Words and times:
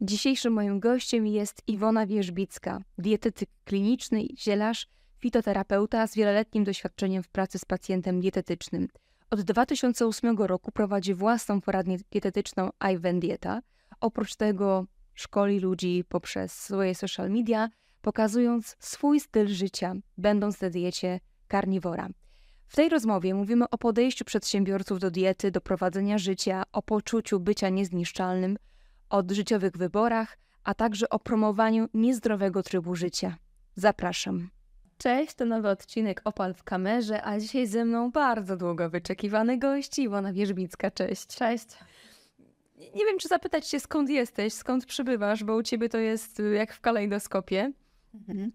Dzisiejszym 0.00 0.52
moim 0.52 0.80
gościem 0.80 1.26
jest 1.26 1.62
Iwona 1.66 2.06
Wierzbicka, 2.06 2.80
dietetyk 2.98 3.48
kliniczny, 3.64 4.24
zielarz, 4.38 4.86
fitoterapeuta 5.18 6.06
z 6.06 6.14
wieloletnim 6.14 6.64
doświadczeniem 6.64 7.22
w 7.22 7.28
pracy 7.28 7.58
z 7.58 7.64
pacjentem 7.64 8.20
dietetycznym. 8.20 8.88
Od 9.30 9.40
2008 9.40 10.38
roku 10.38 10.72
prowadzi 10.72 11.14
własną 11.14 11.60
poradnię 11.60 11.98
dietetyczną 12.10 12.70
Ivan 12.92 13.20
Dieta. 13.20 13.60
Oprócz 14.00 14.36
tego 14.36 14.86
szkoli 15.14 15.60
ludzi 15.60 16.04
poprzez 16.08 16.52
swoje 16.52 16.94
social 16.94 17.30
media, 17.30 17.68
pokazując 18.02 18.76
swój 18.78 19.20
styl 19.20 19.48
życia, 19.48 19.94
będąc 20.18 20.60
na 20.60 20.70
diecie 20.70 21.20
karniwora. 21.48 22.08
W 22.66 22.76
tej 22.76 22.88
rozmowie 22.88 23.34
mówimy 23.34 23.70
o 23.70 23.78
podejściu 23.78 24.24
przedsiębiorców 24.24 24.98
do 24.98 25.10
diety, 25.10 25.50
do 25.50 25.60
prowadzenia 25.60 26.18
życia, 26.18 26.62
o 26.72 26.82
poczuciu 26.82 27.40
bycia 27.40 27.68
niezniszczalnym, 27.68 28.58
o 29.10 29.22
życiowych 29.30 29.76
wyborach, 29.76 30.38
a 30.64 30.74
także 30.74 31.08
o 31.08 31.18
promowaniu 31.18 31.88
niezdrowego 31.94 32.62
trybu 32.62 32.94
życia. 32.94 33.36
Zapraszam. 33.74 34.48
Cześć, 34.98 35.34
to 35.34 35.44
nowy 35.44 35.68
odcinek 35.68 36.20
Opal 36.24 36.54
w 36.54 36.64
kamerze, 36.64 37.24
a 37.24 37.38
dzisiaj 37.38 37.66
ze 37.66 37.84
mną 37.84 38.10
bardzo 38.10 38.56
długo 38.56 38.90
wyczekiwany 38.90 39.58
gość 39.58 39.98
Iwona 39.98 40.32
Wierzbicka. 40.32 40.90
Cześć. 40.90 41.26
Cześć. 41.26 41.66
Nie 42.78 43.04
wiem, 43.04 43.18
czy 43.18 43.28
zapytać 43.28 43.68
się 43.68 43.80
skąd 43.80 44.10
jesteś, 44.10 44.52
skąd 44.52 44.86
przybywasz, 44.86 45.44
bo 45.44 45.56
u 45.56 45.62
ciebie 45.62 45.88
to 45.88 45.98
jest 45.98 46.40
y, 46.40 46.54
jak 46.54 46.72
w 46.72 46.80
kalejdoskopie. 46.80 47.72
Mhm. 48.14 48.52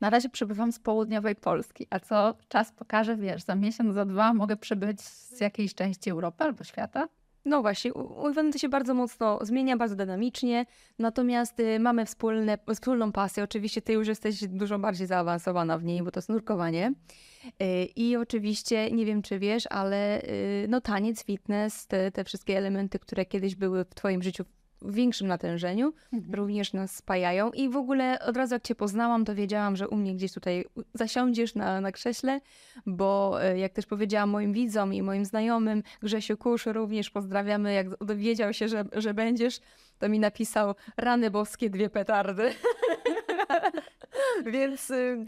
Na 0.00 0.10
razie 0.10 0.28
przybywam 0.28 0.72
z 0.72 0.78
południowej 0.78 1.36
Polski, 1.36 1.86
a 1.90 2.00
co 2.00 2.34
czas 2.48 2.72
pokaże, 2.72 3.16
wiesz, 3.16 3.42
za 3.42 3.54
miesiąc, 3.54 3.94
za 3.94 4.04
dwa 4.04 4.34
mogę 4.34 4.56
przybyć 4.56 5.00
z 5.00 5.40
jakiejś 5.40 5.74
części 5.74 6.10
Europy 6.10 6.44
albo 6.44 6.64
świata. 6.64 7.08
No 7.48 7.62
właśnie, 7.62 7.94
u 7.94 8.30
Iwony 8.30 8.58
się 8.58 8.68
bardzo 8.68 8.94
mocno 8.94 9.38
zmienia, 9.42 9.76
bardzo 9.76 9.96
dynamicznie, 9.96 10.66
natomiast 10.98 11.60
y, 11.60 11.80
mamy 11.80 12.06
wspólne, 12.06 12.58
wspólną 12.74 13.12
pasję. 13.12 13.44
Oczywiście 13.44 13.82
ty 13.82 13.92
już 13.92 14.08
jesteś 14.08 14.48
dużo 14.48 14.78
bardziej 14.78 15.06
zaawansowana 15.06 15.78
w 15.78 15.84
niej, 15.84 16.02
bo 16.02 16.10
to 16.10 16.18
jest 16.18 16.28
nurkowanie. 16.28 16.92
Y, 17.62 17.84
I 17.96 18.16
oczywiście, 18.16 18.90
nie 18.90 19.06
wiem 19.06 19.22
czy 19.22 19.38
wiesz, 19.38 19.64
ale 19.70 20.22
y, 20.22 20.66
no 20.68 20.80
taniec, 20.80 21.24
fitness, 21.24 21.86
te, 21.86 22.10
te 22.10 22.24
wszystkie 22.24 22.58
elementy, 22.58 22.98
które 22.98 23.24
kiedyś 23.24 23.54
były 23.54 23.84
w 23.84 23.94
twoim 23.94 24.22
życiu 24.22 24.44
w 24.82 24.94
większym 24.94 25.26
natężeniu, 25.26 25.92
mhm. 26.12 26.34
również 26.34 26.72
nas 26.72 26.96
spajają. 26.96 27.50
I 27.50 27.68
w 27.68 27.76
ogóle 27.76 28.18
od 28.20 28.36
razu 28.36 28.54
jak 28.54 28.62
Cię 28.62 28.74
poznałam, 28.74 29.24
to 29.24 29.34
wiedziałam, 29.34 29.76
że 29.76 29.88
u 29.88 29.96
mnie 29.96 30.14
gdzieś 30.14 30.32
tutaj 30.32 30.64
zasiądziesz 30.94 31.54
na, 31.54 31.80
na 31.80 31.92
krześle, 31.92 32.40
bo 32.86 33.38
e, 33.42 33.58
jak 33.58 33.72
też 33.72 33.86
powiedziałam 33.86 34.30
moim 34.30 34.52
widzom 34.52 34.94
i 34.94 35.02
moim 35.02 35.24
znajomym, 35.24 35.82
Grzesiu 36.02 36.36
Kusz 36.36 36.66
również 36.66 37.10
pozdrawiamy, 37.10 37.72
jak 37.72 38.04
dowiedział 38.04 38.52
się, 38.52 38.68
że, 38.68 38.84
że 38.92 39.14
będziesz, 39.14 39.60
to 39.98 40.08
mi 40.08 40.18
napisał 40.18 40.74
rany 40.96 41.30
boskie, 41.30 41.70
dwie 41.70 41.90
petardy. 41.90 42.50
Więc 44.52 44.90
y, 44.90 45.24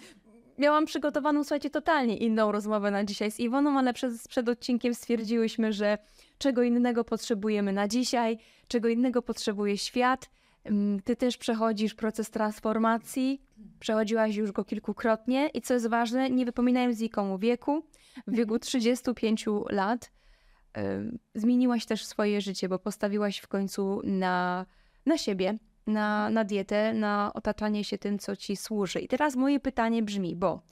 miałam 0.61 0.87
przygotowaną, 0.87 1.45
słuchajcie, 1.45 1.71
totalnie 1.71 2.17
inną 2.17 2.53
rozmowę 2.53 2.91
na 2.91 3.05
dzisiaj 3.05 3.31
z 3.31 3.41
Iwoną, 3.41 3.79
ale 3.79 3.93
przed, 3.93 4.29
przed 4.29 4.49
odcinkiem 4.49 4.95
stwierdziłyśmy, 4.95 5.73
że 5.73 5.99
czego 6.39 6.63
innego 6.63 7.05
potrzebujemy 7.05 7.73
na 7.73 7.89
dzisiaj, 7.89 8.39
czego 8.69 8.89
innego 8.89 9.23
potrzebuje 9.23 9.79
świat. 9.79 10.31
Mm, 10.65 11.03
ty 11.03 11.17
też 11.17 11.37
przechodzisz 11.37 11.95
proces 11.95 12.31
transformacji, 12.31 13.43
przechodziłaś 13.81 14.37
już 14.37 14.53
go 14.53 14.65
kilkukrotnie 14.65 15.49
i 15.55 15.61
co 15.63 15.75
jest 15.75 15.89
ważne, 15.89 16.31
nie 16.31 16.45
wypominając 16.45 17.01
nikomu 17.01 17.39
wieku, 17.39 17.83
w 18.27 18.35
wieku 18.35 18.59
35 18.59 19.47
lat 19.71 20.11
zmieniłaś 21.35 21.87
też 21.87 22.05
swoje 22.05 22.41
życie, 22.41 22.69
bo 22.69 22.79
postawiłaś 22.79 23.39
w 23.39 23.49
końcu 23.49 24.01
na, 24.05 24.67
na 25.07 25.19
siebie, 25.19 25.59
na, 25.91 26.31
na 26.31 26.45
dietę, 26.45 26.93
na 26.95 27.31
otaczanie 27.35 27.85
się 27.85 27.99
tym, 27.99 28.19
co 28.19 28.37
ci 28.37 28.57
służy. 28.57 29.01
I 29.01 29.09
teraz 29.09 29.37
moje 29.37 29.61
pytanie 29.61 30.03
brzmi, 30.03 30.37
bo 30.37 30.63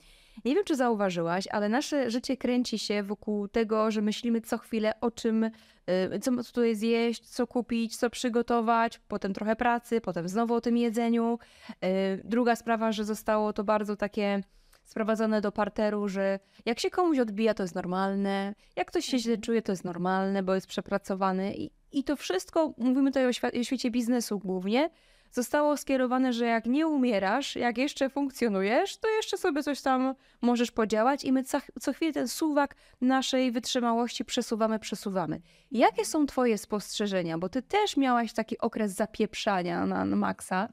nie 0.45 0.55
wiem, 0.55 0.63
czy 0.63 0.75
zauważyłaś, 0.75 1.47
ale 1.47 1.69
nasze 1.69 2.11
życie 2.11 2.37
kręci 2.37 2.79
się 2.79 3.03
wokół 3.03 3.47
tego, 3.47 3.91
że 3.91 4.01
myślimy 4.01 4.41
co 4.41 4.57
chwilę 4.57 4.93
o 5.01 5.11
czym, 5.11 5.43
y, 5.43 6.19
co 6.21 6.31
tutaj 6.43 6.75
zjeść, 6.75 7.27
co 7.27 7.47
kupić, 7.47 7.97
co 7.97 8.09
przygotować, 8.09 9.01
potem 9.07 9.33
trochę 9.33 9.55
pracy, 9.55 10.01
potem 10.01 10.27
znowu 10.27 10.53
o 10.53 10.61
tym 10.61 10.77
jedzeniu. 10.77 11.39
Y, 11.69 12.21
druga 12.23 12.55
sprawa, 12.55 12.91
że 12.91 13.05
zostało 13.05 13.53
to 13.53 13.63
bardzo 13.63 13.95
takie 13.95 14.43
sprowadzone 14.89 15.41
do 15.41 15.51
parteru, 15.51 16.07
że 16.07 16.39
jak 16.65 16.79
się 16.79 16.89
komuś 16.89 17.19
odbija, 17.19 17.53
to 17.53 17.63
jest 17.63 17.75
normalne, 17.75 18.55
jak 18.75 18.87
ktoś 18.87 19.05
się 19.05 19.19
źle 19.19 19.37
czuje, 19.37 19.61
to 19.61 19.71
jest 19.71 19.83
normalne, 19.83 20.43
bo 20.43 20.55
jest 20.55 20.67
przepracowany. 20.67 21.55
I, 21.55 21.71
i 21.91 22.03
to 22.03 22.15
wszystko, 22.15 22.73
mówimy 22.77 23.11
tutaj 23.11 23.25
o, 23.25 23.59
o 23.59 23.63
świecie 23.63 23.91
biznesu 23.91 24.39
głównie, 24.39 24.89
zostało 25.31 25.77
skierowane, 25.77 26.33
że 26.33 26.45
jak 26.45 26.65
nie 26.65 26.87
umierasz, 26.87 27.55
jak 27.55 27.77
jeszcze 27.77 28.09
funkcjonujesz, 28.09 28.97
to 28.97 29.09
jeszcze 29.09 29.37
sobie 29.37 29.63
coś 29.63 29.81
tam 29.81 30.15
możesz 30.41 30.71
podziałać 30.71 31.25
i 31.25 31.31
my 31.31 31.43
co, 31.43 31.59
co 31.81 31.93
chwilę 31.93 32.13
ten 32.13 32.27
suwak 32.27 32.75
naszej 33.01 33.51
wytrzymałości 33.51 34.25
przesuwamy, 34.25 34.79
przesuwamy. 34.79 35.41
Jakie 35.71 36.05
są 36.05 36.25
twoje 36.25 36.57
spostrzeżenia? 36.57 37.37
Bo 37.37 37.49
ty 37.49 37.61
też 37.61 37.97
miałaś 37.97 38.33
taki 38.33 38.57
okres 38.57 38.91
zapieprzania 38.91 39.85
na, 39.85 40.05
na 40.05 40.15
maksa. 40.15 40.69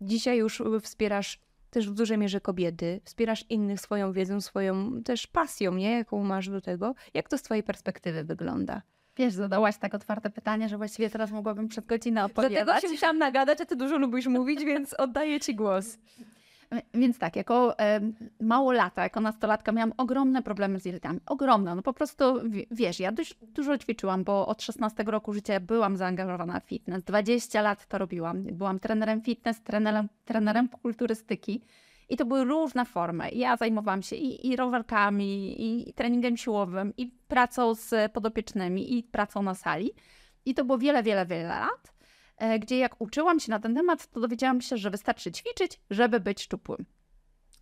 Dzisiaj 0.00 0.38
już 0.38 0.62
wspierasz 0.82 1.38
też 1.74 1.90
w 1.90 1.94
dużej 1.94 2.18
mierze 2.18 2.40
kobiety, 2.40 3.00
wspierasz 3.04 3.44
innych 3.50 3.80
swoją 3.80 4.12
wiedzą, 4.12 4.40
swoją 4.40 5.02
też 5.02 5.26
pasją, 5.26 5.74
nie? 5.74 5.90
Jaką 5.92 6.24
masz 6.24 6.48
do 6.48 6.60
tego. 6.60 6.94
Jak 7.14 7.28
to 7.28 7.38
z 7.38 7.42
twojej 7.42 7.62
perspektywy 7.62 8.24
wygląda? 8.24 8.82
Wiesz, 9.16 9.32
zadałaś 9.32 9.76
tak 9.76 9.94
otwarte 9.94 10.30
pytanie, 10.30 10.68
że 10.68 10.76
właściwie 10.76 11.10
teraz 11.10 11.30
mogłabym 11.30 11.68
przed 11.68 11.86
godzinę 11.86 12.24
opowiadać. 12.24 12.64
Dlatego 12.64 12.80
się 12.86 12.92
musiałam 12.92 13.18
nagadać, 13.18 13.60
a 13.60 13.66
ty 13.66 13.76
dużo 13.76 13.98
lubisz 13.98 14.26
mówić, 14.26 14.64
więc 14.64 14.94
oddaję 14.94 15.40
ci 15.40 15.54
głos. 15.54 15.98
Więc 16.94 17.18
tak, 17.18 17.36
jako 17.36 17.76
mało 18.40 18.72
lata, 18.72 19.02
jako 19.02 19.20
nastolatka 19.20 19.72
miałam 19.72 19.92
ogromne 19.96 20.42
problemy 20.42 20.80
z 20.80 20.82
dietami. 20.82 21.20
Ogromne. 21.26 21.74
No 21.74 21.82
po 21.82 21.92
prostu, 21.92 22.24
wiesz, 22.70 23.00
ja 23.00 23.12
dość 23.12 23.34
dużo 23.42 23.78
ćwiczyłam, 23.78 24.24
bo 24.24 24.46
od 24.46 24.62
16 24.62 25.02
roku 25.02 25.32
życia 25.32 25.60
byłam 25.60 25.96
zaangażowana 25.96 26.60
w 26.60 26.64
fitness. 26.64 27.04
20 27.04 27.62
lat 27.62 27.86
to 27.86 27.98
robiłam. 27.98 28.42
Byłam 28.42 28.78
trenerem 28.80 29.22
fitness, 29.22 29.62
trenerem, 29.62 30.08
trenerem 30.24 30.68
kulturystyki. 30.68 31.62
I 32.08 32.16
to 32.16 32.24
były 32.24 32.44
różne 32.44 32.84
formy. 32.84 33.30
Ja 33.30 33.56
zajmowałam 33.56 34.02
się 34.02 34.16
i, 34.16 34.48
i 34.48 34.56
rowerkami, 34.56 35.62
i, 35.62 35.90
i 35.90 35.92
treningiem 35.92 36.36
siłowym, 36.36 36.92
i 36.96 37.06
pracą 37.28 37.74
z 37.74 38.12
podopiecznymi, 38.12 38.98
i 38.98 39.02
pracą 39.02 39.42
na 39.42 39.54
sali. 39.54 39.90
I 40.44 40.54
to 40.54 40.64
było 40.64 40.78
wiele, 40.78 41.02
wiele, 41.02 41.26
wiele 41.26 41.48
lat, 41.48 41.93
gdzie 42.60 42.78
jak 42.78 43.00
uczyłam 43.00 43.40
się 43.40 43.50
na 43.50 43.58
ten 43.58 43.74
temat, 43.74 44.06
to 44.06 44.20
dowiedziałam 44.20 44.60
się, 44.60 44.76
że 44.76 44.90
wystarczy 44.90 45.32
ćwiczyć, 45.32 45.80
żeby 45.90 46.20
być 46.20 46.42
szczupłym. 46.42 46.86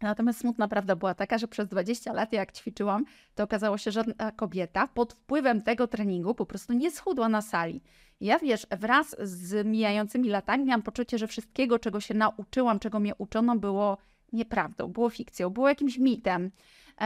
Natomiast 0.03 0.41
smutna 0.41 0.69
prawda 0.69 0.97
była 0.97 1.15
taka, 1.15 1.38
że 1.38 1.49
przez 1.49 1.69
20 1.69 2.12
lat, 2.12 2.33
jak 2.33 2.53
ćwiczyłam, 2.53 3.05
to 3.34 3.44
okazało 3.44 3.78
się, 3.78 3.91
że 3.91 4.05
żadna 4.05 4.32
kobieta 4.32 4.88
pod 4.88 5.12
wpływem 5.12 5.62
tego 5.62 5.87
treningu 5.87 6.34
po 6.34 6.47
prostu 6.47 6.72
nie 6.72 6.91
schudła 6.91 7.28
na 7.28 7.43
sali. 7.43 7.82
Ja 8.21 8.38
wiesz, 8.38 8.66
wraz 8.71 9.16
z 9.22 9.66
mijającymi 9.66 10.28
latami 10.28 10.65
miałam 10.65 10.82
poczucie, 10.82 11.19
że 11.19 11.27
wszystkiego, 11.27 11.78
czego 11.78 12.00
się 12.00 12.15
nauczyłam, 12.15 12.78
czego 12.78 13.00
mnie 13.00 13.15
uczono, 13.15 13.56
było 13.56 13.99
nieprawdą, 14.32 14.88
było 14.88 15.11
fikcją, 15.11 15.50
było 15.50 15.69
jakimś 15.69 15.99
mitem, 15.99 16.44
e, 16.44 16.50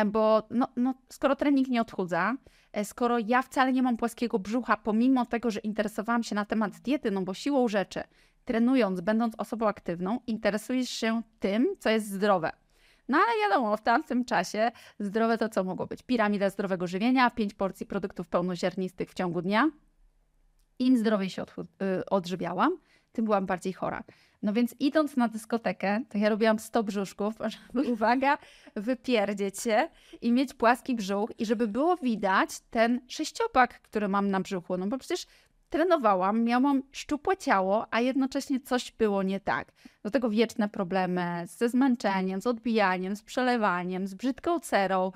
bo 0.07 0.43
no, 0.51 0.69
no, 0.77 0.95
skoro 1.09 1.37
trening 1.37 1.69
nie 1.69 1.81
odchudza, 1.81 2.37
e, 2.73 2.85
skoro 2.85 3.19
ja 3.19 3.43
wcale 3.43 3.73
nie 3.73 3.83
mam 3.83 3.97
płaskiego 3.97 4.39
brzucha, 4.39 4.77
pomimo 4.77 5.27
tego, 5.27 5.51
że 5.51 5.61
interesowałam 5.61 6.23
się 6.23 6.35
na 6.35 6.45
temat 6.45 6.73
diety, 6.81 7.11
no 7.11 7.23
bo 7.23 7.35
siłą 7.35 7.69
rzeczy, 7.69 8.03
trenując, 8.45 9.01
będąc 9.01 9.35
osobą 9.39 9.69
aktywną, 9.69 10.21
interesujesz 10.27 10.91
się 10.91 11.23
tym, 11.41 11.77
co 11.79 11.91
jest 11.91 12.11
zdrowe. 12.11 12.53
No 13.09 13.19
ale 13.19 13.41
wiadomo, 13.43 13.77
w 13.77 13.83
tamtym 13.83 14.25
czasie 14.25 14.71
zdrowe 14.99 15.39
to 15.39 15.49
co 15.49 15.65
mogło 15.65 15.87
być? 15.87 16.03
Piramida 16.03 16.51
zdrowego 16.51 16.87
żywienia, 16.87 17.31
5 17.31 17.55
porcji 17.55 17.87
produktów 17.87 18.29
pełnoziarnistych 18.29 19.11
w 19.11 19.15
ciągu 19.15 19.43
dnia. 19.43 19.71
Im 20.79 20.97
zdrowiej 20.97 21.31
się 21.31 21.43
y, 21.43 22.05
odżywiałam, 22.07 22.79
tym 23.13 23.25
byłam 23.25 23.47
bardziej 23.47 23.73
chora. 23.73 24.05
No 24.47 24.53
więc 24.53 24.75
idąc 24.81 25.17
na 25.17 25.29
dyskotekę, 25.29 26.01
to 26.09 26.19
ja 26.19 26.29
robiłam 26.29 26.59
100 26.59 26.83
brzuszków, 26.83 27.35
żeby, 27.75 27.93
uwaga, 27.93 28.39
wypierdzieć 28.77 29.61
się 29.61 29.89
i 30.21 30.33
mieć 30.33 30.55
płaski 30.55 30.95
brzuch 30.95 31.31
i 31.39 31.47
żeby 31.47 31.69
było 31.69 31.97
widać 31.97 32.61
ten 32.71 33.01
sześciopak, 33.09 33.83
który 33.83 34.09
mam 34.09 34.31
na 34.31 34.41
brzuchu. 34.41 34.77
No 34.77 34.87
bo 34.87 34.99
przecież 34.99 35.27
trenowałam, 35.71 36.45
miałam 36.45 36.83
szczupłe 36.93 37.37
ciało, 37.37 37.87
a 37.91 38.01
jednocześnie 38.01 38.61
coś 38.61 38.93
było 38.93 39.23
nie 39.23 39.41
tak. 39.41 39.73
Do 40.03 40.11
tego 40.11 40.31
wieczne 40.31 40.69
problemy 40.69 41.45
ze 41.47 41.69
zmęczeniem, 41.69 42.41
z 42.41 42.47
odbijaniem, 42.47 43.17
z 43.17 43.23
przelewaniem, 43.23 44.07
z 44.07 44.15
brzydką 44.15 44.61
cerą. 44.61 45.13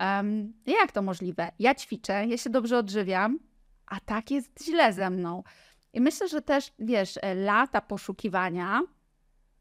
Um, 0.00 0.52
jak 0.66 0.92
to 0.92 1.02
możliwe? 1.02 1.52
Ja 1.58 1.74
ćwiczę, 1.74 2.26
ja 2.26 2.36
się 2.36 2.50
dobrze 2.50 2.78
odżywiam, 2.78 3.38
a 3.86 4.00
tak 4.00 4.30
jest 4.30 4.64
źle 4.64 4.92
ze 4.92 5.10
mną. 5.10 5.42
I 5.92 6.00
myślę, 6.00 6.28
że 6.28 6.42
też, 6.42 6.72
wiesz, 6.78 7.18
e, 7.22 7.34
lata 7.34 7.80
poszukiwania, 7.80 8.82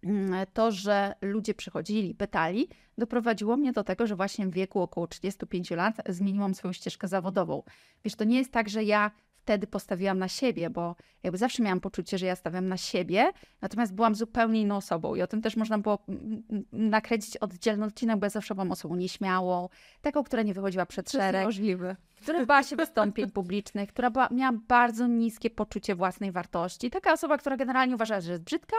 mm, 0.04 0.46
to, 0.54 0.72
że 0.72 1.14
ludzie 1.22 1.54
przychodzili, 1.54 2.16
pytali, 2.16 2.70
doprowadziło 2.98 3.58
mnie 3.58 3.72
do 3.72 3.84
tego, 3.84 4.08
że 4.08 4.16
właśnie 4.16 4.48
w 4.48 4.52
wieku 4.52 4.82
około 4.82 5.08
35 5.08 5.76
lat 5.76 5.96
zmieniłam 6.10 6.54
swoją 6.54 6.74
ścieżkę 6.74 7.08
zawodową. 7.08 7.64
Wiesz, 8.04 8.16
to 8.16 8.24
nie 8.24 8.38
jest 8.38 8.52
tak, 8.52 8.70
że 8.70 8.84
ja 8.84 9.12
wtedy 9.42 9.68
postawiłam 9.68 10.20
na 10.20 10.28
siebie, 10.28 10.70
bo 10.70 10.96
jakby 11.24 11.38
zawsze 11.38 11.64
miałam 11.64 11.80
poczucie, 11.80 12.18
że 12.18 12.26
ja 12.26 12.36
stawiam 12.36 12.68
na 12.68 12.78
siebie, 12.78 13.32
natomiast 13.62 13.94
byłam 13.94 14.16
zupełnie 14.16 14.62
inną 14.62 14.78
osobą 14.78 15.16
i 15.16 15.22
o 15.22 15.28
tym 15.28 15.42
też 15.42 15.56
można 15.56 15.78
było 15.78 16.06
nakręcić 16.72 17.38
oddzielny 17.38 17.86
odcinek, 17.86 18.20
bo 18.20 18.26
ja 18.26 18.30
zawsze 18.30 18.56
byłam 18.56 18.72
osobą 18.72 18.96
nieśmiałą, 18.96 19.70
taką, 20.02 20.24
która 20.24 20.44
nie 20.44 20.54
wychodziła 20.54 20.86
przed 20.86 21.12
szereg. 21.12 21.46
możliwe. 21.46 21.96
Która 22.22 22.46
bała 22.46 22.64
się 22.64 22.76
wystąpień 22.76 23.32
publicznych, 23.32 23.90
która 23.90 24.10
była, 24.10 24.28
miała 24.32 24.58
bardzo 24.68 25.08
niskie 25.08 25.50
poczucie 25.50 25.96
własnej 25.96 26.32
wartości. 26.32 26.90
Taka 26.90 27.14
osoba, 27.14 27.38
która 27.38 27.58
generalnie 27.58 27.96
uważała, 27.96 28.22
że 28.22 28.32
jest 28.32 28.44
brzydka, 28.44 28.76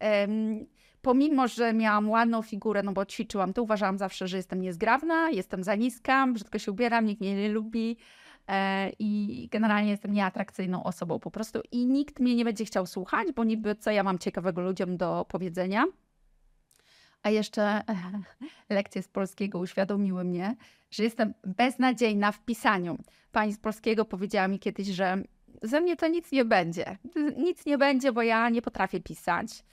um, 0.00 0.66
pomimo, 1.02 1.48
że 1.48 1.72
miałam 1.72 2.10
ładną 2.10 2.42
figurę, 2.42 2.82
no 2.82 2.92
bo 2.92 3.06
ćwiczyłam, 3.06 3.52
to 3.52 3.62
uważałam 3.62 3.98
zawsze, 3.98 4.28
że 4.28 4.36
jestem 4.36 4.60
niezgrabna, 4.60 5.30
jestem 5.30 5.64
za 5.64 5.74
niska, 5.74 6.26
brzydko 6.26 6.58
się 6.58 6.72
ubieram, 6.72 7.06
nikt 7.06 7.20
mnie 7.20 7.34
nie 7.34 7.48
lubi 7.48 7.96
e, 8.48 8.90
i 8.98 9.48
generalnie 9.50 9.90
jestem 9.90 10.12
nieatrakcyjną 10.12 10.84
osobą 10.84 11.18
po 11.18 11.30
prostu 11.30 11.60
i 11.72 11.86
nikt 11.86 12.20
mnie 12.20 12.36
nie 12.36 12.44
będzie 12.44 12.64
chciał 12.64 12.86
słuchać, 12.86 13.28
bo 13.32 13.44
niby 13.44 13.74
co 13.74 13.90
ja 13.90 14.02
mam 14.02 14.18
ciekawego 14.18 14.60
ludziom 14.60 14.96
do 14.96 15.26
powiedzenia. 15.28 15.84
A 17.22 17.30
jeszcze 17.30 17.62
e, 17.62 17.84
lekcje 18.74 19.02
z 19.02 19.08
polskiego 19.08 19.58
uświadomiły 19.58 20.24
mnie, 20.24 20.56
że 20.94 21.04
jestem 21.04 21.34
beznadziejna 21.44 22.32
w 22.32 22.44
pisaniu. 22.44 22.98
Pani 23.32 23.52
z 23.52 23.58
polskiego 23.58 24.04
powiedziała 24.04 24.48
mi 24.48 24.58
kiedyś, 24.58 24.88
że 24.88 25.22
ze 25.62 25.80
mnie 25.80 25.96
to 25.96 26.08
nic 26.08 26.32
nie 26.32 26.44
będzie. 26.44 26.98
Nic 27.36 27.66
nie 27.66 27.78
będzie, 27.78 28.12
bo 28.12 28.22
ja 28.22 28.48
nie 28.48 28.62
potrafię 28.62 29.00
pisać. 29.00 29.64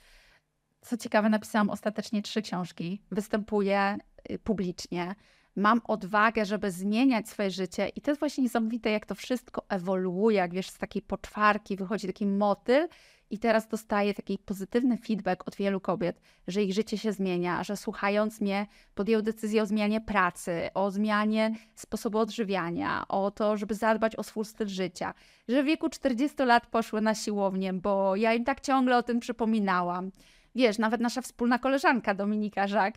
Co 0.80 0.96
ciekawe, 0.96 1.28
napisałam 1.28 1.70
ostatecznie 1.70 2.22
trzy 2.22 2.42
książki. 2.42 3.02
Występuję 3.10 3.98
y, 4.30 4.38
publicznie. 4.38 5.14
Mam 5.56 5.80
odwagę, 5.84 6.44
żeby 6.44 6.70
zmieniać 6.70 7.28
swoje 7.28 7.50
życie, 7.50 7.88
i 7.88 8.00
to 8.00 8.10
jest 8.10 8.18
właśnie 8.18 8.42
niesamowite, 8.42 8.90
jak 8.90 9.06
to 9.06 9.14
wszystko 9.14 9.64
ewoluuje. 9.68 10.36
Jak 10.36 10.54
wiesz, 10.54 10.68
z 10.68 10.78
takiej 10.78 11.02
poczwarki 11.02 11.76
wychodzi 11.76 12.06
taki 12.06 12.26
motyl, 12.26 12.88
i 13.32 13.38
teraz 13.38 13.68
dostaję 13.68 14.14
taki 14.14 14.38
pozytywny 14.38 14.96
feedback 14.96 15.48
od 15.48 15.56
wielu 15.56 15.80
kobiet, 15.80 16.20
że 16.48 16.62
ich 16.62 16.74
życie 16.74 16.98
się 16.98 17.12
zmienia, 17.12 17.64
że 17.64 17.76
słuchając 17.76 18.40
mnie 18.40 18.66
podjęły 18.94 19.22
decyzję 19.22 19.62
o 19.62 19.66
zmianie 19.66 20.00
pracy, 20.00 20.70
o 20.74 20.90
zmianie 20.90 21.54
sposobu 21.74 22.18
odżywiania, 22.18 23.04
o 23.08 23.30
to, 23.30 23.56
żeby 23.56 23.74
zadbać 23.74 24.16
o 24.16 24.22
swój 24.22 24.44
styl 24.44 24.68
życia, 24.68 25.14
że 25.48 25.62
w 25.62 25.66
wieku 25.66 25.88
40 25.88 26.42
lat 26.42 26.66
poszły 26.66 27.00
na 27.00 27.14
siłownię, 27.14 27.72
bo 27.72 28.16
ja 28.16 28.34
im 28.34 28.44
tak 28.44 28.60
ciągle 28.60 28.96
o 28.96 29.02
tym 29.02 29.20
przypominałam 29.20 30.10
Wiesz, 30.54 30.78
nawet 30.78 31.00
nasza 31.00 31.22
wspólna 31.22 31.58
koleżanka 31.58 32.14
Dominika 32.14 32.66
Żak 32.66 32.94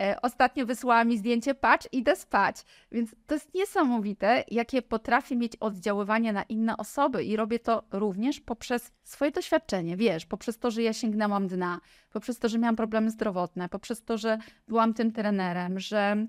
e, 0.00 0.16
ostatnio 0.22 0.66
wysłała 0.66 1.04
mi 1.04 1.18
zdjęcie, 1.18 1.54
patrz, 1.54 1.88
idę 1.92 2.16
spać. 2.16 2.56
Więc 2.92 3.14
to 3.26 3.34
jest 3.34 3.54
niesamowite, 3.54 4.44
jakie 4.50 4.82
potrafię 4.82 5.36
mieć 5.36 5.56
oddziaływanie 5.56 6.32
na 6.32 6.42
inne 6.42 6.76
osoby 6.76 7.24
i 7.24 7.36
robię 7.36 7.58
to 7.58 7.82
również 7.92 8.40
poprzez 8.40 8.92
swoje 9.02 9.30
doświadczenie, 9.30 9.96
wiesz, 9.96 10.26
poprzez 10.26 10.58
to, 10.58 10.70
że 10.70 10.82
ja 10.82 10.92
sięgnęłam 10.92 11.48
dna, 11.48 11.80
poprzez 12.10 12.38
to, 12.38 12.48
że 12.48 12.58
miałam 12.58 12.76
problemy 12.76 13.10
zdrowotne, 13.10 13.68
poprzez 13.68 14.04
to, 14.04 14.18
że 14.18 14.38
byłam 14.68 14.94
tym 14.94 15.12
trenerem, 15.12 15.80
że 15.80 16.26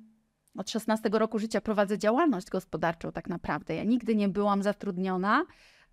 od 0.58 0.70
16 0.70 1.10
roku 1.12 1.40
życia 1.40 1.62
prowadzę 1.62 1.98
działalność 1.98 2.50
gospodarczą 2.50 3.12
tak 3.12 3.30
naprawdę. 3.30 3.76
Ja 3.76 3.84
nigdy 3.84 4.16
nie 4.16 4.30
byłam 4.30 4.64
zatrudniona, 4.64 5.46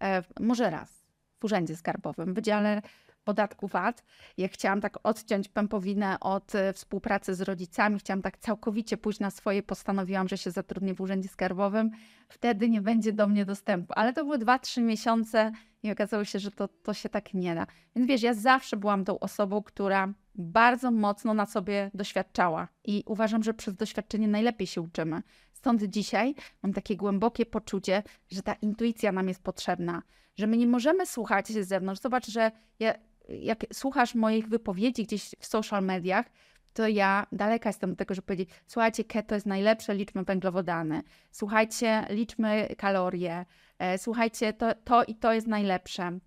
e, 0.03 0.23
może 0.41 0.71
raz 0.71 1.06
w 1.41 1.44
urzędzie 1.44 1.77
skarbowym, 1.77 2.33
w 2.33 2.35
wydziale 2.35 2.83
podatku 3.26 3.69
VAT. 3.69 4.05
Jak 4.37 4.52
chciałam 4.52 4.81
tak 4.81 4.99
odciąć 5.02 5.49
pępowinę 5.49 6.20
od 6.20 6.55
e, 6.55 6.73
współpracy 6.73 7.34
z 7.34 7.40
rodzicami, 7.40 7.99
chciałam 7.99 8.23
tak 8.23 8.38
całkowicie 8.38 8.96
pójść 8.96 9.20
na 9.20 9.31
swoje, 9.31 9.62
postanowiłam, 9.62 10.28
że 10.28 10.38
się 10.38 10.50
zatrudnię 10.50 10.94
w 10.94 11.00
Urzędzie 11.00 11.28
Skarbowym, 11.28 11.90
wtedy 12.28 12.70
nie 12.70 12.81
będzie 12.81 13.12
do 13.12 13.26
mnie 13.26 13.44
dostępu. 13.44 13.93
Ale 13.96 14.12
to 14.12 14.25
były 14.25 14.38
2-3 14.38 14.82
miesiące 14.82 15.52
i 15.82 15.90
okazało 15.90 16.25
się, 16.25 16.38
że 16.38 16.50
to, 16.50 16.69
to 16.69 16.94
się 16.94 17.08
tak 17.08 17.34
nie 17.34 17.55
da. 17.55 17.67
Więc 17.96 18.08
wiesz, 18.08 18.23
ja 18.23 18.34
zawsze 18.34 18.76
byłam 18.76 19.05
tą 19.05 19.19
osobą, 19.19 19.62
która 19.62 20.12
bardzo 20.34 20.90
mocno 20.90 21.34
na 21.34 21.46
sobie 21.46 21.90
doświadczała 21.94 22.69
i 22.84 23.02
uważam, 23.06 23.43
że 23.43 23.55
przez 23.55 23.75
doświadczenie 23.75 24.28
najlepiej 24.28 24.67
się 24.67 24.81
uczymy. 24.81 25.23
Stąd 25.52 25.82
dzisiaj 25.82 26.34
mam 26.62 26.73
takie 26.73 26.96
głębokie 26.96 27.46
poczucie, 27.46 28.02
że 28.31 28.43
ta 28.43 28.55
intuicja 28.55 29.12
nam 29.12 29.28
jest 29.28 29.43
potrzebna, 29.43 30.02
że 30.37 30.46
my 30.46 30.56
nie 30.56 30.67
możemy 30.67 31.06
słuchać 31.06 31.49
się 31.49 31.64
z 31.64 31.69
zewnątrz. 31.69 32.00
Zobacz, 32.00 32.31
że 32.31 32.50
ja 32.78 32.94
jak 33.28 33.64
słuchasz 33.73 34.14
moich 34.14 34.49
wypowiedzi 34.49 35.05
gdzieś 35.05 35.31
w 35.38 35.46
social 35.46 35.84
mediach, 35.84 36.26
to 36.73 36.88
ja 36.88 37.26
daleka 37.32 37.69
jestem 37.69 37.93
od 37.93 37.99
tego, 37.99 38.14
żeby 38.14 38.26
powiedzieć, 38.26 38.49
słuchajcie, 38.67 39.05
keto 39.05 39.34
jest 39.34 39.46
najlepsze, 39.46 39.94
liczmy 39.94 40.25
węglowodany, 40.25 41.02
słuchajcie, 41.31 42.06
liczmy 42.11 42.69
kalorie, 42.78 43.46
e, 43.78 43.99
słuchajcie, 43.99 44.52
to, 44.52 44.75
to 44.84 45.05
i 45.05 45.14
to 45.14 45.32
jest 45.32 45.46
najlepsze. 45.46 46.19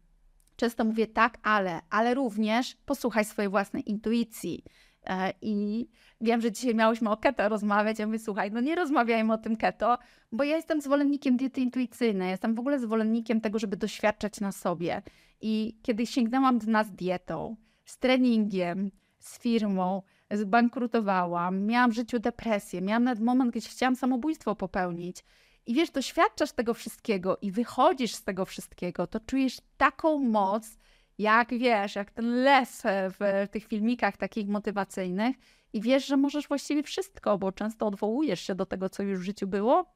Często 0.56 0.86
mówię 0.86 1.07
tak, 1.07 1.38
ale, 1.44 1.81
ale 1.90 2.13
również 2.13 2.78
posłuchaj 2.86 3.25
swojej 3.25 3.50
własnej 3.50 3.90
intuicji. 3.90 4.63
E, 5.04 5.34
I 5.42 5.88
wiem, 6.22 6.42
że 6.42 6.51
dzisiaj 6.51 6.75
miałyśmy 6.75 7.10
o 7.10 7.18
keto 7.18 7.50
rozmawiać. 7.50 8.00
Ja 8.00 8.06
mówię, 8.06 8.19
słuchaj, 8.19 8.51
no 8.51 8.62
nie 8.62 8.75
rozmawiajmy 8.75 9.34
o 9.34 9.38
tym 9.38 9.56
keto, 9.57 9.98
bo 10.31 10.44
ja 10.44 10.56
jestem 10.56 10.81
zwolennikiem 10.81 11.38
diety 11.38 11.62
intuicyjnej. 11.62 12.31
Jestem 12.31 12.56
w 12.56 12.60
ogóle 12.60 12.80
zwolennikiem 12.80 13.42
tego, 13.42 13.60
żeby 13.60 13.78
doświadczać 13.78 14.40
na 14.40 14.51
sobie. 14.51 15.01
I 15.42 15.80
kiedy 15.81 16.06
sięgnęłam 16.06 16.60
dna 16.60 16.84
z 16.84 16.92
dietą, 16.92 17.56
z 17.86 17.98
treningiem, 17.98 18.92
z 19.19 19.40
firmą, 19.40 20.01
zbankrutowałam, 20.31 21.66
miałam 21.66 21.92
w 21.92 21.96
życiu 21.96 22.19
depresję, 22.19 22.81
miałam 22.81 23.04
nawet 23.04 23.24
moment, 23.24 23.51
gdzie 23.51 23.69
chciałam 23.69 23.96
samobójstwo 23.96 24.56
popełnić. 24.56 25.24
I 25.66 25.74
wiesz, 25.74 25.92
doświadczasz 25.92 26.51
tego 26.51 26.74
wszystkiego 26.74 27.38
i 27.42 27.51
wychodzisz 27.51 28.16
z 28.16 28.24
tego 28.24 28.46
wszystkiego, 28.46 29.07
to 29.07 29.19
czujesz 29.19 29.57
taką 29.78 30.19
moc, 30.19 30.78
jak 31.19 31.50
wiesz, 31.50 31.95
jak 31.95 32.12
ten 32.12 32.44
les 32.44 32.83
w 32.86 33.48
tych 33.51 33.66
filmikach 33.66 34.18
takich 34.18 34.48
motywacyjnych 34.48 35.36
i 35.74 35.81
wiesz, 35.81 36.06
że 36.06 36.18
możesz 36.18 36.48
właściwie 36.48 36.83
wszystko, 36.83 37.38
bo 37.38 37.51
często 37.51 37.88
odwołujesz 37.88 38.42
się 38.42 38.56
do 38.56 38.66
tego, 38.66 38.89
co 38.89 39.04
już 39.04 39.19
w 39.19 39.24
życiu 39.24 39.48
było, 39.48 39.92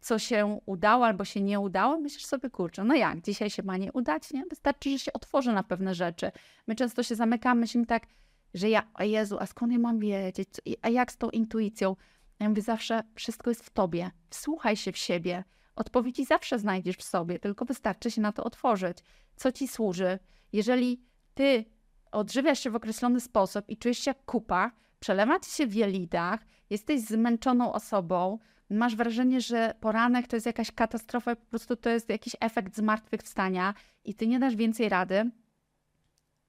co 0.00 0.18
się 0.18 0.60
udało 0.66 1.06
albo 1.06 1.24
się 1.24 1.40
nie 1.40 1.60
udało, 1.60 2.00
myślisz 2.00 2.26
sobie, 2.26 2.50
kurczę, 2.50 2.84
no 2.84 2.94
jak, 2.94 3.20
dzisiaj 3.20 3.50
się 3.50 3.62
ma 3.62 3.76
nie 3.76 3.92
udać, 3.92 4.32
nie? 4.32 4.44
Wystarczy, 4.50 4.90
że 4.90 4.98
się 4.98 5.12
otworzy 5.12 5.52
na 5.52 5.62
pewne 5.62 5.94
rzeczy. 5.94 6.32
My 6.66 6.74
często 6.74 7.02
się 7.02 7.14
zamykamy, 7.14 7.60
myślimy 7.60 7.86
tak, 7.86 8.06
że 8.54 8.68
ja, 8.68 8.82
o 8.94 9.02
Jezu, 9.02 9.36
a 9.40 9.46
skąd 9.46 9.72
ja 9.72 9.78
mam 9.78 9.98
wiedzieć, 9.98 10.48
a 10.82 10.88
jak 10.88 11.12
z 11.12 11.16
tą 11.16 11.30
intuicją? 11.30 11.96
Ja 12.40 12.48
mówię 12.48 12.62
zawsze, 12.62 13.02
wszystko 13.14 13.50
jest 13.50 13.64
w 13.64 13.70
tobie, 13.70 14.10
wsłuchaj 14.30 14.76
się 14.76 14.92
w 14.92 14.98
siebie, 14.98 15.44
odpowiedzi 15.76 16.24
zawsze 16.24 16.58
znajdziesz 16.58 16.96
w 16.96 17.02
sobie, 17.02 17.38
tylko 17.38 17.64
wystarczy 17.64 18.10
się 18.10 18.20
na 18.20 18.32
to 18.32 18.44
otworzyć. 18.44 18.98
Co 19.36 19.52
ci 19.52 19.68
służy? 19.68 20.18
Jeżeli 20.52 21.02
ty 21.34 21.64
odżywiasz 22.12 22.60
się 22.60 22.70
w 22.70 22.76
określony 22.76 23.20
sposób 23.20 23.64
i 23.68 23.76
czujesz 23.76 23.98
się 23.98 24.10
jak 24.10 24.24
kupa, 24.24 24.70
przelewa 25.00 25.40
ci 25.40 25.50
się 25.50 25.66
w 25.66 25.74
jelitach, 25.74 26.40
jesteś 26.70 27.00
zmęczoną 27.00 27.72
osobą, 27.72 28.38
masz 28.70 28.96
wrażenie, 28.96 29.40
że 29.40 29.74
poranek 29.80 30.26
to 30.26 30.36
jest 30.36 30.46
jakaś 30.46 30.72
katastrofa, 30.72 31.36
po 31.36 31.46
prostu 31.46 31.76
to 31.76 31.90
jest 31.90 32.08
jakiś 32.08 32.36
efekt 32.40 32.76
zmartwychwstania 32.76 33.74
i 34.04 34.14
ty 34.14 34.26
nie 34.26 34.38
dasz 34.38 34.56
więcej 34.56 34.88
rady, 34.88 35.30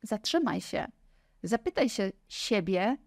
zatrzymaj 0.02 0.62
się. 0.62 0.88
Zapytaj 1.44 1.90
się 1.90 2.12
siebie, 2.28 2.98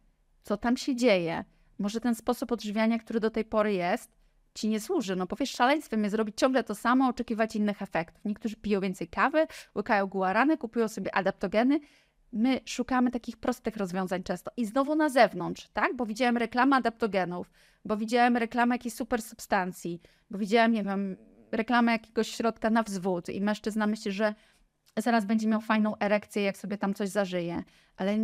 co 0.43 0.57
tam 0.57 0.77
się 0.77 0.97
dzieje. 0.97 1.45
Może 1.79 2.01
ten 2.01 2.15
sposób 2.15 2.53
odżywiania, 2.53 2.99
który 2.99 3.21
do 3.21 3.31
tej 3.31 3.45
pory 3.45 3.73
jest, 3.73 4.11
ci 4.55 4.69
nie 4.69 4.81
służy. 4.81 5.17
No 5.17 5.27
powiesz, 5.27 5.51
szaleństwem 5.51 6.05
jest 6.05 6.17
robić 6.17 6.37
ciągle 6.39 6.65
to 6.65 6.75
samo, 6.75 7.09
oczekiwać 7.09 7.57
innych 7.57 7.83
efektów. 7.83 8.25
Niektórzy 8.25 8.57
piją 8.57 8.81
więcej 8.81 9.09
kawy, 9.09 9.47
łykają 9.77 10.07
guarany, 10.07 10.59
kupują 10.59 10.89
sobie 10.89 11.15
adaptogeny. 11.15 11.81
My 12.33 12.61
szukamy 12.65 13.11
takich 13.11 13.37
prostych 13.37 13.77
rozwiązań 13.77 14.23
często. 14.23 14.51
I 14.57 14.67
znowu 14.67 14.95
na 14.95 15.09
zewnątrz, 15.09 15.69
tak? 15.69 15.97
Bo 15.97 16.07
widziałem 16.07 16.37
reklamę 16.37 16.77
adaptogenów, 16.77 17.51
bo 17.85 17.97
widziałem 17.97 18.37
reklamę 18.37 18.75
jakiejś 18.75 18.95
super 18.95 19.23
substancji, 19.23 20.01
bo 20.31 20.39
widziałem, 20.39 20.73
nie 20.73 20.83
wiem, 20.83 21.17
reklamę 21.53 21.93
jakiegoś 21.93 22.29
środka 22.29 22.71
na 22.71 22.83
wzwód 22.83 23.29
i 23.29 23.41
mężczyzna 23.41 23.87
myśli, 23.87 24.13
że 24.13 24.35
zaraz 24.97 25.25
będzie 25.25 25.49
miał 25.49 25.61
fajną 25.61 25.99
erekcję, 25.99 26.43
jak 26.43 26.57
sobie 26.57 26.79
tam 26.79 26.95
coś 26.95 27.09
zażyje. 27.09 27.63
Ale 27.97 28.19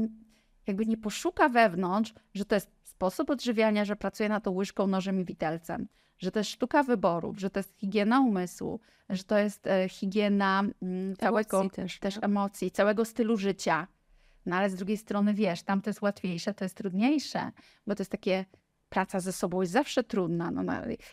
jakby 0.66 0.86
nie 0.86 0.96
poszuka 0.96 1.48
wewnątrz, 1.48 2.14
że 2.34 2.44
to 2.44 2.54
jest 2.54 2.70
sposób 2.82 3.30
odżywiania, 3.30 3.84
że 3.84 3.96
pracuje 3.96 4.28
na 4.28 4.40
to 4.40 4.50
łyżką, 4.50 4.86
nożem 4.86 5.20
i 5.20 5.24
widelcem, 5.24 5.88
że 6.18 6.30
to 6.30 6.40
jest 6.40 6.50
sztuka 6.50 6.82
wyborów, 6.82 7.38
że 7.38 7.50
to 7.50 7.60
jest 7.60 7.76
higiena 7.76 8.20
umysłu, 8.20 8.80
że 9.08 9.24
to 9.24 9.38
jest 9.38 9.66
e, 9.66 9.88
higiena 9.88 10.64
mm, 10.82 11.16
całego 11.16 11.70
też, 11.70 11.98
też 11.98 12.18
emocji, 12.22 12.70
całego 12.70 13.04
stylu 13.04 13.36
życia. 13.36 13.86
No 14.46 14.56
ale 14.56 14.70
z 14.70 14.74
drugiej 14.74 14.96
strony 14.96 15.34
wiesz, 15.34 15.62
tam 15.62 15.82
to 15.82 15.90
jest 15.90 16.02
łatwiejsze, 16.02 16.54
to 16.54 16.64
jest 16.64 16.76
trudniejsze, 16.76 17.52
bo 17.86 17.94
to 17.94 18.00
jest 18.00 18.10
takie 18.10 18.44
praca 18.88 19.20
ze 19.20 19.32
sobą 19.32 19.60
jest 19.60 19.72
zawsze 19.72 20.04
trudna. 20.04 20.50
No, 20.50 20.62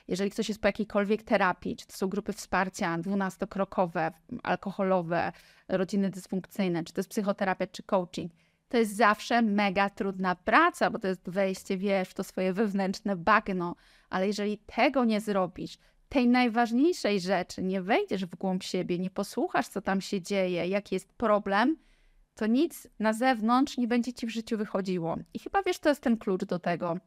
jeżeli 0.07 0.31
ktoś 0.31 0.49
jest 0.49 0.61
po 0.61 0.67
jakiejkolwiek 0.67 1.23
terapii, 1.23 1.75
czy 1.75 1.87
to 1.87 1.93
są 1.93 2.07
grupy 2.07 2.33
wsparcia 2.33 2.97
dwunastokrokowe, 2.97 4.11
alkoholowe, 4.43 5.31
rodziny 5.67 6.09
dysfunkcyjne, 6.09 6.83
czy 6.83 6.93
to 6.93 6.99
jest 6.99 7.09
psychoterapia, 7.09 7.67
czy 7.67 7.83
coaching, 7.83 8.31
to 8.69 8.77
jest 8.77 8.95
zawsze 8.95 9.41
mega 9.41 9.89
trudna 9.89 10.35
praca, 10.35 10.89
bo 10.89 10.99
to 10.99 11.07
jest 11.07 11.29
wejście, 11.29 11.77
wiesz, 11.77 12.09
w 12.09 12.13
to 12.13 12.23
swoje 12.23 12.53
wewnętrzne 12.53 13.15
bagno, 13.15 13.75
ale 14.09 14.27
jeżeli 14.27 14.57
tego 14.57 15.05
nie 15.05 15.21
zrobisz, 15.21 15.77
tej 16.09 16.27
najważniejszej 16.27 17.19
rzeczy 17.19 17.63
nie 17.63 17.81
wejdziesz 17.81 18.25
w 18.25 18.35
głąb 18.35 18.63
siebie, 18.63 18.99
nie 18.99 19.09
posłuchasz, 19.09 19.67
co 19.67 19.81
tam 19.81 20.01
się 20.01 20.21
dzieje, 20.21 20.67
jaki 20.67 20.95
jest 20.95 21.13
problem, 21.13 21.77
to 22.35 22.47
nic 22.47 22.87
na 22.99 23.13
zewnątrz 23.13 23.77
nie 23.77 23.87
będzie 23.87 24.13
ci 24.13 24.27
w 24.27 24.29
życiu 24.29 24.57
wychodziło. 24.57 25.17
I 25.33 25.39
chyba 25.39 25.63
wiesz, 25.63 25.79
to 25.79 25.89
jest 25.89 26.01
ten 26.01 26.17
klucz 26.17 26.45
do 26.45 26.59
tego, 26.59 26.97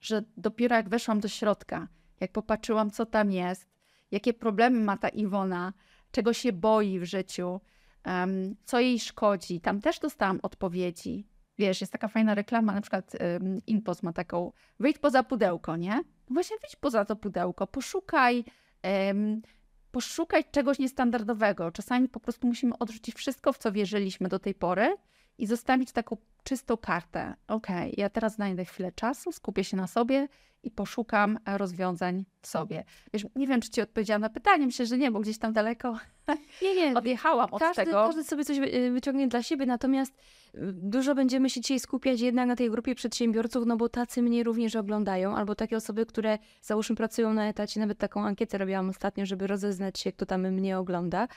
że 0.00 0.24
dopiero 0.36 0.76
jak 0.76 0.88
weszłam 0.88 1.20
do 1.20 1.28
środka, 1.28 1.88
jak 2.20 2.32
popatrzyłam, 2.32 2.90
co 2.90 3.06
tam 3.06 3.32
jest, 3.32 3.66
jakie 4.10 4.34
problemy 4.34 4.80
ma 4.80 4.96
ta 4.96 5.08
Iwona, 5.08 5.72
czego 6.10 6.32
się 6.32 6.52
boi 6.52 6.98
w 6.98 7.04
życiu, 7.04 7.60
um, 8.08 8.56
co 8.64 8.80
jej 8.80 8.98
szkodzi, 8.98 9.60
tam 9.60 9.80
też 9.80 9.98
dostałam 9.98 10.40
odpowiedzi. 10.42 11.26
Wiesz, 11.58 11.80
jest 11.80 11.92
taka 11.92 12.08
fajna 12.08 12.34
reklama, 12.34 12.74
na 12.74 12.80
przykład 12.80 13.12
um, 13.20 13.60
Inpost 13.66 14.02
ma 14.02 14.12
taką, 14.12 14.52
wyjdź 14.80 14.98
poza 14.98 15.22
pudełko, 15.22 15.76
nie? 15.76 15.96
No 15.96 16.34
właśnie 16.34 16.56
wyjdź 16.62 16.76
poza 16.76 17.04
to 17.04 17.16
pudełko, 17.16 17.66
poszukaj, 17.66 18.44
um, 18.84 19.42
poszukaj 19.90 20.44
czegoś 20.50 20.78
niestandardowego. 20.78 21.72
Czasami 21.72 22.08
po 22.08 22.20
prostu 22.20 22.46
musimy 22.46 22.78
odrzucić 22.78 23.14
wszystko, 23.14 23.52
w 23.52 23.58
co 23.58 23.72
wierzyliśmy 23.72 24.28
do 24.28 24.38
tej 24.38 24.54
pory 24.54 24.96
i 25.38 25.46
zostawić 25.46 25.92
taką 25.92 26.16
czystą 26.44 26.76
kartę. 26.76 27.34
Okej, 27.48 27.76
okay, 27.76 27.94
ja 27.96 28.10
teraz 28.10 28.34
znajdę 28.34 28.64
chwilę 28.64 28.92
czasu, 28.92 29.32
skupię 29.32 29.64
się 29.64 29.76
na 29.76 29.86
sobie 29.86 30.28
i 30.62 30.70
poszukam 30.70 31.38
rozwiązań 31.46 32.24
w 32.42 32.46
sobie. 32.46 32.84
Wiesz, 33.12 33.26
nie 33.36 33.46
wiem, 33.46 33.60
czy 33.60 33.70
ci 33.70 33.80
odpowiedziałam 33.80 34.22
na 34.22 34.30
pytanie, 34.30 34.66
myślę, 34.66 34.86
że 34.86 34.98
nie, 34.98 35.10
bo 35.10 35.20
gdzieś 35.20 35.38
tam 35.38 35.52
daleko 35.52 35.98
nie, 36.62 36.74
nie. 36.74 36.94
odjechałam 36.98 37.48
od 37.52 37.60
każdy, 37.60 37.84
tego. 37.84 37.92
Każdy 37.92 38.24
sobie 38.24 38.44
coś 38.44 38.60
wyciągnie 38.92 39.28
dla 39.28 39.42
siebie, 39.42 39.66
natomiast 39.66 40.12
y, 40.54 40.72
dużo 40.72 41.14
będziemy 41.14 41.50
się 41.50 41.60
dzisiaj 41.60 41.80
skupiać 41.80 42.20
jednak 42.20 42.48
na 42.48 42.56
tej 42.56 42.70
grupie 42.70 42.94
przedsiębiorców, 42.94 43.66
no 43.66 43.76
bo 43.76 43.88
tacy 43.88 44.22
mnie 44.22 44.44
również 44.44 44.76
oglądają, 44.76 45.36
albo 45.36 45.54
takie 45.54 45.76
osoby, 45.76 46.06
które 46.06 46.38
załóżmy 46.62 46.96
pracują 46.96 47.34
na 47.34 47.48
etacie, 47.48 47.80
nawet 47.80 47.98
taką 47.98 48.24
ankietę 48.24 48.58
robiłam 48.58 48.88
ostatnio, 48.90 49.26
żeby 49.26 49.46
rozeznać 49.46 49.98
się, 49.98 50.12
kto 50.12 50.26
tam 50.26 50.50
mnie 50.50 50.78
ogląda. 50.78 51.28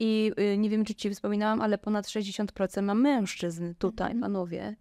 I 0.00 0.32
y, 0.54 0.58
nie 0.58 0.70
wiem, 0.70 0.84
czy 0.84 0.94
ci 0.94 1.10
wspominałam, 1.10 1.60
ale 1.60 1.78
ponad 1.78 2.06
60% 2.06 2.82
ma 2.82 2.94
mężczyzn 2.94 3.74
tutaj, 3.78 4.12
mhm. 4.12 4.20
panowie. 4.20 4.76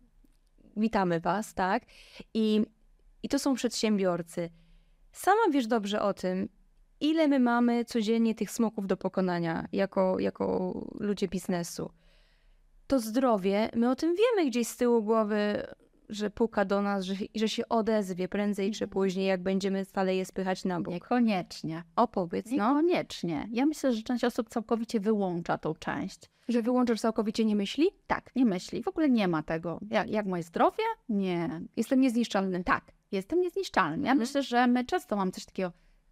Witamy 0.78 1.20
was, 1.20 1.54
tak? 1.54 1.84
I, 2.34 2.62
I 3.24 3.30
to 3.30 3.40
są 3.40 3.54
przedsiębiorcy. 3.54 4.50
Sama 5.12 5.42
wiesz 5.52 5.68
dobrze 5.68 6.02
o 6.02 6.14
tym, 6.14 6.50
ile 7.00 7.28
my 7.28 7.40
mamy 7.40 7.86
codziennie 7.86 8.36
tych 8.36 8.52
smoków 8.52 8.88
do 8.88 8.98
pokonania 8.98 9.68
jako, 9.72 10.20
jako 10.20 10.74
ludzie 11.00 11.28
biznesu. 11.28 11.92
To 12.88 13.00
zdrowie, 13.00 13.70
my 13.76 13.90
o 13.90 13.96
tym 13.96 14.16
wiemy 14.16 14.50
gdzieś 14.50 14.68
z 14.68 14.78
tyłu 14.78 15.04
głowy, 15.04 15.68
że 16.10 16.30
puka 16.30 16.66
do 16.66 16.82
nas, 16.82 17.06
że, 17.06 17.16
że 17.36 17.50
się 17.50 17.70
odezwie 17.70 18.28
prędzej 18.28 18.72
czy 18.72 18.84
mhm. 18.84 18.90
później, 18.90 19.28
jak 19.28 19.44
będziemy 19.44 19.86
stale 19.86 20.16
je 20.16 20.26
spychać 20.26 20.66
na 20.66 20.82
bok. 20.82 20.94
Niekoniecznie. 20.94 21.84
Opowiedz, 21.96 22.52
no. 22.52 22.82
Niekoniecznie. 22.82 23.48
Ja 23.52 23.66
myślę, 23.66 23.94
że 23.94 24.04
część 24.04 24.24
osób 24.24 24.50
całkowicie 24.50 25.00
wyłącza 25.00 25.58
tą 25.58 25.74
część. 25.76 26.20
Że 26.48 26.62
wyłączasz 26.62 27.02
całkowicie 27.02 27.46
nie 27.46 27.56
myśli? 27.56 27.88
Tak, 28.08 28.36
nie 28.36 28.46
myśli. 28.46 28.84
W 28.84 28.88
ogóle 28.88 29.10
nie 29.10 29.28
ma 29.28 29.44
tego. 29.44 29.80
Jak, 29.92 30.10
jak 30.10 30.26
moje 30.26 30.44
zdrowie? 30.44 30.84
Nie. 31.10 31.62
Jestem 31.78 32.02
niezniszczalny. 32.02 32.64
Tak, 32.64 32.92
jestem 33.12 33.42
niezniszczalny. 33.42 33.96
Ja 34.06 34.12
mhm. 34.12 34.18
myślę, 34.18 34.44
że 34.44 34.68
my 34.68 34.86
często 34.86 35.16
mamy 35.16 35.32
coś 35.32 35.46
takiego, 35.46 35.72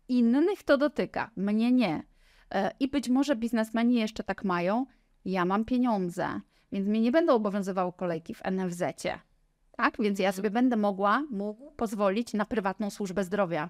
innych 0.10 0.64
to 0.64 0.78
dotyka, 0.78 1.32
mnie 1.36 1.72
nie. 1.72 2.04
E, 2.52 2.72
I 2.80 2.88
być 2.88 3.10
może 3.10 3.36
biznesmeni 3.36 3.96
jeszcze 3.96 4.24
tak 4.24 4.44
mają, 4.44 4.86
ja 5.26 5.46
mam 5.46 5.66
pieniądze, 5.66 6.42
więc 6.72 6.88
mnie 6.88 7.02
nie 7.02 7.12
będą 7.12 7.34
obowiązywały 7.34 7.94
kolejki 7.94 8.34
w 8.34 8.42
NFZ-cie 8.52 9.20
tak? 9.78 9.98
Więc 10.00 10.20
ja 10.20 10.32
sobie 10.32 10.52
będę 10.52 10.76
mogła 10.76 11.24
mógł 11.32 11.72
pozwolić 11.72 12.34
na 12.34 12.46
prywatną 12.46 12.90
służbę 12.90 13.24
zdrowia. 13.24 13.70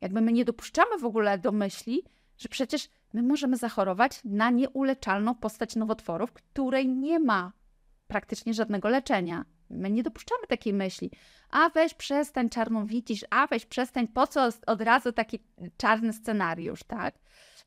Jakby 0.00 0.20
my 0.20 0.32
nie 0.32 0.44
dopuszczamy 0.44 0.98
w 0.98 1.04
ogóle 1.04 1.38
do 1.38 1.52
myśli, 1.52 2.02
że 2.38 2.48
przecież 2.48 2.88
my 3.12 3.22
możemy 3.22 3.56
zachorować 3.56 4.20
na 4.24 4.50
nieuleczalną 4.50 5.34
postać 5.34 5.76
nowotworów, 5.76 6.32
której 6.32 6.88
nie 6.88 7.20
ma 7.20 7.52
praktycznie 8.06 8.54
żadnego 8.54 8.88
leczenia. 8.88 9.44
My 9.70 9.90
nie 9.90 10.02
dopuszczamy 10.02 10.46
takiej 10.46 10.72
myśli. 10.72 11.10
A 11.50 11.68
weź 11.68 11.94
przestań 11.94 12.48
czarno 12.48 12.86
widzisz, 12.86 13.24
a 13.30 13.46
weź 13.46 13.66
przestań, 13.66 14.08
po 14.08 14.26
co 14.26 14.48
od 14.66 14.82
razu 14.82 15.12
taki 15.12 15.38
czarny 15.76 16.12
scenariusz, 16.12 16.82
tak? 16.82 17.14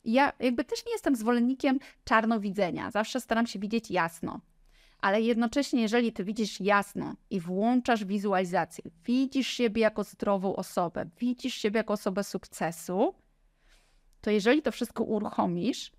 Ja 0.04 0.32
jakby 0.40 0.64
też 0.64 0.86
nie 0.86 0.92
jestem 0.92 1.16
zwolennikiem 1.16 1.78
czarnowidzenia. 2.04 2.90
Zawsze 2.90 3.20
staram 3.20 3.46
się 3.46 3.58
widzieć 3.58 3.90
jasno 3.90 4.40
ale 5.04 5.20
jednocześnie, 5.20 5.82
jeżeli 5.82 6.12
ty 6.12 6.24
widzisz 6.24 6.60
jasno 6.60 7.14
i 7.30 7.40
włączasz 7.40 8.04
wizualizację, 8.04 8.84
widzisz 9.04 9.46
siebie 9.46 9.82
jako 9.82 10.04
zdrową 10.04 10.56
osobę, 10.56 11.06
widzisz 11.18 11.54
siebie 11.54 11.78
jako 11.78 11.92
osobę 11.92 12.24
sukcesu, 12.24 13.14
to 14.20 14.30
jeżeli 14.30 14.62
to 14.62 14.72
wszystko 14.72 15.04
uruchomisz, 15.04 15.92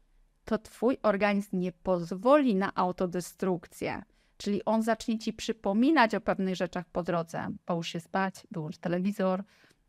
to 0.46 0.58
twój 0.58 0.98
organizm 1.04 1.60
nie 1.60 1.72
pozwoli 1.72 2.56
na 2.56 2.76
autodestrukcję. 2.76 4.04
Czyli 4.38 4.66
on 4.66 4.84
zacznie 4.84 5.20
ci 5.20 5.34
przypominać 5.34 6.16
o 6.16 6.22
pewnych 6.22 6.56
rzeczach 6.56 6.86
po 6.92 7.04
drodze. 7.04 7.48
Połóż 7.66 7.88
się 7.88 8.00
spać, 8.00 8.48
wyłącz 8.52 8.78
telewizor, 8.78 9.44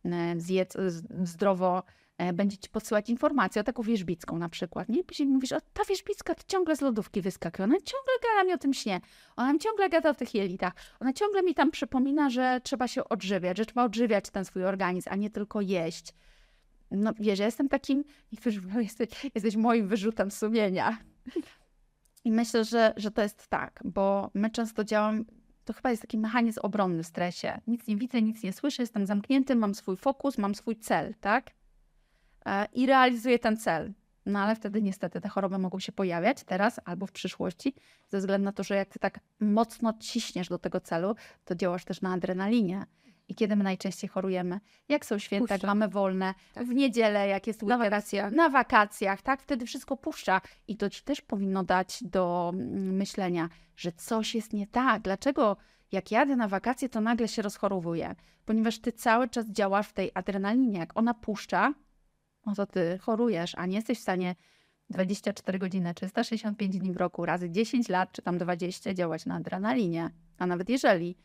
e, 0.05 0.41
zjedz 0.41 0.77
zdrowo, 1.23 1.83
będzie 2.35 2.59
ci 2.59 2.69
podsyłać 2.69 3.11
informację 3.11 3.61
o 3.61 3.65
taką 3.65 3.83
wierzbicką 3.83 4.39
na 4.39 4.49
przykład, 4.49 4.89
nie? 4.89 5.05
Później 5.05 5.29
mówisz, 5.29 5.53
o 5.53 5.61
ta 5.61 5.85
wierzbicka 5.85 6.35
to 6.35 6.43
ciągle 6.49 6.77
z 6.77 6.81
lodówki 6.81 7.23
wyskakuje, 7.23 7.65
ona 7.65 7.77
ciągle 7.77 8.13
gada 8.23 8.45
mi 8.45 8.53
o 8.53 8.59
tym 8.59 8.75
śnie, 8.75 9.01
ona 9.37 9.53
mi 9.53 9.59
ciągle 9.59 9.89
gada 9.89 10.11
o 10.11 10.15
tych 10.15 10.35
jelitach, 10.35 10.73
ona 11.01 11.13
ciągle 11.13 11.43
mi 11.43 11.55
tam 11.55 11.71
przypomina, 11.71 12.31
że 12.31 12.61
trzeba 12.63 12.89
się 12.89 13.09
odżywiać, 13.09 13.57
że 13.57 13.67
trzeba 13.67 13.85
odżywiać 13.85 14.31
ten 14.31 14.45
swój 14.45 14.65
organizm, 14.65 15.09
a 15.13 15.17
nie 15.17 15.31
tylko 15.31 15.61
jeść. 15.61 16.13
No 16.91 17.13
wiesz, 17.19 17.39
ja 17.39 17.47
jestem 17.47 17.69
takim, 17.69 18.05
niektórzy 18.33 18.61
mówią, 18.63 18.81
jesteś, 18.81 19.09
jesteś 19.35 19.57
moim 19.57 19.89
wyrzutem 19.89 20.31
sumienia. 20.31 20.99
I 22.25 22.33
myślę, 22.33 22.65
że, 22.65 22.95
że 22.97 23.11
to 23.11 23.23
jest 23.23 23.49
tak, 23.49 23.81
bo 23.85 24.31
my 24.35 24.51
często 24.51 24.85
działamy, 24.85 25.25
to 25.65 25.73
chyba 25.73 25.91
jest 25.91 26.03
taki 26.03 26.19
mechanizm 26.19 26.61
obronny 26.63 27.03
w 27.03 27.07
stresie. 27.07 27.61
Nic 27.67 27.87
nie 27.87 27.97
widzę, 27.97 28.23
nic 28.23 28.43
nie 28.43 28.53
słyszę, 28.53 28.83
jestem 28.83 29.07
zamknięty, 29.07 29.57
mam 29.57 29.75
swój 29.75 29.97
fokus, 29.97 30.39
mam 30.39 30.55
swój 30.55 30.77
cel, 30.77 31.15
tak? 31.21 31.56
E, 32.47 32.69
i 32.73 32.87
realizuje 32.87 33.38
ten 33.38 33.57
cel. 33.57 33.93
No 34.26 34.38
ale 34.38 34.57
wtedy 34.57 34.83
niestety 34.83 35.21
te 35.21 35.29
choroby 35.29 35.59
mogą 35.59 35.79
się 35.79 35.93
pojawiać 35.93 36.45
teraz 36.45 36.81
albo 36.85 37.07
w 37.07 37.12
przyszłości, 37.12 37.75
ze 38.09 38.19
względu 38.19 38.45
na 38.45 38.53
to, 38.53 38.62
że 38.62 38.76
jak 38.76 38.88
ty 38.88 38.99
tak 38.99 39.21
mocno 39.41 39.93
ciśniesz 40.00 40.49
do 40.49 40.59
tego 40.59 40.81
celu, 40.81 41.15
to 41.45 41.55
działasz 41.55 41.85
też 41.85 42.00
na 42.00 42.12
adrenalinie. 42.12 42.87
I 43.29 43.35
kiedy 43.35 43.57
my 43.57 43.65
najczęściej 43.65 44.11
chorujemy? 44.11 44.61
Jak 44.88 45.07
są 45.07 45.19
święta, 45.19 45.55
jak 45.55 45.62
mamy 45.62 45.88
wolne, 45.88 46.35
tak. 46.55 46.67
w 46.67 46.75
niedzielę, 46.75 47.29
jak 47.29 47.47
jest 47.47 47.62
na 47.62 47.79
wakacjach. 47.79 48.33
Na 48.33 48.49
wakacjach, 48.49 49.23
tak? 49.23 49.43
Wtedy 49.43 49.67
wszystko 49.67 49.97
puszcza. 49.97 50.41
I 50.69 50.76
to 50.76 50.91
ci 50.91 51.03
też 51.03 51.21
powinno 51.21 51.65
dać 51.65 51.99
do 52.05 52.53
mm, 52.55 52.97
myślenia, 52.97 53.49
że 53.76 53.93
coś 53.93 54.35
jest 54.35 54.53
nie 54.53 54.67
tak. 54.67 55.03
Dlaczego 55.03 55.57
jak 55.93 56.11
jadę 56.11 56.37
na 56.37 56.49
wakacje, 56.49 56.88
to 56.88 57.00
nagle 57.00 57.29
się 57.29 57.43
rozchorowuję? 57.43 58.15
Ponieważ 58.45 58.79
ty 58.79 58.93
cały 58.93 59.29
czas 59.29 59.47
działasz 59.47 59.88
w 59.88 59.93
tej 59.93 60.11
adrenalinie. 60.15 60.79
Jak 60.79 60.91
ona 60.95 61.15
puszcza, 61.15 61.75
no 62.47 62.55
to 62.55 62.67
ty 62.67 62.99
chorujesz, 62.99 63.55
a 63.55 63.67
nie 63.67 63.76
jesteś 63.76 63.99
w 63.99 64.03
stanie 64.03 64.35
24 64.91 65.59
godziny, 65.59 65.95
365 65.95 66.79
dni 66.79 66.93
w 66.93 66.97
roku, 66.97 67.26
razy 67.26 67.50
10 67.50 67.88
lat, 67.88 68.12
czy 68.12 68.23
tam 68.23 68.38
20 68.38 68.95
działać 68.95 69.26
na 69.26 69.35
adrenalinie. 69.35 70.11
A 70.38 70.47
nawet 70.47 70.69
jeżeli, 70.69 71.17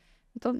to 0.42 0.54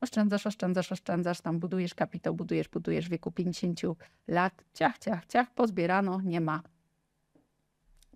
oszczędzasz, 0.00 0.46
oszczędzasz, 0.46 0.92
oszczędzasz, 0.92 1.40
tam 1.40 1.58
budujesz 1.58 1.94
kapitał, 1.94 2.34
budujesz, 2.34 2.68
budujesz 2.68 3.06
w 3.06 3.10
wieku 3.10 3.32
50 3.32 3.80
lat, 4.28 4.64
ciach, 4.74 4.98
ciach, 4.98 5.26
ciach, 5.26 5.54
pozbierano, 5.54 6.20
nie 6.20 6.40
ma. 6.40 6.62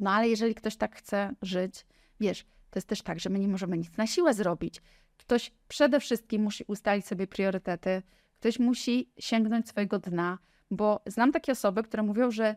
No 0.01 0.11
ale 0.11 0.29
jeżeli 0.29 0.55
ktoś 0.55 0.77
tak 0.77 0.97
chce 0.97 1.35
żyć, 1.43 1.87
wiesz, 2.21 2.47
to 2.71 2.79
jest 2.79 2.89
też 2.89 3.03
tak, 3.03 3.21
że 3.21 3.31
my 3.31 3.39
nie 3.39 3.49
możemy 3.49 3.79
nic 3.79 3.97
na 3.97 4.07
siłę 4.07 4.35
zrobić. 4.35 4.83
Ktoś 5.17 5.53
przede 5.69 6.01
wszystkim 6.01 6.43
musi 6.43 6.65
ustalić 6.67 7.07
sobie 7.07 7.27
priorytety, 7.27 8.03
ktoś 8.41 8.59
musi 8.59 9.11
sięgnąć 9.19 9.69
swojego 9.69 9.99
dna, 9.99 10.39
bo 10.71 11.03
znam 11.07 11.33
takie 11.33 11.53
osoby, 11.53 11.83
które 11.83 12.03
mówią, 12.03 12.31
że 12.31 12.57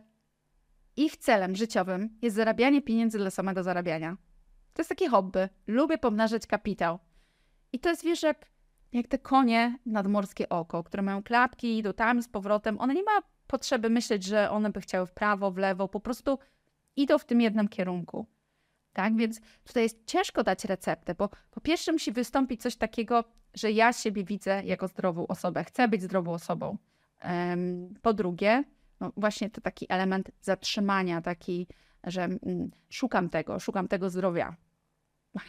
ich 0.96 1.16
celem 1.16 1.56
życiowym 1.56 2.18
jest 2.22 2.36
zarabianie 2.36 2.82
pieniędzy 2.82 3.18
dla 3.18 3.30
samego 3.30 3.62
zarabiania. 3.62 4.16
To 4.74 4.80
jest 4.80 4.88
takie 4.88 5.08
hobby. 5.08 5.48
Lubię 5.66 5.98
pomnażać 5.98 6.46
kapitał. 6.46 6.98
I 7.72 7.78
to 7.78 7.88
jest, 7.88 8.04
wiesz, 8.04 8.22
jak, 8.22 8.46
jak 8.92 9.08
te 9.08 9.18
konie 9.18 9.78
nadmorskie 9.86 10.48
oko, 10.48 10.84
które 10.84 11.02
mają 11.02 11.22
klapki, 11.22 11.78
idą 11.78 11.92
tam 11.92 12.22
z 12.22 12.28
powrotem. 12.28 12.80
One 12.80 12.94
nie 12.94 13.02
ma 13.02 13.22
potrzeby 13.46 13.90
myśleć, 13.90 14.24
że 14.24 14.50
one 14.50 14.70
by 14.70 14.80
chciały 14.80 15.06
w 15.06 15.12
prawo, 15.12 15.50
w 15.50 15.56
lewo. 15.56 15.88
Po 15.88 16.00
prostu 16.00 16.38
idą 16.96 17.18
w 17.18 17.24
tym 17.24 17.40
jednym 17.40 17.68
kierunku. 17.68 18.26
Tak, 18.92 19.16
więc 19.16 19.40
tutaj 19.64 19.82
jest 19.82 20.06
ciężko 20.06 20.42
dać 20.42 20.64
receptę, 20.64 21.14
bo 21.14 21.28
po 21.50 21.60
pierwsze 21.60 21.92
musi 21.92 22.12
wystąpić 22.12 22.62
coś 22.62 22.76
takiego, 22.76 23.24
że 23.54 23.72
ja 23.72 23.92
siebie 23.92 24.24
widzę 24.24 24.62
jako 24.64 24.88
zdrową 24.88 25.26
osobę, 25.26 25.64
chcę 25.64 25.88
być 25.88 26.02
zdrową 26.02 26.32
osobą. 26.32 26.78
Po 28.02 28.14
drugie, 28.14 28.64
no 29.00 29.12
właśnie 29.16 29.50
to 29.50 29.60
taki 29.60 29.86
element 29.88 30.30
zatrzymania, 30.40 31.22
taki, 31.22 31.66
że 32.04 32.24
mm, 32.24 32.70
szukam 32.88 33.28
tego, 33.28 33.60
szukam 33.60 33.88
tego 33.88 34.10
zdrowia. 34.10 34.56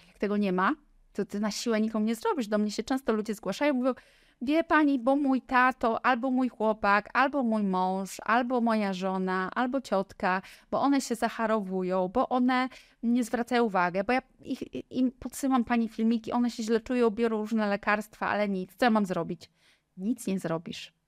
Jak 0.07 0.19
tego 0.19 0.37
nie 0.37 0.53
ma, 0.53 0.75
To 1.13 1.25
ty 1.25 1.39
na 1.39 1.51
siłę 1.51 1.81
nikomu 1.81 2.05
nie 2.05 2.15
zrobisz. 2.15 2.47
Do 2.47 2.57
mnie 2.57 2.71
się 2.71 2.83
często 2.83 3.13
ludzie 3.13 3.33
zgłaszają, 3.33 3.73
mówią, 3.73 3.93
wie 4.41 4.63
pani, 4.63 4.99
bo 4.99 5.15
mój 5.15 5.41
tato, 5.41 6.05
albo 6.05 6.31
mój 6.31 6.49
chłopak, 6.49 7.09
albo 7.13 7.43
mój 7.43 7.63
mąż, 7.63 8.17
albo 8.25 8.61
moja 8.61 8.93
żona, 8.93 9.51
albo 9.55 9.81
ciotka, 9.81 10.41
bo 10.71 10.81
one 10.81 11.01
się 11.01 11.15
zacharowują, 11.15 12.07
bo 12.07 12.29
one 12.29 12.69
nie 13.03 13.23
zwracają 13.23 13.63
uwagi, 13.63 13.99
bo 14.07 14.13
ja 14.13 14.21
ich, 14.39 14.91
im 14.91 15.11
podsyłam 15.11 15.63
pani 15.63 15.89
filmiki, 15.89 16.31
one 16.31 16.51
się 16.51 16.63
źle 16.63 16.79
czują, 16.79 17.09
biorą 17.09 17.37
różne 17.37 17.67
lekarstwa, 17.67 18.27
ale 18.27 18.49
nic. 18.49 18.75
Co 18.75 18.85
ja 18.85 18.89
mam 18.89 19.05
zrobić? 19.05 19.49
Nic 19.97 20.27
nie 20.27 20.39
zrobisz. 20.39 21.00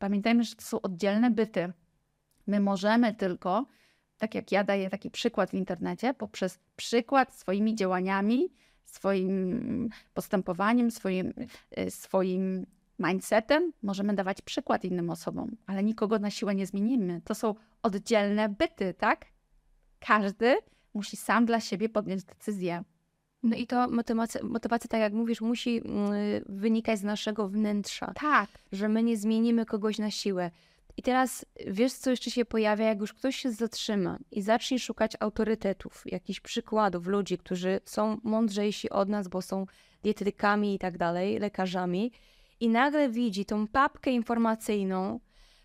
Pamiętajmy, 0.00 0.44
że 0.44 0.54
to 0.54 0.62
są 0.62 0.80
oddzielne 0.80 1.30
byty. 1.30 1.72
My 2.46 2.60
możemy 2.60 3.14
tylko, 3.14 3.66
tak 4.18 4.34
jak 4.34 4.52
ja 4.52 4.64
daję 4.64 4.90
taki 4.90 5.10
przykład 5.10 5.50
w 5.50 5.54
internecie, 5.54 6.14
poprzez 6.14 6.58
przykład 6.76 7.34
swoimi 7.34 7.74
działaniami, 7.74 8.48
swoim 8.84 9.88
postępowaniem, 10.14 10.90
swoim, 10.90 11.32
e, 11.70 11.90
swoim 11.90 12.66
mindsetem 12.98 13.72
możemy 13.82 14.14
dawać 14.14 14.42
przykład 14.42 14.84
innym 14.84 15.10
osobom, 15.10 15.56
ale 15.66 15.82
nikogo 15.82 16.18
na 16.18 16.30
siłę 16.30 16.54
nie 16.54 16.66
zmienimy. 16.66 17.20
To 17.24 17.34
są 17.34 17.54
oddzielne 17.82 18.48
byty, 18.48 18.94
tak? 18.94 19.26
Każdy 19.98 20.56
musi 20.94 21.16
sam 21.16 21.46
dla 21.46 21.60
siebie 21.60 21.88
podjąć 21.88 22.24
decyzję. 22.24 22.84
No 23.42 23.56
i 23.56 23.66
to 23.66 23.88
motywacja, 23.88 24.40
motywacja, 24.42 24.88
tak 24.88 25.00
jak 25.00 25.12
mówisz, 25.12 25.40
musi 25.40 25.74
yy, 25.74 25.82
wynikać 26.48 26.98
z 26.98 27.02
naszego 27.02 27.48
wnętrza. 27.48 28.12
Tak. 28.14 28.50
Że 28.72 28.88
my 28.88 29.02
nie 29.02 29.16
zmienimy 29.16 29.66
kogoś 29.66 29.98
na 29.98 30.10
siłę. 30.10 30.50
I 30.96 31.02
teraz 31.02 31.46
wiesz, 31.66 31.92
co 31.92 32.10
jeszcze 32.10 32.30
się 32.30 32.44
pojawia, 32.44 32.84
jak 32.84 33.00
już 33.00 33.12
ktoś 33.12 33.36
się 33.36 33.50
zatrzyma 33.50 34.18
i 34.30 34.42
zacznie 34.42 34.78
szukać 34.78 35.12
autorytetów, 35.20 36.02
jakichś 36.06 36.40
przykładów 36.40 37.06
ludzi, 37.06 37.38
którzy 37.38 37.80
są 37.84 38.20
mądrzejsi 38.22 38.90
od 38.90 39.08
nas, 39.08 39.28
bo 39.28 39.42
są 39.42 39.66
dietetykami 40.02 40.74
i 40.74 40.78
tak 40.78 40.98
dalej, 40.98 41.38
lekarzami, 41.38 42.12
i 42.60 42.68
nagle 42.68 43.08
widzi 43.08 43.44
tą 43.44 43.66
papkę 43.66 44.10
informacyjną, 44.10 45.20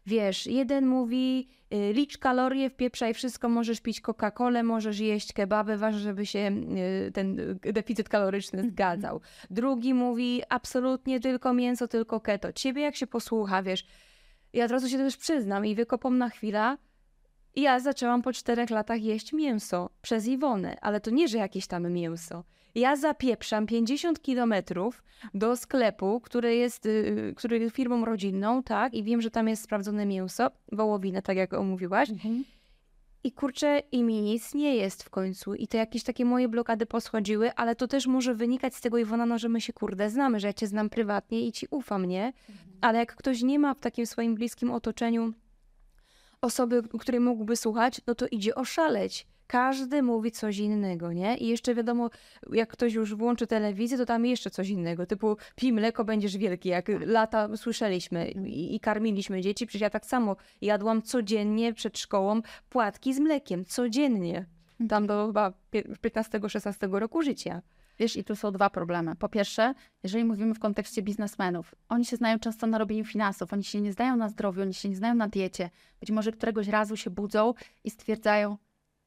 wiesz, 0.06 0.48
jeden 0.48 0.88
mówi 0.88 1.48
y, 1.74 1.94
licz 1.94 2.18
kalorie, 2.18 2.70
wpieprzaj 2.70 3.14
wszystko, 3.14 3.50
możesz 3.50 3.82
pić 3.82 4.02
Coca-Colę, 4.02 4.64
możesz 4.64 5.00
jeść 5.00 5.34
kebaby, 5.34 5.78
ważne, 5.78 6.00
żeby 6.00 6.26
się 6.26 6.52
y, 7.08 7.12
ten 7.12 7.60
deficyt 7.64 8.10
kaloryczny 8.10 8.60
mhm. 8.60 8.74
zgadzał. 8.74 9.22
Drugi 9.50 9.94
mówi 9.94 10.42
absolutnie 10.50 11.20
tylko 11.20 11.54
mięso, 11.54 11.88
tylko 11.88 12.20
keto. 12.20 12.54
Ciebie 12.54 12.82
jak 12.82 12.96
się 12.96 13.08
posłucha, 13.08 13.64
wiesz, 13.64 13.86
ja 14.54 14.66
od 14.66 14.72
razu 14.72 14.90
się 14.90 14.98
też 14.98 15.18
przyznam 15.18 15.66
i 15.66 15.76
wykopam 15.76 16.18
na 16.18 16.30
chwilę, 16.30 16.78
ja 17.56 17.80
zaczęłam 17.80 18.22
po 18.22 18.34
czterech 18.34 18.70
latach 18.70 19.02
jeść 19.02 19.34
mięso 19.34 19.90
przez 20.02 20.28
Iwonę, 20.28 20.78
ale 20.82 21.00
to 21.02 21.12
nie, 21.12 21.28
że 21.28 21.38
jakieś 21.38 21.68
tam 21.68 21.92
mięso. 21.92 22.44
Ja 22.76 22.96
zapieprzam 22.96 23.68
50 23.68 24.22
kilometrów 24.22 25.04
do 25.34 25.56
sklepu, 25.56 26.22
który 26.22 26.56
jest, 26.56 26.86
yy, 26.86 27.34
który 27.36 27.60
jest 27.60 27.76
firmą 27.76 28.06
rodzinną, 28.06 28.64
tak, 28.64 28.94
i 28.94 29.04
wiem, 29.04 29.22
że 29.22 29.32
tam 29.32 29.48
jest 29.48 29.64
sprawdzone 29.64 30.06
mięso, 30.06 30.52
wołowinę, 30.72 31.22
tak 31.22 31.38
jak 31.38 31.54
omówiłaś. 31.54 32.10
Mhm. 32.10 32.44
I 33.24 33.32
kurczę, 33.32 33.82
i 33.92 34.04
mi 34.04 34.22
nic 34.22 34.54
nie 34.54 34.76
jest 34.76 35.04
w 35.04 35.10
końcu. 35.10 35.56
I 35.56 35.68
te 35.68 35.78
jakieś 35.78 36.04
takie 36.04 36.26
moje 36.26 36.50
blokady 36.50 36.86
poschodziły, 36.86 37.54
ale 37.54 37.76
to 37.76 37.88
też 37.88 38.08
może 38.08 38.36
wynikać 38.36 38.76
z 38.76 38.82
tego, 38.82 38.98
Iwona, 38.98 39.26
no, 39.26 39.40
że 39.40 39.50
my 39.50 39.62
się 39.62 39.74
kurde 39.74 40.10
znamy, 40.10 40.40
że 40.40 40.48
ja 40.48 40.54
cię 40.54 40.68
znam 40.68 40.90
prywatnie 40.90 41.48
i 41.48 41.52
ci 41.52 41.68
ufam, 41.70 42.06
nie? 42.06 42.26
Mhm. 42.26 42.78
Ale 42.82 43.00
jak 43.00 43.16
ktoś 43.16 43.42
nie 43.42 43.60
ma 43.60 43.74
w 43.74 43.80
takim 43.80 44.06
swoim 44.06 44.36
bliskim 44.36 44.72
otoczeniu 44.72 45.34
osoby, 46.42 46.84
której 47.00 47.22
mógłby 47.22 47.56
słuchać, 47.56 48.02
no 48.08 48.16
to 48.16 48.28
idzie 48.28 48.56
oszaleć. 48.56 49.28
Każdy 49.48 50.04
mówi 50.04 50.32
coś 50.32 50.58
innego, 50.58 51.14
nie? 51.14 51.38
I 51.38 51.48
jeszcze 51.48 51.76
wiadomo, 51.76 52.10
jak 52.52 52.70
ktoś 52.70 52.94
już 52.94 53.16
włączy 53.16 53.48
telewizję, 53.48 53.98
to 53.98 54.06
tam 54.06 54.26
jeszcze 54.26 54.50
coś 54.50 54.70
innego, 54.70 55.06
typu 55.06 55.38
pij 55.56 55.74
mleko, 55.74 56.06
będziesz 56.06 56.38
wielki, 56.38 56.70
jak 56.70 56.88
lata 57.06 57.58
słyszeliśmy 57.58 58.32
i, 58.32 58.76
i 58.76 58.80
karmiliśmy 58.80 59.42
dzieci. 59.42 59.66
Przecież 59.68 59.82
ja 59.82 59.90
tak 59.90 60.06
samo 60.06 60.36
jadłam 60.62 61.02
codziennie 61.02 61.74
przed 61.74 62.00
szkołą 62.00 62.42
płatki 62.70 63.14
z 63.14 63.20
mlekiem, 63.20 63.66
codziennie. 63.66 64.46
Tam 64.90 65.08
do 65.08 65.28
chyba 65.28 65.54
15-16 66.04 66.94
roku 66.94 67.22
życia. 67.22 67.62
Wiesz, 68.00 68.18
i 68.18 68.24
tu 68.24 68.36
są 68.36 68.52
dwa 68.52 68.70
problemy. 68.70 69.16
Po 69.16 69.30
pierwsze, 69.30 69.74
jeżeli 70.04 70.26
mówimy 70.26 70.54
w 70.54 70.60
kontekście 70.60 71.02
biznesmenów, 71.02 71.76
oni 71.90 72.06
się 72.06 72.18
znają 72.18 72.40
często 72.40 72.68
na 72.68 72.78
robieniu 72.78 73.06
finansów, 73.06 73.54
oni 73.54 73.64
się 73.64 73.82
nie 73.82 73.94
znają 73.94 74.16
na 74.16 74.30
zdrowiu, 74.30 74.62
oni 74.62 74.74
się 74.74 74.90
nie 74.90 74.96
znają 74.96 75.16
na 75.16 75.28
diecie. 75.28 75.70
Być 76.00 76.12
może 76.12 76.32
któregoś 76.32 76.68
razu 76.68 76.98
się 76.98 77.10
budzą 77.10 77.54
i 77.84 77.90
stwierdzają, 77.90 78.58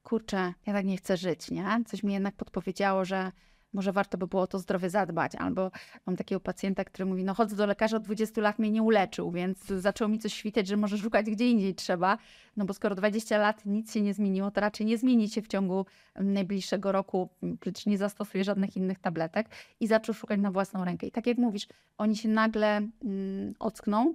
kurczę, 0.03 0.53
ja 0.65 0.73
tak 0.73 0.85
nie 0.85 0.97
chcę 0.97 1.17
żyć, 1.17 1.51
nie? 1.51 1.83
Coś 1.87 2.03
mi 2.03 2.13
jednak 2.13 2.35
podpowiedziało, 2.35 3.05
że 3.05 3.31
może 3.73 3.91
warto 3.91 4.17
by 4.17 4.27
było 4.27 4.41
o 4.41 4.47
to 4.47 4.59
zdrowie 4.59 4.89
zadbać. 4.89 5.35
Albo 5.35 5.71
mam 6.05 6.15
takiego 6.15 6.39
pacjenta, 6.39 6.83
który 6.83 7.05
mówi, 7.05 7.23
no 7.23 7.33
chodzę 7.33 7.55
do 7.55 7.65
lekarza 7.65 7.97
od 7.97 8.03
20 8.03 8.41
lat, 8.41 8.59
mnie 8.59 8.71
nie 8.71 8.83
uleczył, 8.83 9.31
więc 9.31 9.65
zaczęło 9.65 10.07
mi 10.07 10.19
coś 10.19 10.33
świtać, 10.33 10.67
że 10.67 10.77
może 10.77 10.97
szukać 10.97 11.25
gdzie 11.25 11.49
indziej 11.49 11.75
trzeba. 11.75 12.17
No 12.57 12.65
bo 12.65 12.73
skoro 12.73 12.95
20 12.95 13.37
lat 13.37 13.65
nic 13.65 13.93
się 13.93 14.01
nie 14.01 14.13
zmieniło, 14.13 14.51
to 14.51 14.61
raczej 14.61 14.85
nie 14.85 14.97
zmieni 14.97 15.29
się 15.29 15.41
w 15.41 15.47
ciągu 15.47 15.85
najbliższego 16.15 16.91
roku, 16.91 17.29
przecież 17.59 17.85
nie 17.85 17.97
zastosuje 17.97 18.43
żadnych 18.43 18.77
innych 18.77 18.99
tabletek 18.99 19.49
i 19.79 19.87
zaczął 19.87 20.15
szukać 20.15 20.39
na 20.39 20.51
własną 20.51 20.85
rękę. 20.85 21.07
I 21.07 21.11
tak 21.11 21.27
jak 21.27 21.37
mówisz, 21.37 21.67
oni 21.97 22.15
się 22.15 22.29
nagle 22.29 22.77
mm, 22.77 23.53
ockną 23.59 24.13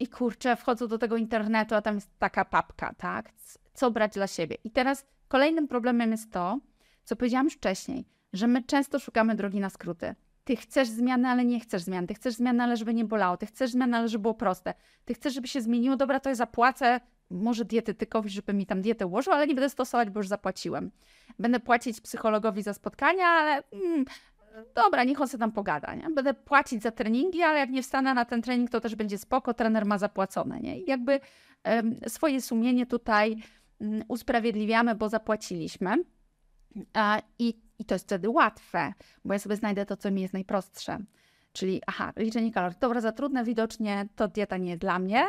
i 0.00 0.08
kurczę, 0.08 0.56
wchodzą 0.56 0.88
do 0.88 0.98
tego 0.98 1.16
internetu, 1.16 1.74
a 1.74 1.82
tam 1.82 1.94
jest 1.94 2.18
taka 2.18 2.44
papka, 2.44 2.94
tak? 2.94 3.32
Co 3.76 3.90
brać 3.90 4.12
dla 4.12 4.26
siebie. 4.26 4.56
I 4.64 4.70
teraz 4.70 5.06
kolejnym 5.28 5.68
problemem 5.68 6.10
jest 6.10 6.32
to, 6.32 6.58
co 7.04 7.16
powiedziałam 7.16 7.46
już 7.46 7.54
wcześniej, 7.54 8.04
że 8.32 8.46
my 8.46 8.62
często 8.62 8.98
szukamy 8.98 9.34
drogi 9.34 9.60
na 9.60 9.70
skróty. 9.70 10.14
Ty 10.44 10.56
chcesz 10.56 10.88
zmiany, 10.88 11.28
ale 11.28 11.44
nie 11.44 11.60
chcesz 11.60 11.82
zmian. 11.82 12.06
Ty 12.06 12.14
chcesz 12.14 12.34
zmiany, 12.34 12.62
ale 12.62 12.76
żeby 12.76 12.94
nie 12.94 13.04
bolało. 13.04 13.36
Ty 13.36 13.46
chcesz 13.46 13.70
zmiany, 13.70 13.96
ale 13.96 14.08
żeby 14.08 14.22
było 14.22 14.34
proste. 14.34 14.74
Ty 15.04 15.14
chcesz, 15.14 15.34
żeby 15.34 15.48
się 15.48 15.60
zmieniło. 15.60 15.96
Dobra, 15.96 16.20
to 16.20 16.28
ja 16.28 16.34
zapłacę 16.34 17.00
może 17.30 17.64
dietetykowi, 17.64 18.30
żeby 18.30 18.52
mi 18.52 18.66
tam 18.66 18.82
dietę 18.82 19.06
ułożył, 19.06 19.32
ale 19.32 19.46
nie 19.46 19.54
będę 19.54 19.70
stosować, 19.70 20.10
bo 20.10 20.20
już 20.20 20.28
zapłaciłem. 20.28 20.90
Będę 21.38 21.60
płacić 21.60 22.00
psychologowi 22.00 22.62
za 22.62 22.74
spotkania, 22.74 23.24
ale 23.26 23.62
mm, 23.72 24.04
dobra, 24.74 25.04
niech 25.04 25.20
on 25.20 25.28
sobie 25.28 25.40
tam 25.40 25.52
pogada, 25.52 25.94
nie? 25.94 26.10
Będę 26.10 26.34
płacić 26.34 26.82
za 26.82 26.90
treningi, 26.90 27.42
ale 27.42 27.58
jak 27.58 27.70
nie 27.70 27.82
wstanę 27.82 28.14
na 28.14 28.24
ten 28.24 28.42
trening, 28.42 28.70
to 28.70 28.80
też 28.80 28.94
będzie 28.94 29.18
spoko, 29.18 29.54
trener 29.54 29.86
ma 29.86 29.98
zapłacone, 29.98 30.60
nie? 30.60 30.80
I 30.80 30.84
jakby 30.86 31.20
swoje 32.08 32.40
sumienie 32.40 32.86
tutaj 32.86 33.36
usprawiedliwiamy, 34.08 34.94
bo 34.94 35.08
zapłaciliśmy. 35.08 36.04
I, 37.38 37.54
I 37.78 37.84
to 37.84 37.94
jest 37.94 38.04
wtedy 38.04 38.30
łatwe, 38.30 38.92
bo 39.24 39.32
ja 39.32 39.38
sobie 39.38 39.56
znajdę 39.56 39.86
to, 39.86 39.96
co 39.96 40.10
mi 40.10 40.22
jest 40.22 40.34
najprostsze. 40.34 40.98
Czyli, 41.52 41.80
aha, 41.86 42.12
liczenie 42.16 42.52
kalorii. 42.52 42.78
Dobra, 42.80 43.00
za 43.00 43.12
trudne 43.12 43.44
widocznie 43.44 44.08
to 44.16 44.28
dieta 44.28 44.56
nie 44.56 44.68
jest 44.68 44.80
dla 44.80 44.98
mnie. 44.98 45.24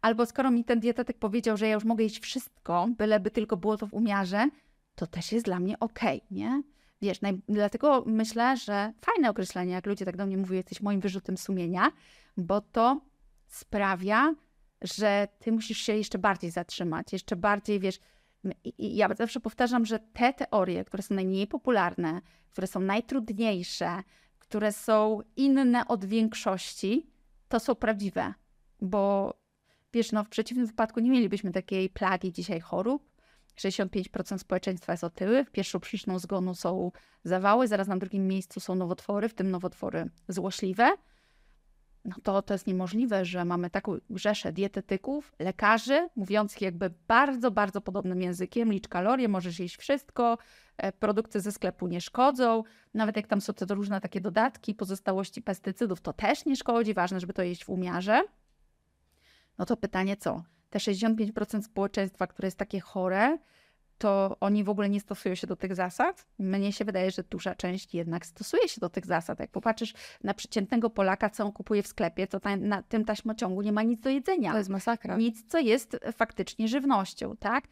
Albo 0.00 0.26
skoro 0.26 0.50
mi 0.50 0.64
ten 0.64 0.80
dietetyk 0.80 1.18
powiedział, 1.18 1.56
że 1.56 1.68
ja 1.68 1.74
już 1.74 1.84
mogę 1.84 2.04
jeść 2.04 2.20
wszystko, 2.20 2.88
byleby 2.98 3.30
tylko 3.30 3.56
było 3.56 3.76
to 3.76 3.86
w 3.86 3.94
umiarze, 3.94 4.48
to 4.94 5.06
też 5.06 5.32
jest 5.32 5.44
dla 5.44 5.60
mnie 5.60 5.78
ok, 5.78 6.00
nie? 6.30 6.62
Wiesz, 7.02 7.20
naj... 7.20 7.40
dlatego 7.48 8.04
myślę, 8.06 8.56
że 8.56 8.92
fajne 9.00 9.30
określenie, 9.30 9.72
jak 9.72 9.86
ludzie 9.86 10.04
tak 10.04 10.16
do 10.16 10.26
mnie 10.26 10.36
mówią, 10.36 10.54
jesteś 10.54 10.80
moim 10.80 11.00
wyrzutem 11.00 11.36
sumienia, 11.36 11.92
bo 12.36 12.60
to 12.60 13.00
sprawia, 13.46 14.34
że 14.82 15.28
ty 15.38 15.52
musisz 15.52 15.78
się 15.78 15.96
jeszcze 15.96 16.18
bardziej 16.18 16.50
zatrzymać, 16.50 17.12
jeszcze 17.12 17.36
bardziej, 17.36 17.80
wiesz, 17.80 17.98
i 18.78 18.96
ja 18.96 19.14
zawsze 19.14 19.40
powtarzam, 19.40 19.86
że 19.86 19.98
te 19.98 20.32
teorie, 20.32 20.84
które 20.84 21.02
są 21.02 21.14
najmniej 21.14 21.46
popularne, 21.46 22.20
które 22.50 22.66
są 22.66 22.80
najtrudniejsze, 22.80 24.02
które 24.38 24.72
są 24.72 25.20
inne 25.36 25.88
od 25.88 26.04
większości, 26.04 27.06
to 27.48 27.60
są 27.60 27.74
prawdziwe. 27.74 28.34
Bo 28.80 29.34
wiesz, 29.92 30.12
no 30.12 30.24
w 30.24 30.28
przeciwnym 30.28 30.66
wypadku 30.66 31.00
nie 31.00 31.10
mielibyśmy 31.10 31.52
takiej 31.52 31.90
plagi 31.90 32.32
dzisiaj 32.32 32.60
chorób. 32.60 33.08
65% 33.56 34.38
społeczeństwa 34.38 34.92
jest 34.92 35.04
otyły. 35.04 35.44
Pierwszą 35.52 35.80
przyczyną 35.80 36.18
zgonu 36.18 36.54
są 36.54 36.92
zawały, 37.24 37.68
zaraz 37.68 37.88
na 37.88 37.96
drugim 37.96 38.26
miejscu 38.26 38.60
są 38.60 38.74
nowotwory, 38.74 39.28
w 39.28 39.34
tym 39.34 39.50
nowotwory 39.50 40.10
złośliwe 40.28 40.96
no 42.08 42.16
to 42.22 42.42
to 42.42 42.54
jest 42.54 42.66
niemożliwe, 42.66 43.24
że 43.24 43.44
mamy 43.44 43.70
taką 43.70 43.96
rzeszę 44.10 44.52
dietetyków, 44.52 45.32
lekarzy, 45.38 46.08
mówiących 46.16 46.62
jakby 46.62 46.90
bardzo, 47.08 47.50
bardzo 47.50 47.80
podobnym 47.80 48.22
językiem, 48.22 48.72
licz 48.72 48.88
kalorie, 48.88 49.28
możesz 49.28 49.60
jeść 49.60 49.76
wszystko, 49.76 50.38
e, 50.76 50.92
produkty 50.92 51.40
ze 51.40 51.52
sklepu 51.52 51.86
nie 51.86 52.00
szkodzą, 52.00 52.62
nawet 52.94 53.16
jak 53.16 53.26
tam 53.26 53.40
są 53.40 53.54
te 53.54 53.74
różne 53.74 54.00
takie 54.00 54.20
dodatki, 54.20 54.74
pozostałości 54.74 55.42
pestycydów, 55.42 56.00
to 56.00 56.12
też 56.12 56.46
nie 56.46 56.56
szkodzi, 56.56 56.94
ważne, 56.94 57.20
żeby 57.20 57.32
to 57.32 57.42
jeść 57.42 57.64
w 57.64 57.70
umiarze. 57.70 58.22
No 59.58 59.66
to 59.66 59.76
pytanie 59.76 60.16
co? 60.16 60.42
Te 60.70 60.78
65% 60.78 61.62
społeczeństwa, 61.62 62.26
które 62.26 62.46
jest 62.46 62.58
takie 62.58 62.80
chore, 62.80 63.38
to 63.98 64.36
oni 64.40 64.64
w 64.64 64.68
ogóle 64.68 64.88
nie 64.88 65.00
stosują 65.00 65.34
się 65.34 65.46
do 65.46 65.56
tych 65.56 65.74
zasad. 65.74 66.26
Mnie 66.38 66.72
się 66.72 66.84
wydaje, 66.84 67.10
że 67.10 67.22
duża 67.22 67.54
część 67.54 67.94
jednak 67.94 68.26
stosuje 68.26 68.68
się 68.68 68.80
do 68.80 68.88
tych 68.88 69.06
zasad. 69.06 69.40
Jak 69.40 69.50
popatrzysz 69.50 69.94
na 70.24 70.34
przeciętnego 70.34 70.90
Polaka, 70.90 71.30
co 71.30 71.44
on 71.44 71.52
kupuje 71.52 71.82
w 71.82 71.86
sklepie, 71.86 72.26
to 72.26 72.40
na, 72.44 72.56
na 72.56 72.82
tym 72.82 73.04
taśmociągu 73.04 73.62
nie 73.62 73.72
ma 73.72 73.82
nic 73.82 74.00
do 74.00 74.10
jedzenia. 74.10 74.52
To 74.52 74.58
jest 74.58 74.70
masakra. 74.70 75.16
Nic, 75.16 75.44
co 75.48 75.58
jest 75.58 75.96
faktycznie 76.12 76.68
żywnością, 76.68 77.36
tak? 77.36 77.64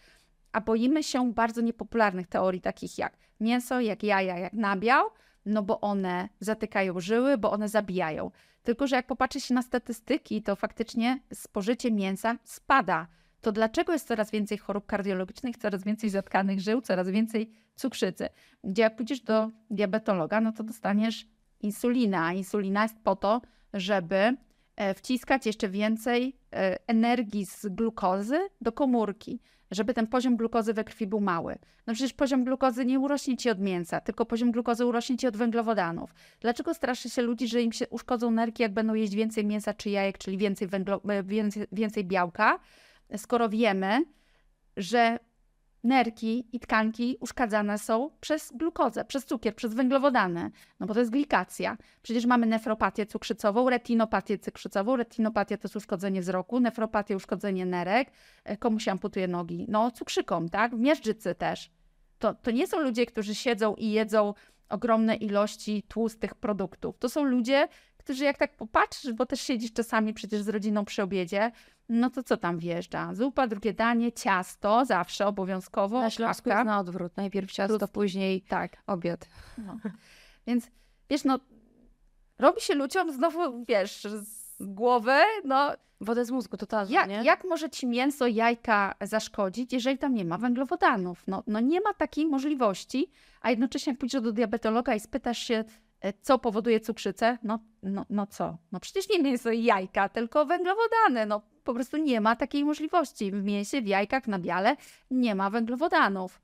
A 0.53 0.61
boimy 0.61 1.03
się 1.03 1.33
bardzo 1.33 1.61
niepopularnych 1.61 2.27
teorii, 2.27 2.61
takich 2.61 2.99
jak 2.99 3.17
mięso, 3.41 3.81
jak 3.81 4.03
jaja, 4.03 4.39
jak 4.39 4.53
nabiał, 4.53 5.07
no 5.47 5.62
bo 5.62 5.81
one 5.81 6.29
zatykają 6.41 7.01
żyły, 7.01 7.39
bo 7.39 7.51
one 7.51 7.69
zabijają. 7.69 8.31
Tylko, 8.62 8.87
że 8.87 8.97
jak 8.97 9.07
popatrzy 9.07 9.41
się 9.41 9.55
na 9.55 9.62
statystyki, 9.62 10.43
to 10.43 10.57
faktycznie 10.57 11.21
spożycie 11.35 11.93
mięsa 11.93 12.37
spada. 12.45 13.07
To 13.47 13.53
dlaczego 13.53 13.93
jest 13.93 14.09
coraz 14.09 14.31
więcej 14.31 14.59
chorób 14.59 14.87
kardiologicznych, 14.87 15.57
coraz 15.57 15.85
więcej 15.85 16.11
zatkanych 16.11 16.61
żył, 16.61 16.81
coraz 16.81 17.09
więcej 17.09 17.51
cukrzycy? 17.77 18.29
Gdzie 18.65 18.83
jak 18.83 18.97
pójdziesz 18.97 19.21
do 19.21 19.51
diabetologa, 19.71 20.41
no 20.41 20.53
to 20.53 20.65
dostaniesz 20.65 21.27
insulinę, 21.61 22.21
a 22.21 22.33
insulina 22.33 22.83
jest 22.83 22.99
po 23.05 23.17
to, 23.17 23.43
żeby 23.75 24.37
e, 24.77 24.95
wciskać 24.95 25.47
jeszcze 25.47 25.69
więcej 25.69 26.37
e, 26.53 26.89
energii 26.89 27.47
z 27.47 27.67
glukozy 27.67 28.39
do 28.61 28.73
komórki 28.73 29.41
żeby 29.71 29.95
ten 29.95 30.07
poziom 30.07 30.37
glukozy 30.37 30.75
we 30.75 30.85
krwi 30.85 31.07
był 31.07 31.21
mały. 31.21 31.59
No 31.87 31.95
przecież 31.95 32.13
poziom 32.13 32.45
glukozy 32.45 32.87
nie 32.87 33.01
urośnie 33.01 33.37
ci 33.37 33.51
od 33.51 33.61
mięsa, 33.61 34.01
tylko 34.01 34.27
poziom 34.27 34.53
glukozy 34.53 34.87
urośnie 34.87 35.17
ci 35.17 35.27
od 35.27 35.37
węglowodanów. 35.37 36.15
Dlaczego 36.41 36.75
straszy 36.75 37.11
się 37.11 37.23
ludzi, 37.23 37.49
że 37.49 37.63
im 37.63 37.73
się 37.73 37.89
uszkodzą 37.89 38.31
nerki, 38.31 38.63
jak 38.63 38.73
będą 38.73 38.95
jeść 38.95 39.15
więcej 39.15 39.45
mięsa 39.45 39.75
czy 39.75 39.91
jajek, 39.91 40.19
czyli 40.19 40.39
więcej, 40.39 40.69
węglo, 40.69 41.01
e, 41.09 41.23
więcej, 41.23 41.67
więcej 41.73 42.05
białka, 42.05 42.59
skoro 43.16 43.49
wiemy, 43.49 44.05
że 44.77 45.19
nerki 45.87 46.49
i 46.53 46.61
tkanki 46.61 47.16
uszkadzane 47.21 47.79
są 47.79 48.11
przez 48.21 48.53
glukozę, 48.55 49.05
przez 49.05 49.25
cukier, 49.25 49.55
przez 49.55 49.75
węglowodany, 49.75 50.51
no 50.81 50.87
bo 50.87 50.95
to 50.95 51.01
jest 51.01 51.12
glikacja. 51.12 51.77
Przecież 52.03 52.27
mamy 52.27 52.47
nefropatię 52.47 53.07
cukrzycową, 53.07 53.71
retinopatię 53.71 54.38
cukrzycową. 54.38 54.97
Retinopatia 54.97 55.57
to 55.57 55.62
jest 55.64 55.77
uszkodzenie 55.77 56.21
wzroku, 56.21 56.61
nefropatia 56.61 57.16
uszkodzenie 57.16 57.66
nerek. 57.66 58.11
E, 58.45 58.57
komu 58.57 58.81
się 58.81 58.90
amputuje 58.90 59.29
nogi? 59.29 59.66
No 59.69 59.90
cukrzykom, 59.90 60.49
tak? 60.49 60.77
W 60.77 60.79
miażdżycy 60.79 61.35
też. 61.35 61.71
To, 62.19 62.35
to 62.35 62.51
nie 62.51 62.66
są 62.66 62.81
ludzie, 62.81 63.07
którzy 63.07 63.35
siedzą 63.35 63.75
i 63.75 63.90
jedzą 63.90 64.35
ogromne 64.69 65.14
ilości 65.16 65.83
tłustych 65.83 66.35
produktów. 66.35 66.99
To 66.99 67.09
są 67.09 67.25
ludzie, 67.25 67.69
którzy 67.97 68.25
jak 68.25 68.38
tak 68.38 68.57
popatrzysz, 68.57 69.12
bo 69.12 69.27
też 69.27 69.40
siedzisz 69.40 69.73
czasami 69.73 70.14
przecież 70.14 70.42
z 70.42 70.49
rodziną 70.49 70.85
przy 70.85 71.03
obiedzie, 71.03 71.53
no 71.88 72.11
to 72.11 72.22
co 72.22 72.37
tam 72.37 72.59
wjeżdża? 72.59 73.14
Zupa, 73.14 73.46
drugie 73.46 73.75
danie, 73.75 74.12
ciasto, 74.12 74.85
zawsze 74.85 75.27
obowiązkowo. 75.27 76.01
Na 76.01 76.11
Śląsku 76.11 76.49
jest 76.49 76.64
na 76.64 76.79
odwrót. 76.79 77.16
Najpierw 77.16 77.53
ciasto, 77.53 77.79
Plus, 77.79 77.90
później 77.90 78.42
tak. 78.42 78.77
obiad. 78.87 79.29
No. 79.59 79.77
Więc 80.46 80.70
wiesz, 81.11 81.25
no 81.25 81.38
robi 82.38 82.61
się 82.61 82.75
ludziom 82.75 83.12
znowu, 83.12 83.64
wiesz, 83.64 84.03
z 84.05 84.57
głowy, 84.61 85.16
no... 85.44 85.72
Wodę 86.01 86.25
z 86.25 86.31
mózgu, 86.31 86.57
to 86.57 86.66
ta, 86.66 86.87
jak, 86.88 87.25
jak 87.25 87.44
może 87.44 87.70
ci 87.70 87.87
mięso, 87.87 88.27
jajka 88.27 88.94
zaszkodzić, 89.01 89.72
jeżeli 89.72 89.99
tam 89.99 90.14
nie 90.14 90.25
ma 90.25 90.38
węglowodanów? 90.38 91.22
No, 91.27 91.42
no 91.46 91.61
nie 91.61 91.81
ma 91.81 91.94
takiej 91.94 92.27
możliwości, 92.27 93.11
a 93.40 93.51
jednocześnie 93.51 93.92
jak 93.92 94.01
pójdziesz 94.01 94.22
do 94.22 94.33
diabetologa 94.33 94.94
i 94.94 95.01
spytasz 95.01 95.38
się, 95.38 95.64
co 96.23 96.39
powoduje 96.39 96.81
cukrzycę? 96.81 97.39
No, 97.43 97.59
no, 97.83 98.07
no 98.11 98.27
co? 98.27 98.59
No 98.73 98.81
przecież 98.81 99.09
nie 99.09 99.23
mięso 99.23 99.51
i 99.51 99.65
jajka, 99.65 100.09
tylko 100.09 100.47
węglowodany. 100.47 101.27
No 101.27 101.43
po 101.65 101.75
prostu 101.75 101.97
nie 101.97 102.21
ma 102.21 102.37
takiej 102.37 102.65
możliwości. 102.65 103.33
W 103.33 103.45
mięsie, 103.45 103.83
w 103.83 103.87
jajkach, 103.87 104.27
na 104.27 104.39
biale 104.39 104.77
nie 105.11 105.35
ma 105.35 105.51
węglowodanów. 105.51 106.41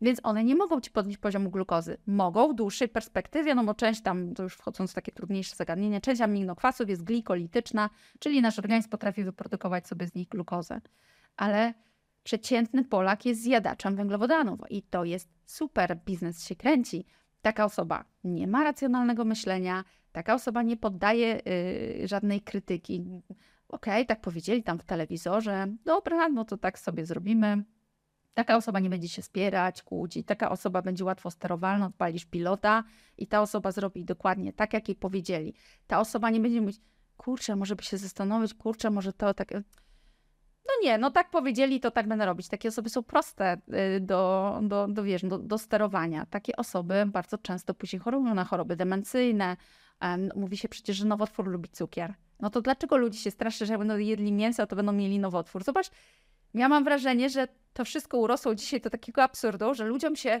Więc 0.00 0.20
one 0.22 0.44
nie 0.44 0.54
mogą 0.54 0.80
ci 0.80 0.90
podnieść 0.90 1.18
poziomu 1.18 1.50
glukozy. 1.50 1.96
Mogą 2.06 2.48
w 2.48 2.54
dłuższej 2.54 2.88
perspektywie, 2.88 3.54
no 3.54 3.64
bo 3.64 3.74
część 3.74 4.02
tam, 4.02 4.34
to 4.34 4.42
już 4.42 4.54
wchodząc 4.54 4.90
w 4.90 4.94
takie 4.94 5.12
trudniejsze 5.12 5.56
zagadnienia, 5.56 6.00
część 6.00 6.20
aminokwasów 6.20 6.88
jest 6.88 7.04
glikolityczna, 7.04 7.90
czyli 8.18 8.42
nasz 8.42 8.58
organizm 8.58 8.88
potrafi 8.88 9.24
wyprodukować 9.24 9.88
sobie 9.88 10.06
z 10.06 10.14
nich 10.14 10.28
glukozę. 10.28 10.80
Ale 11.36 11.74
przeciętny 12.22 12.84
Polak 12.84 13.26
jest 13.26 13.42
zjadaczem 13.42 13.96
węglowodanów 13.96 14.60
i 14.70 14.82
to 14.82 15.04
jest 15.04 15.28
super, 15.46 15.98
biznes 16.06 16.46
się 16.46 16.56
kręci. 16.56 17.06
Taka 17.44 17.64
osoba 17.64 18.04
nie 18.24 18.46
ma 18.46 18.64
racjonalnego 18.64 19.24
myślenia, 19.24 19.84
taka 20.12 20.34
osoba 20.34 20.62
nie 20.62 20.76
poddaje 20.76 21.40
y, 21.46 22.08
żadnej 22.08 22.40
krytyki. 22.40 23.00
Okej, 23.68 23.94
okay, 23.94 24.04
tak 24.04 24.20
powiedzieli 24.20 24.62
tam 24.62 24.78
w 24.78 24.84
telewizorze, 24.84 25.66
dobra, 25.84 26.28
no 26.28 26.44
to 26.44 26.56
tak 26.56 26.78
sobie 26.78 27.06
zrobimy. 27.06 27.64
Taka 28.34 28.56
osoba 28.56 28.80
nie 28.80 28.90
będzie 28.90 29.08
się 29.08 29.22
spierać, 29.22 29.82
kłócić, 29.82 30.26
taka 30.26 30.50
osoba 30.50 30.82
będzie 30.82 31.04
łatwo 31.04 31.30
sterowalna, 31.30 31.86
odpalisz 31.86 32.24
pilota 32.24 32.84
i 33.18 33.26
ta 33.26 33.42
osoba 33.42 33.72
zrobi 33.72 34.04
dokładnie 34.04 34.52
tak, 34.52 34.72
jak 34.72 34.88
jej 34.88 34.96
powiedzieli. 34.96 35.54
Ta 35.86 36.00
osoba 36.00 36.30
nie 36.30 36.40
będzie 36.40 36.60
mówić, 36.60 36.80
kurczę, 37.16 37.56
może 37.56 37.76
by 37.76 37.82
się 37.82 37.98
zastanowić, 37.98 38.54
kurczę, 38.54 38.90
może 38.90 39.12
to 39.12 39.34
tak 39.34 39.52
no 40.66 40.72
nie, 40.82 40.98
no 40.98 41.10
tak 41.10 41.30
powiedzieli, 41.30 41.80
to 41.80 41.90
tak 41.90 42.08
będę 42.08 42.26
robić. 42.26 42.48
Takie 42.48 42.68
osoby 42.68 42.90
są 42.90 43.02
proste 43.02 43.56
y, 43.96 44.00
do, 44.00 44.58
do, 44.62 44.86
do, 44.88 45.02
wiesz, 45.02 45.22
do, 45.22 45.38
do 45.38 45.58
sterowania. 45.58 46.26
Takie 46.26 46.56
osoby 46.56 47.04
bardzo 47.06 47.38
często 47.38 47.74
później 47.74 48.00
chorują 48.00 48.34
na 48.34 48.44
choroby 48.44 48.76
demencyjne. 48.76 49.56
Mówi 50.36 50.56
się 50.56 50.68
przecież, 50.68 50.96
że 50.96 51.04
nowotwór 51.04 51.46
lubi 51.46 51.68
cukier. 51.68 52.14
No 52.40 52.50
to 52.50 52.60
dlaczego 52.60 52.96
ludzie 52.96 53.18
się 53.18 53.30
straszy, 53.30 53.66
że 53.66 53.78
będą 53.78 53.96
jedli 53.96 54.32
mięso, 54.32 54.66
to 54.66 54.76
będą 54.76 54.92
mieli 54.92 55.18
nowotwór? 55.18 55.64
Zobacz, 55.64 55.90
ja 56.54 56.68
mam 56.68 56.84
wrażenie, 56.84 57.30
że 57.30 57.48
to 57.72 57.84
wszystko 57.84 58.18
urosło 58.18 58.54
dzisiaj 58.54 58.80
do 58.80 58.90
takiego 58.90 59.22
absurdu, 59.22 59.74
że 59.74 59.84
ludziom 59.84 60.16
się 60.16 60.40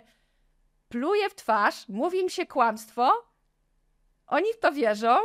pluje 0.88 1.30
w 1.30 1.34
twarz, 1.34 1.88
mówi 1.88 2.18
im 2.18 2.28
się 2.28 2.46
kłamstwo, 2.46 3.12
oni 4.26 4.52
w 4.52 4.58
to 4.58 4.72
wierzą 4.72 5.16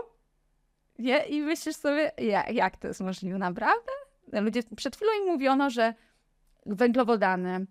nie? 0.99 1.25
i 1.25 1.41
myślisz 1.41 1.75
sobie, 1.75 2.12
jak, 2.17 2.53
jak 2.53 2.77
to 2.77 2.88
jest 2.88 3.01
możliwe, 3.01 3.38
naprawdę? 3.38 3.91
Ludzie, 4.33 4.61
przed 4.75 4.95
chwilą 4.95 5.11
im 5.21 5.27
mówiono, 5.27 5.69
że 5.69 5.93
węglowodany 6.65 7.67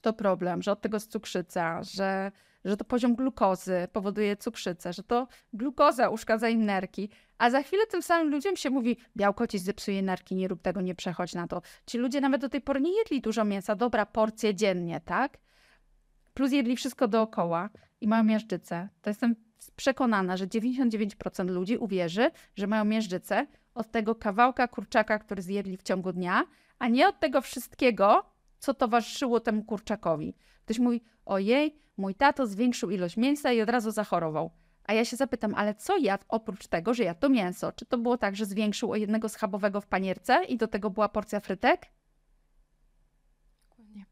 to 0.00 0.12
problem, 0.12 0.62
że 0.62 0.72
od 0.72 0.80
tego 0.80 0.96
jest 0.96 1.10
cukrzyca, 1.10 1.82
że, 1.82 2.32
że 2.64 2.76
to 2.76 2.84
poziom 2.84 3.14
glukozy 3.14 3.88
powoduje 3.92 4.36
cukrzycę, 4.36 4.92
że 4.92 5.02
to 5.02 5.28
glukoza 5.52 6.08
uszkadza 6.08 6.48
im 6.48 6.64
nerki, 6.64 7.08
a 7.38 7.50
za 7.50 7.62
chwilę 7.62 7.86
tym 7.86 8.02
samym 8.02 8.30
ludziom 8.30 8.56
się 8.56 8.70
mówi, 8.70 8.96
białko 9.16 9.46
ci 9.46 9.58
zepsuje 9.58 10.02
nerki, 10.02 10.34
nie 10.34 10.48
rób 10.48 10.62
tego, 10.62 10.80
nie 10.80 10.94
przechodź 10.94 11.34
na 11.34 11.48
to. 11.48 11.62
Ci 11.86 11.98
ludzie 11.98 12.20
nawet 12.20 12.40
do 12.40 12.48
tej 12.48 12.60
pory 12.60 12.80
nie 12.80 12.98
jedli 12.98 13.20
dużo 13.20 13.44
mięsa, 13.44 13.74
dobra 13.74 14.06
porcje 14.06 14.54
dziennie, 14.54 15.00
tak? 15.00 15.38
Plus 16.34 16.52
jedli 16.52 16.76
wszystko 16.76 17.08
dookoła 17.08 17.70
i 18.00 18.08
mają 18.08 18.24
miażdżycę. 18.24 18.88
To 19.02 19.10
jestem 19.10 19.36
przekonana, 19.76 20.36
że 20.36 20.46
99% 20.46 21.46
ludzi 21.48 21.76
uwierzy, 21.76 22.30
że 22.56 22.66
mają 22.66 22.84
miażdżycę, 22.84 23.46
od 23.74 23.90
tego 23.90 24.14
kawałka 24.14 24.68
kurczaka, 24.68 25.18
który 25.18 25.42
zjedli 25.42 25.76
w 25.76 25.82
ciągu 25.82 26.12
dnia, 26.12 26.44
a 26.78 26.88
nie 26.88 27.08
od 27.08 27.20
tego 27.20 27.40
wszystkiego, 27.40 28.24
co 28.58 28.74
towarzyszyło 28.74 29.40
temu 29.40 29.64
kurczakowi. 29.64 30.34
Ktoś 30.64 30.78
mówi, 30.78 31.02
ojej, 31.24 31.78
mój 31.96 32.14
tato 32.14 32.46
zwiększył 32.46 32.90
ilość 32.90 33.16
mięsa 33.16 33.52
i 33.52 33.62
od 33.62 33.68
razu 33.68 33.90
zachorował. 33.90 34.50
A 34.84 34.92
ja 34.92 35.04
się 35.04 35.16
zapytam, 35.16 35.54
ale 35.54 35.74
co 35.74 35.96
jadł 35.96 36.24
oprócz 36.28 36.66
tego, 36.66 36.94
że 36.94 37.04
jadł 37.04 37.20
to 37.20 37.28
mięso? 37.28 37.72
Czy 37.72 37.86
to 37.86 37.98
było 37.98 38.18
tak, 38.18 38.36
że 38.36 38.46
zwiększył 38.46 38.92
o 38.92 38.96
jednego 38.96 39.28
schabowego 39.28 39.80
w 39.80 39.86
panierce 39.86 40.44
i 40.44 40.56
do 40.56 40.68
tego 40.68 40.90
była 40.90 41.08
porcja 41.08 41.40
frytek? 41.40 41.86
Dokładnie. 43.68 44.06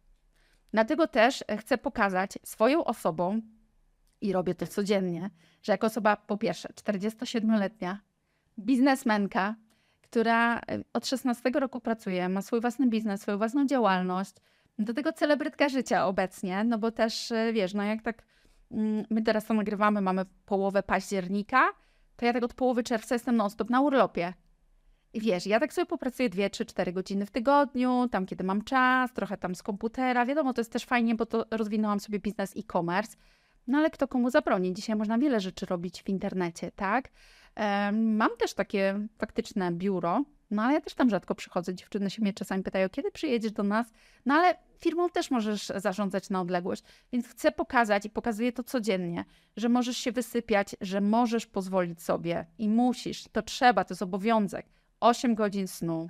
Dlatego 0.72 1.08
też 1.08 1.44
chcę 1.58 1.78
pokazać 1.78 2.38
swoją 2.44 2.84
osobą, 2.84 3.40
i 4.20 4.32
robię 4.32 4.54
to 4.54 4.66
codziennie, 4.66 5.30
że 5.62 5.72
jako 5.72 5.86
osoba 5.86 6.16
po 6.16 6.38
pierwsze 6.38 6.68
47-letnia, 6.68 8.00
biznesmenka, 8.60 9.54
która 10.02 10.58
e, 10.58 10.60
od 10.92 11.06
16 11.06 11.50
roku 11.50 11.80
pracuje, 11.80 12.28
ma 12.28 12.42
swój 12.42 12.60
własny 12.60 12.86
biznes, 12.86 13.20
swoją 13.20 13.38
własną 13.38 13.66
działalność, 13.66 14.34
do 14.78 14.94
tego 14.94 15.12
celebrytka 15.12 15.68
życia 15.68 16.06
obecnie, 16.06 16.64
no 16.64 16.78
bo 16.78 16.90
też 16.90 17.32
e, 17.32 17.52
wiesz, 17.52 17.74
no 17.74 17.82
jak 17.82 18.02
tak 18.02 18.22
mm, 18.70 19.04
my 19.10 19.22
teraz 19.22 19.46
to 19.46 19.54
nagrywamy, 19.54 20.00
mamy 20.00 20.24
połowę 20.46 20.82
października, 20.82 21.68
to 22.16 22.26
ja 22.26 22.32
tak 22.32 22.42
od 22.42 22.54
połowy 22.54 22.82
czerwca 22.82 23.14
jestem 23.14 23.36
non-stop 23.36 23.70
na 23.70 23.80
urlopie. 23.80 24.32
I 25.12 25.20
wiesz, 25.20 25.46
ja 25.46 25.60
tak 25.60 25.72
sobie 25.72 25.86
popracuję 25.86 26.28
2, 26.28 26.48
3, 26.48 26.64
4 26.66 26.92
godziny 26.92 27.26
w 27.26 27.30
tygodniu, 27.30 28.08
tam 28.10 28.26
kiedy 28.26 28.44
mam 28.44 28.64
czas, 28.64 29.12
trochę 29.12 29.36
tam 29.36 29.54
z 29.54 29.62
komputera. 29.62 30.26
Wiadomo, 30.26 30.52
to 30.52 30.60
jest 30.60 30.72
też 30.72 30.84
fajnie, 30.84 31.14
bo 31.14 31.26
to 31.26 31.46
rozwinęłam 31.50 32.00
sobie 32.00 32.18
biznes 32.18 32.56
e-commerce. 32.56 33.16
No 33.66 33.78
ale 33.78 33.90
kto 33.90 34.08
komu 34.08 34.30
zabroni? 34.30 34.74
Dzisiaj 34.74 34.96
można 34.96 35.18
wiele 35.18 35.40
rzeczy 35.40 35.66
robić 35.66 36.02
w 36.02 36.08
internecie, 36.08 36.70
tak? 36.70 37.08
Mam 37.92 38.30
też 38.38 38.54
takie 38.54 39.06
faktyczne 39.18 39.72
biuro, 39.72 40.24
no 40.50 40.62
ale 40.62 40.74
ja 40.74 40.80
też 40.80 40.94
tam 40.94 41.10
rzadko 41.10 41.34
przychodzę. 41.34 41.74
Dziewczyny 41.74 42.10
się 42.10 42.22
mnie 42.22 42.32
czasami 42.32 42.62
pytają, 42.62 42.88
kiedy 42.88 43.10
przyjedziesz 43.10 43.52
do 43.52 43.62
nas? 43.62 43.92
No 44.26 44.34
ale 44.34 44.54
firmą 44.78 45.10
też 45.10 45.30
możesz 45.30 45.72
zarządzać 45.76 46.30
na 46.30 46.40
odległość. 46.40 46.82
Więc 47.12 47.28
chcę 47.28 47.52
pokazać 47.52 48.04
i 48.04 48.10
pokazuję 48.10 48.52
to 48.52 48.64
codziennie, 48.64 49.24
że 49.56 49.68
możesz 49.68 49.96
się 49.96 50.12
wysypiać, 50.12 50.76
że 50.80 51.00
możesz 51.00 51.46
pozwolić 51.46 52.02
sobie 52.02 52.46
i 52.58 52.68
musisz, 52.68 53.24
to 53.32 53.42
trzeba, 53.42 53.84
to 53.84 53.94
jest 53.94 54.02
obowiązek. 54.02 54.66
8 55.00 55.34
godzin 55.34 55.68
snu, 55.68 56.08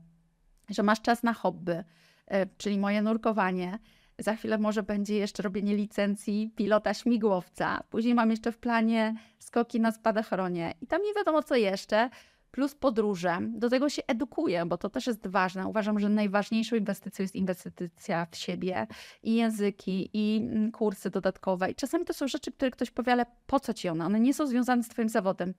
że 0.68 0.82
masz 0.82 1.00
czas 1.00 1.22
na 1.22 1.32
hobby, 1.32 1.84
e, 2.26 2.46
czyli 2.46 2.78
moje 2.78 3.02
nurkowanie. 3.02 3.78
Za 4.20 4.36
chwilę 4.36 4.58
może 4.58 4.82
będzie 4.82 5.14
jeszcze 5.14 5.42
robienie 5.42 5.76
licencji 5.76 6.52
pilota 6.56 6.94
śmigłowca. 6.94 7.82
Później 7.90 8.14
mam 8.14 8.30
jeszcze 8.30 8.52
w 8.52 8.58
planie 8.58 9.14
skoki 9.38 9.80
na 9.80 9.92
spadochronie 9.92 10.74
i 10.80 10.86
tam 10.86 11.02
nie 11.02 11.14
wiadomo 11.14 11.42
co 11.42 11.56
jeszcze. 11.56 12.10
plus 12.50 12.74
podróże. 12.74 13.38
Do 13.42 13.68
tego 13.70 13.88
się 13.88 14.02
edukuję, 14.06 14.66
bo 14.66 14.78
to 14.78 14.90
też 14.90 15.06
jest 15.06 15.26
ważne. 15.26 15.66
Uważam, 15.66 16.00
że 16.00 16.08
najważniejszą 16.08 16.76
inwestycją 16.76 17.22
jest 17.22 17.34
inwestycja 17.36 18.26
w 18.30 18.36
siebie 18.36 18.86
i 19.22 19.34
języki, 19.34 20.10
i 20.12 20.36
mm, 20.42 20.72
kursy 20.72 21.10
dodatkowe. 21.10 21.70
I 21.70 21.74
czasami 21.74 22.04
to 22.04 22.14
są 22.14 22.28
rzeczy, 22.28 22.52
które 22.52 22.70
ktoś 22.70 22.90
powie, 22.90 23.12
ale 23.12 23.26
po 23.46 23.60
co 23.60 23.74
ci 23.74 23.88
one? 23.88 24.06
One 24.06 24.20
nie 24.20 24.34
są 24.34 24.46
związane 24.46 24.82
z 24.82 24.88
twoim 24.88 25.08
zawodem. 25.08 25.54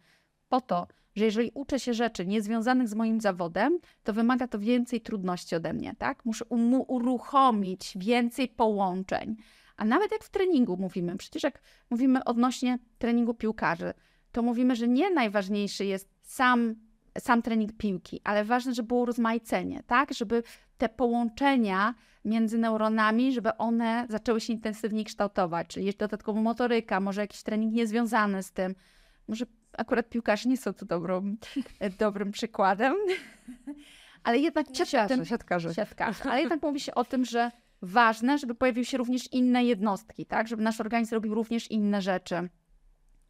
Po 0.52 0.62
to, 0.62 0.88
że 1.16 1.26
jeżeli 1.26 1.52
uczę 1.54 1.80
się 1.80 1.94
rzeczy 1.94 2.26
niezwiązanych 2.26 2.88
z 2.88 2.94
moim 2.94 3.22
zawodem, 3.22 3.80
to 4.04 4.14
wymaga 4.14 4.48
to 4.48 4.60
więcej 4.60 5.02
trudności 5.02 5.56
ode 5.56 5.74
mnie, 5.74 5.96
tak? 5.98 6.26
Muszę 6.26 6.46
uruchomić 6.88 7.94
więcej 7.96 8.48
połączeń. 8.48 9.36
A 9.78 9.86
nawet 9.86 10.12
jak 10.12 10.24
w 10.24 10.30
treningu 10.30 10.78
mówimy, 10.78 11.18
przecież 11.18 11.44
jak 11.44 11.62
mówimy 11.90 12.24
odnośnie 12.24 12.80
treningu 12.98 13.34
piłkarzy, 13.34 13.94
to 14.32 14.42
mówimy, 14.42 14.76
że 14.76 14.88
nie 14.88 15.12
najważniejszy 15.12 15.86
jest 15.86 16.10
sam, 16.22 16.76
sam 17.20 17.42
trening 17.42 17.78
piłki, 17.78 18.22
ale 18.24 18.46
ważne, 18.46 18.74
żeby 18.74 18.88
było 18.88 19.06
rozmaicenie, 19.06 19.84
tak? 19.88 20.14
Żeby 20.14 20.44
te 20.78 20.90
połączenia 20.90 21.96
między 22.26 22.58
neuronami, 22.58 23.34
żeby 23.34 23.58
one 23.58 24.06
zaczęły 24.10 24.42
się 24.42 24.54
intensywniej 24.54 25.06
kształtować, 25.06 25.68
czyli 25.68 25.94
dodatkowo 25.94 26.42
motoryka, 26.42 27.00
może 27.00 27.22
jakiś 27.22 27.44
trening 27.44 27.74
niezwiązany 27.74 28.44
z 28.44 28.52
tym. 28.52 28.76
Może 29.28 29.46
akurat 29.78 30.10
piłkarze 30.10 30.50
nie 30.50 30.58
są 30.58 30.74
tu 30.74 30.86
dobrą, 30.86 31.36
dobrym 32.00 32.32
przykładem, 32.32 32.96
ale 34.24 34.38
jednak 34.38 34.68
siatkarze, 34.76 35.16
tym, 35.16 35.26
siatkarze. 35.26 35.74
siatkarze. 35.74 36.24
Ale 36.24 36.42
jednak 36.42 36.62
mówi 36.62 36.80
się 36.80 36.96
o 36.96 37.06
tym, 37.06 37.26
że 37.26 37.52
ważne, 37.82 38.38
żeby 38.38 38.56
pojawiły 38.56 38.86
się 38.86 38.98
również 38.98 39.34
inne 39.34 39.64
jednostki, 39.64 40.26
tak? 40.26 40.48
Żeby 40.48 40.64
nasz 40.64 40.82
organizm 40.82 41.16
robił 41.16 41.36
również 41.36 41.72
inne 41.72 42.02
rzeczy. 42.02 42.50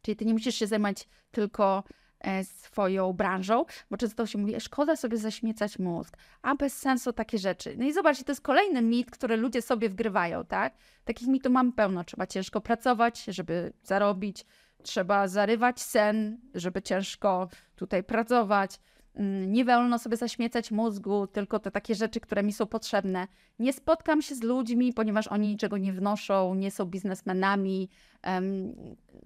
Czyli 0.02 0.16
ty 0.16 0.24
nie 0.24 0.32
musisz 0.32 0.54
się 0.54 0.66
zajmować 0.66 1.08
tylko 1.30 1.84
e, 2.20 2.44
swoją 2.44 3.12
branżą, 3.12 3.64
bo 3.90 3.96
często 3.96 4.26
się 4.26 4.38
mówi, 4.38 4.60
szkoda 4.60 4.96
sobie 4.96 5.16
zaśmiecać 5.16 5.78
mózg, 5.78 6.16
a 6.42 6.54
bez 6.54 6.78
sensu 6.78 7.12
takie 7.12 7.38
rzeczy. 7.38 7.74
No 7.78 7.84
i 7.84 7.92
zobaczcie, 7.92 8.24
to 8.24 8.32
jest 8.32 8.42
kolejny 8.42 8.82
mit, 8.82 9.10
który 9.10 9.36
ludzie 9.36 9.62
sobie 9.62 9.88
wgrywają, 9.88 10.44
tak? 10.44 10.74
Takich 11.04 11.28
mitów 11.28 11.52
mam 11.52 11.72
pełno. 11.72 12.04
Trzeba 12.04 12.26
ciężko 12.26 12.60
pracować, 12.60 13.24
żeby 13.24 13.72
zarobić, 13.82 14.44
trzeba 14.82 15.28
zarywać 15.28 15.80
sen, 15.80 16.40
żeby 16.54 16.82
ciężko 16.82 17.48
tutaj 17.76 18.04
pracować. 18.04 18.80
Mm, 19.14 19.52
nie 19.52 19.64
wolno 19.64 19.98
sobie 19.98 20.16
zaśmiecać 20.16 20.70
mózgu, 20.70 21.26
tylko 21.26 21.58
te 21.58 21.70
takie 21.70 21.94
rzeczy, 21.94 22.20
które 22.20 22.42
mi 22.42 22.52
są 22.52 22.66
potrzebne. 22.66 23.26
Nie 23.58 23.72
spotkam 23.72 24.22
się 24.22 24.34
z 24.34 24.42
ludźmi, 24.42 24.92
ponieważ 24.92 25.28
oni 25.28 25.48
niczego 25.48 25.78
nie 25.78 25.92
wnoszą, 25.92 26.54
nie 26.54 26.70
są 26.70 26.84
biznesmenami, 26.84 27.88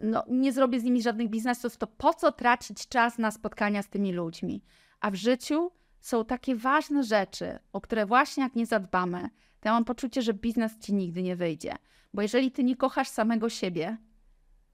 no, 0.03 0.25
nie 0.29 0.53
zrobię 0.53 0.81
z 0.81 0.85
nimi 0.85 1.03
żadnych 1.03 1.29
biznesów, 1.29 1.77
to 1.77 1.87
po 1.87 2.15
co 2.15 2.33
tracić 2.33 2.89
czas 2.89 3.19
na 3.19 3.31
spotkania 3.31 3.83
z 3.83 3.89
tymi 3.89 4.13
ludźmi? 4.13 4.63
A 5.01 5.11
w 5.11 5.15
życiu 5.15 5.71
są 6.01 6.25
takie 6.25 6.57
ważne 6.57 7.05
rzeczy, 7.05 7.59
o 7.73 7.81
które 7.81 8.07
właśnie 8.07 8.43
jak 8.43 8.55
nie 8.55 8.67
zadbamy, 8.67 9.29
to 9.61 9.69
ja 9.69 9.73
mam 9.73 9.85
poczucie, 9.85 10.23
że 10.23 10.35
biznes 10.35 10.79
ci 10.79 10.95
nigdy 10.95 11.23
nie 11.23 11.37
wyjdzie. 11.37 11.75
Bo 12.15 12.23
jeżeli 12.23 12.53
ty 12.53 12.65
nie 12.65 12.77
kochasz 12.77 13.09
samego 13.09 13.49
siebie, 13.49 13.97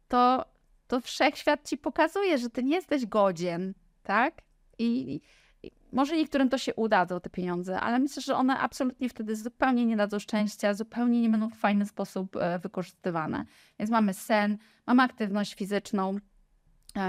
to, 0.08 0.44
to 0.92 1.00
wszechświat 1.00 1.68
ci 1.68 1.78
pokazuje, 1.78 2.38
że 2.38 2.50
ty 2.50 2.62
nie 2.62 2.74
jesteś 2.74 3.06
godzien, 3.06 3.74
tak? 4.02 4.42
I, 4.78 5.20
I, 5.62 5.70
może 5.92 6.16
niektórym 6.16 6.48
to 6.48 6.58
się 6.58 6.74
udadzą, 6.74 7.20
te 7.20 7.30
pieniądze, 7.30 7.80
ale 7.80 7.98
myślę, 7.98 8.22
że 8.22 8.36
one 8.36 8.58
absolutnie 8.58 9.08
wtedy 9.08 9.36
zupełnie 9.36 9.86
nie 9.86 9.96
dadzą 9.96 10.18
szczęścia, 10.18 10.74
zupełnie 10.74 11.22
nie 11.22 11.28
będą 11.28 11.50
w 11.50 11.54
fajny 11.54 11.86
sposób 11.86 12.36
e, 12.36 12.58
wykorzystywane. 12.58 13.44
Więc 13.78 13.90
mamy 13.90 14.14
sen, 14.14 14.58
mamy 14.86 15.02
aktywność 15.02 15.54
fizyczną, 15.54 16.16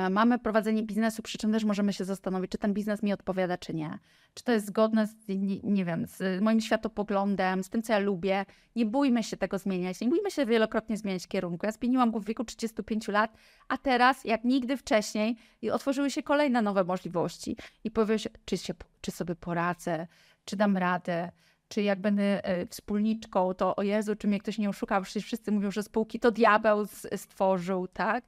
mamy 0.10 0.40
prowadzenie 0.40 0.84
biznesu, 0.84 1.22
przy 1.22 1.38
czym 1.38 1.52
też 1.52 1.64
możemy 1.64 1.94
się 1.94 2.06
zastanowić, 2.06 2.52
czy 2.52 2.58
ten 2.58 2.74
biznes 2.74 3.04
mi 3.04 3.14
odpowiada, 3.14 3.58
czy 3.58 3.74
nie. 3.74 4.00
Czy 4.34 4.44
to 4.44 4.52
jest 4.52 4.66
zgodne 4.66 5.08
z, 5.08 5.28
nie, 5.28 5.60
nie, 5.64 5.86
wiem, 5.86 6.08
z 6.08 6.42
moim 6.42 6.62
światopoglądem, 6.62 7.64
z 7.64 7.70
tym, 7.70 7.84
co 7.84 7.94
ja 7.94 8.00
lubię. 8.00 8.46
Nie 8.76 8.86
bójmy 8.86 9.24
się 9.24 9.38
tego 9.38 9.58
zmieniać. 9.58 10.02
Nie 10.02 10.08
bójmy 10.08 10.32
się 10.32 10.46
wielokrotnie 10.46 10.98
zmieniać 10.98 11.28
kierunku. 11.28 11.66
Ja 11.66 11.72
zmieniłam 11.72 12.12
go 12.12 12.20
w 12.20 12.26
wieku 12.26 12.44
35 12.44 13.08
lat, 13.08 13.38
a 13.68 13.78
teraz, 13.78 14.26
jak 14.26 14.44
nigdy 14.44 14.78
wcześniej, 14.78 15.38
otworzyły 15.72 16.12
się 16.12 16.24
kolejne 16.24 16.62
nowe 16.62 16.84
możliwości. 16.84 17.58
I 17.84 17.92
powiem 17.92 18.20
się, 18.20 18.30
czy, 18.46 18.58
się, 18.58 18.74
czy 19.02 19.12
sobie 19.12 19.36
poradzę, 19.36 20.08
czy 20.46 20.56
dam 20.56 20.78
radę, 20.78 21.32
czy 21.68 21.82
jak 21.82 22.02
będę 22.02 22.46
e, 22.46 22.68
wspólniczką, 22.68 23.54
to 23.54 23.76
o 23.76 23.84
Jezu, 23.84 24.16
czy 24.16 24.28
mnie 24.28 24.40
ktoś 24.40 24.58
nie 24.58 24.70
oszuka, 24.70 25.02
przecież 25.02 25.24
wszyscy 25.24 25.52
mówią, 25.52 25.72
że 25.72 25.84
spółki 25.84 26.20
to 26.20 26.32
diabeł 26.32 26.86
stworzył, 27.16 27.88
tak? 27.88 28.26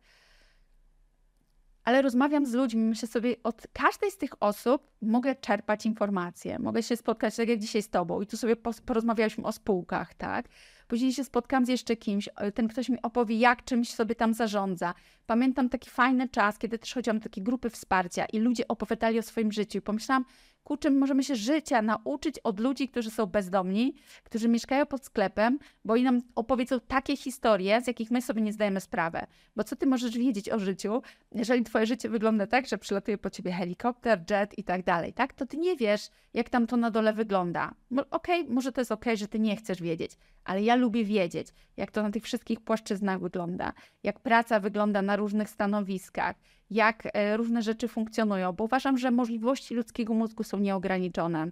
Ale 1.85 2.01
rozmawiam 2.01 2.45
z 2.45 2.53
ludźmi, 2.53 2.81
myślę 2.81 3.07
sobie, 3.07 3.35
od 3.43 3.67
każdej 3.73 4.11
z 4.11 4.17
tych 4.17 4.43
osób 4.43 4.91
mogę 5.01 5.35
czerpać 5.35 5.85
informacje, 5.85 6.59
mogę 6.59 6.83
się 6.83 6.97
spotkać, 6.97 7.35
tak 7.35 7.49
jak 7.49 7.59
dzisiaj 7.59 7.81
z 7.81 7.89
tobą 7.89 8.21
i 8.21 8.27
tu 8.27 8.37
sobie 8.37 8.55
porozmawialiśmy 8.85 9.43
o 9.43 9.51
spółkach, 9.51 10.13
tak? 10.13 10.45
Później 10.87 11.13
się 11.13 11.23
spotkam 11.23 11.65
z 11.65 11.69
jeszcze 11.69 11.95
kimś, 11.95 12.29
ten 12.55 12.67
ktoś 12.67 12.89
mi 12.89 13.01
opowie, 13.01 13.37
jak 13.37 13.63
czymś 13.63 13.93
sobie 13.93 14.15
tam 14.15 14.33
zarządza. 14.33 14.93
Pamiętam 15.25 15.69
taki 15.69 15.89
fajny 15.89 16.29
czas, 16.29 16.57
kiedy 16.57 16.79
też 16.79 16.93
chodziłam 16.93 17.19
do 17.19 17.23
takiej 17.23 17.43
grupy 17.43 17.69
wsparcia 17.69 18.25
i 18.25 18.39
ludzie 18.39 18.67
opowiadali 18.67 19.19
o 19.19 19.21
swoim 19.21 19.51
życiu. 19.51 19.81
Pomyślałam, 19.81 20.25
ku 20.65 20.77
czym 20.77 20.97
możemy 20.97 21.23
się 21.23 21.35
życia 21.35 21.81
nauczyć 21.81 22.39
od 22.39 22.59
ludzi, 22.59 22.89
którzy 22.89 23.11
są 23.11 23.25
bezdomni, 23.25 23.93
którzy 24.23 24.47
mieszkają 24.47 24.85
pod 24.85 25.05
sklepem, 25.05 25.59
bo 25.85 25.93
oni 25.93 26.03
nam 26.03 26.21
opowiedzą 26.35 26.79
takie 26.79 27.17
historie, 27.17 27.81
z 27.81 27.87
jakich 27.87 28.11
my 28.11 28.21
sobie 28.21 28.41
nie 28.41 28.53
zdajemy 28.53 28.81
sprawy. 28.81 29.19
Bo 29.55 29.63
co 29.63 29.75
ty 29.75 29.85
możesz 29.85 30.17
wiedzieć 30.17 30.49
o 30.49 30.59
życiu, 30.59 31.01
jeżeli 31.31 31.63
twoje 31.63 31.85
życie 31.85 32.09
wygląda 32.09 32.47
tak, 32.47 32.67
że 32.67 32.77
przylatuje 32.77 33.17
po 33.17 33.29
ciebie 33.29 33.51
helikopter, 33.51 34.23
jet 34.29 34.57
i 34.57 34.63
tak 34.63 34.83
dalej, 34.83 35.13
tak? 35.13 35.33
To 35.33 35.45
ty 35.45 35.57
nie 35.57 35.75
wiesz, 35.75 36.09
jak 36.33 36.49
tam 36.49 36.67
to 36.67 36.77
na 36.77 36.91
dole 36.91 37.13
wygląda. 37.13 37.73
Okej, 38.11 38.41
okay, 38.41 38.53
może 38.53 38.71
to 38.71 38.81
jest 38.81 38.91
okej, 38.91 39.13
okay, 39.13 39.17
że 39.17 39.27
ty 39.27 39.39
nie 39.39 39.55
chcesz 39.55 39.81
wiedzieć, 39.81 40.11
ale 40.43 40.63
ja 40.63 40.75
lubię 40.75 41.05
wiedzieć, 41.05 41.47
jak 41.77 41.91
to 41.91 42.03
na 42.03 42.11
tych 42.11 42.23
wszystkich 42.23 42.61
płaszczyznach 42.61 43.19
wygląda, 43.19 43.73
jak 44.03 44.19
praca 44.19 44.59
wygląda 44.59 45.01
na 45.01 45.15
różnych 45.15 45.49
stanowiskach, 45.49 46.35
jak 46.69 47.03
e, 47.13 47.37
różne 47.37 47.61
rzeczy 47.61 47.87
funkcjonują, 47.87 48.53
bo 48.53 48.63
uważam, 48.63 48.97
że 48.97 49.11
możliwości 49.11 49.75
ludzkiego 49.75 50.13
mózgu 50.13 50.43
są 50.43 50.59
nieograniczone, 50.59 51.51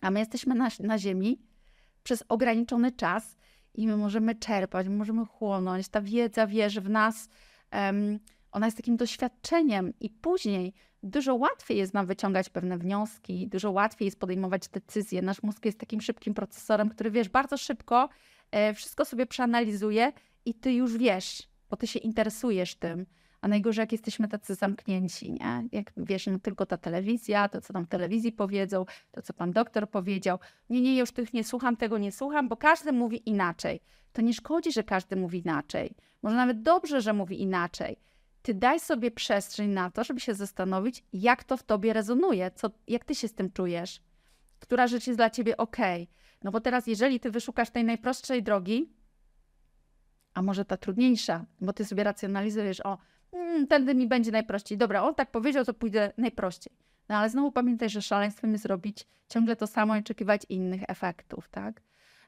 a 0.00 0.10
my 0.10 0.18
jesteśmy 0.18 0.54
na, 0.54 0.68
na 0.80 0.98
Ziemi 0.98 1.38
przez 2.02 2.24
ograniczony 2.28 2.92
czas 2.92 3.36
i 3.74 3.86
my 3.86 3.96
możemy 3.96 4.34
czerpać, 4.34 4.88
my 4.88 4.96
możemy 4.96 5.24
chłonąć. 5.26 5.88
Ta 5.88 6.00
wiedza 6.00 6.46
wierzy 6.46 6.80
w 6.80 6.90
nas, 6.90 7.28
um, 7.72 8.18
ona 8.52 8.66
jest 8.66 8.76
takim 8.76 8.96
doświadczeniem, 8.96 9.92
i 10.00 10.10
później 10.10 10.72
dużo 11.02 11.34
łatwiej 11.34 11.78
jest 11.78 11.94
nam 11.94 12.06
wyciągać 12.06 12.48
pewne 12.48 12.78
wnioski, 12.78 13.48
dużo 13.48 13.70
łatwiej 13.70 14.06
jest 14.06 14.20
podejmować 14.20 14.68
decyzje. 14.68 15.22
Nasz 15.22 15.42
mózg 15.42 15.64
jest 15.64 15.78
takim 15.78 16.00
szybkim 16.00 16.34
procesorem, 16.34 16.88
który 16.88 17.10
wiesz, 17.10 17.28
bardzo 17.28 17.56
szybko 17.56 18.08
e, 18.50 18.74
wszystko 18.74 19.04
sobie 19.04 19.26
przeanalizuje 19.26 20.12
i 20.44 20.54
ty 20.54 20.72
już 20.72 20.96
wiesz, 20.96 21.42
bo 21.70 21.76
ty 21.76 21.86
się 21.86 21.98
interesujesz 21.98 22.74
tym. 22.74 23.06
A 23.46 23.48
najgorzej, 23.48 23.82
jak 23.82 23.92
jesteśmy 23.92 24.28
tacy 24.28 24.54
zamknięci, 24.54 25.32
nie? 25.32 25.68
Jak 25.72 25.92
wiesz, 25.96 26.26
no 26.26 26.38
tylko 26.38 26.66
ta 26.66 26.76
telewizja, 26.76 27.48
to 27.48 27.60
co 27.60 27.72
tam 27.72 27.84
w 27.84 27.88
telewizji 27.88 28.32
powiedzą, 28.32 28.84
to 29.12 29.22
co 29.22 29.32
pan 29.32 29.52
doktor 29.52 29.90
powiedział. 29.90 30.38
Nie, 30.70 30.80
nie, 30.80 30.98
już 30.98 31.12
tych 31.12 31.34
nie 31.34 31.44
słucham, 31.44 31.76
tego 31.76 31.98
nie 31.98 32.12
słucham, 32.12 32.48
bo 32.48 32.56
każdy 32.56 32.92
mówi 32.92 33.28
inaczej. 33.28 33.80
To 34.12 34.22
nie 34.22 34.34
szkodzi, 34.34 34.72
że 34.72 34.84
każdy 34.84 35.16
mówi 35.16 35.38
inaczej. 35.38 35.94
Może 36.22 36.36
nawet 36.36 36.62
dobrze, 36.62 37.00
że 37.00 37.12
mówi 37.12 37.42
inaczej. 37.42 37.96
Ty 38.42 38.54
daj 38.54 38.80
sobie 38.80 39.10
przestrzeń 39.10 39.70
na 39.70 39.90
to, 39.90 40.04
żeby 40.04 40.20
się 40.20 40.34
zastanowić, 40.34 41.04
jak 41.12 41.44
to 41.44 41.56
w 41.56 41.62
tobie 41.62 41.92
rezonuje, 41.92 42.50
co, 42.54 42.70
jak 42.88 43.04
ty 43.04 43.14
się 43.14 43.28
z 43.28 43.34
tym 43.34 43.52
czujesz, 43.52 44.00
która 44.58 44.86
rzecz 44.86 45.06
jest 45.06 45.18
dla 45.18 45.30
ciebie 45.30 45.56
ok. 45.56 45.76
No 46.44 46.50
bo 46.50 46.60
teraz, 46.60 46.86
jeżeli 46.86 47.20
ty 47.20 47.30
wyszukasz 47.30 47.70
tej 47.70 47.84
najprostszej 47.84 48.42
drogi, 48.42 48.88
a 50.36 50.42
może 50.42 50.64
ta 50.64 50.76
trudniejsza, 50.76 51.44
bo 51.60 51.72
ty 51.72 51.84
sobie 51.84 52.04
racjonalizujesz, 52.04 52.80
o, 52.80 52.98
hmm, 53.30 53.66
tędy 53.66 53.94
mi 53.94 54.08
będzie 54.08 54.30
najprościej. 54.30 54.78
Dobra, 54.78 55.02
on 55.02 55.14
tak 55.14 55.30
powiedział, 55.30 55.64
to 55.64 55.74
pójdę 55.74 56.12
najprościej. 56.18 56.72
No 57.08 57.16
ale 57.16 57.30
znowu 57.30 57.52
pamiętaj, 57.52 57.90
że 57.90 58.02
szaleństwem 58.02 58.52
jest 58.52 58.66
robić 58.66 59.06
ciągle 59.28 59.56
to 59.56 59.66
samo 59.66 59.96
i 59.96 59.98
oczekiwać 59.98 60.42
innych 60.48 60.82
efektów, 60.88 61.48
tak? 61.48 61.82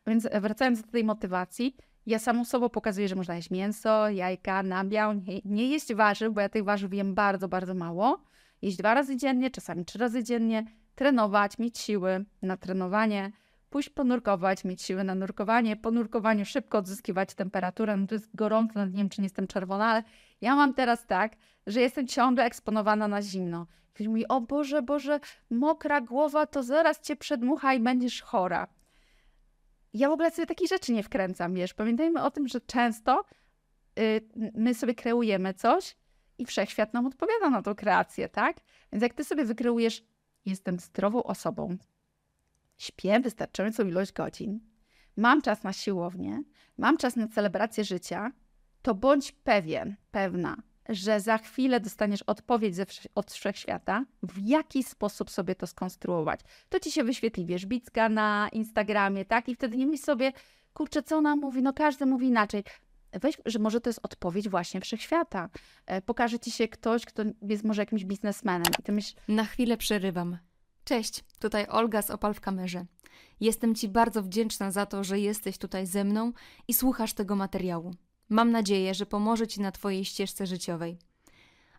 Więc 0.07 0.27
e, 0.31 0.41
wracając 0.41 0.83
do 0.83 0.89
tej 0.89 1.05
motywacji, 1.05 1.77
ja 2.07 2.19
samą 2.19 2.45
sobą 2.45 2.69
pokazuję, 2.69 3.09
że 3.09 3.17
można 3.17 3.37
jeść 3.37 3.51
mięso, 3.51 4.09
jajka, 4.09 4.63
nabiał, 4.63 5.13
nie, 5.13 5.41
nie 5.45 5.69
jeść 5.69 5.95
warzyw, 5.95 6.33
bo 6.33 6.41
ja 6.41 6.49
tych 6.49 6.65
warzyw 6.65 6.95
jem 6.95 7.15
bardzo, 7.15 7.49
bardzo 7.49 7.75
mało. 7.75 8.25
Jeść 8.63 8.77
dwa 8.77 8.95
razy 8.95 9.17
dziennie, 9.17 9.51
czasami 9.51 9.85
trzy 9.85 9.99
razy 9.99 10.25
dziennie, 10.25 10.65
trenować, 10.95 11.59
mieć 11.59 11.79
siły 11.79 12.25
na 12.43 12.57
trenowanie, 12.57 13.33
pójść 13.71 13.89
ponurkować, 13.89 14.65
mieć 14.65 14.83
siły 14.83 15.05
na 15.05 15.15
nurkowanie, 15.15 15.77
po 15.77 15.91
nurkowaniu 15.91 16.45
szybko 16.45 16.79
odzyskiwać 16.79 17.35
temperaturę. 17.35 17.97
No 17.97 18.07
to 18.07 18.15
jest 18.15 18.37
gorąco, 18.37 18.87
nie 18.87 18.93
wiem, 18.93 19.09
czy 19.09 19.21
nie 19.21 19.25
jestem 19.25 19.47
czerwona, 19.47 19.87
ale 19.87 20.03
ja 20.41 20.57
mam 20.57 20.75
teraz 20.75 21.07
tak, 21.07 21.33
że 21.67 21.81
jestem 21.81 22.07
ciągle 22.07 22.45
eksponowana 22.45 23.09
na 23.09 23.23
zimno. 23.23 23.67
Ktoś 23.95 24.07
mówi, 24.07 24.29
o 24.29 24.41
Boże, 24.41 24.83
Boże, 24.83 25.21
mokra 25.51 26.01
głowa, 26.01 26.47
to 26.47 26.63
zaraz 26.63 27.01
cię 27.01 27.17
przedmucha 27.17 27.75
i 27.75 27.81
będziesz 27.81 28.23
chora. 28.23 28.67
Ja 29.95 30.09
w 30.09 30.13
ogóle 30.13 30.31
sobie 30.31 30.47
takich 30.47 30.69
rzeczy 30.69 30.93
nie 30.93 31.03
wkręcam, 31.03 31.55
wiesz. 31.55 31.75
Pamiętajmy 31.75 32.23
o 32.23 32.31
tym, 32.31 32.49
że 32.49 32.61
często 32.61 33.25
yy, 33.97 34.21
my 34.55 34.75
sobie 34.75 34.95
kreujemy 34.95 35.55
coś 35.55 35.97
i 36.39 36.47
wszechświat 36.47 36.95
nam 36.95 37.07
odpowiada 37.07 37.51
na 37.51 37.63
tą 37.63 37.75
kreację, 37.75 38.29
tak? 38.29 38.57
Więc 38.93 39.03
jak 39.03 39.15
ty 39.15 39.25
sobie 39.25 39.45
wykreujesz, 39.45 40.03
jestem 40.47 40.79
zdrową 40.79 41.23
osobą, 41.23 41.77
śpię 42.79 43.21
wystarczającą 43.21 43.87
ilość 43.87 44.13
godzin, 44.13 44.61
mam 45.17 45.43
czas 45.43 45.63
na 45.63 45.73
siłownię, 45.73 46.43
mam 46.79 46.97
czas 46.97 47.17
na 47.17 47.29
celebrację 47.29 47.85
życia, 47.85 48.33
to 48.83 48.95
bądź 48.95 49.33
pewien, 49.33 49.97
pewna, 50.11 50.57
że 50.89 51.21
za 51.21 51.39
chwilę 51.39 51.81
dostaniesz 51.81 52.23
odpowiedź 52.23 52.77
ze, 52.77 52.87
od 53.15 53.33
wszechświata, 53.33 54.05
w 54.23 54.49
jaki 54.49 54.83
sposób 54.83 55.31
sobie 55.31 55.55
to 55.55 55.67
skonstruować. 55.67 56.41
To 56.69 56.81
ci 56.81 56.93
się 56.93 57.05
wyświetli 57.05 57.47
wierzbicka 57.47 58.09
na 58.09 58.49
Instagramie, 58.53 59.25
tak? 59.25 59.49
I 59.49 59.55
wtedy 59.55 59.77
nie 59.77 59.87
myśl 59.87 60.05
sobie, 60.05 60.33
kurczę, 60.75 61.03
co 61.03 61.17
ona 61.17 61.37
mówi? 61.37 61.63
No 61.63 61.73
każdy 61.73 62.07
mówi 62.07 62.27
inaczej. 62.27 62.65
Weź, 63.13 63.39
że 63.47 63.59
może 63.59 63.81
to 63.81 63.91
jest 63.91 64.01
odpowiedź 64.03 64.49
właśnie 64.49 64.81
wszechświata. 64.81 65.49
E, 65.87 66.03
pokaże 66.03 66.39
ci 66.39 66.51
się 66.51 66.69
ktoś, 66.69 67.05
kto 67.05 67.23
jest 67.43 67.65
może 67.65 67.83
jakimś 67.83 68.05
biznesmenem. 68.05 68.73
I 68.81 68.83
ty 68.83 68.93
myśl... 68.93 69.15
Na 69.29 69.45
chwilę 69.45 69.77
przerywam. 69.77 70.39
Cześć, 70.89 71.25
tutaj 71.39 71.67
Olga 71.67 72.03
z 72.03 72.11
Opal 72.11 72.35
w 72.35 72.41
kamerze. 72.41 72.87
Jestem 73.41 73.75
Ci 73.75 73.89
bardzo 73.89 74.23
wdzięczna 74.23 74.71
za 74.71 74.87
to, 74.87 75.05
że 75.05 75.21
jesteś 75.21 75.59
tutaj 75.59 75.87
ze 75.87 76.05
mną 76.05 76.33
i 76.69 76.75
słuchasz 76.75 77.13
tego 77.13 77.37
materiału. 77.37 77.95
Mam 78.29 78.51
nadzieję, 78.51 78.95
że 78.95 79.07
pomoże 79.07 79.47
Ci 79.47 79.61
na 79.61 79.73
Twojej 79.73 80.05
ścieżce 80.05 80.47
życiowej. 80.47 80.99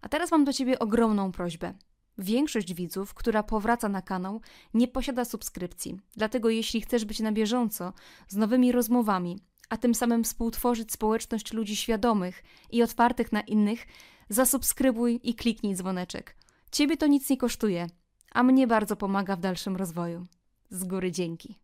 A 0.02 0.10
teraz 0.10 0.32
mam 0.32 0.46
do 0.46 0.54
Ciebie 0.54 0.80
ogromną 0.80 1.32
prośbę. 1.32 1.74
Większość 2.18 2.74
widzów, 2.74 3.14
która 3.14 3.44
powraca 3.44 3.90
na 3.90 4.02
kanał, 4.02 4.42
nie 4.74 4.88
posiada 4.88 5.26
subskrypcji. 5.26 6.00
Dlatego 6.16 6.50
jeśli 6.50 6.82
chcesz 6.82 7.06
być 7.06 7.20
na 7.20 7.32
bieżąco 7.32 7.94
z 8.28 8.36
nowymi 8.36 8.72
rozmowami, 8.72 9.40
a 9.70 9.78
tym 9.78 9.96
samym 9.96 10.24
współtworzyć 10.24 10.92
społeczność 10.92 11.54
ludzi 11.54 11.76
świadomych 11.76 12.44
i 12.72 12.84
otwartych 12.84 13.32
na 13.32 13.42
innych, 13.42 13.88
zasubskrybuj 14.30 15.20
i 15.24 15.36
kliknij 15.36 15.76
dzwoneczek. 15.76 16.36
Ciebie 16.72 16.98
to 16.98 17.08
nic 17.08 17.30
nie 17.30 17.38
kosztuje, 17.38 17.88
a 18.32 18.44
mnie 18.44 18.68
bardzo 18.68 18.96
pomaga 18.96 19.36
w 19.36 19.40
dalszym 19.40 19.76
rozwoju. 19.76 20.26
Z 20.70 20.84
góry 20.84 21.12
dzięki 21.12 21.60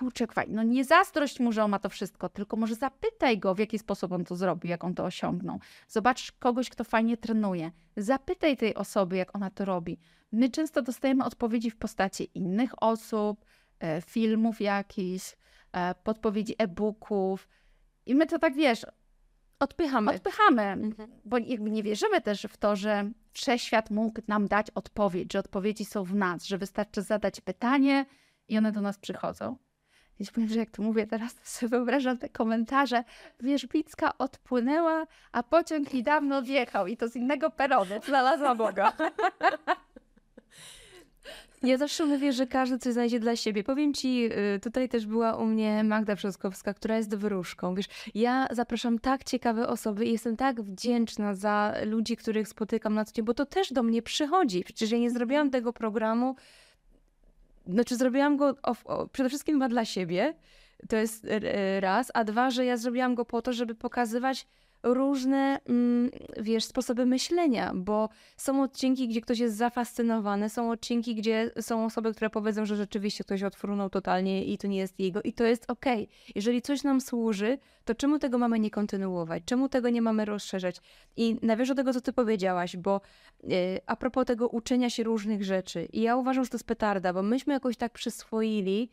kurczę, 0.00 0.26
fajnie. 0.26 0.54
No 0.54 0.62
nie 0.62 0.84
zazdrość 0.84 1.40
mu, 1.40 1.52
że 1.52 1.64
on 1.64 1.70
ma 1.70 1.78
to 1.78 1.88
wszystko, 1.88 2.28
tylko 2.28 2.56
może 2.56 2.74
zapytaj 2.74 3.38
go, 3.38 3.54
w 3.54 3.58
jaki 3.58 3.78
sposób 3.78 4.12
on 4.12 4.24
to 4.24 4.36
zrobił, 4.36 4.70
jak 4.70 4.84
on 4.84 4.94
to 4.94 5.04
osiągnął. 5.04 5.60
Zobacz 5.88 6.32
kogoś, 6.32 6.70
kto 6.70 6.84
fajnie 6.84 7.16
trenuje. 7.16 7.70
Zapytaj 7.96 8.56
tej 8.56 8.74
osoby, 8.74 9.16
jak 9.16 9.36
ona 9.36 9.50
to 9.50 9.64
robi. 9.64 9.98
My 10.32 10.50
często 10.50 10.82
dostajemy 10.82 11.24
odpowiedzi 11.24 11.70
w 11.70 11.76
postaci 11.76 12.30
innych 12.34 12.82
osób, 12.82 13.44
e, 13.80 14.02
filmów 14.02 14.60
jakichś, 14.60 15.36
e, 15.72 15.94
podpowiedzi 15.94 16.54
e-booków. 16.58 17.48
I 18.06 18.14
my 18.14 18.26
to 18.26 18.38
tak, 18.38 18.54
wiesz, 18.54 18.86
odpychamy. 19.60 20.14
Odpychamy, 20.14 20.62
mhm. 20.62 21.10
bo 21.24 21.38
jakby 21.38 21.70
nie 21.70 21.82
wierzymy 21.82 22.20
też 22.20 22.46
w 22.50 22.56
to, 22.56 22.76
że 22.76 23.10
wszechświat 23.32 23.90
mógł 23.90 24.20
nam 24.28 24.48
dać 24.48 24.70
odpowiedź, 24.70 25.32
że 25.32 25.38
odpowiedzi 25.38 25.84
są 25.84 26.04
w 26.04 26.14
nas, 26.14 26.44
że 26.44 26.58
wystarczy 26.58 27.02
zadać 27.02 27.40
pytanie 27.40 28.06
i 28.48 28.58
one 28.58 28.72
do 28.72 28.80
nas 28.80 28.98
przychodzą. 28.98 29.56
Więc 30.20 30.30
powiem, 30.30 30.48
że 30.48 30.58
jak 30.58 30.70
to 30.70 30.82
mówię 30.82 31.06
teraz, 31.06 31.34
to 31.34 31.40
sobie 31.44 31.70
wyobrażam 31.70 32.18
te 32.18 32.28
komentarze. 32.28 33.04
Wierzbicka 33.40 34.18
odpłynęła, 34.18 35.06
a 35.32 35.42
pociąg 35.42 35.92
niedawno 35.92 36.42
wjechał 36.42 36.86
i 36.86 36.96
to 36.96 37.08
z 37.08 37.16
innego 37.16 37.50
peronu. 37.50 38.00
Znalazła 38.06 38.54
Boga. 38.54 38.92
Ja 41.62 41.76
zawsze 41.76 42.06
mówię, 42.06 42.32
że 42.32 42.46
każdy 42.46 42.78
coś 42.78 42.92
znajdzie 42.92 43.20
dla 43.20 43.36
siebie. 43.36 43.64
Powiem 43.64 43.94
ci, 43.94 44.28
y, 44.56 44.60
tutaj 44.60 44.88
też 44.88 45.06
była 45.06 45.36
u 45.36 45.46
mnie 45.46 45.84
Magda 45.84 46.14
Brzoskowska, 46.14 46.74
która 46.74 46.96
jest 46.96 47.14
wróżką. 47.14 47.74
Wiesz, 47.74 47.86
ja 48.14 48.48
zapraszam 48.50 48.98
tak 48.98 49.24
ciekawe 49.24 49.68
osoby 49.68 50.06
i 50.06 50.12
jestem 50.12 50.36
tak 50.36 50.62
wdzięczna 50.62 51.34
za 51.34 51.74
ludzi, 51.84 52.16
których 52.16 52.48
spotykam 52.48 52.94
na 52.94 53.04
co 53.04 53.12
dzień, 53.12 53.24
bo 53.24 53.34
to 53.34 53.46
też 53.46 53.72
do 53.72 53.82
mnie 53.82 54.02
przychodzi. 54.02 54.64
Przecież 54.64 54.90
ja 54.90 54.98
nie 54.98 55.10
zrobiłam 55.10 55.50
tego 55.50 55.72
programu 55.72 56.36
znaczy 57.66 57.96
zrobiłam 57.96 58.36
go 58.36 58.54
o, 58.62 58.74
o, 58.84 59.08
przede 59.08 59.28
wszystkim 59.28 59.68
dla 59.68 59.84
siebie, 59.84 60.34
to 60.88 60.96
jest 60.96 61.26
raz, 61.80 62.10
a 62.14 62.24
dwa, 62.24 62.50
że 62.50 62.64
ja 62.64 62.76
zrobiłam 62.76 63.14
go 63.14 63.24
po 63.24 63.42
to, 63.42 63.52
żeby 63.52 63.74
pokazywać 63.74 64.46
różne, 64.82 65.60
mm, 65.68 66.10
wiesz, 66.40 66.64
sposoby 66.64 67.06
myślenia, 67.06 67.72
bo 67.74 68.08
są 68.36 68.62
odcinki, 68.62 69.08
gdzie 69.08 69.20
ktoś 69.20 69.38
jest 69.38 69.56
zafascynowany, 69.56 70.48
są 70.48 70.70
odcinki, 70.70 71.14
gdzie 71.14 71.50
są 71.60 71.84
osoby, 71.84 72.14
które 72.14 72.30
powiedzą, 72.30 72.66
że 72.66 72.76
rzeczywiście 72.76 73.24
ktoś 73.24 73.42
odfrunął 73.42 73.90
totalnie 73.90 74.44
i 74.44 74.58
to 74.58 74.68
nie 74.68 74.78
jest 74.78 75.00
jego 75.00 75.22
i 75.22 75.32
to 75.32 75.44
jest 75.44 75.70
okej. 75.70 76.04
Okay. 76.04 76.32
Jeżeli 76.34 76.62
coś 76.62 76.82
nam 76.82 77.00
służy, 77.00 77.58
to 77.84 77.94
czemu 77.94 78.18
tego 78.18 78.38
mamy 78.38 78.60
nie 78.60 78.70
kontynuować? 78.70 79.42
Czemu 79.46 79.68
tego 79.68 79.90
nie 79.90 80.02
mamy 80.02 80.24
rozszerzać? 80.24 80.76
I 81.16 81.36
nawiążę 81.42 81.74
do 81.74 81.82
tego, 81.82 81.92
co 81.92 82.00
ty 82.00 82.12
powiedziałaś, 82.12 82.76
bo 82.76 83.00
yy, 83.42 83.80
a 83.86 83.96
propos 83.96 84.26
tego 84.26 84.48
uczenia 84.48 84.90
się 84.90 85.02
różnych 85.02 85.44
rzeczy 85.44 85.88
i 85.92 86.00
ja 86.00 86.16
uważam, 86.16 86.44
że 86.44 86.50
to 86.50 86.56
jest 86.56 86.66
petarda, 86.66 87.12
bo 87.12 87.22
myśmy 87.22 87.52
jakoś 87.52 87.76
tak 87.76 87.92
przyswoili, 87.92 88.90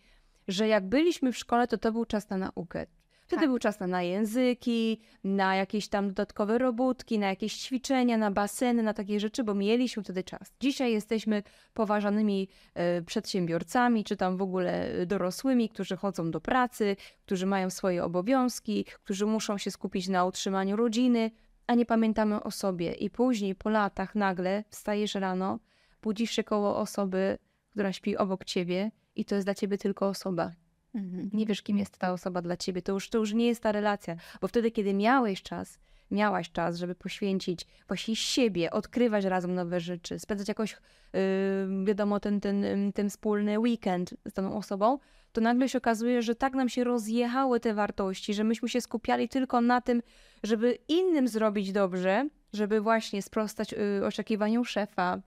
że 0.47 0.67
jak 0.67 0.89
byliśmy 0.89 1.31
w 1.31 1.37
szkole, 1.37 1.67
to 1.67 1.77
to 1.77 1.91
był 1.91 2.05
czas 2.05 2.29
na 2.29 2.37
naukę. 2.37 2.85
Wtedy 3.27 3.41
tak. 3.41 3.49
był 3.49 3.59
czas 3.59 3.79
na, 3.79 3.87
na 3.87 4.03
języki, 4.03 5.01
na 5.23 5.55
jakieś 5.55 5.87
tam 5.87 6.07
dodatkowe 6.07 6.57
robótki, 6.57 7.19
na 7.19 7.27
jakieś 7.27 7.57
ćwiczenia, 7.57 8.17
na 8.17 8.31
baseny, 8.31 8.83
na 8.83 8.93
takie 8.93 9.19
rzeczy, 9.19 9.43
bo 9.43 9.53
mieliśmy 9.53 10.03
wtedy 10.03 10.23
czas. 10.23 10.53
Dzisiaj 10.59 10.91
jesteśmy 10.91 11.43
poważanymi 11.73 12.49
e, 12.73 13.01
przedsiębiorcami, 13.01 14.03
czy 14.03 14.17
tam 14.17 14.37
w 14.37 14.41
ogóle 14.41 14.91
e, 14.91 15.05
dorosłymi, 15.05 15.69
którzy 15.69 15.97
chodzą 15.97 16.31
do 16.31 16.41
pracy, 16.41 16.95
którzy 17.25 17.45
mają 17.45 17.69
swoje 17.69 18.03
obowiązki, 18.03 18.85
którzy 19.03 19.25
muszą 19.25 19.57
się 19.57 19.71
skupić 19.71 20.07
na 20.07 20.25
utrzymaniu 20.25 20.75
rodziny, 20.75 21.31
a 21.67 21.75
nie 21.75 21.85
pamiętamy 21.85 22.43
o 22.43 22.51
sobie. 22.51 22.91
I 22.91 23.09
później, 23.09 23.55
po 23.55 23.69
latach, 23.69 24.15
nagle 24.15 24.63
wstajesz 24.69 25.15
rano, 25.15 25.59
budzisz 26.01 26.31
się 26.31 26.43
koło 26.43 26.77
osoby, 26.77 27.37
która 27.69 27.93
śpi 27.93 28.17
obok 28.17 28.45
ciebie 28.45 28.91
i 29.15 29.25
to 29.25 29.35
jest 29.35 29.47
dla 29.47 29.55
ciebie 29.55 29.77
tylko 29.77 30.07
osoba. 30.07 30.51
Mhm. 30.97 31.29
Nie 31.33 31.45
wiesz, 31.45 31.61
kim 31.61 31.77
jest 31.77 31.97
ta 31.97 32.13
osoba 32.13 32.41
dla 32.41 32.57
ciebie. 32.57 32.81
To 32.81 32.91
już, 32.91 33.09
to 33.09 33.17
już 33.17 33.33
nie 33.33 33.47
jest 33.47 33.63
ta 33.63 33.71
relacja, 33.71 34.15
bo 34.41 34.47
wtedy, 34.47 34.71
kiedy 34.71 34.93
miałeś 34.93 35.43
czas, 35.43 35.79
miałaś 36.11 36.51
czas, 36.51 36.77
żeby 36.77 36.95
poświęcić 36.95 37.65
właśnie 37.87 38.15
siebie, 38.15 38.71
odkrywać 38.71 39.25
razem 39.25 39.55
nowe 39.55 39.79
rzeczy, 39.79 40.19
spędzać 40.19 40.47
jakoś, 40.47 40.77
yy, 41.13 41.85
wiadomo, 41.85 42.19
ten, 42.19 42.41
ten, 42.41 42.65
ten 42.93 43.09
wspólny 43.09 43.59
weekend 43.59 44.13
z 44.25 44.33
tą 44.33 44.57
osobą, 44.57 44.99
to 45.31 45.41
nagle 45.41 45.69
się 45.69 45.77
okazuje, 45.77 46.21
że 46.21 46.35
tak 46.35 46.53
nam 46.53 46.69
się 46.69 46.83
rozjechały 46.83 47.59
te 47.59 47.73
wartości, 47.73 48.33
że 48.33 48.43
myśmy 48.43 48.69
się 48.69 48.81
skupiali 48.81 49.29
tylko 49.29 49.61
na 49.61 49.81
tym, 49.81 50.01
żeby 50.43 50.77
innym 50.87 51.27
zrobić 51.27 51.71
dobrze, 51.71 52.29
żeby 52.53 52.81
właśnie 52.81 53.21
sprostać 53.21 53.71
yy, 53.71 54.05
oczekiwaniom 54.05 54.65
szefa 54.65 55.21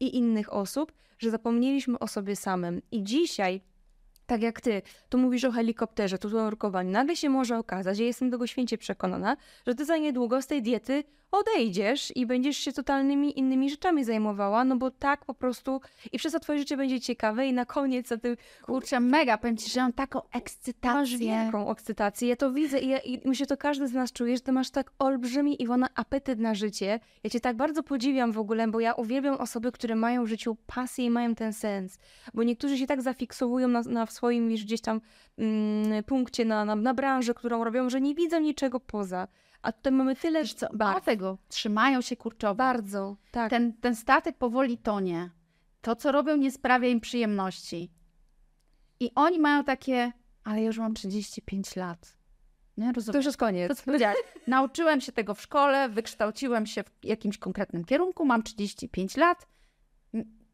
i 0.00 0.16
innych 0.16 0.52
osób, 0.52 0.92
że 1.18 1.30
zapomnieliśmy 1.30 1.98
o 1.98 2.08
sobie 2.08 2.36
samym. 2.36 2.82
I 2.92 3.02
dzisiaj 3.02 3.60
tak 4.26 4.42
jak 4.42 4.60
ty, 4.60 4.82
tu 5.08 5.18
mówisz 5.18 5.44
o 5.44 5.52
helikopterze, 5.52 6.18
tu 6.18 6.38
o 6.38 6.44
nurkowaniu. 6.44 6.90
Nagle 6.90 7.16
się 7.16 7.28
może 7.28 7.58
okazać, 7.58 7.96
że 7.96 8.04
jestem 8.04 8.30
tego 8.30 8.46
święcie 8.46 8.78
przekonana, 8.78 9.36
że 9.66 9.74
ty 9.74 9.84
za 9.84 9.96
niedługo 9.96 10.42
z 10.42 10.46
tej 10.46 10.62
diety 10.62 11.04
odejdziesz 11.32 12.16
i 12.16 12.26
będziesz 12.26 12.56
się 12.56 12.72
totalnymi 12.72 13.38
innymi 13.38 13.70
rzeczami 13.70 14.04
zajmowała, 14.04 14.64
no 14.64 14.76
bo 14.76 14.90
tak 14.90 15.24
po 15.24 15.34
prostu 15.34 15.80
i 16.12 16.18
przez 16.18 16.32
to 16.32 16.40
twoje 16.40 16.58
życie 16.58 16.76
będzie 16.76 17.00
ciekawe 17.00 17.46
i 17.46 17.52
na 17.52 17.64
koniec 17.64 18.08
za 18.08 18.16
tym... 18.16 18.36
Kurczę, 18.62 19.00
mega, 19.00 19.38
powiem 19.38 19.56
ci, 19.56 19.70
że 19.70 19.80
mam 19.80 19.92
taką 19.92 20.20
ekscytację. 20.32 21.00
Masz 21.00 21.16
wielką 21.16 21.70
ekscytację, 21.70 22.28
ja 22.28 22.36
to 22.36 22.52
widzę 22.52 22.78
i, 22.78 22.88
ja, 22.88 22.98
i 22.98 23.28
myślę, 23.28 23.46
to 23.46 23.56
każdy 23.56 23.88
z 23.88 23.92
nas 23.92 24.12
czuje, 24.12 24.36
że 24.36 24.42
ty 24.42 24.52
masz 24.52 24.70
tak 24.70 24.92
olbrzymi, 24.98 25.62
Iwona, 25.62 25.88
apetyt 25.94 26.38
na 26.38 26.54
życie. 26.54 27.00
Ja 27.24 27.30
cię 27.30 27.40
tak 27.40 27.56
bardzo 27.56 27.82
podziwiam 27.82 28.32
w 28.32 28.38
ogóle, 28.38 28.68
bo 28.68 28.80
ja 28.80 28.94
uwielbiam 28.94 29.34
osoby, 29.34 29.72
które 29.72 29.94
mają 29.94 30.24
w 30.24 30.28
życiu 30.28 30.56
pasję 30.66 31.04
i 31.04 31.10
mają 31.10 31.34
ten 31.34 31.52
sens, 31.52 31.98
bo 32.34 32.42
niektórzy 32.42 32.78
się 32.78 32.86
tak 32.86 33.02
zafiksowują 33.02 33.68
na, 33.68 33.82
na 33.82 34.06
swoim 34.16 34.50
już 34.50 34.64
gdzieś 34.64 34.80
tam 34.80 35.00
mm, 35.38 36.04
punkcie, 36.04 36.44
na, 36.44 36.64
na, 36.64 36.76
na 36.76 36.94
branży, 36.94 37.34
którą 37.34 37.64
robią, 37.64 37.90
że 37.90 38.00
nie 38.00 38.14
widzą 38.14 38.40
niczego 38.40 38.80
poza. 38.80 39.28
A 39.62 39.72
tutaj 39.72 39.92
mamy 39.92 40.16
tyle, 40.16 40.40
Wiesz 40.40 40.54
co, 40.54 40.66
barw. 40.72 41.04
trzymają 41.48 42.00
się 42.00 42.16
kurczowo. 42.16 42.54
Bardzo, 42.54 43.16
tak. 43.30 43.50
Ten, 43.50 43.72
ten 43.72 43.96
statek 43.96 44.36
powoli 44.38 44.78
tonie. 44.78 45.30
To, 45.80 45.96
co 45.96 46.12
robią, 46.12 46.36
nie 46.36 46.50
sprawia 46.50 46.88
im 46.88 47.00
przyjemności. 47.00 47.90
I 49.00 49.10
oni 49.14 49.38
mają 49.38 49.64
takie, 49.64 50.12
ale 50.44 50.60
ja 50.60 50.66
już 50.66 50.78
mam 50.78 50.94
35 50.94 51.76
lat. 51.76 52.16
Nie, 52.76 52.92
rozumiem. 52.92 53.12
To 53.12 53.18
już 53.18 53.26
jest 53.26 53.38
koniec. 53.38 53.82
To, 53.84 53.92
Nauczyłem 54.46 55.00
się 55.00 55.12
tego 55.12 55.34
w 55.34 55.40
szkole, 55.40 55.88
wykształciłem 55.88 56.66
się 56.66 56.82
w 56.82 56.90
jakimś 57.02 57.38
konkretnym 57.38 57.84
kierunku, 57.84 58.24
mam 58.24 58.42
35 58.42 59.16
lat 59.16 59.46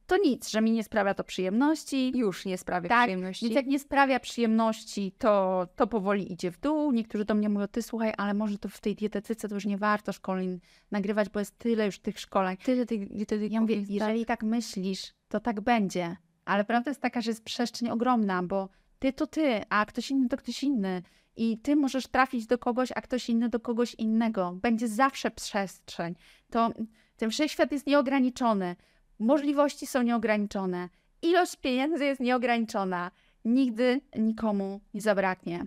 to 0.06 0.16
nic, 0.16 0.48
że 0.48 0.60
mi 0.60 0.70
nie 0.70 0.84
sprawia 0.84 1.14
to 1.14 1.24
przyjemności. 1.24 2.12
Już 2.14 2.44
nie 2.44 2.58
sprawia 2.58 2.88
tak, 2.88 3.02
przyjemności. 3.02 3.46
Więc 3.46 3.56
jak 3.56 3.66
nie 3.66 3.78
sprawia 3.78 4.20
przyjemności, 4.20 5.12
to, 5.18 5.66
to 5.76 5.86
powoli 5.86 6.32
idzie 6.32 6.50
w 6.50 6.60
dół. 6.60 6.92
Niektórzy 6.92 7.24
do 7.24 7.34
mnie 7.34 7.48
mówią, 7.48 7.66
ty 7.66 7.82
słuchaj, 7.82 8.12
ale 8.16 8.34
może 8.34 8.58
to 8.58 8.68
w 8.68 8.80
tej 8.80 8.94
dietetyce 8.94 9.48
to 9.48 9.54
już 9.54 9.64
nie 9.64 9.78
warto 9.78 10.12
szkoleń 10.12 10.60
nagrywać, 10.90 11.28
bo 11.28 11.38
jest 11.38 11.58
tyle 11.58 11.86
już 11.86 11.98
tych 11.98 12.20
szkoleń. 12.20 12.56
Tyle 12.56 12.86
tych 12.86 13.08
dietetyków. 13.08 13.52
Ja 13.52 13.60
mówię, 13.60 13.84
jeżeli 13.88 14.26
tak 14.26 14.42
myślisz, 14.42 15.12
to 15.28 15.40
tak 15.40 15.60
będzie. 15.60 16.16
Ale 16.44 16.64
prawda 16.64 16.90
jest 16.90 17.00
taka, 17.00 17.20
że 17.20 17.30
jest 17.30 17.44
przestrzeń 17.44 17.90
ogromna, 17.90 18.42
bo 18.42 18.68
ty 18.98 19.12
to 19.12 19.26
ty, 19.26 19.60
a 19.68 19.86
ktoś 19.86 20.10
inny 20.10 20.28
to 20.28 20.36
ktoś 20.36 20.62
inny. 20.62 21.02
I 21.36 21.58
ty 21.58 21.76
możesz 21.76 22.06
trafić 22.06 22.46
do 22.46 22.58
kogoś, 22.58 22.92
a 22.94 23.00
ktoś 23.00 23.28
inny 23.28 23.48
do 23.48 23.60
kogoś 23.60 23.94
innego. 23.94 24.52
Będzie 24.62 24.88
zawsze 24.88 25.30
przestrzeń. 25.30 26.14
To 26.50 26.70
ten 27.16 27.30
wszechświat 27.30 27.72
jest 27.72 27.86
nieograniczony. 27.86 28.76
Możliwości 29.22 29.86
są 29.86 30.02
nieograniczone. 30.02 30.88
Ilość 31.22 31.56
pieniędzy 31.56 32.04
jest 32.04 32.20
nieograniczona. 32.20 33.10
Nigdy 33.44 34.00
nikomu 34.18 34.80
nie 34.94 35.00
zabraknie. 35.00 35.64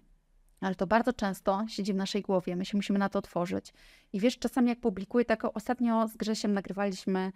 Ale 0.61 0.75
to 0.75 0.87
bardzo 0.87 1.13
często 1.13 1.65
siedzi 1.67 1.93
w 1.93 1.95
naszej 1.95 2.21
głowie. 2.21 2.55
My 2.55 2.65
się 2.65 2.77
musimy 2.77 2.99
na 2.99 3.09
to 3.09 3.19
otworzyć. 3.19 3.73
I 4.13 4.19
wiesz, 4.19 4.39
czasami 4.39 4.69
jak 4.69 4.79
publikuję 4.79 5.25
taką, 5.25 5.53
ostatnio 5.53 6.07
z 6.07 6.17
Grzesiem 6.17 6.53
nagrywaliśmy 6.53 7.31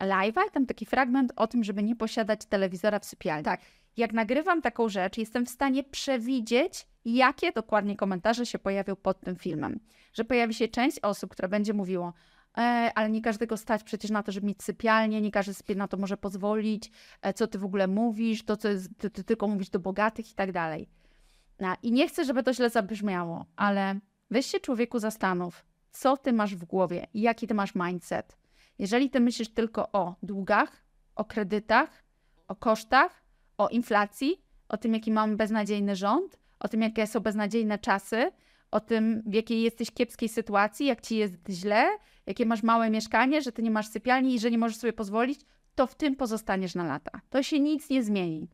live'a 0.00 0.50
tam 0.52 0.66
taki 0.66 0.86
fragment 0.86 1.32
o 1.36 1.46
tym, 1.46 1.64
żeby 1.64 1.82
nie 1.82 1.96
posiadać 1.96 2.46
telewizora 2.46 2.98
w 2.98 3.04
sypialni. 3.04 3.44
Tak. 3.44 3.60
Jak 3.96 4.12
nagrywam 4.12 4.62
taką 4.62 4.88
rzecz, 4.88 5.18
jestem 5.18 5.46
w 5.46 5.50
stanie 5.50 5.84
przewidzieć, 5.84 6.86
jakie 7.04 7.52
dokładnie 7.52 7.96
komentarze 7.96 8.46
się 8.46 8.58
pojawią 8.58 8.96
pod 8.96 9.20
tym 9.20 9.36
filmem. 9.36 9.80
Że 10.12 10.24
pojawi 10.24 10.54
się 10.54 10.68
część 10.68 10.98
osób, 11.02 11.30
która 11.30 11.48
będzie 11.48 11.72
mówiło, 11.74 12.08
e, 12.08 12.12
ale 12.94 13.10
nie 13.10 13.22
każdego 13.22 13.56
stać 13.56 13.82
przecież 13.82 14.10
na 14.10 14.22
to, 14.22 14.32
żeby 14.32 14.46
mieć 14.46 14.62
sypialnię, 14.62 15.20
nie 15.20 15.30
każdy 15.30 15.54
sobie 15.54 15.74
na 15.74 15.88
to 15.88 15.96
może 15.96 16.16
pozwolić, 16.16 16.90
e, 17.22 17.34
co 17.34 17.46
ty 17.46 17.58
w 17.58 17.64
ogóle 17.64 17.86
mówisz, 17.86 18.44
to 18.44 18.56
co 18.56 18.68
jest, 18.68 18.98
ty, 18.98 19.10
ty 19.10 19.24
tylko 19.24 19.48
mówisz 19.48 19.70
do 19.70 19.78
bogatych 19.78 20.30
i 20.30 20.34
tak 20.34 20.52
dalej. 20.52 20.88
No, 21.60 21.74
I 21.82 21.92
nie 21.92 22.08
chcę, 22.08 22.24
żeby 22.24 22.42
to 22.42 22.54
źle 22.54 22.70
zabrzmiało, 22.70 23.46
ale 23.56 24.00
weź 24.30 24.46
się 24.46 24.60
człowieku 24.60 24.98
zastanów, 24.98 25.64
co 25.90 26.16
ty 26.16 26.32
masz 26.32 26.56
w 26.56 26.64
głowie, 26.64 27.06
jaki 27.14 27.46
ty 27.46 27.54
masz 27.54 27.74
mindset. 27.74 28.36
Jeżeli 28.78 29.10
ty 29.10 29.20
myślisz 29.20 29.48
tylko 29.48 29.92
o 29.92 30.14
długach, 30.22 30.84
o 31.16 31.24
kredytach, 31.24 32.04
o 32.48 32.56
kosztach, 32.56 33.22
o 33.58 33.68
inflacji, 33.68 34.44
o 34.68 34.76
tym, 34.76 34.94
jaki 34.94 35.12
mamy 35.12 35.36
beznadziejny 35.36 35.96
rząd, 35.96 36.38
o 36.60 36.68
tym, 36.68 36.82
jakie 36.82 37.06
są 37.06 37.20
beznadziejne 37.20 37.78
czasy, 37.78 38.32
o 38.70 38.80
tym, 38.80 39.22
w 39.26 39.34
jakiej 39.34 39.62
jesteś 39.62 39.90
kiepskiej 39.90 40.28
sytuacji, 40.28 40.86
jak 40.86 41.00
ci 41.00 41.16
jest 41.16 41.48
źle, 41.50 41.88
jakie 42.26 42.46
masz 42.46 42.62
małe 42.62 42.90
mieszkanie, 42.90 43.42
że 43.42 43.52
ty 43.52 43.62
nie 43.62 43.70
masz 43.70 43.88
sypialni 43.88 44.34
i 44.34 44.40
że 44.40 44.50
nie 44.50 44.58
możesz 44.58 44.76
sobie 44.76 44.92
pozwolić, 44.92 45.40
to 45.74 45.86
w 45.86 45.94
tym 45.94 46.16
pozostaniesz 46.16 46.74
na 46.74 46.84
lata. 46.84 47.20
To 47.30 47.42
się 47.42 47.60
nic 47.60 47.90
nie 47.90 48.02
zmieni. 48.02 48.48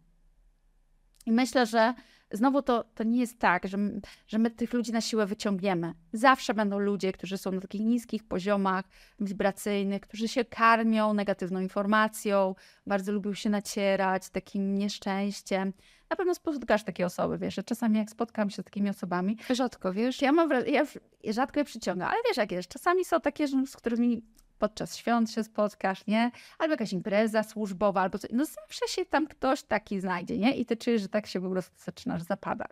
I 1.26 1.32
myślę, 1.32 1.66
że 1.66 1.94
znowu 2.32 2.62
to, 2.62 2.84
to 2.94 3.04
nie 3.04 3.20
jest 3.20 3.38
tak, 3.38 3.68
że, 3.68 3.78
że 4.26 4.38
my 4.38 4.50
tych 4.50 4.72
ludzi 4.72 4.92
na 4.92 5.00
siłę 5.00 5.26
wyciągniemy. 5.26 5.94
Zawsze 6.12 6.54
będą 6.54 6.78
ludzie, 6.78 7.12
którzy 7.12 7.38
są 7.38 7.52
na 7.52 7.60
takich 7.60 7.80
niskich 7.80 8.24
poziomach 8.24 8.84
wibracyjnych, 9.20 10.00
którzy 10.00 10.28
się 10.28 10.44
karmią 10.44 11.14
negatywną 11.14 11.60
informacją, 11.60 12.54
bardzo 12.86 13.12
lubią 13.12 13.34
się 13.34 13.50
nacierać 13.50 14.30
takim 14.30 14.74
nieszczęściem. 14.74 15.72
Na 16.10 16.16
pewno 16.16 16.34
spotkasz 16.34 16.84
takie 16.84 17.06
osoby, 17.06 17.38
wiesz, 17.38 17.54
że 17.54 17.62
czasami 17.62 17.98
jak 17.98 18.10
spotkam 18.10 18.50
się 18.50 18.62
z 18.62 18.64
takimi 18.64 18.90
osobami... 18.90 19.36
Rzadko, 19.50 19.92
wiesz? 19.92 20.22
Ja 20.22 20.32
mam 20.32 20.48
wrażenie, 20.48 20.72
ja, 20.72 21.32
rzadko 21.32 21.60
je 21.60 21.64
przyciągam, 21.64 22.08
ale 22.08 22.18
wiesz 22.28 22.36
jak 22.36 22.52
jest, 22.52 22.68
czasami 22.68 23.04
są 23.04 23.20
takie, 23.20 23.48
z 23.48 23.76
którymi 23.76 24.22
podczas 24.58 24.96
świąt 24.96 25.30
się 25.30 25.44
spotkasz, 25.44 26.06
nie? 26.06 26.30
Albo 26.58 26.72
jakaś 26.72 26.92
impreza 26.92 27.42
służbowa, 27.42 28.00
albo 28.00 28.18
coś. 28.18 28.30
No 28.32 28.44
zawsze 28.44 28.88
się 28.88 29.06
tam 29.06 29.26
ktoś 29.26 29.62
taki 29.62 30.00
znajdzie, 30.00 30.38
nie? 30.38 30.56
I 30.56 30.66
ty 30.66 30.76
czujesz, 30.76 31.02
że 31.02 31.08
tak 31.08 31.26
się 31.26 31.40
po 31.40 31.50
prostu 31.50 31.74
zaczynasz 31.84 32.22
zapadać. 32.22 32.70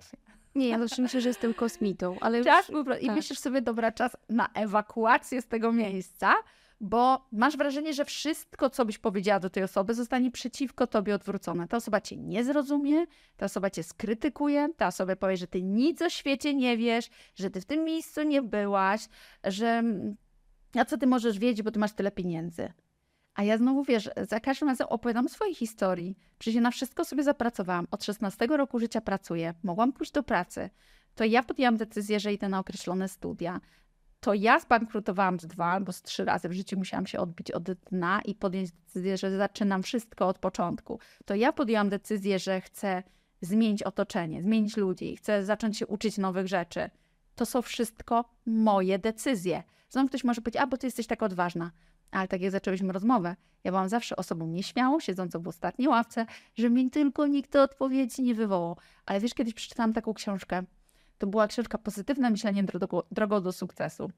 Nie, 0.55 0.69
ja 0.69 0.79
też 0.79 0.99
myślę, 0.99 1.21
że 1.21 1.29
jestem 1.29 1.55
kosmitą, 1.55 2.17
ale 2.21 2.39
już... 2.39 2.47
Czas, 2.47 2.71
I 3.01 3.07
tak. 3.07 3.17
myślisz 3.17 3.39
sobie, 3.39 3.63
dobra, 3.63 3.93
czas 3.93 4.17
na 4.29 4.49
ewakuację 4.55 5.43
z 5.43 5.47
tego 5.47 5.73
miejsca, 5.73 6.35
bo 6.81 7.29
masz 7.33 7.57
wrażenie, 7.57 7.95
że 7.95 8.05
wszystko, 8.05 8.71
co 8.71 8.85
byś 8.85 8.99
powiedziała 8.99 9.41
do 9.41 9.51
tej 9.51 9.63
osoby, 9.63 9.95
zostanie 9.95 10.31
przeciwko 10.31 10.87
tobie 10.87 11.15
odwrócone. 11.15 11.69
Ta 11.69 11.77
osoba 11.77 12.01
cię 12.01 12.17
nie 12.17 12.45
zrozumie, 12.45 13.07
ta 13.37 13.47
osoba 13.47 13.71
cię 13.71 13.83
skrytykuje, 13.83 14.69
ta 14.77 14.87
osoba 14.87 15.17
powie, 15.17 15.37
że 15.37 15.47
ty 15.47 15.63
nic 15.63 16.03
o 16.03 16.11
świecie 16.11 16.55
nie 16.55 16.77
wiesz, 16.77 17.11
że 17.35 17.51
ty 17.51 17.61
w 17.61 17.65
tym 17.65 17.85
miejscu 17.85 18.23
nie 18.23 18.43
byłaś, 18.43 19.09
że 19.45 19.83
a 20.75 20.85
co 20.85 20.99
ty 20.99 21.07
możesz 21.07 21.39
wiedzieć, 21.39 21.63
bo 21.63 21.71
ty 21.71 21.79
masz 21.79 21.93
tyle 21.93 22.11
pieniędzy? 22.11 22.73
A 23.35 23.43
ja 23.43 23.59
znowu, 23.59 23.85
wiesz, 23.85 24.11
za 24.29 24.41
każdym 24.41 24.69
razem 24.69 24.87
opowiadam 24.91 25.29
swojej 25.29 25.55
historii. 25.55 26.19
Przecież 26.39 26.55
ja 26.55 26.61
na 26.61 26.71
wszystko 26.71 27.05
sobie 27.05 27.23
zapracowałam. 27.23 27.87
Od 27.91 28.05
16 28.05 28.47
roku 28.47 28.79
życia 28.79 29.01
pracuję. 29.01 29.55
Mogłam 29.63 29.93
pójść 29.93 30.13
do 30.13 30.23
pracy. 30.23 30.71
To 31.15 31.25
ja 31.25 31.43
podjęłam 31.43 31.77
decyzję, 31.77 32.21
że 32.21 32.33
idę 32.33 32.49
na 32.49 32.59
określone 32.59 33.09
studia. 33.09 33.61
To 34.27 34.35
ja 34.35 34.61
zbankrutowałam 34.61 35.41
z 35.41 35.47
dwa 35.47 35.67
albo 35.67 35.93
z 35.93 36.03
trzy 36.03 36.25
razy. 36.25 36.49
W 36.49 36.53
życiu 36.53 36.79
musiałam 36.79 37.07
się 37.07 37.19
odbić 37.19 37.51
od 37.51 37.63
dna 37.73 38.21
i 38.25 38.35
podjąć 38.35 38.73
decyzję, 38.73 39.17
że 39.17 39.37
zaczynam 39.37 39.83
wszystko 39.83 40.29
od 40.29 40.39
początku. 40.39 41.01
To 41.25 41.35
ja 41.35 41.53
podjęłam 41.53 41.89
decyzję, 41.89 42.39
że 42.39 42.61
chcę 42.61 43.03
zmienić 43.41 43.83
otoczenie, 43.83 44.43
zmienić 44.43 44.77
ludzi, 44.77 45.17
chcę 45.17 45.45
zacząć 45.45 45.79
się 45.79 45.87
uczyć 45.87 46.19
nowych 46.19 46.49
rzeczy. 46.49 46.91
To 47.35 47.47
są 47.47 47.63
wszystko 47.63 48.25
moje 48.47 48.99
decyzje. 48.99 49.63
Znowu 49.91 50.09
ktoś 50.09 50.25
może 50.25 50.41
powiedzieć, 50.41 50.63
a 50.63 50.67
bo 50.67 50.77
ty 50.77 50.87
jesteś 50.87 51.07
tak 51.07 51.23
odważna. 51.23 51.71
Ale 52.11 52.29
tak 52.29 52.41
jak 52.41 52.51
zaczęłyśmy 52.51 52.93
rozmowę, 52.93 53.37
ja 53.65 53.71
byłam 53.71 53.89
zawsze 53.89 54.17
osobą 54.17 54.47
nieśmiałą, 54.47 55.01
siedzącą 55.01 55.43
w 55.43 55.49
ostatniej 55.49 55.89
ławce, 55.89 56.27
że 56.55 56.71
mi 56.71 56.91
tylko 56.91 57.27
nikt 57.27 57.57
odpowiedzi 57.57 58.23
nie 58.23 58.35
wywołał. 58.35 58.77
Ale 59.07 59.21
wiesz, 59.21 59.35
kiedyś 59.35 59.55
przeczytałam 59.55 59.93
taką 59.93 60.15
książkę. 60.15 60.63
To 61.19 61.27
była 61.27 61.47
książka 61.47 61.79
Pozytywne 61.79 62.31
myślenie 62.31 62.65
drogą, 63.11 63.41
do 63.41 63.53
sukcesu. 63.53 64.11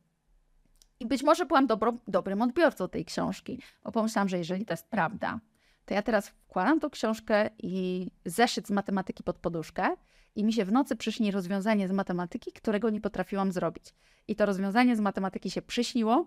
I 1.01 1.07
być 1.07 1.23
może 1.23 1.47
byłam 1.47 1.67
dobro, 1.67 1.93
dobrym 2.09 2.43
odbiorcą 2.43 2.89
tej 2.89 3.05
książki, 3.05 3.63
bo 3.85 3.93
pomyślałam, 3.93 4.29
że 4.29 4.39
jeżeli 4.39 4.65
to 4.65 4.73
jest 4.73 4.89
prawda, 4.89 5.41
to 5.89 5.95
ja 5.95 6.03
teraz 6.03 6.29
wkładam 6.29 6.81
tą 6.81 6.91
książkę 6.91 7.51
i 7.59 8.07
zeszyt 8.25 8.67
z 8.67 8.71
matematyki 8.71 9.23
pod 9.23 9.39
poduszkę 9.39 9.97
i 10.35 10.45
mi 10.45 10.53
się 10.53 10.65
w 10.65 10.73
nocy 10.73 10.97
przyśni 10.97 11.31
rozwiązanie 11.31 11.89
z 11.89 11.93
matematyki, 11.93 12.53
którego 12.53 12.91
nie 12.91 13.01
potrafiłam 13.01 13.53
zrobić. 13.53 13.95
I 14.29 14.37
to 14.37 14.47
rozwiązanie 14.47 14.97
z 14.97 15.01
matematyki 15.01 15.51
się 15.51 15.63
przyśniło, 15.63 16.25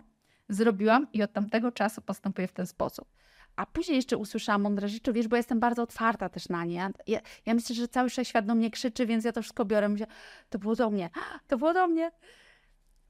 zrobiłam 0.50 1.08
i 1.14 1.24
od 1.24 1.34
tamtego 1.34 1.72
czasu 1.72 2.02
postępuję 2.02 2.48
w 2.48 2.52
ten 2.52 2.68
sposób. 2.68 3.08
A 3.56 3.66
później 3.66 3.96
jeszcze 3.96 4.18
usłyszałam 4.18 4.62
mądre 4.62 4.90
rzeczy, 4.90 5.14
wiesz, 5.14 5.28
bo 5.28 5.36
jestem 5.36 5.60
bardzo 5.60 5.84
otwarta 5.84 6.30
też 6.30 6.50
na 6.50 6.66
nie. 6.66 6.90
Ja, 7.08 7.20
ja 7.46 7.54
myślę, 7.54 7.76
że 7.76 7.88
cały 7.88 8.10
świat 8.10 8.46
do 8.46 8.56
mnie 8.56 8.72
krzyczy, 8.72 9.06
więc 9.06 9.26
ja 9.26 9.32
to 9.32 9.42
wszystko 9.42 9.66
biorę. 9.66 9.90
Myślę, 9.90 10.08
to 10.50 10.60
było 10.60 10.76
do 10.76 10.90
mnie, 10.90 11.10
to 11.48 11.58
było 11.58 11.74
do 11.74 11.88
mnie 11.88 12.12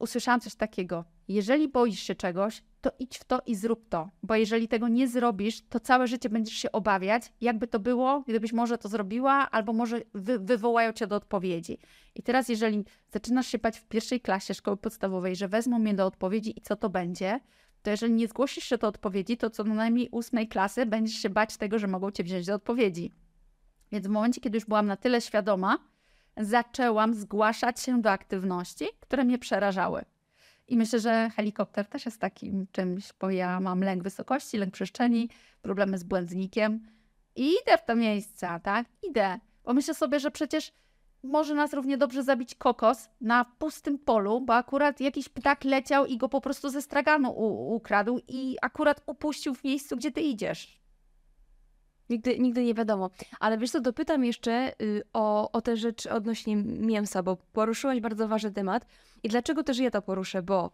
usłyszałam 0.02 0.42
coś 0.42 0.56
takiego. 0.56 1.06
Jeżeli 1.28 1.68
boisz 1.68 2.00
się 2.00 2.16
czegoś, 2.16 2.64
to 2.82 2.92
idź 3.00 3.18
w 3.18 3.24
to 3.24 3.42
i 3.46 3.56
zrób 3.56 3.90
to. 3.90 4.10
Bo 4.24 4.36
jeżeli 4.36 4.68
tego 4.68 4.88
nie 4.88 5.08
zrobisz, 5.08 5.62
to 5.70 5.80
całe 5.80 6.08
życie 6.08 6.30
będziesz 6.30 6.56
się 6.56 6.72
obawiać, 6.72 7.32
jakby 7.42 7.68
to 7.68 7.80
było, 7.80 8.24
gdybyś 8.28 8.54
może 8.54 8.78
to 8.78 8.90
zrobiła, 8.90 9.52
albo 9.52 9.74
może 9.74 10.02
wy 10.14 10.40
wywołają 10.40 10.94
cię 10.94 11.08
do 11.08 11.16
odpowiedzi. 11.16 11.78
I 12.16 12.24
teraz, 12.24 12.50
jeżeli 12.50 12.86
zaczynasz 13.14 13.48
się 13.48 13.58
bać 13.58 13.80
w 13.80 13.86
pierwszej 13.86 14.22
klasie 14.22 14.54
szkoły 14.54 14.78
podstawowej, 14.78 15.36
że 15.36 15.48
wezmą 15.48 15.80
mnie 15.80 15.94
do 15.94 16.06
odpowiedzi 16.06 16.60
i 16.60 16.62
co 16.62 16.76
to 16.76 16.90
będzie, 16.90 17.40
to 17.82 17.90
jeżeli 17.90 18.14
nie 18.14 18.28
zgłosisz 18.28 18.64
się 18.64 18.78
do 18.78 18.88
odpowiedzi, 18.88 19.38
to 19.38 19.50
co 19.50 19.64
najmniej 19.64 20.10
ósmej 20.12 20.48
klasy 20.48 20.86
będziesz 20.86 21.16
się 21.16 21.30
bać 21.30 21.58
tego, 21.58 21.80
że 21.80 21.88
mogą 21.88 22.12
cię 22.12 22.24
wziąć 22.24 22.46
do 22.46 22.56
odpowiedzi. 22.56 23.12
Więc 23.92 24.08
w 24.08 24.10
momencie, 24.10 24.42
kiedy 24.42 24.58
już 24.58 24.66
byłam 24.66 24.88
na 24.88 24.98
tyle 24.98 25.22
świadoma, 25.22 25.78
zaczęłam 26.38 27.14
zgłaszać 27.14 27.80
się 27.80 28.02
do 28.02 28.12
aktywności, 28.12 28.86
które 29.00 29.24
mnie 29.24 29.38
przerażały. 29.38 30.06
I 30.68 30.78
myślę, 30.78 31.00
że 31.00 31.30
helikopter 31.36 31.86
też 31.86 32.06
jest 32.06 32.22
takim 32.22 32.68
czymś, 32.72 33.14
bo 33.20 33.30
ja 33.30 33.60
mam 33.60 33.82
lęk 33.82 34.04
wysokości, 34.04 34.58
lęk 34.58 34.74
przestrzeni, 34.74 35.30
problemy 35.62 35.98
z 35.98 36.04
błędnikiem. 36.04 36.88
I 37.36 37.48
idę 37.48 37.78
w 37.78 37.86
te 37.86 37.96
miejsca, 37.96 38.60
tak? 38.60 38.88
Idę. 39.10 39.40
Bo 39.64 39.74
myślę 39.74 39.94
sobie, 39.94 40.20
że 40.20 40.32
przecież 40.32 40.74
może 41.24 41.56
nas 41.56 41.74
równie 41.74 41.98
dobrze 41.98 42.24
zabić 42.24 42.56
kokos 42.56 43.10
na 43.22 43.46
pustym 43.46 44.00
polu, 44.00 44.42
bo 44.42 44.56
akurat 44.56 45.00
jakiś 45.00 45.30
ptak 45.30 45.64
leciał 45.64 46.06
i 46.06 46.18
go 46.18 46.30
po 46.30 46.42
prostu 46.42 46.70
ze 46.70 46.82
straganu 46.82 47.32
ukradł 47.76 48.20
i 48.28 48.58
akurat 48.62 49.02
upuścił 49.06 49.54
w 49.54 49.64
miejscu, 49.64 49.98
gdzie 49.98 50.12
ty 50.12 50.22
idziesz. 50.22 50.82
Nigdy, 52.10 52.40
nigdy 52.40 52.64
nie 52.64 52.74
wiadomo. 52.74 53.10
Ale 53.40 53.58
wiesz 53.58 53.72
co, 53.72 53.82
dopytam 53.82 54.26
jeszcze 54.26 54.74
y, 54.82 55.04
o, 55.14 55.52
o 55.52 55.62
te 55.62 55.78
rzeczy 55.78 56.12
odnośnie 56.12 56.56
mięsa, 56.66 57.24
bo 57.24 57.38
poruszyłaś 57.54 58.00
bardzo 58.00 58.28
ważny 58.28 58.52
temat. 58.52 58.86
I 59.24 59.30
dlaczego 59.30 59.64
też 59.64 59.80
ja 59.80 59.92
to 59.92 60.02
poruszę? 60.02 60.42
Bo 60.42 60.72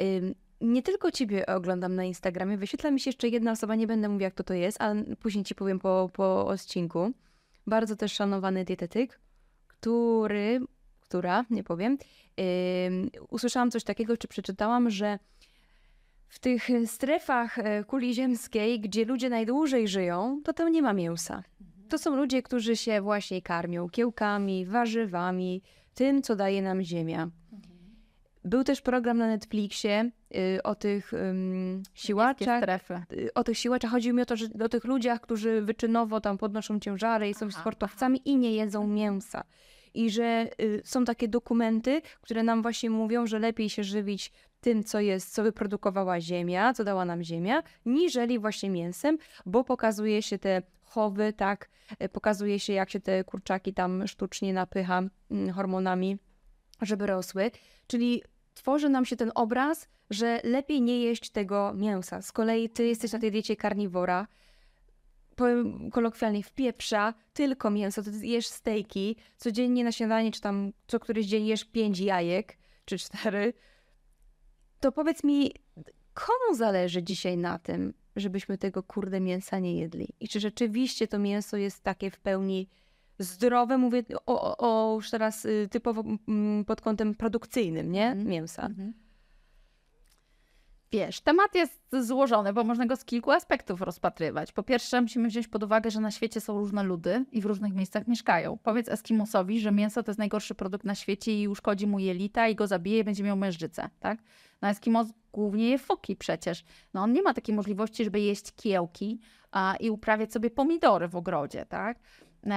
y, 0.00 0.34
nie 0.60 0.82
tylko 0.82 1.10
ciebie 1.10 1.46
oglądam 1.46 1.94
na 1.94 2.04
Instagramie, 2.04 2.56
wyświetla 2.56 2.90
mi 2.90 3.00
się 3.00 3.08
jeszcze 3.08 3.28
jedna 3.28 3.52
osoba, 3.52 3.74
nie 3.74 3.86
będę 3.86 4.08
mówiła, 4.08 4.30
kto 4.30 4.44
to 4.44 4.54
jest, 4.54 4.80
ale 4.80 5.04
później 5.16 5.44
ci 5.44 5.54
powiem 5.54 5.78
po, 5.78 6.10
po 6.12 6.46
odcinku. 6.46 7.12
Bardzo 7.66 7.96
też 7.96 8.12
szanowany 8.12 8.64
dietetyk, 8.64 9.20
który, 9.80 10.60
która, 11.00 11.44
nie 11.50 11.64
powiem, 11.64 11.98
usłyszałam 13.28 13.70
coś 13.70 13.84
takiego, 13.84 14.16
czy 14.16 14.28
przeczytałam, 14.28 14.90
że 14.90 15.18
w 16.28 16.38
tych 16.38 16.68
strefach 16.86 17.58
e, 17.58 17.84
kuli 17.84 18.14
ziemskiej, 18.14 18.80
gdzie 18.80 19.04
ludzie 19.04 19.28
najdłużej 19.30 19.88
żyją, 19.88 20.40
to 20.44 20.52
tam 20.52 20.72
nie 20.72 20.82
ma 20.82 20.92
mięsa. 20.92 21.42
To 21.88 21.98
są 21.98 22.16
ludzie, 22.16 22.42
którzy 22.42 22.76
się 22.76 23.00
właśnie 23.00 23.42
karmią 23.42 23.88
kiełkami, 23.88 24.66
warzywami, 24.66 25.62
tym, 25.94 26.22
co 26.22 26.36
daje 26.36 26.62
nam 26.62 26.82
ziemia. 26.82 27.30
Był 28.44 28.64
też 28.64 28.80
program 28.80 29.18
na 29.18 29.26
Netflixie 29.26 30.10
y, 30.36 30.62
o 30.62 30.74
tych 30.74 31.12
um, 31.12 31.82
siłaczach. 31.94 32.62
Y, 33.12 33.34
o 33.34 33.44
tych 33.44 33.58
siłaczach. 33.58 33.90
Chodzi 33.90 34.12
mi 34.12 34.22
o 34.22 34.26
to, 34.26 34.36
że 34.36 34.46
o 34.64 34.68
tych 34.68 34.84
ludziach, 34.84 35.20
którzy 35.20 35.62
wyczynowo 35.62 36.20
tam 36.20 36.38
podnoszą 36.38 36.80
ciężary 36.80 37.28
i 37.28 37.34
są 37.34 37.46
aha, 37.46 37.60
sportowcami 37.60 38.22
i 38.24 38.36
nie 38.36 38.52
jedzą 38.52 38.86
mięsa. 38.86 39.44
i 39.94 40.10
że 40.10 40.48
y, 40.60 40.82
są 40.84 41.04
takie 41.04 41.28
dokumenty, 41.28 42.02
które 42.20 42.42
nam 42.42 42.62
właśnie 42.62 42.90
mówią, 42.90 43.26
że 43.26 43.38
lepiej 43.38 43.70
się 43.70 43.84
żywić 43.84 44.32
tym, 44.60 44.84
co 44.84 45.00
jest, 45.00 45.34
co 45.34 45.42
wyprodukowała 45.42 46.20
ziemia, 46.20 46.74
co 46.74 46.84
dała 46.84 47.04
nam 47.04 47.22
ziemia, 47.22 47.62
niżeli 47.86 48.38
właśnie 48.38 48.70
mięsem, 48.70 49.18
bo 49.46 49.64
pokazuje 49.64 50.22
się 50.22 50.38
te 50.38 50.62
chowy, 50.82 51.32
tak, 51.32 51.68
y, 52.02 52.08
pokazuje 52.08 52.60
się 52.60 52.72
jak 52.72 52.90
się 52.90 53.00
te 53.00 53.24
kurczaki 53.24 53.74
tam 53.74 54.06
sztucznie 54.06 54.52
napycha 54.52 55.02
mm, 55.30 55.52
hormonami, 55.52 56.18
żeby 56.80 57.06
rosły, 57.06 57.50
czyli 57.86 58.22
tworzy 58.54 58.88
nam 58.88 59.04
się 59.04 59.16
ten 59.16 59.32
obraz, 59.34 59.88
że 60.10 60.40
lepiej 60.44 60.82
nie 60.82 61.00
jeść 61.00 61.30
tego 61.30 61.72
mięsa. 61.74 62.22
Z 62.22 62.32
kolei 62.32 62.70
ty 62.70 62.86
jesteś 62.86 63.12
na 63.12 63.18
tej 63.18 63.30
diecie 63.30 63.56
karniwora, 63.56 64.26
powiem 65.36 65.90
kolokwialnie, 65.90 66.42
w 66.42 66.52
pieprza 66.52 67.14
tylko 67.32 67.70
mięso, 67.70 68.02
to 68.02 68.10
jesz 68.22 68.46
stejki, 68.46 69.16
codziennie 69.36 69.84
na 69.84 69.92
śniadanie, 69.92 70.32
czy 70.32 70.40
tam 70.40 70.72
co 70.86 71.00
któryś 71.00 71.26
dzień 71.26 71.46
jesz 71.46 71.64
pięć 71.64 71.98
jajek, 71.98 72.58
czy 72.84 72.98
cztery, 72.98 73.52
to 74.80 74.92
powiedz 74.92 75.24
mi, 75.24 75.52
komu 76.14 76.54
zależy 76.54 77.02
dzisiaj 77.02 77.36
na 77.36 77.58
tym, 77.58 77.94
żebyśmy 78.16 78.58
tego 78.58 78.82
kurde 78.82 79.20
mięsa 79.20 79.58
nie 79.58 79.80
jedli? 79.80 80.08
I 80.20 80.28
czy 80.28 80.40
rzeczywiście 80.40 81.08
to 81.08 81.18
mięso 81.18 81.56
jest 81.56 81.82
takie 81.82 82.10
w 82.10 82.18
pełni 82.18 82.68
zdrowe, 83.18 83.78
mówię 83.78 84.02
o, 84.26 84.56
o, 84.58 84.94
już 84.94 85.10
teraz 85.10 85.44
y, 85.44 85.68
typowo 85.70 86.04
pod 86.66 86.80
kątem 86.80 87.14
produkcyjnym, 87.14 87.92
nie? 87.92 88.06
Mhm. 88.06 88.28
Mięsa. 88.28 88.68
-hmm. 88.68 88.92
Wiesz, 90.92 91.20
temat 91.20 91.54
jest 91.54 91.80
złożony, 91.92 92.52
bo 92.52 92.64
można 92.64 92.86
go 92.86 92.96
z 92.96 93.04
kilku 93.04 93.30
aspektów 93.30 93.80
rozpatrywać. 93.80 94.52
Po 94.52 94.62
pierwsze, 94.62 95.00
musimy 95.00 95.28
wziąć 95.28 95.48
pod 95.48 95.62
uwagę, 95.62 95.90
że 95.90 96.00
na 96.00 96.10
świecie 96.10 96.40
są 96.40 96.58
różne 96.58 96.82
ludy 96.82 97.24
i 97.32 97.40
w 97.40 97.46
różnych 97.46 97.74
miejscach 97.74 98.06
mieszkają. 98.06 98.58
Powiedz 98.62 98.88
Eskimosowi, 98.88 99.60
że 99.60 99.72
mięso 99.72 100.02
to 100.02 100.10
jest 100.10 100.18
najgorszy 100.18 100.54
produkt 100.54 100.84
na 100.84 100.94
świecie 100.94 101.42
i 101.42 101.48
uszkodzi 101.48 101.86
mu 101.86 101.98
jelita 101.98 102.48
i 102.48 102.54
go 102.54 102.66
zabije 102.66 102.98
i 102.98 103.04
będzie 103.04 103.24
miał 103.24 103.36
mężczycę, 103.36 103.90
tak? 104.00 104.18
No 104.62 104.68
Eskimos 104.68 105.08
głównie 105.32 105.70
je 105.70 105.78
foki 105.78 106.16
przecież. 106.16 106.64
No 106.94 107.02
on 107.02 107.12
nie 107.12 107.22
ma 107.22 107.34
takiej 107.34 107.54
możliwości, 107.54 108.04
żeby 108.04 108.20
jeść 108.20 108.54
kiełki 108.56 109.20
a, 109.50 109.76
i 109.80 109.90
uprawiać 109.90 110.32
sobie 110.32 110.50
pomidory 110.50 111.08
w 111.08 111.16
ogrodzie, 111.16 111.66
tak? 111.66 111.98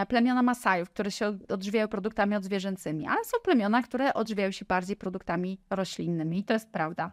Plemiona 0.07 0.43
Masajów, 0.43 0.89
które 0.89 1.11
się 1.11 1.37
odżywiają 1.49 1.87
produktami 1.87 2.35
odzwierzęcymi, 2.35 3.07
ale 3.07 3.25
są 3.25 3.37
plemiona, 3.43 3.81
które 3.81 4.13
odżywiają 4.13 4.51
się 4.51 4.65
bardziej 4.65 4.95
produktami 4.95 5.61
roślinnymi 5.69 6.39
i 6.39 6.43
to 6.43 6.53
jest 6.53 6.71
prawda. 6.71 7.11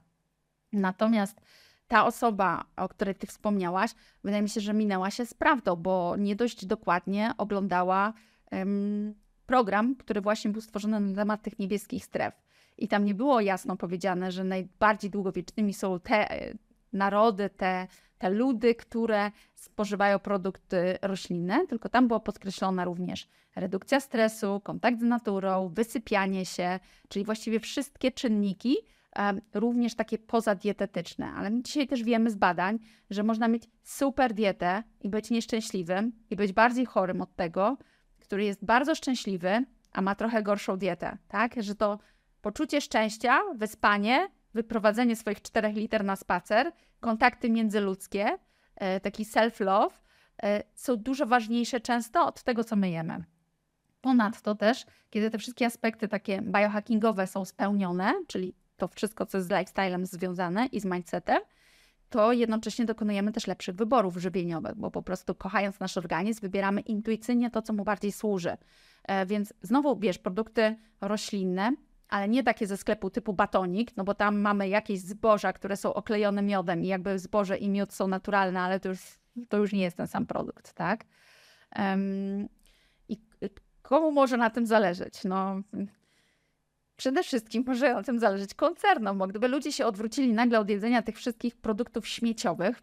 Natomiast 0.73 1.41
ta 1.89 2.07
osoba, 2.07 2.65
o 2.77 2.89
której 2.89 3.15
ty 3.15 3.27
wspomniałaś, 3.27 3.91
wydaje 4.25 4.43
mi 4.43 4.49
się, 4.49 4.61
że 4.61 4.75
minęła 4.75 5.11
się 5.11 5.27
z 5.27 5.35
prawdą, 5.35 5.77
bo 5.77 6.17
nie 6.19 6.37
dość 6.37 6.67
dokładnie 6.67 7.33
oglądała 7.39 8.13
um, 8.53 9.15
program, 9.47 9.97
który 9.97 10.21
właśnie 10.21 10.51
był 10.51 10.61
stworzony 10.61 11.01
na 11.01 11.17
temat 11.17 11.43
tych 11.43 11.59
niebieskich 11.59 12.05
stref. 12.05 12.35
I 12.79 12.89
tam 12.89 13.05
nie 13.05 13.15
było 13.15 13.41
jasno 13.41 13.77
powiedziane, 13.77 14.33
że 14.33 14.45
najbardziej 14.45 15.11
długowiecznymi 15.11 15.75
są 15.75 16.01
te 16.01 16.31
e, 16.31 16.55
narody, 16.93 17.51
te, 17.51 17.87
te 18.19 18.31
ludy, 18.31 18.75
które 18.75 19.31
spożywają 19.55 20.19
produkty 20.19 20.99
roślinne, 21.03 21.67
tylko 21.67 21.89
tam 21.89 22.09
była 22.09 22.21
podkreślona 22.21 22.85
również 22.85 23.29
redukcja 23.57 24.01
stresu, 24.01 24.61
kontakt 24.65 25.01
z 25.01 25.03
naturą, 25.03 25.69
wysypianie 25.69 26.47
się, 26.47 26.81
czyli 27.09 27.25
właściwie 27.25 27.61
wszystkie 27.61 28.13
czynniki, 28.13 28.77
również 29.55 29.95
takie 29.95 30.19
pozadietetyczne. 30.19 31.33
Ale 31.33 31.51
my 31.51 31.63
dzisiaj 31.63 31.87
też 31.87 32.03
wiemy 32.03 32.31
z 32.31 32.37
badań, 32.37 32.79
że 33.11 33.23
można 33.23 33.49
mieć 33.49 33.63
super 33.83 34.35
dietę 34.35 34.83
i 35.01 35.09
być 35.09 35.31
nieszczęśliwym 35.31 36.13
i 36.31 36.37
być 36.37 36.53
bardziej 36.53 36.87
chorym 36.87 37.23
od 37.23 37.37
tego, 37.37 37.77
który 38.21 38.45
jest 38.45 38.65
bardzo 38.65 38.95
szczęśliwy, 38.95 39.65
a 39.93 40.03
ma 40.03 40.15
trochę 40.15 40.43
gorszą 40.43 40.77
dietę, 40.77 41.19
tak? 41.29 41.63
Że 41.63 41.75
to 41.75 41.99
poczucie 42.43 42.81
szczęścia, 42.81 43.41
wyspanie, 43.55 44.29
wyprowadzenie 44.55 45.17
swoich 45.17 45.43
czterech 45.43 45.77
liter 45.77 46.05
na 46.05 46.17
spacer, 46.17 46.73
kontakty 47.01 47.51
międzyludzkie, 47.51 48.39
e, 48.77 49.01
taki 49.01 49.25
self-love 49.25 49.95
e, 50.43 50.63
są 50.75 50.97
dużo 50.97 51.27
ważniejsze 51.27 51.81
często 51.81 52.27
od 52.27 52.43
tego, 52.43 52.65
co 52.65 52.77
my 52.77 52.91
jemy. 52.91 53.25
Ponadto 54.01 54.55
też, 54.55 54.87
kiedy 55.11 55.31
te 55.31 55.39
wszystkie 55.39 55.67
aspekty 55.67 56.09
takie 56.09 56.43
biohackingowe 56.43 57.27
są 57.27 57.45
spełnione, 57.45 58.15
czyli 58.27 58.55
to 58.77 58.89
wszystko, 58.89 59.27
co 59.27 59.39
jest 59.39 59.49
z 59.49 59.51
lifestylem 59.51 60.07
związane 60.07 60.67
i 60.67 60.81
z 60.81 60.85
mindsetem, 60.85 61.39
to 62.11 62.33
jednocześnie 62.33 62.85
dokonujemy 62.85 63.33
też 63.33 63.47
lepszych 63.47 63.75
wyborów 63.75 64.17
żywieniowych, 64.17 64.75
bo 64.75 64.91
po 64.91 65.03
prostu 65.03 65.35
kochając 65.35 65.81
nasz 65.81 65.97
organizm, 65.97 66.41
wybieramy 66.41 66.81
intuicyjnie 66.81 67.51
to, 67.51 67.63
co 67.63 67.73
mu 67.73 67.85
bardziej 67.85 68.13
służy. 68.13 68.57
E, 69.05 69.27
więc 69.27 69.55
znowu, 69.63 69.97
wiesz, 69.97 70.19
produkty 70.19 70.77
roślinne, 71.01 71.73
ale 72.09 72.29
nie 72.29 72.43
takie 72.43 72.67
ze 72.67 72.77
sklepu 72.77 73.11
typu 73.11 73.33
batonik, 73.33 73.97
no 73.97 74.05
bo 74.05 74.15
tam 74.15 74.41
mamy 74.41 74.69
jakieś 74.69 75.01
zboża, 75.01 75.53
które 75.53 75.77
są 75.77 75.95
oklejone 75.95 76.43
miodem 76.43 76.85
i 76.85 76.87
jakby 76.87 77.19
zboże 77.19 77.57
i 77.57 77.69
miód 77.69 77.93
są 77.93 78.09
naturalne, 78.09 78.61
ale 78.61 78.81
to 78.81 78.89
już, 78.89 79.01
to 79.49 79.57
już 79.57 79.73
nie 79.73 79.83
jest 79.83 79.97
ten 79.97 80.07
sam 80.07 80.27
produkt, 80.27 80.73
tak? 80.73 81.05
Um, 81.79 82.49
I 83.09 83.17
komu 83.83 84.13
może 84.13 84.37
na 84.37 84.51
tym 84.51 84.67
zależeć? 84.67 85.25
No, 85.25 85.63
Przede 86.99 87.23
wszystkim 87.23 87.65
może 87.67 87.95
na 87.95 88.03
tym 88.03 88.19
zależeć 88.19 88.55
koncernom, 88.55 89.19
bo 89.19 89.27
gdyby 89.27 89.49
ludzie 89.49 89.73
się 89.73 89.87
odwrócili 89.87 90.33
nagle 90.33 90.61
od 90.61 90.71
jedzenia 90.71 91.03
tych 91.03 91.17
wszystkich 91.17 91.57
produktów 91.57 92.09
śmieciowych, 92.09 92.83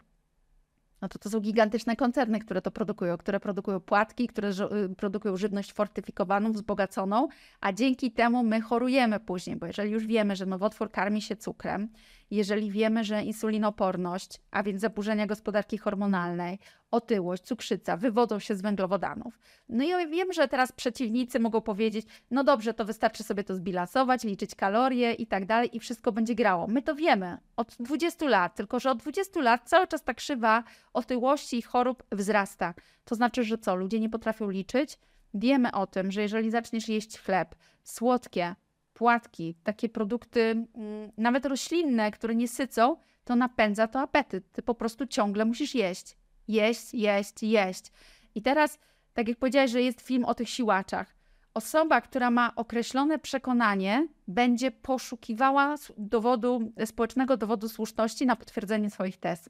no 1.02 1.08
to 1.08 1.18
to 1.18 1.30
są 1.30 1.40
gigantyczne 1.40 1.96
koncerny, 1.96 2.38
które 2.38 2.62
to 2.62 2.70
produkują, 2.70 3.18
które 3.18 3.40
produkują 3.40 3.80
płatki, 3.80 4.28
które 4.28 4.50
y, 4.50 4.94
produkują 4.96 5.36
żywność 5.36 5.72
fortyfikowaną, 5.72 6.52
wzbogaconą, 6.52 7.28
a 7.60 7.72
dzięki 7.72 8.10
temu 8.12 8.42
my 8.42 8.60
chorujemy 8.60 9.20
później, 9.20 9.56
bo 9.56 9.66
jeżeli 9.66 9.90
już 9.90 10.06
wiemy, 10.06 10.36
że 10.36 10.46
nowotwór 10.46 10.90
karmi 10.90 11.22
się 11.22 11.36
cukrem, 11.36 11.88
jeżeli 12.30 12.70
wiemy, 12.70 13.04
że 13.04 13.22
insulinoporność, 13.22 14.40
a 14.50 14.62
więc 14.62 14.80
zaburzenia 14.80 15.26
gospodarki 15.26 15.78
hormonalnej, 15.78 16.58
otyłość, 16.90 17.42
cukrzyca 17.42 17.96
wywodzą 17.96 18.38
się 18.38 18.54
z 18.54 18.62
węglowodanów. 18.62 19.38
No 19.68 19.84
i 19.84 20.10
wiem, 20.10 20.32
że 20.32 20.48
teraz 20.48 20.72
przeciwnicy 20.72 21.40
mogą 21.40 21.60
powiedzieć, 21.60 22.06
no 22.30 22.44
dobrze, 22.44 22.74
to 22.74 22.84
wystarczy 22.84 23.24
sobie 23.24 23.44
to 23.44 23.54
zbilansować, 23.54 24.24
liczyć 24.24 24.54
kalorie 24.54 25.12
i 25.12 25.26
tak 25.26 25.46
dalej 25.46 25.76
i 25.76 25.80
wszystko 25.80 26.12
będzie 26.12 26.34
grało. 26.34 26.66
My 26.66 26.82
to 26.82 26.94
wiemy 26.94 27.38
od 27.56 27.76
20 27.80 28.28
lat, 28.28 28.54
tylko 28.54 28.80
że 28.80 28.90
od 28.90 28.98
20 28.98 29.40
lat 29.40 29.68
cały 29.68 29.86
czas 29.86 30.04
ta 30.04 30.14
krzywa 30.14 30.64
otyłości 30.92 31.58
i 31.58 31.62
chorób 31.62 32.02
wzrasta. 32.12 32.74
To 33.04 33.14
znaczy, 33.14 33.44
że 33.44 33.58
co, 33.58 33.74
ludzie 33.74 34.00
nie 34.00 34.10
potrafią 34.10 34.50
liczyć? 34.50 34.98
Wiemy 35.34 35.72
o 35.72 35.86
tym, 35.86 36.12
że 36.12 36.22
jeżeli 36.22 36.50
zaczniesz 36.50 36.88
jeść 36.88 37.18
chleb, 37.18 37.54
słodkie, 37.84 38.54
płatki, 38.96 39.54
takie 39.64 39.88
produkty 39.88 40.40
mm, 40.40 41.12
nawet 41.16 41.46
roślinne, 41.46 42.10
które 42.10 42.34
nie 42.34 42.48
sycą, 42.48 42.96
to 43.24 43.36
napędza 43.36 43.86
to 43.88 44.00
apetyt. 44.00 44.52
Ty 44.52 44.62
po 44.62 44.74
prostu 44.74 45.06
ciągle 45.06 45.44
musisz 45.44 45.74
jeść. 45.74 46.16
Jeść, 46.48 46.94
jeść, 46.94 47.42
jeść. 47.42 47.92
I 48.34 48.42
teraz, 48.42 48.78
tak 49.14 49.28
jak 49.28 49.38
powiedziałeś, 49.38 49.70
że 49.70 49.82
jest 49.82 50.00
film 50.00 50.24
o 50.24 50.34
tych 50.34 50.48
siłaczach. 50.48 51.16
Osoba, 51.54 52.00
która 52.00 52.30
ma 52.30 52.52
określone 52.56 53.18
przekonanie, 53.18 54.08
będzie 54.28 54.70
poszukiwała 54.70 55.74
dowodu, 55.98 56.72
społecznego 56.84 57.36
dowodu 57.36 57.68
słuszności 57.68 58.26
na 58.26 58.36
potwierdzenie 58.36 58.90
swoich 58.90 59.16
tez. 59.16 59.48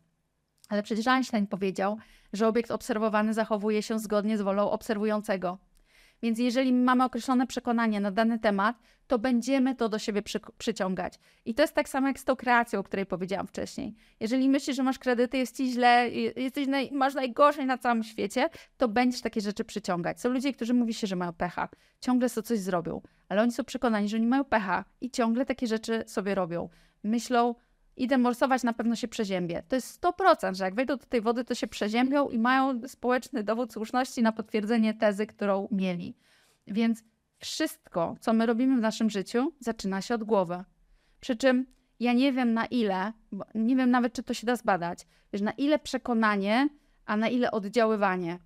Ale 0.69 0.83
przecież 0.83 1.07
Einstein 1.07 1.47
powiedział, 1.47 1.99
że 2.33 2.49
obiekt 2.49 2.71
obserwowany 2.71 3.35
zachowuje 3.35 3.83
się 3.83 3.99
zgodnie 3.99 4.39
z 4.39 4.43
wolą 4.43 4.71
obserwującego. 4.71 5.59
Więc 6.23 6.39
jeżeli 6.39 6.73
mamy 6.73 7.05
określone 7.05 7.47
przekonanie 7.47 8.01
na 8.01 8.11
dany 8.11 8.39
temat, 8.39 8.77
to 9.07 9.19
będziemy 9.19 9.75
to 9.75 9.89
do 9.89 9.99
siebie 9.99 10.23
przy, 10.23 10.41
przyciągać. 10.59 11.15
I 11.45 11.55
to 11.55 11.63
jest 11.63 11.75
tak 11.75 11.89
samo 11.89 12.07
jak 12.07 12.19
z 12.19 12.25
tą 12.25 12.37
kreacją, 12.37 12.81
o 12.81 12.83
której 12.83 13.07
powiedziałam 13.07 13.47
wcześniej. 13.47 13.95
Jeżeli 14.21 14.49
myślisz, 14.49 14.77
że 14.77 14.83
masz 14.83 14.99
kredyty, 14.99 15.39
jest 15.39 15.57
ci 15.57 15.71
źle, 15.73 16.11
jesteś 16.37 16.67
naj, 16.67 16.91
masz 16.93 17.15
najgorzej 17.15 17.67
na 17.67 17.79
całym 17.79 18.03
świecie, 18.03 18.49
to 18.77 18.89
będziesz 18.89 19.21
takie 19.21 19.41
rzeczy 19.41 19.65
przyciągać. 19.65 20.21
Są 20.21 20.29
ludzie, 20.29 20.53
którzy 20.53 20.75
mówi 20.75 20.95
się, 20.95 21.07
że 21.07 21.17
mają 21.17 21.33
pecha, 21.33 21.69
ciągle 22.01 22.29
sobie 22.29 22.47
coś 22.47 22.59
zrobią, 22.59 23.01
ale 23.29 23.43
oni 23.43 23.53
są 23.53 23.65
przekonani, 23.65 24.09
że 24.09 24.17
oni 24.17 24.27
mają 24.27 24.45
pecha 24.45 24.85
i 25.01 25.11
ciągle 25.11 25.47
takie 25.47 25.67
rzeczy 25.67 26.05
sobie 26.07 26.35
robią. 26.35 26.69
Myślą, 27.05 27.55
idę 27.97 28.19
morsować, 28.19 28.63
na 28.63 28.73
pewno 28.73 28.97
się 28.97 29.09
przeziębię. 29.09 29.63
To 29.69 29.77
jest 29.77 30.03
100%, 30.03 30.55
że 30.55 30.65
jak 30.65 30.75
wejdą 30.75 30.97
do 30.97 31.07
tej 31.07 31.21
wody, 31.21 31.45
to 31.45 31.55
się 31.55 31.67
przeziębią 31.67 32.29
i 32.29 32.39
mają 32.39 32.81
społeczny 32.89 33.45
dowód 33.45 33.73
słuszności 33.73 34.23
na 34.23 34.33
potwierdzenie 34.33 34.95
tezy, 34.95 35.27
którą 35.27 35.69
mieli. 35.71 36.17
Więc 36.67 37.05
wszystko, 37.39 38.17
co 38.21 38.33
my 38.33 38.47
robimy 38.47 38.77
w 38.77 38.81
naszym 38.81 39.11
życiu, 39.11 39.53
zaczyna 39.61 40.03
się 40.03 40.15
od 40.15 40.25
głowy. 40.25 40.65
Przy 41.21 41.37
czym 41.37 41.67
ja 42.01 42.13
nie 42.13 42.33
wiem 42.33 42.53
na 42.53 42.67
ile, 42.67 43.13
nie 43.55 43.77
wiem 43.77 43.91
nawet, 43.91 44.13
czy 44.13 44.23
to 44.23 44.35
się 44.35 44.47
da 44.47 44.57
zbadać, 44.57 45.07
wiesz, 45.33 45.43
na 45.43 45.53
ile 45.53 45.79
przekonanie, 45.79 46.69
a 47.07 47.17
na 47.17 47.29
ile 47.29 47.51
oddziaływanie. 47.51 48.39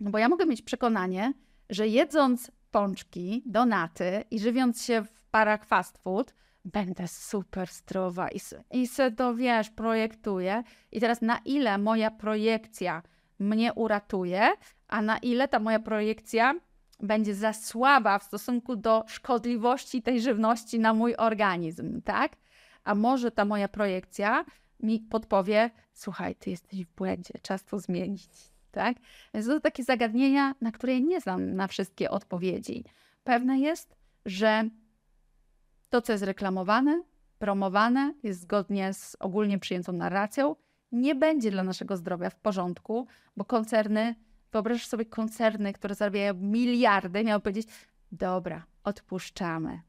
No 0.00 0.10
bo 0.10 0.18
ja 0.18 0.28
mogę 0.28 0.46
mieć 0.46 0.62
przekonanie, 0.62 1.32
że 1.70 1.88
jedząc 1.88 2.50
pączki, 2.70 3.42
donaty 3.46 4.24
i 4.30 4.38
żywiąc 4.38 4.82
się 4.82 5.02
w 5.02 5.24
parach 5.30 5.64
fast 5.64 5.98
food, 5.98 6.34
będę 6.66 7.08
super 7.08 7.68
zdrowa 7.68 8.28
i, 8.28 8.40
i 8.70 8.86
se 8.86 9.12
to, 9.12 9.34
wiesz, 9.34 9.70
projektuję. 9.70 10.62
I 10.92 11.00
teraz 11.00 11.22
na 11.22 11.38
ile 11.44 11.78
moja 11.78 12.10
projekcja 12.10 13.02
mnie 13.38 13.72
uratuje, 13.72 14.48
a 14.88 15.02
na 15.02 15.18
ile 15.18 15.48
ta 15.48 15.58
moja 15.58 15.78
projekcja 15.78 16.54
będzie 17.00 17.34
za 17.34 17.52
słaba 17.52 18.18
w 18.18 18.22
stosunku 18.22 18.76
do 18.76 19.04
szkodliwości 19.06 20.02
tej 20.02 20.20
żywności 20.20 20.78
na 20.78 20.94
mój 20.94 21.16
organizm, 21.16 22.02
tak? 22.02 22.36
A 22.84 22.94
może 22.94 23.30
ta 23.30 23.44
moja 23.44 23.68
projekcja 23.68 24.44
mi 24.80 25.00
podpowie, 25.00 25.70
słuchaj, 25.92 26.34
ty 26.34 26.50
jesteś 26.50 26.84
w 26.84 26.94
błędzie, 26.94 27.34
czas 27.42 27.64
to 27.64 27.78
zmienić, 27.78 28.28
tak? 28.70 28.96
Więc 29.34 29.46
to 29.46 29.60
takie 29.60 29.84
zagadnienia, 29.84 30.54
na 30.60 30.72
które 30.72 31.00
nie 31.00 31.20
znam 31.20 31.54
na 31.54 31.66
wszystkie 31.66 32.10
odpowiedzi. 32.10 32.84
Pewne 33.24 33.58
jest, 33.58 33.96
że 34.26 34.68
to, 35.96 36.02
co 36.02 36.12
jest 36.12 36.24
reklamowane, 36.24 37.02
promowane, 37.38 38.14
jest 38.22 38.40
zgodnie 38.40 38.92
z 38.92 39.16
ogólnie 39.20 39.58
przyjętą 39.58 39.92
narracją, 39.92 40.56
nie 40.92 41.14
będzie 41.14 41.50
dla 41.50 41.62
naszego 41.62 41.96
zdrowia 41.96 42.30
w 42.30 42.36
porządku, 42.36 43.06
bo 43.36 43.44
koncerny, 43.44 44.14
wyobraź 44.52 44.86
sobie 44.86 45.04
koncerny, 45.04 45.72
które 45.72 45.94
zarabiają 45.94 46.34
miliardy, 46.34 47.24
miały 47.24 47.40
powiedzieć, 47.40 47.68
dobra, 48.12 48.66
odpuszczamy. 48.84 49.80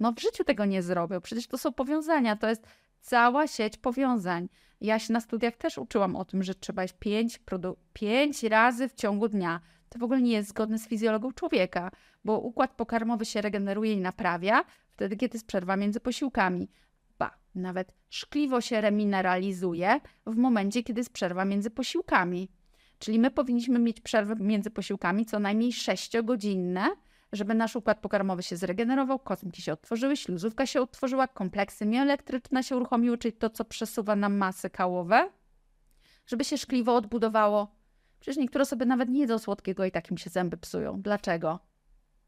No 0.00 0.12
w 0.12 0.20
życiu 0.20 0.44
tego 0.44 0.64
nie 0.64 0.82
zrobią, 0.82 1.20
przecież 1.20 1.46
to 1.46 1.58
są 1.58 1.72
powiązania, 1.72 2.36
to 2.36 2.48
jest 2.48 2.66
cała 3.00 3.46
sieć 3.46 3.76
powiązań. 3.76 4.48
Ja 4.80 4.98
się 4.98 5.12
na 5.12 5.20
studiach 5.20 5.56
też 5.56 5.78
uczyłam 5.78 6.16
o 6.16 6.24
tym, 6.24 6.42
że 6.42 6.54
trzeba 6.54 6.82
jeść 6.82 6.94
pięć, 6.98 7.40
pięć 7.92 8.42
razy 8.42 8.88
w 8.88 8.94
ciągu 8.94 9.28
dnia. 9.28 9.60
To 9.92 9.98
w 9.98 10.02
ogóle 10.02 10.22
nie 10.22 10.32
jest 10.32 10.48
zgodne 10.48 10.78
z 10.78 10.88
fizjologią 10.88 11.32
człowieka, 11.32 11.90
bo 12.24 12.38
układ 12.38 12.70
pokarmowy 12.76 13.24
się 13.24 13.40
regeneruje 13.40 13.92
i 13.92 14.00
naprawia 14.00 14.64
wtedy, 14.90 15.16
kiedy 15.16 15.36
jest 15.36 15.46
przerwa 15.46 15.76
między 15.76 16.00
posiłkami. 16.00 16.68
Ba, 17.18 17.38
nawet 17.54 17.94
szkliwo 18.10 18.60
się 18.60 18.80
remineralizuje 18.80 20.00
w 20.26 20.36
momencie, 20.36 20.82
kiedy 20.82 21.00
jest 21.00 21.12
przerwa 21.12 21.44
między 21.44 21.70
posiłkami. 21.70 22.48
Czyli 22.98 23.18
my 23.18 23.30
powinniśmy 23.30 23.78
mieć 23.78 24.00
przerwy 24.00 24.36
między 24.36 24.70
posiłkami 24.70 25.26
co 25.26 25.38
najmniej 25.38 25.72
6-godzinne, 25.72 26.86
żeby 27.32 27.54
nasz 27.54 27.76
układ 27.76 28.00
pokarmowy 28.00 28.42
się 28.42 28.56
zregenerował, 28.56 29.18
kosmiki 29.18 29.62
się 29.62 29.72
otworzyły, 29.72 30.16
śluzówka 30.16 30.66
się 30.66 30.80
otworzyła, 30.80 31.28
kompleksy 31.28 31.86
mioelektryczne 31.86 32.62
się 32.62 32.76
uruchomiły, 32.76 33.18
czyli 33.18 33.32
to, 33.32 33.50
co 33.50 33.64
przesuwa 33.64 34.16
nam 34.16 34.36
masy 34.36 34.70
kałowe, 34.70 35.30
żeby 36.26 36.44
się 36.44 36.58
szkliwo 36.58 36.94
odbudowało. 36.96 37.81
Przecież 38.22 38.38
niektóre 38.38 38.62
osoby 38.62 38.86
nawet 38.86 39.08
nie 39.08 39.20
jedzą 39.20 39.38
słodkiego 39.38 39.84
i 39.84 39.90
tak 39.90 40.10
im 40.10 40.18
się 40.18 40.30
zęby 40.30 40.56
psują. 40.56 41.02
Dlaczego? 41.02 41.58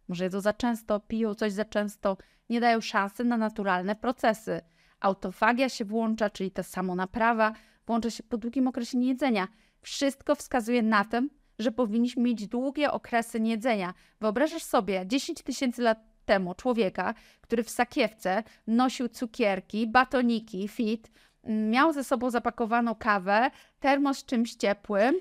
Może 0.08 0.24
jedzą 0.24 0.40
za 0.40 0.52
często, 0.52 1.00
piją 1.00 1.34
coś 1.34 1.52
za 1.52 1.64
często, 1.64 2.16
nie 2.50 2.60
dają 2.60 2.80
szansy 2.80 3.24
na 3.24 3.36
naturalne 3.36 3.96
procesy. 3.96 4.60
Autofagia 5.00 5.68
się 5.68 5.84
włącza, 5.84 6.30
czyli 6.30 6.50
ta 6.50 6.62
samonaprawa, 6.62 7.52
włącza 7.86 8.10
się 8.10 8.22
po 8.22 8.38
długim 8.38 8.68
okresie 8.68 8.98
niejedzenia. 8.98 9.48
Wszystko 9.80 10.34
wskazuje 10.34 10.82
na 10.82 11.04
to, 11.04 11.20
że 11.58 11.72
powinniśmy 11.72 12.22
mieć 12.22 12.48
długie 12.48 12.92
okresy 12.92 13.40
niejedzenia. 13.40 13.94
Wyobrażasz 14.20 14.62
sobie 14.62 15.06
10 15.06 15.42
tysięcy 15.42 15.82
lat 15.82 15.98
temu 16.24 16.54
człowieka, 16.54 17.14
który 17.40 17.62
w 17.62 17.70
sakiewce 17.70 18.42
nosił 18.66 19.08
cukierki, 19.08 19.86
batoniki, 19.86 20.68
fit, 20.68 21.10
miał 21.44 21.92
ze 21.92 22.04
sobą 22.04 22.30
zapakowaną 22.30 22.94
kawę, 22.94 23.50
termos 23.80 24.18
z 24.18 24.24
czymś 24.24 24.54
ciepłym 24.54 25.14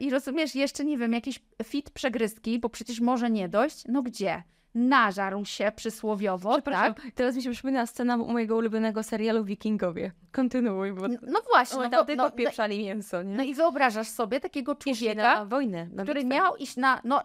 i 0.00 0.10
rozumiesz, 0.10 0.54
jeszcze 0.54 0.84
nie 0.84 0.98
wiem, 0.98 1.12
jakieś 1.12 1.40
fit 1.64 1.90
przegryzki, 1.90 2.58
bo 2.58 2.68
przecież 2.68 3.00
może 3.00 3.30
nie 3.30 3.48
dojść. 3.48 3.84
No 3.88 4.02
gdzie? 4.02 4.42
nażarł 4.76 5.44
się 5.44 5.72
przysłowiowo, 5.76 6.60
tak? 6.60 7.00
Teraz 7.14 7.36
mi 7.36 7.42
się 7.42 7.50
przypomina 7.50 7.86
scena 7.86 8.16
mojego 8.16 8.56
ulubionego 8.56 9.02
serialu 9.02 9.44
Wikingowie. 9.44 10.12
Kontynuuj, 10.32 10.92
bo... 10.92 11.08
No 11.08 11.40
właśnie. 11.52 11.78
no, 11.78 11.90
tam 11.90 12.06
tylko 12.06 12.22
no, 12.22 12.30
pieprzali 12.30 12.78
mięso, 12.78 13.22
nie? 13.22 13.36
No 13.36 13.42
i 13.42 13.54
wyobrażasz 13.54 14.08
sobie 14.08 14.40
takiego 14.40 14.74
człowieka, 14.74 15.22
na 15.22 15.44
wojnę, 15.44 15.88
na 15.92 16.02
który 16.02 16.24
miał 16.24 16.56
iść 16.56 16.76
na... 16.76 17.00
No, 17.04 17.22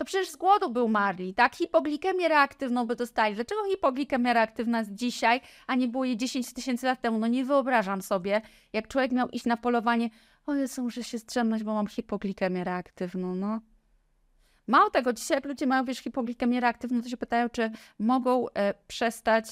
to 0.00 0.04
przecież 0.04 0.28
z 0.28 0.36
głodu 0.36 0.70
był 0.70 0.88
marli, 0.88 1.34
tak? 1.34 1.56
Hipoglikemię 1.56 2.28
reaktywną 2.28 2.86
by 2.86 2.96
dostali. 2.96 3.34
Dlaczego 3.34 3.64
hipoglikemia 3.70 4.32
reaktywna 4.32 4.78
jest 4.78 4.94
dzisiaj, 4.94 5.40
a 5.66 5.74
nie 5.74 5.88
było 5.88 6.04
jej 6.04 6.16
10 6.16 6.52
tysięcy 6.52 6.86
lat 6.86 7.00
temu? 7.00 7.18
No 7.18 7.26
nie 7.26 7.44
wyobrażam 7.44 8.02
sobie, 8.02 8.42
jak 8.72 8.88
człowiek 8.88 9.12
miał 9.12 9.28
iść 9.28 9.44
na 9.44 9.56
polowanie, 9.56 10.10
o 10.46 10.54
Jezu, 10.54 10.82
muszę 10.82 11.04
się 11.04 11.18
strzemnąć, 11.18 11.64
bo 11.64 11.74
mam 11.74 11.86
hipoglikemię 11.86 12.64
reaktywną, 12.64 13.34
no. 13.34 13.60
Mało 14.66 14.90
tego, 14.90 15.12
dzisiaj 15.12 15.36
jak 15.36 15.44
ludzie 15.44 15.66
mają, 15.66 15.84
wiesz, 15.84 15.98
hipoglikemię 15.98 16.60
reaktywną, 16.60 17.02
to 17.02 17.08
się 17.08 17.16
pytają, 17.16 17.48
czy 17.48 17.70
mogą 17.98 18.48
e, 18.48 18.74
przestać 18.86 19.46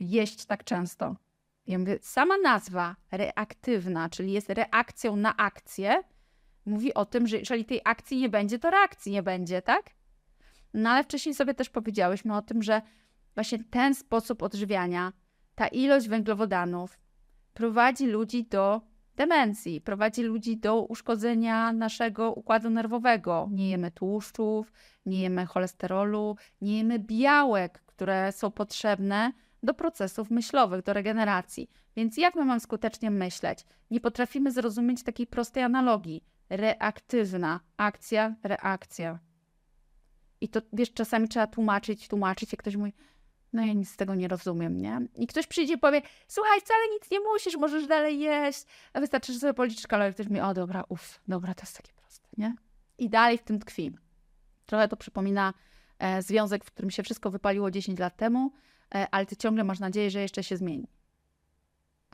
jeść 0.00 0.46
tak 0.46 0.64
często. 0.64 1.16
Ja 1.66 1.78
mówię, 1.78 1.98
sama 2.02 2.38
nazwa 2.38 2.96
reaktywna, 3.12 4.08
czyli 4.08 4.32
jest 4.32 4.50
reakcją 4.50 5.16
na 5.16 5.36
akcję, 5.36 6.02
mówi 6.66 6.94
o 6.94 7.04
tym, 7.04 7.26
że 7.26 7.38
jeżeli 7.38 7.64
tej 7.64 7.80
akcji 7.84 8.18
nie 8.18 8.28
będzie, 8.28 8.58
to 8.58 8.70
reakcji 8.70 9.12
nie 9.12 9.22
będzie, 9.22 9.62
tak? 9.62 9.90
No 10.74 10.90
ale 10.90 11.04
wcześniej 11.04 11.34
sobie 11.34 11.54
też 11.54 11.70
powiedziałyśmy 11.70 12.36
o 12.36 12.42
tym, 12.42 12.62
że 12.62 12.82
właśnie 13.34 13.64
ten 13.64 13.94
sposób 13.94 14.42
odżywiania, 14.42 15.12
ta 15.54 15.68
ilość 15.68 16.08
węglowodanów 16.08 16.98
prowadzi 17.54 18.06
ludzi 18.06 18.44
do 18.44 18.80
demencji, 19.16 19.80
prowadzi 19.80 20.22
ludzi 20.22 20.56
do 20.56 20.82
uszkodzenia 20.82 21.72
naszego 21.72 22.32
układu 22.32 22.70
nerwowego. 22.70 23.48
Nie 23.50 23.70
jemy 23.70 23.90
tłuszczów, 23.90 24.72
nie 25.06 25.20
jemy 25.20 25.46
cholesterolu, 25.46 26.36
nie 26.60 26.78
jemy 26.78 26.98
białek, 26.98 27.82
które 27.86 28.32
są 28.32 28.50
potrzebne 28.50 29.32
do 29.62 29.74
procesów 29.74 30.30
myślowych, 30.30 30.82
do 30.82 30.92
regeneracji. 30.92 31.70
Więc 31.96 32.16
jak 32.16 32.34
my 32.34 32.44
mamy 32.44 32.60
skutecznie 32.60 33.10
myśleć? 33.10 33.66
Nie 33.90 34.00
potrafimy 34.00 34.50
zrozumieć 34.50 35.02
takiej 35.02 35.26
prostej 35.26 35.62
analogii. 35.62 36.24
Reaktywna 36.50 37.60
akcja, 37.76 38.34
reakcja. 38.42 39.18
I 40.40 40.48
to 40.48 40.60
wiesz, 40.72 40.92
czasami 40.92 41.28
trzeba 41.28 41.46
tłumaczyć, 41.46 42.08
tłumaczyć, 42.08 42.52
jak 42.52 42.60
ktoś 42.60 42.76
mówi, 42.76 42.92
no 43.52 43.66
ja 43.66 43.72
nic 43.72 43.90
z 43.90 43.96
tego 43.96 44.14
nie 44.14 44.28
rozumiem, 44.28 44.80
nie? 44.80 45.00
I 45.14 45.26
ktoś 45.26 45.46
przyjdzie 45.46 45.74
i 45.74 45.78
powie, 45.78 46.02
słuchaj, 46.28 46.60
wcale 46.60 46.80
nic 46.92 47.10
nie 47.10 47.20
musisz, 47.20 47.56
możesz 47.56 47.86
dalej 47.86 48.20
jeść, 48.20 48.64
a 48.92 49.00
wystarczy, 49.00 49.32
że 49.32 49.38
sobie 49.38 49.54
policzysz 49.54 49.86
kalorie. 49.86 50.12
Ktoś 50.12 50.28
mi, 50.28 50.40
o 50.40 50.54
dobra, 50.54 50.84
uff, 50.88 51.20
dobra, 51.28 51.54
to 51.54 51.62
jest 51.62 51.76
takie 51.76 51.92
proste, 51.92 52.28
nie? 52.38 52.54
I 52.98 53.10
dalej 53.10 53.38
w 53.38 53.42
tym 53.42 53.58
tkwi. 53.58 53.92
Trochę 54.66 54.88
to 54.88 54.96
przypomina 54.96 55.54
e, 55.98 56.22
związek, 56.22 56.64
w 56.64 56.70
którym 56.70 56.90
się 56.90 57.02
wszystko 57.02 57.30
wypaliło 57.30 57.70
10 57.70 57.98
lat 57.98 58.16
temu, 58.16 58.52
e, 58.94 59.06
ale 59.10 59.26
ty 59.26 59.36
ciągle 59.36 59.64
masz 59.64 59.78
nadzieję, 59.78 60.10
że 60.10 60.20
jeszcze 60.20 60.42
się 60.42 60.56
zmieni. 60.56 60.88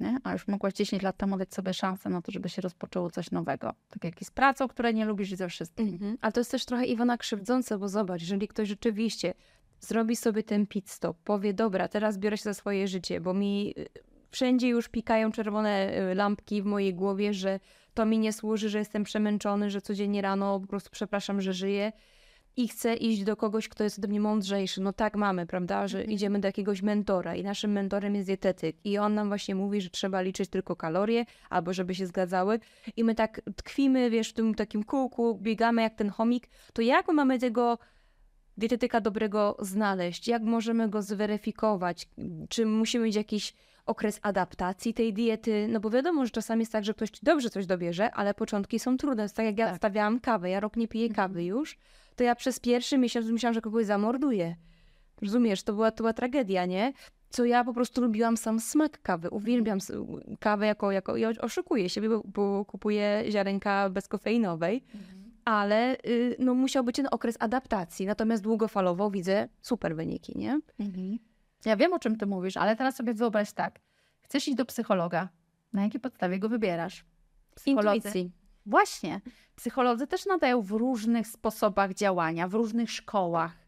Nie? 0.00 0.16
A 0.24 0.32
już 0.32 0.48
mogłaś 0.48 0.74
10 0.74 1.02
lat 1.02 1.16
temu 1.16 1.38
dać 1.38 1.54
sobie 1.54 1.74
szansę 1.74 2.10
na 2.10 2.22
to, 2.22 2.32
żeby 2.32 2.48
się 2.48 2.62
rozpoczęło 2.62 3.10
coś 3.10 3.30
nowego. 3.30 3.74
Tak 3.88 4.04
jak 4.04 4.22
i 4.22 4.24
z 4.24 4.30
pracą, 4.30 4.68
której 4.68 4.94
nie 4.94 5.04
lubisz 5.04 5.34
ze 5.34 5.48
wszystkim. 5.48 5.88
Mhm. 5.88 6.18
Ale 6.20 6.32
to 6.32 6.40
jest 6.40 6.50
też 6.50 6.64
trochę 6.64 6.84
Iwona 6.84 7.18
krzywdzące, 7.18 7.78
bo 7.78 7.88
zobacz, 7.88 8.20
jeżeli 8.20 8.48
ktoś 8.48 8.68
rzeczywiście 8.68 9.34
zrobi 9.80 10.16
sobie 10.16 10.42
ten 10.42 10.66
pit 10.66 10.90
stop, 10.90 11.16
powie, 11.24 11.54
dobra, 11.54 11.88
teraz 11.88 12.18
biorę 12.18 12.36
się 12.36 12.42
za 12.42 12.54
swoje 12.54 12.88
życie, 12.88 13.20
bo 13.20 13.34
mi 13.34 13.74
y, 13.78 13.88
wszędzie 14.30 14.68
już 14.68 14.88
pikają 14.88 15.32
czerwone 15.32 15.98
y, 16.10 16.14
lampki 16.14 16.62
w 16.62 16.64
mojej 16.64 16.94
głowie, 16.94 17.34
że 17.34 17.60
to 17.94 18.06
mi 18.06 18.18
nie 18.18 18.32
służy, 18.32 18.68
że 18.68 18.78
jestem 18.78 19.04
przemęczony, 19.04 19.70
że 19.70 19.80
codziennie 19.80 20.22
rano 20.22 20.60
po 20.60 20.66
prostu 20.66 20.90
przepraszam, 20.92 21.40
że 21.40 21.52
żyję 21.52 21.92
i 22.56 22.68
chcę 22.68 22.94
iść 22.94 23.24
do 23.24 23.36
kogoś, 23.36 23.68
kto 23.68 23.84
jest 23.84 23.98
ode 23.98 24.08
mnie 24.08 24.20
mądrzejszy. 24.20 24.80
No 24.80 24.92
tak 24.92 25.16
mamy, 25.16 25.46
prawda, 25.46 25.88
że 25.88 25.98
mhm. 25.98 26.14
idziemy 26.14 26.40
do 26.40 26.48
jakiegoś 26.48 26.82
mentora 26.82 27.34
i 27.34 27.42
naszym 27.42 27.72
mentorem 27.72 28.14
jest 28.14 28.26
dietetyk 28.26 28.76
i 28.84 28.98
on 28.98 29.14
nam 29.14 29.28
właśnie 29.28 29.54
mówi, 29.54 29.80
że 29.80 29.90
trzeba 29.90 30.20
liczyć 30.20 30.50
tylko 30.50 30.76
kalorie 30.76 31.24
albo 31.50 31.72
żeby 31.72 31.94
się 31.94 32.06
zgadzały 32.06 32.60
i 32.96 33.04
my 33.04 33.14
tak 33.14 33.40
tkwimy, 33.56 34.10
wiesz, 34.10 34.28
w 34.28 34.32
tym 34.32 34.54
takim 34.54 34.84
kółku, 34.84 35.38
biegamy 35.42 35.82
jak 35.82 35.94
ten 35.94 36.10
chomik, 36.10 36.48
to 36.72 36.82
jak 36.82 37.08
my 37.08 37.14
mamy 37.14 37.38
tego 37.38 37.78
dietetyka 38.56 39.00
dobrego 39.00 39.56
znaleźć? 39.60 40.28
Jak 40.28 40.42
możemy 40.42 40.88
go 40.88 41.02
zweryfikować? 41.02 42.08
Czy 42.48 42.66
musimy 42.66 43.04
mieć 43.04 43.16
jakiś 43.16 43.54
okres 43.86 44.18
adaptacji 44.22 44.94
tej 44.94 45.12
diety? 45.12 45.68
No 45.70 45.80
bo 45.80 45.90
wiadomo, 45.90 46.24
że 46.24 46.30
czasami 46.30 46.60
jest 46.60 46.72
tak, 46.72 46.84
że 46.84 46.94
ktoś 46.94 47.10
dobrze 47.22 47.50
coś 47.50 47.66
dobierze, 47.66 48.10
ale 48.14 48.34
początki 48.34 48.78
są 48.78 48.96
trudne. 48.96 49.22
Jest 49.22 49.36
tak 49.36 49.46
jak 49.46 49.58
ja 49.58 49.66
tak. 49.66 49.76
stawiałam 49.76 50.20
kawę, 50.20 50.50
ja 50.50 50.60
rok 50.60 50.76
nie 50.76 50.88
piję 50.88 51.06
mhm. 51.06 51.28
kawy 51.28 51.44
już, 51.44 51.78
to 52.16 52.24
ja 52.24 52.34
przez 52.34 52.60
pierwszy 52.60 52.98
miesiąc 52.98 53.26
myślałam, 53.26 53.54
że 53.54 53.60
kogoś 53.60 53.86
zamorduję. 53.86 54.56
Rozumiesz, 55.22 55.62
to 55.62 55.72
była, 55.72 55.90
to 55.90 55.96
była 55.96 56.12
tragedia, 56.12 56.66
nie? 56.66 56.92
Co 57.30 57.44
ja 57.44 57.64
po 57.64 57.74
prostu 57.74 58.00
lubiłam 58.00 58.36
sam 58.36 58.60
smak 58.60 59.02
kawy. 59.02 59.30
Uwielbiam 59.30 59.78
kawę 60.40 60.66
jako, 60.66 60.92
jako 60.92 61.16
ja 61.16 61.30
oszukuję 61.40 61.88
siebie, 61.88 62.08
bo, 62.08 62.22
bo 62.24 62.64
kupuję 62.64 63.24
ziarenka 63.30 63.90
bezkofeinowej. 63.90 64.84
Mhm 64.94 65.22
ale 65.44 65.96
y, 66.06 66.36
no, 66.38 66.54
musiał 66.54 66.84
być 66.84 66.96
ten 66.96 67.08
okres 67.10 67.36
adaptacji. 67.40 68.06
Natomiast 68.06 68.42
długofalowo 68.42 69.10
widzę 69.10 69.48
super 69.60 69.96
wyniki, 69.96 70.38
nie? 70.38 70.60
Mhm. 70.78 71.18
Ja 71.64 71.76
wiem, 71.76 71.92
o 71.92 71.98
czym 71.98 72.16
ty 72.16 72.26
mówisz, 72.26 72.56
ale 72.56 72.76
teraz 72.76 72.96
sobie 72.96 73.14
wyobraź 73.14 73.52
tak. 73.52 73.80
Chcesz 74.20 74.48
iść 74.48 74.56
do 74.56 74.64
psychologa. 74.64 75.28
Na 75.72 75.82
jakiej 75.82 76.00
podstawie 76.00 76.38
go 76.38 76.48
wybierasz? 76.48 77.04
Psycholodzy. 77.54 77.96
Intuicji. 77.96 78.30
Właśnie. 78.66 79.20
Psycholodzy 79.56 80.06
też 80.06 80.26
nadają 80.26 80.62
w 80.62 80.70
różnych 80.70 81.26
sposobach 81.26 81.94
działania, 81.94 82.48
w 82.48 82.54
różnych 82.54 82.90
szkołach. 82.90 83.61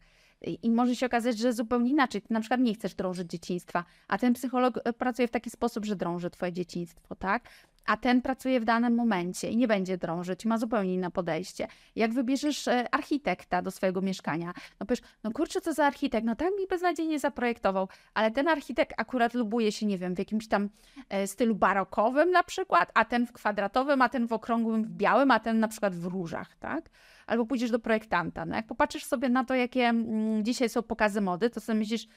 I 0.51 0.71
może 0.71 0.95
się 0.95 1.05
okazać, 1.05 1.37
że 1.37 1.53
zupełnie 1.53 1.91
inaczej. 1.91 2.21
Ty 2.21 2.33
na 2.33 2.39
przykład 2.39 2.59
nie 2.59 2.73
chcesz 2.73 2.95
drążyć 2.95 3.31
dzieciństwa, 3.31 3.85
a 4.07 4.17
ten 4.17 4.33
psycholog 4.33 4.79
e, 4.83 4.93
pracuje 4.93 5.27
w 5.27 5.31
taki 5.31 5.49
sposób, 5.49 5.85
że 5.85 5.95
drąży 5.95 6.29
twoje 6.29 6.53
dzieciństwo, 6.53 7.15
tak? 7.15 7.49
a 7.85 7.97
ten 7.97 8.21
pracuje 8.21 8.59
w 8.59 8.65
danym 8.65 8.95
momencie 8.95 9.49
i 9.49 9.57
nie 9.57 9.67
będzie 9.67 9.97
drążyć, 9.97 10.45
ma 10.45 10.57
zupełnie 10.57 10.93
inne 10.93 11.11
podejście. 11.11 11.67
Jak 11.95 12.13
wybierzesz 12.13 12.67
e, 12.67 12.93
architekta 12.93 13.61
do 13.61 13.71
swojego 13.71 14.01
mieszkania, 14.01 14.53
no 14.79 14.85
powiesz, 14.85 15.01
no 15.23 15.31
kurczę, 15.31 15.61
co 15.61 15.73
za 15.73 15.85
architekt, 15.85 16.25
no 16.25 16.35
tak 16.35 16.47
mi 16.59 16.67
beznadziejnie 16.67 17.19
zaprojektował, 17.19 17.87
ale 18.13 18.31
ten 18.31 18.47
architekt 18.47 18.93
akurat 18.97 19.33
lubuje 19.33 19.71
się, 19.71 19.85
nie 19.85 19.97
wiem, 19.97 20.15
w 20.15 20.19
jakimś 20.19 20.47
tam 20.47 20.69
e, 21.09 21.27
stylu 21.27 21.55
barokowym 21.55 22.31
na 22.31 22.43
przykład, 22.43 22.91
a 22.93 23.05
ten 23.05 23.27
w 23.27 23.31
kwadratowym, 23.31 24.01
a 24.01 24.09
ten 24.09 24.27
w 24.27 24.33
okrągłym, 24.33 24.83
w 24.83 24.89
białym, 24.89 25.31
a 25.31 25.39
ten 25.39 25.59
na 25.59 25.67
przykład 25.67 25.95
w 25.95 26.05
różach, 26.05 26.55
tak? 26.59 26.89
Albo 27.27 27.45
pójdziesz 27.45 27.71
do 27.71 27.79
projektanta. 27.79 28.45
No 28.45 28.55
jak 28.55 28.67
popatrzysz 28.67 29.05
sobie 29.05 29.29
na 29.29 29.43
to, 29.43 29.55
jakie 29.55 29.83
mm, 29.83 30.43
dzisiaj 30.45 30.69
są 30.69 30.83
pokazy 30.83 31.21
mody, 31.21 31.49
to 31.49 31.59
sobie 31.59 31.79
myślisz, 31.79 32.07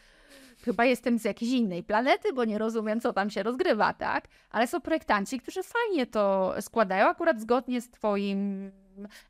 chyba 0.64 0.84
jestem 0.84 1.18
z 1.18 1.24
jakiejś 1.24 1.52
innej 1.52 1.82
planety, 1.82 2.32
bo 2.32 2.44
nie 2.44 2.58
rozumiem, 2.58 3.00
co 3.00 3.12
tam 3.12 3.30
się 3.30 3.42
rozgrywa, 3.42 3.92
tak? 3.94 4.28
Ale 4.50 4.66
są 4.66 4.80
projektanci, 4.80 5.40
którzy 5.40 5.60
fajnie 5.62 6.06
to 6.06 6.54
składają, 6.60 7.06
akurat 7.06 7.40
zgodnie 7.40 7.80
z 7.80 7.90
Twoim, 7.90 8.70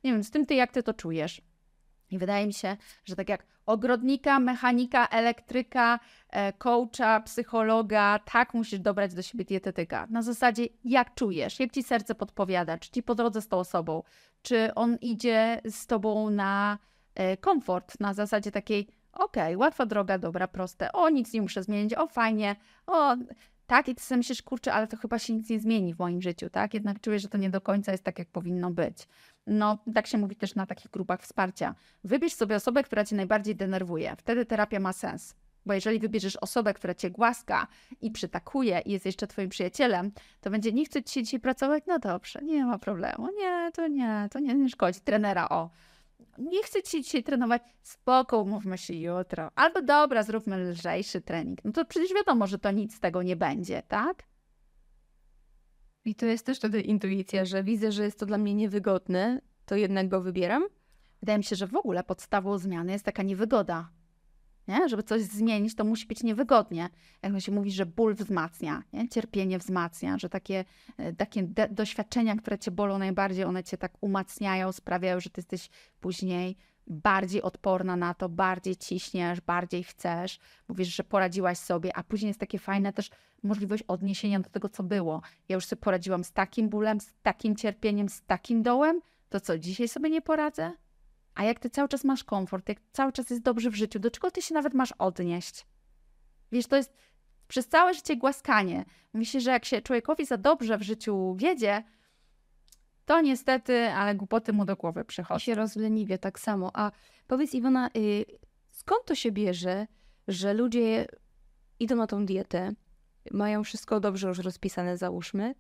nie 0.04 0.12
wiem, 0.12 0.24
z 0.24 0.30
tym, 0.30 0.46
ty 0.46 0.54
jak 0.54 0.72
Ty 0.72 0.82
to 0.82 0.94
czujesz. 0.94 1.42
I 2.10 2.18
wydaje 2.18 2.46
mi 2.46 2.52
się, 2.52 2.76
że 3.04 3.16
tak 3.16 3.28
jak 3.28 3.46
ogrodnika, 3.66 4.40
mechanika, 4.40 5.06
elektryka, 5.06 6.00
e, 6.30 6.52
coacha, 6.52 7.20
psychologa, 7.20 8.18
tak 8.18 8.54
musisz 8.54 8.80
dobrać 8.80 9.14
do 9.14 9.22
siebie 9.22 9.44
dietetyka. 9.44 10.06
Na 10.10 10.22
zasadzie, 10.22 10.66
jak 10.84 11.14
czujesz, 11.14 11.60
jak 11.60 11.72
ci 11.72 11.82
serce 11.82 12.14
podpowiada, 12.14 12.78
czy 12.78 12.90
ci 12.90 13.02
po 13.02 13.14
drodze 13.14 13.42
z 13.42 13.48
tą 13.48 13.56
osobą, 13.56 14.02
czy 14.42 14.74
on 14.74 14.96
idzie 15.00 15.60
z 15.64 15.86
tobą 15.86 16.30
na 16.30 16.78
e, 17.14 17.36
komfort, 17.36 18.00
na 18.00 18.14
zasadzie 18.14 18.50
takiej, 18.50 18.88
okej, 19.12 19.54
okay, 19.54 19.56
łatwa 19.56 19.86
droga, 19.86 20.18
dobra, 20.18 20.48
proste, 20.48 20.92
o, 20.92 21.10
nic 21.10 21.32
nie 21.32 21.42
muszę 21.42 21.62
zmienić, 21.62 21.94
o, 21.94 22.06
fajnie, 22.06 22.56
o, 22.86 23.16
tak, 23.68 23.88
i 23.88 23.94
ty 23.94 24.02
sobie 24.02 24.16
myślisz, 24.16 24.42
kurczę, 24.42 24.72
ale 24.72 24.86
to 24.86 24.96
chyba 24.96 25.18
się 25.18 25.34
nic 25.34 25.50
nie 25.50 25.60
zmieni 25.60 25.94
w 25.94 25.98
moim 25.98 26.22
życiu, 26.22 26.50
tak? 26.50 26.74
Jednak 26.74 27.00
czuję, 27.00 27.18
że 27.18 27.28
to 27.28 27.38
nie 27.38 27.50
do 27.50 27.60
końca 27.60 27.92
jest 27.92 28.04
tak, 28.04 28.18
jak 28.18 28.28
powinno 28.28 28.70
być. 28.70 29.08
No, 29.48 29.78
tak 29.94 30.06
się 30.06 30.18
mówi 30.18 30.36
też 30.36 30.54
na 30.54 30.66
takich 30.66 30.90
grupach 30.90 31.22
wsparcia. 31.22 31.74
Wybierz 32.04 32.34
sobie 32.34 32.56
osobę, 32.56 32.82
która 32.82 33.04
cię 33.04 33.16
najbardziej 33.16 33.56
denerwuje. 33.56 34.16
Wtedy 34.16 34.46
terapia 34.46 34.80
ma 34.80 34.92
sens. 34.92 35.34
Bo 35.66 35.74
jeżeli 35.74 35.98
wybierzesz 35.98 36.36
osobę, 36.36 36.74
która 36.74 36.94
cię 36.94 37.10
głaska 37.10 37.66
i 38.00 38.10
przytakuje 38.10 38.82
i 38.84 38.92
jest 38.92 39.06
jeszcze 39.06 39.26
twoim 39.26 39.48
przyjacielem, 39.48 40.12
to 40.40 40.50
będzie 40.50 40.72
nie 40.72 40.84
chce 40.84 41.02
ci 41.02 41.22
dzisiaj 41.22 41.40
pracować? 41.40 41.84
No 41.86 41.98
dobrze, 41.98 42.40
nie 42.42 42.64
ma 42.64 42.78
problemu. 42.78 43.28
Nie, 43.38 43.70
to 43.74 43.88
nie, 43.88 44.28
to 44.32 44.38
nie, 44.38 44.54
nie 44.54 44.68
szkodzi. 44.68 45.00
Trenera, 45.00 45.48
o 45.48 45.70
nie 46.38 46.62
chcę 46.62 46.82
ci 46.82 47.02
dzisiaj 47.02 47.22
trenować, 47.22 47.62
spoko, 47.82 48.38
umówmy 48.38 48.78
się 48.78 48.94
jutro. 48.94 49.50
Albo 49.54 49.82
dobra, 49.82 50.22
zróbmy 50.22 50.56
lżejszy 50.56 51.20
trening. 51.20 51.64
No 51.64 51.72
to 51.72 51.84
przecież 51.84 52.14
wiadomo, 52.14 52.46
że 52.46 52.58
to 52.58 52.70
nic 52.70 52.94
z 52.94 53.00
tego 53.00 53.22
nie 53.22 53.36
będzie, 53.36 53.82
tak? 53.88 54.22
I 56.08 56.14
to 56.14 56.26
jest 56.26 56.46
też 56.46 56.58
wtedy 56.58 56.80
intuicja, 56.80 57.44
że 57.44 57.62
widzę, 57.62 57.92
że 57.92 58.04
jest 58.04 58.18
to 58.18 58.26
dla 58.26 58.38
mnie 58.38 58.54
niewygodne, 58.54 59.40
to 59.66 59.76
jednak 59.76 60.08
go 60.08 60.20
wybieram. 60.20 60.64
Wydaje 61.20 61.38
mi 61.38 61.44
się, 61.44 61.56
że 61.56 61.66
w 61.66 61.76
ogóle 61.76 62.04
podstawą 62.04 62.58
zmiany 62.58 62.92
jest 62.92 63.04
taka 63.04 63.22
niewygoda. 63.22 63.90
Nie? 64.68 64.88
Żeby 64.88 65.02
coś 65.02 65.22
zmienić, 65.22 65.74
to 65.74 65.84
musi 65.84 66.06
być 66.06 66.22
niewygodnie. 66.22 66.88
Jak 67.22 67.40
się 67.40 67.52
mówi, 67.52 67.70
że 67.70 67.86
ból 67.86 68.14
wzmacnia, 68.14 68.82
nie? 68.92 69.08
cierpienie 69.08 69.58
wzmacnia, 69.58 70.18
że 70.18 70.28
takie, 70.28 70.64
e, 70.96 71.12
takie 71.12 71.42
doświadczenia, 71.70 72.36
które 72.36 72.58
cię 72.58 72.70
bolą 72.70 72.98
najbardziej, 72.98 73.44
one 73.44 73.64
cię 73.64 73.78
tak 73.78 73.92
umacniają, 74.00 74.72
sprawiają, 74.72 75.20
że 75.20 75.30
ty 75.30 75.38
jesteś 75.38 75.70
później 76.00 76.56
bardziej 76.88 77.42
odporna 77.42 77.96
na 77.96 78.14
to, 78.14 78.28
bardziej 78.28 78.76
ciśniesz, 78.76 79.40
bardziej 79.40 79.84
chcesz, 79.84 80.38
mówisz, 80.68 80.88
że 80.88 81.04
poradziłaś 81.04 81.58
sobie, 81.58 81.96
a 81.96 82.02
później 82.02 82.28
jest 82.28 82.40
takie 82.40 82.58
fajne 82.58 82.92
też 82.92 83.10
możliwość 83.42 83.82
odniesienia 83.88 84.40
do 84.40 84.50
tego, 84.50 84.68
co 84.68 84.82
było. 84.82 85.22
Ja 85.48 85.54
już 85.54 85.66
sobie 85.66 85.80
poradziłam 85.80 86.24
z 86.24 86.32
takim 86.32 86.68
bólem, 86.68 87.00
z 87.00 87.14
takim 87.22 87.56
cierpieniem, 87.56 88.08
z 88.08 88.22
takim 88.22 88.62
dołem, 88.62 89.00
to 89.28 89.40
co, 89.40 89.58
dzisiaj 89.58 89.88
sobie 89.88 90.10
nie 90.10 90.22
poradzę? 90.22 90.72
A 91.34 91.44
jak 91.44 91.58
ty 91.58 91.70
cały 91.70 91.88
czas 91.88 92.04
masz 92.04 92.24
komfort, 92.24 92.68
jak 92.68 92.78
cały 92.92 93.12
czas 93.12 93.30
jest 93.30 93.42
dobrze 93.42 93.70
w 93.70 93.74
życiu, 93.74 93.98
do 93.98 94.10
czego 94.10 94.30
ty 94.30 94.42
się 94.42 94.54
nawet 94.54 94.74
masz 94.74 94.92
odnieść? 94.98 95.66
Wiesz, 96.52 96.66
to 96.66 96.76
jest 96.76 96.94
przez 97.48 97.68
całe 97.68 97.94
życie 97.94 98.16
głaskanie. 98.16 98.84
Myślę, 99.14 99.40
że 99.40 99.50
jak 99.50 99.64
się 99.64 99.82
człowiekowi 99.82 100.24
za 100.24 100.36
dobrze 100.36 100.78
w 100.78 100.82
życiu 100.82 101.34
wiedzie, 101.38 101.82
to 103.08 103.20
niestety, 103.20 103.88
ale 103.88 104.14
głupoty 104.14 104.52
mu 104.52 104.64
do 104.64 104.76
głowy 104.76 105.04
przychodzą. 105.04 105.38
I 105.38 105.40
się 105.40 105.54
rozleniwie 105.54 106.18
tak 106.18 106.40
samo. 106.40 106.70
A 106.74 106.90
powiedz 107.26 107.54
Iwona, 107.54 107.90
y, 107.96 108.24
skąd 108.70 109.04
to 109.04 109.14
się 109.14 109.32
bierze, 109.32 109.86
że 110.28 110.54
ludzie 110.54 111.06
idą 111.80 111.96
na 111.96 112.06
tą 112.06 112.26
dietę, 112.26 112.72
mają 113.30 113.64
wszystko 113.64 114.00
dobrze 114.00 114.28
już 114.28 114.38
rozpisane, 114.38 114.96
załóżmy, 114.96 115.54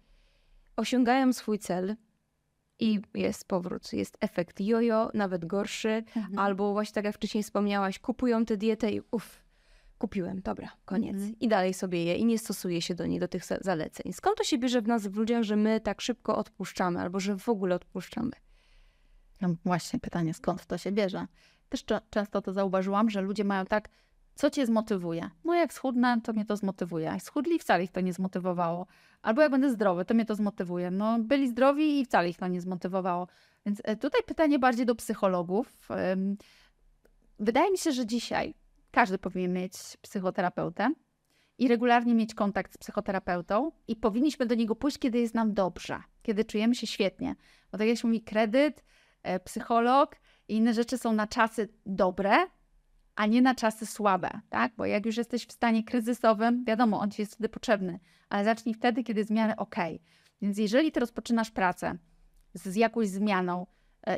osiągają 0.76 1.32
swój 1.32 1.58
cel, 1.58 1.96
i 2.80 3.00
jest 3.14 3.48
powrót, 3.48 3.92
jest 3.92 4.16
efekt 4.20 4.60
jojo, 4.60 5.10
nawet 5.14 5.44
gorszy, 5.44 6.04
mhm. 6.16 6.38
albo 6.38 6.72
właśnie 6.72 6.94
tak 6.94 7.04
jak 7.04 7.14
wcześniej 7.14 7.42
wspomniałaś, 7.44 7.98
kupują 7.98 8.44
tę 8.44 8.56
dietę 8.56 8.92
i 8.92 9.00
uff, 9.10 9.42
kupiłem, 9.98 10.40
dobra, 10.42 10.68
koniec. 10.84 11.14
Mhm. 11.14 11.34
I 11.40 11.48
dalej 11.48 11.74
sobie 11.74 12.04
je 12.04 12.16
i 12.16 12.24
nie 12.24 12.38
stosuje 12.38 12.82
się 12.82 12.94
do 12.94 13.06
niej, 13.06 13.20
do 13.20 13.28
tych 13.28 13.44
zaleceń. 13.60 14.12
Skąd 14.12 14.36
to 14.38 14.44
się 14.44 14.58
bierze 14.58 14.82
w 14.82 14.88
nas, 14.88 15.06
w 15.06 15.16
ludziach, 15.16 15.42
że 15.42 15.56
my 15.56 15.80
tak 15.80 16.00
szybko 16.00 16.36
odpuszczamy, 16.36 17.00
albo 17.00 17.20
że 17.20 17.36
w 17.36 17.48
ogóle 17.48 17.74
odpuszczamy? 17.74 18.32
No 19.40 19.48
właśnie 19.64 20.00
pytanie, 20.00 20.34
skąd 20.34 20.66
to 20.66 20.78
się 20.78 20.92
bierze? 20.92 21.26
Też 21.68 21.84
często 22.10 22.42
to 22.42 22.52
zauważyłam, 22.52 23.10
że 23.10 23.20
ludzie 23.20 23.44
mają 23.44 23.64
tak, 23.64 23.88
co 24.34 24.50
cię 24.50 24.66
zmotywuje? 24.66 25.30
No 25.44 25.54
jak 25.54 25.72
schudnę, 25.72 26.20
to 26.24 26.32
mnie 26.32 26.44
to 26.44 26.56
zmotywuje. 26.56 27.04
Jak 27.04 27.22
schudli, 27.22 27.58
wcale 27.58 27.84
ich 27.84 27.92
to 27.92 28.00
nie 28.00 28.12
zmotywowało. 28.12 28.86
Albo 29.22 29.42
jak 29.42 29.50
będę 29.50 29.70
zdrowy, 29.70 30.04
to 30.04 30.14
mnie 30.14 30.24
to 30.24 30.34
zmotywuje. 30.34 30.90
No 30.90 31.18
byli 31.18 31.48
zdrowi 31.48 32.00
i 32.00 32.04
wcale 32.04 32.28
ich 32.28 32.36
to 32.36 32.48
nie 32.48 32.60
zmotywowało. 32.60 33.28
Więc 33.66 33.80
e, 33.84 33.96
tutaj 33.96 34.22
pytanie 34.26 34.58
bardziej 34.58 34.86
do 34.86 34.94
psychologów. 34.94 35.88
Wydaje 37.38 37.70
mi 37.70 37.78
się, 37.78 37.92
że 37.92 38.06
dzisiaj 38.06 38.54
każdy 38.90 39.18
powinien 39.18 39.52
mieć 39.52 39.72
psychoterapeutę 40.02 40.92
i 41.58 41.68
regularnie 41.68 42.14
mieć 42.14 42.34
kontakt 42.34 42.74
z 42.74 42.78
psychoterapeutą 42.78 43.72
i 43.88 43.96
powinniśmy 43.96 44.46
do 44.46 44.54
niego 44.54 44.76
pójść, 44.76 44.98
kiedy 44.98 45.18
jest 45.18 45.34
nam 45.34 45.54
dobrze, 45.54 46.02
kiedy 46.22 46.44
czujemy 46.44 46.74
się 46.74 46.86
świetnie. 46.86 47.36
Bo 47.72 47.78
tak 47.78 47.88
jak 47.88 47.98
się 47.98 48.08
mówi, 48.08 48.22
kredyt, 48.22 48.84
e, 49.22 49.40
psycholog 49.40 50.16
i 50.48 50.56
inne 50.56 50.74
rzeczy 50.74 50.98
są 50.98 51.12
na 51.12 51.26
czasy 51.26 51.68
dobre, 51.86 52.36
a 53.14 53.26
nie 53.26 53.42
na 53.42 53.54
czasy 53.54 53.86
słabe, 53.86 54.30
tak? 54.50 54.72
Bo 54.76 54.86
jak 54.86 55.06
już 55.06 55.16
jesteś 55.16 55.46
w 55.46 55.52
stanie 55.52 55.84
kryzysowym, 55.84 56.64
wiadomo, 56.64 57.00
on 57.00 57.10
ci 57.10 57.22
jest 57.22 57.34
wtedy 57.34 57.48
potrzebny, 57.48 58.00
ale 58.28 58.44
zacznij 58.44 58.74
wtedy, 58.74 59.04
kiedy 59.04 59.20
jest 59.20 59.32
ok. 59.56 59.76
Więc 60.42 60.58
jeżeli 60.58 60.92
ty 60.92 61.00
rozpoczynasz 61.00 61.50
pracę 61.50 61.98
z, 62.54 62.68
z 62.68 62.76
jakąś 62.76 63.08
zmianą, 63.08 63.66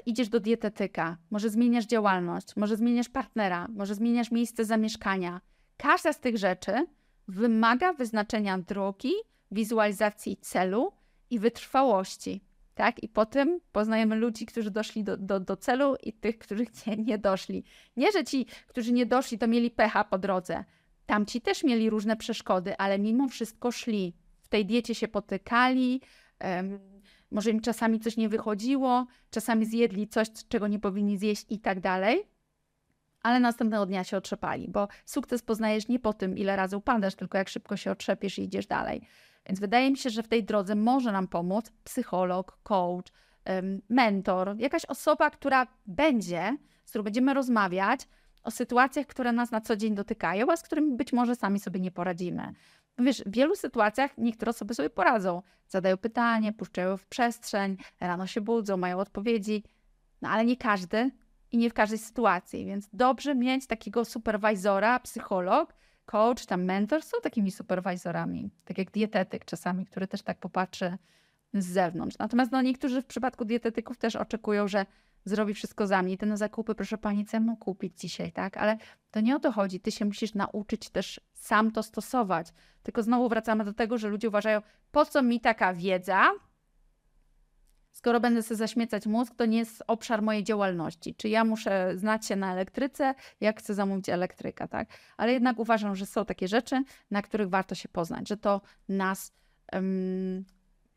idziesz 0.06 0.28
do 0.28 0.40
dietetyka, 0.40 1.16
może 1.30 1.50
zmieniasz 1.50 1.86
działalność, 1.86 2.56
może 2.56 2.76
zmieniasz 2.76 3.08
partnera, 3.08 3.68
może 3.68 3.94
zmieniasz 3.94 4.30
miejsce 4.30 4.64
zamieszkania, 4.64 5.40
każda 5.76 6.12
z 6.12 6.20
tych 6.20 6.38
rzeczy 6.38 6.86
wymaga 7.28 7.92
wyznaczenia 7.92 8.58
drogi, 8.58 9.12
wizualizacji 9.50 10.36
celu 10.36 10.92
i 11.30 11.38
wytrwałości 11.38 12.40
tak? 12.80 13.02
I 13.02 13.08
potem 13.08 13.60
poznajemy 13.72 14.16
ludzi, 14.16 14.46
którzy 14.46 14.70
doszli 14.70 15.04
do, 15.04 15.16
do, 15.16 15.40
do 15.40 15.56
celu 15.56 15.96
i 16.02 16.12
tych, 16.12 16.38
którzy 16.38 16.66
nie, 16.86 16.96
nie 16.96 17.18
doszli. 17.18 17.64
Nie, 17.96 18.12
że 18.12 18.24
ci, 18.24 18.46
którzy 18.66 18.92
nie 18.92 19.06
doszli, 19.06 19.38
to 19.38 19.46
mieli 19.46 19.70
pecha 19.70 20.04
po 20.04 20.18
drodze. 20.18 20.64
Tamci 21.06 21.40
też 21.40 21.64
mieli 21.64 21.90
różne 21.90 22.16
przeszkody, 22.16 22.76
ale 22.76 22.98
mimo 22.98 23.28
wszystko 23.28 23.72
szli. 23.72 24.14
W 24.42 24.48
tej 24.48 24.66
diecie 24.66 24.94
się 24.94 25.08
potykali, 25.08 26.00
um, 26.44 26.78
może 27.30 27.50
im 27.50 27.60
czasami 27.60 28.00
coś 28.00 28.16
nie 28.16 28.28
wychodziło, 28.28 29.06
czasami 29.30 29.66
zjedli 29.66 30.08
coś, 30.08 30.28
czego 30.48 30.68
nie 30.68 30.78
powinni 30.78 31.18
zjeść 31.18 31.46
i 31.48 31.58
tak 31.58 31.80
dalej. 31.80 32.22
Ale 33.22 33.40
następnego 33.40 33.86
dnia 33.86 34.04
się 34.04 34.16
otrzepali, 34.16 34.68
bo 34.68 34.88
sukces 35.04 35.42
poznajesz 35.42 35.88
nie 35.88 35.98
po 35.98 36.12
tym, 36.12 36.38
ile 36.38 36.56
razy 36.56 36.76
upadasz, 36.76 37.14
tylko 37.14 37.38
jak 37.38 37.48
szybko 37.48 37.76
się 37.76 37.90
otrzepiesz 37.90 38.38
i 38.38 38.42
idziesz 38.42 38.66
dalej. 38.66 39.02
Więc 39.46 39.60
wydaje 39.60 39.90
mi 39.90 39.96
się, 39.96 40.10
że 40.10 40.22
w 40.22 40.28
tej 40.28 40.44
drodze 40.44 40.74
może 40.74 41.12
nam 41.12 41.28
pomóc 41.28 41.72
psycholog, 41.84 42.58
coach, 42.62 43.12
mentor, 43.88 44.56
jakaś 44.58 44.84
osoba, 44.84 45.30
która 45.30 45.66
będzie, 45.86 46.56
z 46.84 46.90
którą 46.90 47.04
będziemy 47.04 47.34
rozmawiać 47.34 48.08
o 48.42 48.50
sytuacjach, 48.50 49.06
które 49.06 49.32
nas 49.32 49.50
na 49.50 49.60
co 49.60 49.76
dzień 49.76 49.94
dotykają, 49.94 50.46
a 50.50 50.56
z 50.56 50.62
którymi 50.62 50.96
być 50.96 51.12
może 51.12 51.36
sami 51.36 51.60
sobie 51.60 51.80
nie 51.80 51.90
poradzimy. 51.90 52.52
Wiesz, 53.00 53.22
w 53.26 53.30
wielu 53.30 53.56
sytuacjach 53.56 54.18
niektóre 54.18 54.50
osoby 54.50 54.74
sobie 54.74 54.90
poradzą. 54.90 55.42
Zadają 55.68 55.96
pytanie, 55.96 56.52
puszczają 56.52 56.96
w 56.96 57.06
przestrzeń, 57.06 57.76
rano 58.00 58.26
się 58.26 58.40
budzą, 58.40 58.76
mają 58.76 58.98
odpowiedzi, 58.98 59.64
no 60.22 60.28
ale 60.28 60.44
nie 60.44 60.56
każdy 60.56 61.10
i 61.52 61.58
nie 61.58 61.70
w 61.70 61.74
każdej 61.74 61.98
sytuacji. 61.98 62.66
Więc 62.66 62.88
dobrze 62.92 63.34
mieć 63.34 63.66
takiego 63.66 64.04
superwizora, 64.04 65.00
psycholog, 65.00 65.74
coach, 66.06 66.46
tam 66.46 66.64
mentor 66.64 67.02
są 67.02 67.16
takimi 67.22 67.50
superwizorami, 67.50 68.50
tak 68.64 68.78
jak 68.78 68.90
dietetyk 68.90 69.44
czasami, 69.44 69.86
który 69.86 70.06
też 70.06 70.22
tak 70.22 70.38
popatrzy 70.38 70.98
z 71.54 71.66
zewnątrz. 71.66 72.18
Natomiast 72.18 72.52
no, 72.52 72.62
niektórzy 72.62 73.02
w 73.02 73.06
przypadku 73.06 73.44
dietetyków 73.44 73.98
też 73.98 74.16
oczekują, 74.16 74.68
że 74.68 74.86
zrobi 75.24 75.54
wszystko 75.54 75.86
za 75.86 76.02
mnie. 76.02 76.18
Te 76.18 76.26
na 76.26 76.36
zakupy, 76.36 76.74
proszę 76.74 76.98
pani, 76.98 77.26
co 77.26 77.40
mam 77.40 77.56
kupić 77.56 78.00
dzisiaj, 78.00 78.32
tak? 78.32 78.56
Ale 78.56 78.78
to 79.10 79.20
nie 79.20 79.36
o 79.36 79.40
to 79.40 79.52
chodzi. 79.52 79.80
Ty 79.80 79.92
się 79.92 80.04
musisz 80.04 80.34
nauczyć 80.34 80.90
też 80.90 81.20
sam 81.34 81.70
to 81.70 81.82
stosować. 81.82 82.46
Tylko 82.82 83.02
znowu 83.02 83.28
wracamy 83.28 83.64
do 83.64 83.72
tego, 83.72 83.98
że 83.98 84.08
ludzie 84.08 84.28
uważają, 84.28 84.62
po 84.92 85.06
co 85.06 85.22
mi 85.22 85.40
taka 85.40 85.74
wiedza, 85.74 86.30
Skoro 87.92 88.20
będę 88.20 88.42
sobie 88.42 88.56
zaśmiecać 88.56 89.06
mózg, 89.06 89.34
to 89.36 89.46
nie 89.46 89.58
jest 89.58 89.82
obszar 89.86 90.22
mojej 90.22 90.44
działalności. 90.44 91.14
Czy 91.14 91.28
ja 91.28 91.44
muszę 91.44 91.92
znać 91.96 92.26
się 92.26 92.36
na 92.36 92.52
elektryce, 92.52 93.14
jak 93.40 93.58
chcę 93.58 93.74
zamówić 93.74 94.08
elektryka, 94.08 94.68
tak? 94.68 94.88
Ale 95.16 95.32
jednak 95.32 95.58
uważam, 95.58 95.96
że 95.96 96.06
są 96.06 96.24
takie 96.24 96.48
rzeczy, 96.48 96.82
na 97.10 97.22
których 97.22 97.48
warto 97.48 97.74
się 97.74 97.88
poznać, 97.88 98.28
że 98.28 98.36
to 98.36 98.60
nas 98.88 99.32
um, 99.72 100.44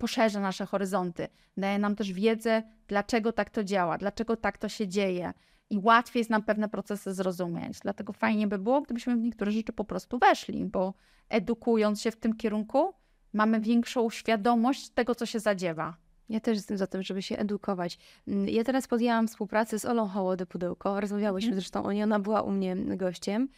poszerza 0.03 0.39
nasze 0.39 0.65
horyzonty, 0.65 1.27
daje 1.57 1.79
nam 1.79 1.95
też 1.95 2.13
wiedzę, 2.13 2.63
dlaczego 2.87 3.31
tak 3.31 3.49
to 3.49 3.63
działa, 3.63 3.97
dlaczego 3.97 4.35
tak 4.37 4.57
to 4.57 4.69
się 4.69 4.87
dzieje 4.87 5.33
i 5.69 5.77
łatwiej 5.77 6.19
jest 6.19 6.29
nam 6.29 6.43
pewne 6.43 6.69
procesy 6.69 7.13
zrozumieć. 7.13 7.79
Dlatego 7.79 8.13
fajnie 8.13 8.47
by 8.47 8.59
było, 8.59 8.81
gdybyśmy 8.81 9.15
w 9.15 9.19
niektóre 9.19 9.51
rzeczy 9.51 9.73
po 9.73 9.83
prostu 9.83 10.19
weszli, 10.19 10.65
bo 10.65 10.93
edukując 11.29 12.01
się 12.01 12.11
w 12.11 12.15
tym 12.15 12.35
kierunku, 12.35 12.93
mamy 13.33 13.59
większą 13.59 14.09
świadomość 14.09 14.89
tego, 14.89 15.15
co 15.15 15.25
się 15.25 15.39
zadziewa. 15.39 15.97
Ja 16.29 16.39
też 16.39 16.55
jestem 16.55 16.77
za 16.77 16.87
tym, 16.87 17.03
żeby 17.03 17.21
się 17.21 17.37
edukować. 17.37 17.97
Ja 18.45 18.63
teraz 18.63 18.87
podjęłam 18.87 19.27
współpracę 19.27 19.79
z 19.79 19.85
Olą 19.85 20.07
Hołody 20.07 20.45
Pudełko. 20.45 21.01
Rozmawiałyśmy 21.01 21.51
mm. 21.51 21.59
zresztą 21.59 21.83
o 21.83 21.91
niej, 21.91 22.03
ona 22.03 22.19
była 22.19 22.41
u 22.41 22.51
mnie 22.51 22.75
gościem. 22.75 23.49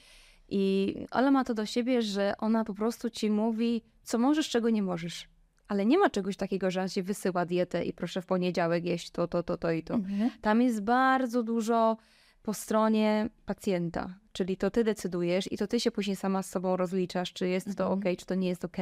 I 0.49 0.95
Ola 1.11 1.31
ma 1.31 1.43
to 1.43 1.53
do 1.53 1.65
siebie, 1.65 2.01
że 2.01 2.33
ona 2.37 2.65
po 2.65 2.73
prostu 2.73 3.09
ci 3.09 3.29
mówi, 3.29 3.81
co 4.03 4.17
możesz, 4.17 4.49
czego 4.49 4.69
nie 4.69 4.83
możesz. 4.83 5.34
Ale 5.68 5.86
nie 5.86 5.97
ma 5.97 6.09
czegoś 6.09 6.38
takiego, 6.38 6.72
że 6.72 6.82
on 6.82 6.89
się 6.89 7.03
wysyła 7.03 7.45
dietę 7.45 7.86
i 7.86 7.93
proszę 7.93 8.22
w 8.22 8.26
poniedziałek 8.26 8.86
jeść 8.86 9.11
to, 9.11 9.28
to, 9.28 9.43
to, 9.43 9.57
to 9.57 9.72
i 9.72 9.84
to. 9.84 9.93
Mhm. 9.93 10.32
Tam 10.41 10.61
jest 10.61 10.82
bardzo 10.82 11.43
dużo 11.43 11.97
po 12.43 12.53
stronie 12.53 13.30
pacjenta, 13.45 14.20
czyli 14.32 14.57
to 14.57 14.72
ty 14.72 14.84
decydujesz 14.84 15.51
i 15.51 15.57
to 15.57 15.68
ty 15.68 15.80
się 15.80 15.91
później 15.91 16.16
sama 16.16 16.43
z 16.43 16.49
sobą 16.49 16.78
rozliczasz, 16.78 17.34
czy 17.34 17.47
jest 17.47 17.68
mhm. 17.68 17.88
to 17.88 17.93
ok, 17.93 18.18
czy 18.18 18.26
to 18.26 18.36
nie 18.36 18.47
jest 18.47 18.66
ok. 18.66 18.78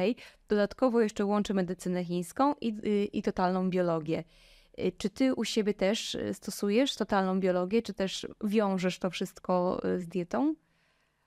Dodatkowo 0.48 1.00
jeszcze 1.00 1.24
łączy 1.24 1.54
medycynę 1.54 2.04
chińską 2.04 2.54
i, 2.60 2.68
i, 2.68 3.18
i 3.18 3.22
totalną 3.22 3.70
biologię. 3.70 4.24
Y, 4.78 4.92
czy 4.98 5.10
ty 5.10 5.34
u 5.34 5.44
siebie 5.44 5.74
też 5.74 6.14
y, 6.14 6.34
stosujesz 6.34 6.96
totalną 6.96 7.40
biologię, 7.40 7.82
czy 7.82 7.94
też 7.94 8.26
wiążesz 8.44 8.98
to 8.98 9.10
wszystko 9.10 9.82
y, 9.84 10.00
z 10.00 10.08
dietą? 10.08 10.54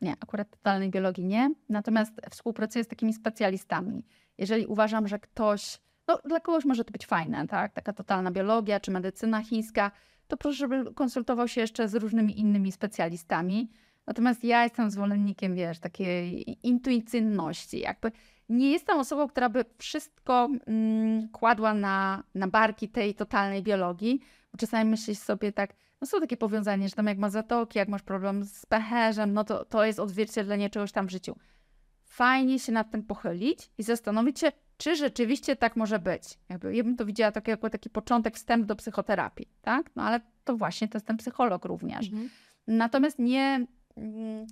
Nie, 0.02 0.14
akurat 0.20 0.50
totalnej 0.50 0.90
biologii 0.90 1.26
nie. 1.26 1.54
Natomiast 1.70 2.14
współpracuję 2.30 2.84
z 2.84 2.88
takimi 2.88 3.14
specjalistami. 3.14 4.06
Jeżeli 4.38 4.66
uważam, 4.66 5.08
że 5.08 5.20
ktoś, 5.20 5.80
no 6.08 6.20
dla 6.26 6.40
kogoś 6.40 6.66
może 6.66 6.86
to 6.86 6.92
być 6.92 7.06
fajne, 7.06 7.48
tak? 7.48 7.74
Taka 7.74 7.94
totalna 7.94 8.32
biologia 8.32 8.80
czy 8.80 8.92
medycyna 8.92 9.44
chińska, 9.44 9.92
to 10.28 10.38
proszę, 10.38 10.58
żeby 10.58 10.94
konsultował 10.94 11.48
się 11.48 11.62
jeszcze 11.62 11.88
z 11.88 11.96
różnymi 11.96 12.40
innymi 12.40 12.72
specjalistami. 12.72 13.70
Natomiast 14.08 14.44
ja 14.44 14.64
jestem 14.64 14.92
zwolennikiem, 14.92 15.56
wiesz, 15.56 15.80
takiej 15.80 16.68
intuicyjności. 16.68 17.80
Jakby 17.80 18.12
nie 18.50 18.72
jestem 18.72 19.00
osobą, 19.00 19.28
która 19.28 19.50
by 19.50 19.66
wszystko 19.78 20.50
mm, 20.68 21.30
kładła 21.30 21.74
na, 21.74 22.24
na 22.36 22.48
barki 22.48 22.90
tej 22.90 23.16
totalnej 23.16 23.64
biologii. 23.64 24.20
Bo 24.52 24.58
czasami 24.58 24.90
myślisz 24.90 25.18
sobie 25.18 25.52
tak, 25.52 25.74
no 26.02 26.08
są 26.08 26.20
takie 26.20 26.38
powiązania, 26.38 26.88
że 26.88 26.96
tam 26.96 27.08
jak 27.08 27.18
masz 27.18 27.32
zatoki, 27.32 27.80
jak 27.80 27.90
masz 27.90 28.02
problem 28.02 28.44
z 28.44 28.66
pecherzem, 28.66 29.34
no 29.34 29.44
to, 29.44 29.66
to 29.66 29.86
jest 29.86 30.00
odzwierciedlenie 30.00 30.70
czegoś 30.70 30.92
tam 30.92 31.08
w 31.08 31.12
życiu. 31.12 31.36
Fajnie 32.04 32.60
się 32.60 32.72
nad 32.72 32.92
tym 32.92 33.04
pochylić 33.04 33.70
i 33.78 33.84
zastanowić 33.84 34.40
się, 34.40 34.52
czy 34.78 34.96
rzeczywiście 34.96 35.56
tak 35.56 35.76
może 35.76 36.00
być. 36.00 36.24
Jakby, 36.50 36.76
ja 36.76 36.84
bym 36.84 36.96
to 36.96 37.06
widziała 37.06 37.32
tak, 37.32 37.48
jako 37.48 37.70
taki 37.70 37.90
początek, 37.90 38.36
wstęp 38.36 38.66
do 38.66 38.76
psychoterapii, 38.76 39.48
tak? 39.62 39.92
No 39.96 40.04
ale 40.04 40.20
to 40.44 40.58
właśnie 40.58 40.88
to 40.88 40.98
jest 40.98 41.08
ten 41.08 41.18
psycholog 41.18 41.66
również. 41.66 42.08
Mhm. 42.08 42.30
Natomiast 42.68 43.20
nie, 43.20 43.66
mm, 43.98 44.48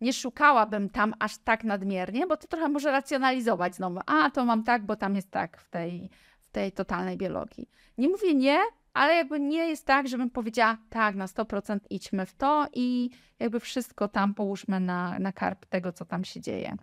nie 0.00 0.12
szukałabym 0.12 0.90
tam 0.90 1.14
aż 1.18 1.38
tak 1.38 1.64
nadmiernie, 1.64 2.26
bo 2.26 2.36
to 2.36 2.46
trochę 2.46 2.68
może 2.68 2.90
racjonalizować 2.90 3.74
znowu. 3.74 4.00
A, 4.06 4.30
to 4.30 4.44
mam 4.44 4.64
tak, 4.64 4.86
bo 4.86 4.96
tam 4.96 5.16
jest 5.16 5.30
tak 5.30 5.60
w 5.60 5.68
tej, 5.68 6.10
w 6.40 6.50
tej 6.50 6.72
totalnej 6.72 7.16
biologii. 7.16 7.68
Nie 7.98 8.08
mówię 8.08 8.34
nie, 8.34 8.58
ale 8.96 9.14
jakby 9.14 9.40
nie 9.40 9.68
jest 9.68 9.86
tak, 9.86 10.08
żebym 10.08 10.30
powiedziała 10.30 10.78
tak, 10.90 11.14
na 11.14 11.26
100% 11.26 11.78
idźmy 11.90 12.26
w 12.26 12.34
to 12.34 12.66
i 12.72 13.10
jakby 13.38 13.60
wszystko 13.60 14.08
tam 14.08 14.34
połóżmy 14.34 14.80
na, 14.80 15.18
na 15.18 15.32
karp 15.32 15.66
tego, 15.66 15.92
co 15.92 16.04
tam 16.04 16.24
się 16.24 16.40
dzieje 16.40 16.76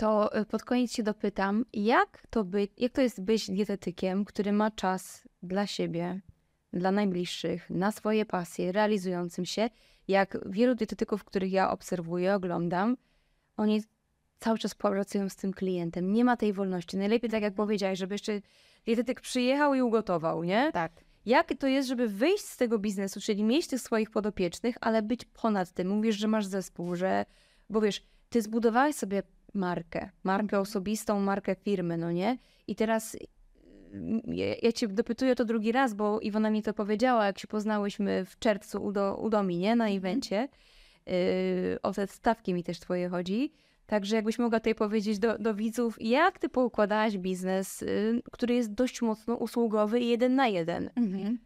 to 0.00 0.38
y, 0.40 0.44
pod 0.44 0.64
koniec 0.64 0.92
się 0.92 1.02
dopytam, 1.02 1.64
jak 1.72 2.22
to, 2.30 2.44
by, 2.44 2.68
jak 2.76 2.92
to 2.92 3.02
jest 3.02 3.22
być 3.22 3.50
dietetykiem, 3.50 4.24
który 4.24 4.52
ma 4.52 4.70
czas 4.70 5.28
dla 5.42 5.66
siebie, 5.66 6.20
dla 6.72 6.90
najbliższych, 6.92 7.70
na 7.70 7.92
swoje 7.92 8.26
pasje, 8.26 8.72
realizującym 8.72 9.44
się, 9.44 9.70
jak 10.08 10.38
wielu 10.46 10.74
dietetyków, 10.74 11.24
których 11.24 11.52
ja 11.52 11.70
obserwuję, 11.70 12.34
oglądam, 12.34 12.96
oni 13.56 13.82
cały 14.38 14.58
czas 14.58 14.74
pracują 14.74 15.28
z 15.28 15.36
tym 15.36 15.52
klientem. 15.52 16.12
Nie 16.12 16.24
ma 16.24 16.36
tej 16.36 16.52
wolności. 16.52 16.96
Najlepiej, 16.96 17.30
tak 17.30 17.42
jak 17.42 17.54
powiedziałeś, 17.54 17.98
żeby 17.98 18.14
jeszcze 18.14 18.40
dietetyk 18.84 19.20
przyjechał 19.20 19.74
i 19.74 19.82
ugotował, 19.82 20.44
nie? 20.44 20.72
Tak. 20.72 20.92
Jak 21.30 21.54
to 21.58 21.66
jest, 21.66 21.88
żeby 21.88 22.08
wyjść 22.08 22.44
z 22.44 22.56
tego 22.56 22.78
biznesu, 22.78 23.20
czyli 23.20 23.44
mieć 23.44 23.66
tych 23.66 23.80
swoich 23.80 24.10
podopiecznych, 24.10 24.76
ale 24.80 25.02
być 25.02 25.24
ponad 25.24 25.72
tym? 25.72 25.88
Mówisz, 25.88 26.16
że 26.16 26.28
masz 26.28 26.46
zespół, 26.46 26.96
że... 26.96 27.24
Bo 27.70 27.80
wiesz, 27.80 28.06
ty 28.28 28.42
zbudowałeś 28.42 28.96
sobie 28.96 29.22
markę, 29.54 30.10
markę 30.24 30.60
osobistą, 30.60 31.20
markę 31.20 31.54
firmy, 31.54 31.96
no 31.96 32.12
nie? 32.12 32.38
I 32.66 32.74
teraz 32.74 33.16
mm, 33.92 34.20
ja, 34.26 34.46
ja 34.62 34.72
cię 34.72 34.88
dopytuję 34.88 35.34
to 35.34 35.44
drugi 35.44 35.72
raz, 35.72 35.94
bo 35.94 36.20
Iwona 36.20 36.50
mi 36.50 36.62
to 36.62 36.74
powiedziała, 36.74 37.26
jak 37.26 37.38
się 37.38 37.48
poznałyśmy 37.48 38.24
w 38.24 38.38
czerwcu 38.38 38.84
u, 38.84 38.92
do, 38.92 39.16
u 39.16 39.30
Domi, 39.30 39.58
nie? 39.58 39.76
Na 39.76 39.84
mhm. 39.84 39.96
evencie. 39.96 40.48
Yy, 41.06 41.12
o 41.82 41.92
te 41.92 42.06
stawki 42.06 42.54
mi 42.54 42.64
też 42.64 42.80
twoje 42.80 43.08
chodzi. 43.08 43.52
Także 43.90 44.16
jakbyś 44.16 44.38
mogła 44.38 44.60
tutaj 44.60 44.74
powiedzieć 44.74 45.18
do, 45.18 45.38
do 45.38 45.54
widzów, 45.54 45.96
jak 46.00 46.38
ty 46.38 46.48
poukładałaś 46.48 47.18
biznes, 47.18 47.80
yy, 47.80 48.22
który 48.32 48.54
jest 48.54 48.74
dość 48.74 49.02
mocno 49.02 49.34
usługowy 49.34 50.00
i 50.00 50.08
jeden 50.08 50.34
na 50.34 50.46
jeden. 50.46 50.90
Mhm. 50.96 51.38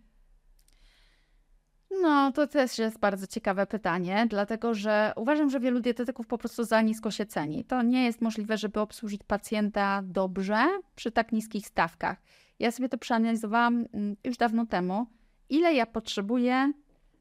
No, 2.02 2.32
to 2.32 2.46
też 2.46 2.78
jest 2.78 2.98
bardzo 2.98 3.26
ciekawe 3.26 3.66
pytanie, 3.66 4.26
dlatego 4.30 4.74
że 4.74 5.12
uważam, 5.16 5.50
że 5.50 5.60
wielu 5.60 5.80
dietetyków 5.80 6.26
po 6.26 6.38
prostu 6.38 6.64
za 6.64 6.82
nisko 6.82 7.10
się 7.10 7.26
ceni. 7.26 7.64
To 7.64 7.82
nie 7.82 8.04
jest 8.04 8.20
możliwe, 8.20 8.58
żeby 8.58 8.80
obsłużyć 8.80 9.22
pacjenta 9.22 10.02
dobrze 10.04 10.66
przy 10.94 11.10
tak 11.10 11.32
niskich 11.32 11.66
stawkach. 11.66 12.22
Ja 12.58 12.70
sobie 12.70 12.88
to 12.88 12.98
przeanalizowałam 12.98 13.86
mm, 13.92 14.16
już 14.24 14.36
dawno 14.36 14.66
temu, 14.66 15.06
ile 15.48 15.74
ja 15.74 15.86
potrzebuję 15.86 16.72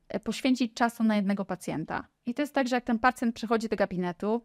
e, 0.08 0.20
poświęcić 0.20 0.74
czasu 0.74 1.04
na 1.04 1.16
jednego 1.16 1.46
pacjenta. 1.46 2.08
I 2.26 2.34
to 2.34 2.42
jest 2.42 2.54
tak, 2.54 2.68
że 2.68 2.76
jak 2.76 2.84
ten 2.84 3.00
pacjent 3.00 3.36
przychodzi 3.36 3.70
do 3.70 3.76
gabinetu, 3.76 4.42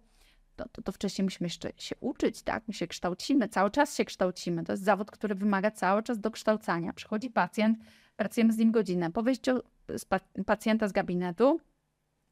to, 0.58 0.68
to, 0.72 0.82
to, 0.82 0.92
wcześniej 0.92 1.24
musimy 1.24 1.46
jeszcze 1.46 1.72
się 1.76 1.96
uczyć, 2.00 2.42
tak? 2.42 2.62
My 2.68 2.74
się 2.74 2.86
kształcimy, 2.86 3.48
cały 3.48 3.70
czas 3.70 3.96
się 3.96 4.04
kształcimy. 4.04 4.64
To 4.64 4.72
jest 4.72 4.84
zawód, 4.84 5.10
który 5.10 5.34
wymaga 5.34 5.70
cały 5.70 6.02
czas 6.02 6.20
dokształcania. 6.20 6.92
Przychodzi 6.92 7.30
pacjent, 7.30 7.78
pracujemy 8.16 8.52
z 8.52 8.58
nim 8.58 8.72
godzinę. 8.72 9.10
Po 9.10 9.22
wyjściu 9.22 9.60
z 9.88 10.04
pacjenta 10.46 10.88
z 10.88 10.92
gabinetu, 10.92 11.60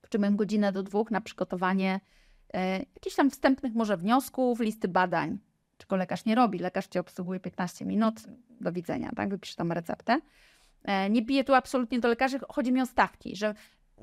potrzebujemy 0.00 0.36
godzinę 0.36 0.72
do 0.72 0.82
dwóch 0.82 1.10
na 1.10 1.20
przygotowanie 1.20 2.00
e, 2.54 2.78
jakichś 2.78 3.16
tam 3.16 3.30
wstępnych 3.30 3.74
może 3.74 3.96
wniosków, 3.96 4.60
listy 4.60 4.88
badań. 4.88 5.38
Czego 5.78 5.96
lekarz 5.96 6.24
nie 6.24 6.34
robi. 6.34 6.58
Lekarz 6.58 6.86
cię 6.86 7.00
obsługuje 7.00 7.40
15 7.40 7.84
minut, 7.84 8.14
do 8.60 8.72
widzenia, 8.72 9.10
tak? 9.16 9.28
Wypisz 9.28 9.54
tam 9.54 9.72
receptę. 9.72 10.20
E, 10.84 11.10
nie 11.10 11.26
piję 11.26 11.44
tu 11.44 11.54
absolutnie 11.54 12.00
do 12.00 12.08
lekarzy, 12.08 12.38
chodzi 12.48 12.72
mi 12.72 12.80
o 12.80 12.86
stawki, 12.86 13.36
że 13.36 13.54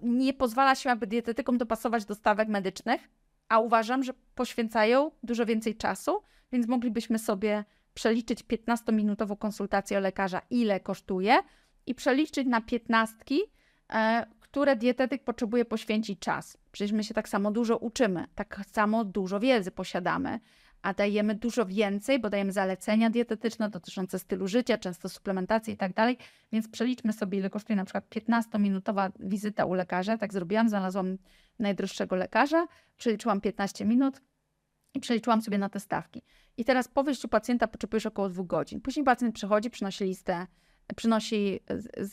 nie 0.01 0.34
pozwala 0.34 0.76
się 0.76 0.91
aby 0.91 1.07
dietetykom 1.07 1.57
dopasować 1.57 2.05
do 2.05 2.15
stawek 2.15 2.49
medycznych, 2.49 3.09
a 3.50 3.60
uważam, 3.60 4.04
że 4.04 4.14
poświęcają 4.36 5.12
dużo 5.24 5.46
więcej 5.46 5.76
czasu, 5.76 6.22
więc 6.52 6.68
moglibyśmy 6.68 7.20
sobie 7.20 7.64
przeliczyć 7.94 8.44
15-minutową 8.44 9.38
konsultację 9.38 10.00
lekarza, 10.00 10.41
ile 10.50 10.80
kosztuje, 10.80 11.39
i 11.86 11.96
przeliczyć 11.96 12.48
na 12.48 12.62
piętnastki, 12.62 13.39
e, 13.94 14.26
które 14.39 14.76
dietetyk 14.76 15.24
potrzebuje 15.24 15.66
poświęcić 15.66 16.20
czas. 16.20 16.58
Przecież 16.72 16.91
my 16.91 17.04
się 17.04 17.14
tak 17.14 17.30
samo 17.30 17.52
dużo 17.52 17.78
uczymy, 17.78 18.26
tak 18.36 18.62
samo 18.72 19.04
dużo 19.06 19.39
wiedzy 19.39 19.72
posiadamy, 19.72 20.39
a 20.84 20.94
dajemy 20.94 21.36
dużo 21.36 21.66
więcej, 21.66 22.20
bo 22.20 22.30
dajemy 22.30 22.52
zalecenia 22.52 23.10
dietetyczne 23.10 23.70
dotyczące 23.70 24.20
stylu 24.20 24.48
życia, 24.48 24.78
często 24.78 25.10
suplementacji 25.10 25.74
i 25.74 25.78
tak 25.78 25.94
dalej, 25.94 26.18
więc 26.52 26.68
przeliczmy 26.68 27.14
sobie, 27.14 27.38
ile 27.38 27.50
kosztuje 27.50 27.78
na 27.78 27.86
przykład 27.86 28.06
15-minutowa 28.10 29.12
wizyta 29.20 29.66
u 29.66 29.74
lekarza. 29.74 30.18
Tak 30.18 30.34
zrobiłam, 30.34 30.70
znalazłam 30.70 31.18
najdroższego 31.60 32.16
lekarza, 32.16 32.68
przeliczyłam 32.98 33.42
15 33.42 33.86
minut 33.86 34.22
i 34.94 35.00
przeliczyłam 35.00 35.42
sobie 35.42 35.58
na 35.58 35.70
te 35.70 35.80
stawki. 35.80 36.22
I 36.58 36.66
teraz 36.66 36.88
po 36.88 37.04
wyjściu 37.04 37.28
pacjenta 37.28 37.68
potrzebujesz 37.68 38.06
około 38.06 38.30
dwóch 38.30 38.48
godzin. 38.48 38.82
Później 38.82 39.06
pacjent 39.06 39.36
przychodzi, 39.36 39.70
przynosi 39.70 40.04
listę 40.04 40.48
przynosi 40.96 41.60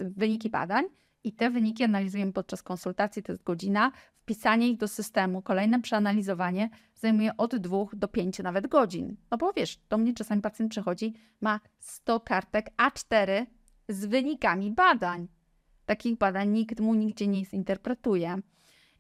wyniki 0.00 0.50
badań 0.50 0.84
i 1.24 1.32
te 1.32 1.50
wyniki 1.50 1.84
analizujemy 1.84 2.32
podczas 2.32 2.62
konsultacji, 2.62 3.22
to 3.22 3.32
jest 3.32 3.44
godzina. 3.44 3.92
Wpisanie 4.30 4.68
ich 4.68 4.76
do 4.76 4.88
systemu, 4.88 5.42
kolejne 5.42 5.82
przeanalizowanie 5.82 6.70
zajmuje 6.94 7.36
od 7.36 7.56
dwóch 7.56 7.96
do 7.96 8.08
pięciu 8.08 8.42
nawet 8.42 8.66
godzin. 8.66 9.16
No 9.30 9.38
bo 9.38 9.52
wiesz, 9.52 9.78
do 9.88 9.98
mnie 9.98 10.14
czasami 10.14 10.42
pacjent 10.42 10.70
przychodzi, 10.70 11.14
ma 11.40 11.60
100 11.78 12.20
kartek 12.20 12.70
A4 12.76 13.46
z 13.88 14.06
wynikami 14.06 14.72
badań. 14.72 15.28
Takich 15.86 16.18
badań 16.18 16.48
nikt 16.48 16.80
mu 16.80 16.94
nigdzie 16.94 17.26
nie 17.26 17.44
zinterpretuje. 17.44 18.38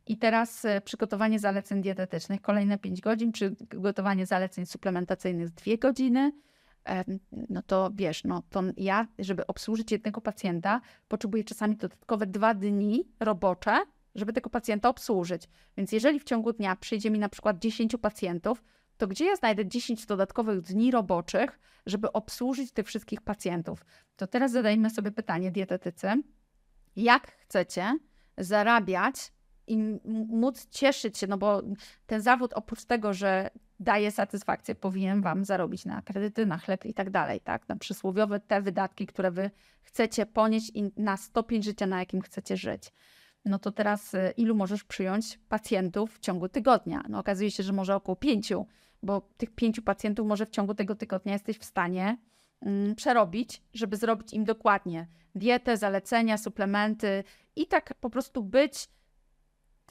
I 0.06 0.18
teraz 0.18 0.64
e, 0.64 0.80
przygotowanie 0.80 1.38
zaleceń 1.38 1.82
dietetycznych 1.82 2.40
kolejne 2.40 2.78
5 2.78 3.00
godzin, 3.00 3.32
przygotowanie 3.32 4.26
zaleceń 4.26 4.66
suplementacyjnych 4.66 5.50
2 5.50 5.76
godziny, 5.80 6.32
no 7.48 7.62
to 7.62 7.90
wiesz, 7.94 8.24
no 8.24 8.42
to 8.50 8.62
ja, 8.76 9.06
żeby 9.18 9.46
obsłużyć 9.46 9.92
jednego 9.92 10.20
pacjenta, 10.20 10.80
potrzebuję 11.08 11.44
czasami 11.44 11.76
dodatkowe 11.76 12.26
dwa 12.26 12.54
dni 12.54 13.04
robocze, 13.20 13.78
żeby 14.14 14.32
tego 14.32 14.50
pacjenta 14.50 14.88
obsłużyć. 14.88 15.48
Więc 15.76 15.92
jeżeli 15.92 16.20
w 16.20 16.24
ciągu 16.24 16.52
dnia 16.52 16.76
przyjdzie 16.76 17.10
mi 17.10 17.18
na 17.18 17.28
przykład 17.28 17.58
10 17.58 17.96
pacjentów, 18.02 18.62
to 18.96 19.06
gdzie 19.06 19.24
ja 19.24 19.36
znajdę 19.36 19.66
10 19.66 20.06
dodatkowych 20.06 20.60
dni 20.60 20.90
roboczych, 20.90 21.60
żeby 21.86 22.12
obsłużyć 22.12 22.72
tych 22.72 22.86
wszystkich 22.86 23.20
pacjentów? 23.20 23.84
To 24.16 24.26
teraz 24.26 24.52
zadajmy 24.52 24.90
sobie 24.90 25.10
pytanie 25.10 25.50
dietetycy, 25.50 26.08
jak 26.96 27.32
chcecie 27.32 27.98
zarabiać 28.38 29.32
i 29.66 29.78
móc 30.28 30.68
cieszyć 30.68 31.18
się, 31.18 31.26
no 31.26 31.38
bo 31.38 31.62
ten 32.06 32.20
zawód 32.20 32.52
oprócz 32.52 32.84
tego, 32.84 33.12
że 33.12 33.50
daje 33.80 34.10
satysfakcję, 34.10 34.74
powinien 34.74 35.22
Wam 35.22 35.44
zarobić 35.44 35.84
na 35.84 36.02
kredyty, 36.02 36.46
na 36.46 36.58
chleb 36.58 36.84
i 36.84 36.94
tak 36.94 37.10
dalej, 37.10 37.40
tak? 37.40 37.68
Na 37.68 37.76
przysłowiowe 37.76 38.40
te 38.40 38.62
wydatki, 38.62 39.06
które 39.06 39.30
Wy 39.30 39.50
chcecie 39.82 40.26
ponieść 40.26 40.70
i 40.74 40.92
na 40.96 41.16
stopień 41.16 41.62
życia, 41.62 41.86
na 41.86 41.98
jakim 41.98 42.20
chcecie 42.20 42.56
żyć. 42.56 42.92
No 43.44 43.58
to 43.58 43.72
teraz 43.72 44.14
y, 44.14 44.32
ilu 44.36 44.54
możesz 44.54 44.84
przyjąć 44.84 45.38
pacjentów 45.48 46.16
w 46.16 46.20
ciągu 46.20 46.48
tygodnia? 46.48 47.02
No 47.08 47.18
okazuje 47.18 47.50
się, 47.50 47.62
że 47.62 47.72
może 47.72 47.94
około 47.94 48.16
pięciu, 48.16 48.66
bo 49.02 49.20
tych 49.36 49.50
pięciu 49.50 49.82
pacjentów 49.82 50.26
może 50.26 50.46
w 50.46 50.50
ciągu 50.50 50.74
tego 50.74 50.94
tygodnia 50.94 51.32
jesteś 51.32 51.58
w 51.58 51.64
stanie 51.64 52.18
mm, 52.60 52.94
przerobić, 52.94 53.62
żeby 53.74 53.96
zrobić 53.96 54.32
im 54.32 54.44
dokładnie 54.44 55.06
dietę, 55.34 55.76
zalecenia, 55.76 56.38
suplementy 56.38 57.24
i 57.56 57.66
tak 57.66 57.94
po 57.94 58.10
prostu 58.10 58.42
być, 58.42 58.88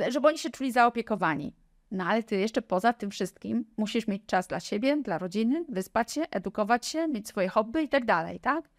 żeby 0.10 0.28
oni 0.28 0.38
się 0.38 0.50
czuli 0.50 0.72
zaopiekowani. 0.72 1.54
No 1.91 2.06
ale 2.06 2.24
ty 2.24 2.38
jeszcze 2.38 2.62
poza 2.62 2.93
tym 2.93 3.12
wszystkim 3.12 3.66
musisz 3.78 4.08
mieć 4.08 4.26
czas 4.26 4.47
dla 4.47 4.60
siebie, 4.60 5.02
dla 5.02 5.18
rodziny, 5.18 5.66
wyspać 5.70 6.12
się, 6.12 6.22
edukować 6.32 6.86
się, 6.86 7.08
mieć 7.08 7.28
swoje 7.28 7.50
hobby 7.50 7.84
i 7.84 7.89
tak 7.89 8.06
dalej, 8.06 8.39
tak? 8.39 8.70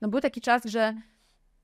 No 0.00 0.08
był 0.08 0.20
taki 0.20 0.40
czas, 0.40 0.64
że 0.64 0.94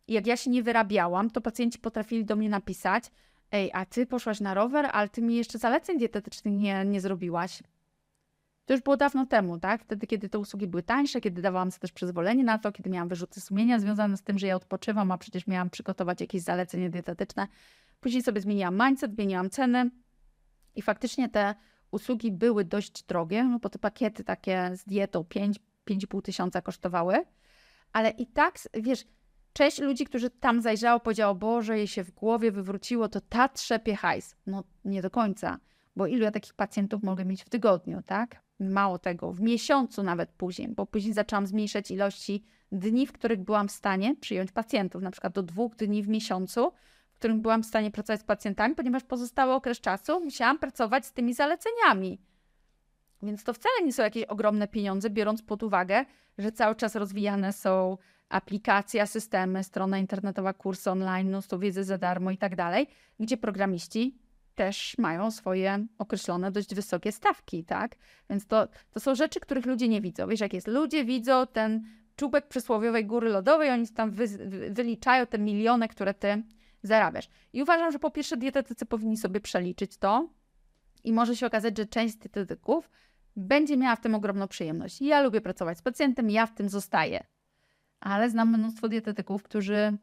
jak 0.09 0.27
ja 0.27 0.37
się 0.37 0.51
nie 0.51 0.63
wyrabiałam, 0.63 1.31
to 1.31 1.41
pacjenci 1.41 1.79
potrafili 1.79 2.25
do 2.25 2.37
mnie 2.37 2.49
napisać 2.49 3.11
ej, 3.55 3.71
a 3.73 3.87
ty 3.87 4.07
poszłaś 4.07 4.41
na 4.41 4.55
rower, 4.55 4.91
ale 4.93 5.09
ty 5.09 5.23
mi 5.23 5.37
jeszcze 5.37 5.59
zaleceń 5.59 5.99
dietetycznych 5.99 6.55
nie, 6.55 6.85
nie 6.85 7.01
zrobiłaś. 7.01 7.63
To 8.67 8.75
już 8.75 8.83
było 8.83 8.97
dawno 8.97 9.27
temu, 9.27 9.59
tak? 9.59 9.83
Wtedy, 9.83 10.07
kiedy 10.07 10.29
te 10.29 10.39
usługi 10.39 10.67
były 10.67 10.83
tańsze, 10.83 11.21
kiedy 11.21 11.43
dawałam 11.43 11.71
sobie 11.71 11.81
też 11.81 11.93
przyzwolenie 11.93 12.45
na 12.45 12.59
to, 12.59 12.73
kiedy 12.73 12.91
miałam 12.91 13.09
wyrzuty 13.09 13.41
sumienia 13.41 13.79
związane 13.79 14.17
z 14.17 14.23
tym, 14.23 14.39
że 14.39 14.47
ja 14.47 14.57
odpoczywam, 14.57 15.13
a 15.13 15.19
przecież 15.19 15.47
miałam 15.47 15.71
przygotować 15.71 16.21
jakieś 16.21 16.43
zalecenie 16.43 16.91
dietetyczne. 16.91 17.47
Później 18.01 18.23
sobie 18.23 18.41
zmieniłam 18.41 18.79
mindset, 18.87 19.15
zmieniłam 19.15 19.51
ceny 19.51 19.91
i 20.75 20.83
faktycznie 20.83 21.29
te 21.29 21.55
usługi 21.91 22.33
były 22.33 22.65
dość 22.65 23.03
drogie, 23.03 23.45
no 23.45 23.59
bo 23.59 23.69
te 23.69 23.79
pakiety 23.79 24.25
takie 24.25 24.71
z 24.75 24.85
dietą 24.85 25.25
5, 25.25 25.61
5,5 25.91 26.23
tysiąca 26.23 26.63
kosztowały, 26.63 27.25
ale 27.93 28.11
i 28.11 28.27
tak, 28.27 28.59
wiesz, 28.75 29.05
część 29.55 29.79
ludzi, 29.79 30.05
którzy 30.05 30.31
tam 30.31 30.61
zajrzało, 30.61 31.01
powiedziało, 31.01 31.35
Boże, 31.35 31.79
jej 31.79 31.89
się 31.89 32.05
w 32.05 32.11
głowie 32.11 32.53
wywróciło, 32.53 33.09
to 33.09 33.21
ta 33.21 33.49
trzepie 33.49 33.97
hajs. 33.97 34.37
No 34.47 34.65
nie 34.85 35.03
do 35.03 35.11
końca, 35.11 35.59
bo 35.97 36.07
ilu 36.07 36.23
ja 36.23 36.31
takich 36.31 36.55
pacjentów 36.55 37.03
mogę 37.03 37.25
mieć 37.25 37.45
w 37.45 37.49
tygodniu, 37.49 38.03
tak? 38.07 38.37
Mało 38.61 38.99
tego, 38.99 39.33
w 39.33 39.41
miesiącu 39.41 40.03
nawet 40.03 40.33
później, 40.33 40.69
bo 40.69 40.87
później 40.87 41.15
zaczęłam 41.15 41.47
zmniejszać 41.47 41.91
ilości 41.91 42.45
dni, 42.73 43.07
w 43.07 43.13
których 43.13 43.41
byłam 43.41 43.69
w 43.69 43.73
stanie 43.73 44.17
przyjąć 44.17 44.53
pacjentów, 44.53 45.03
na 45.03 45.11
przykład 45.11 45.33
do 45.33 45.43
dwóch 45.43 45.77
dni 45.77 46.03
w 46.03 46.09
miesiącu, 46.09 46.73
w 47.13 47.15
którym 47.15 47.43
byłam 47.43 47.63
w 47.63 47.67
stanie 47.67 47.91
pracować 47.91 48.21
z 48.21 48.25
pacjentami, 48.25 48.75
ponieważ 48.75 49.05
pozostały 49.05 49.53
okres 49.53 49.81
czasu 49.81 50.21
musiałam 50.21 50.59
pracować 50.59 51.07
z 51.07 51.13
tymi 51.13 51.35
zaleceniami. 51.35 52.21
Więc 53.23 53.45
to 53.45 53.53
wcale 53.53 53.75
nie 53.85 53.93
są 53.93 54.03
jakieś 54.03 54.25
ogromne 54.25 54.69
pieniądze, 54.69 55.11
biorąc 55.11 55.43
pod 55.43 55.63
uwagę, 55.63 56.05
że 56.39 56.53
cały 56.53 56.75
czas 56.75 56.97
rozwijane 56.97 57.53
są 57.53 57.99
aplikacje, 58.29 59.07
systemy, 59.07 59.65
strona 59.65 59.99
internetowa, 59.99 60.53
kursy 60.53 60.91
online, 60.91 61.29
mnóstwo 61.29 61.59
wiedzy 61.59 61.85
za 61.85 61.99
darmo 61.99 62.31
i 62.31 62.39
tak 62.39 62.57
dalej, 62.57 62.87
gdzie 63.21 63.37
programiści 63.37 64.19
też 64.55 64.99
mają 64.99 65.31
swoje 65.31 65.87
określone 65.99 66.51
dość 66.51 66.75
wysokie 66.75 67.13
stawki, 67.13 67.65
tak? 67.65 67.97
Więc 68.31 68.47
to, 68.47 68.69
to 68.91 69.01
są 69.01 69.15
rzeczy, 69.15 69.41
których 69.41 69.67
ludzie 69.67 69.89
nie 69.89 70.01
widzą. 70.01 70.29
Wiesz, 70.29 70.41
jak 70.41 70.53
jest, 70.53 70.67
ludzie 70.67 71.05
widzą 71.05 71.47
ten 71.47 71.85
czubek 72.17 72.49
przysłowiowej 72.49 73.07
góry 73.07 73.29
lodowej, 73.29 73.71
oni 73.71 73.89
tam 73.89 74.11
wy, 74.11 74.27
wyliczają 74.71 75.27
te 75.27 75.39
miliony, 75.39 75.89
które 75.89 76.15
ty 76.15 76.43
zarabiasz. 76.83 77.29
I 77.53 77.63
uważam, 77.63 77.93
że 77.93 77.99
po 77.99 78.11
pierwsze 78.11 78.37
dietetycy 78.37 78.87
powinni 78.87 79.17
sobie 79.17 79.41
przeliczyć 79.41 79.97
to 79.97 80.29
i 81.05 81.13
może 81.13 81.37
się 81.37 81.47
okazać, 81.47 81.79
że 81.79 81.87
część 81.87 82.17
dietetyków 82.17 82.91
będzie 83.37 83.77
miała 83.77 83.97
w 83.97 84.01
tym 84.01 84.15
ogromną 84.15 84.49
przyjemność. 84.49 85.03
Ja 85.03 85.23
lubię 85.23 85.41
pracować 85.41 85.79
z 85.79 85.83
pacjentem, 85.83 86.31
ja 86.31 86.47
w 86.47 86.55
tym 86.55 86.69
zostaję. 86.69 87.25
Ale 88.05 88.31
znam 88.31 88.49
mnóstwo 88.49 88.89
dietetyków, 88.89 89.43
którzy 89.43 89.97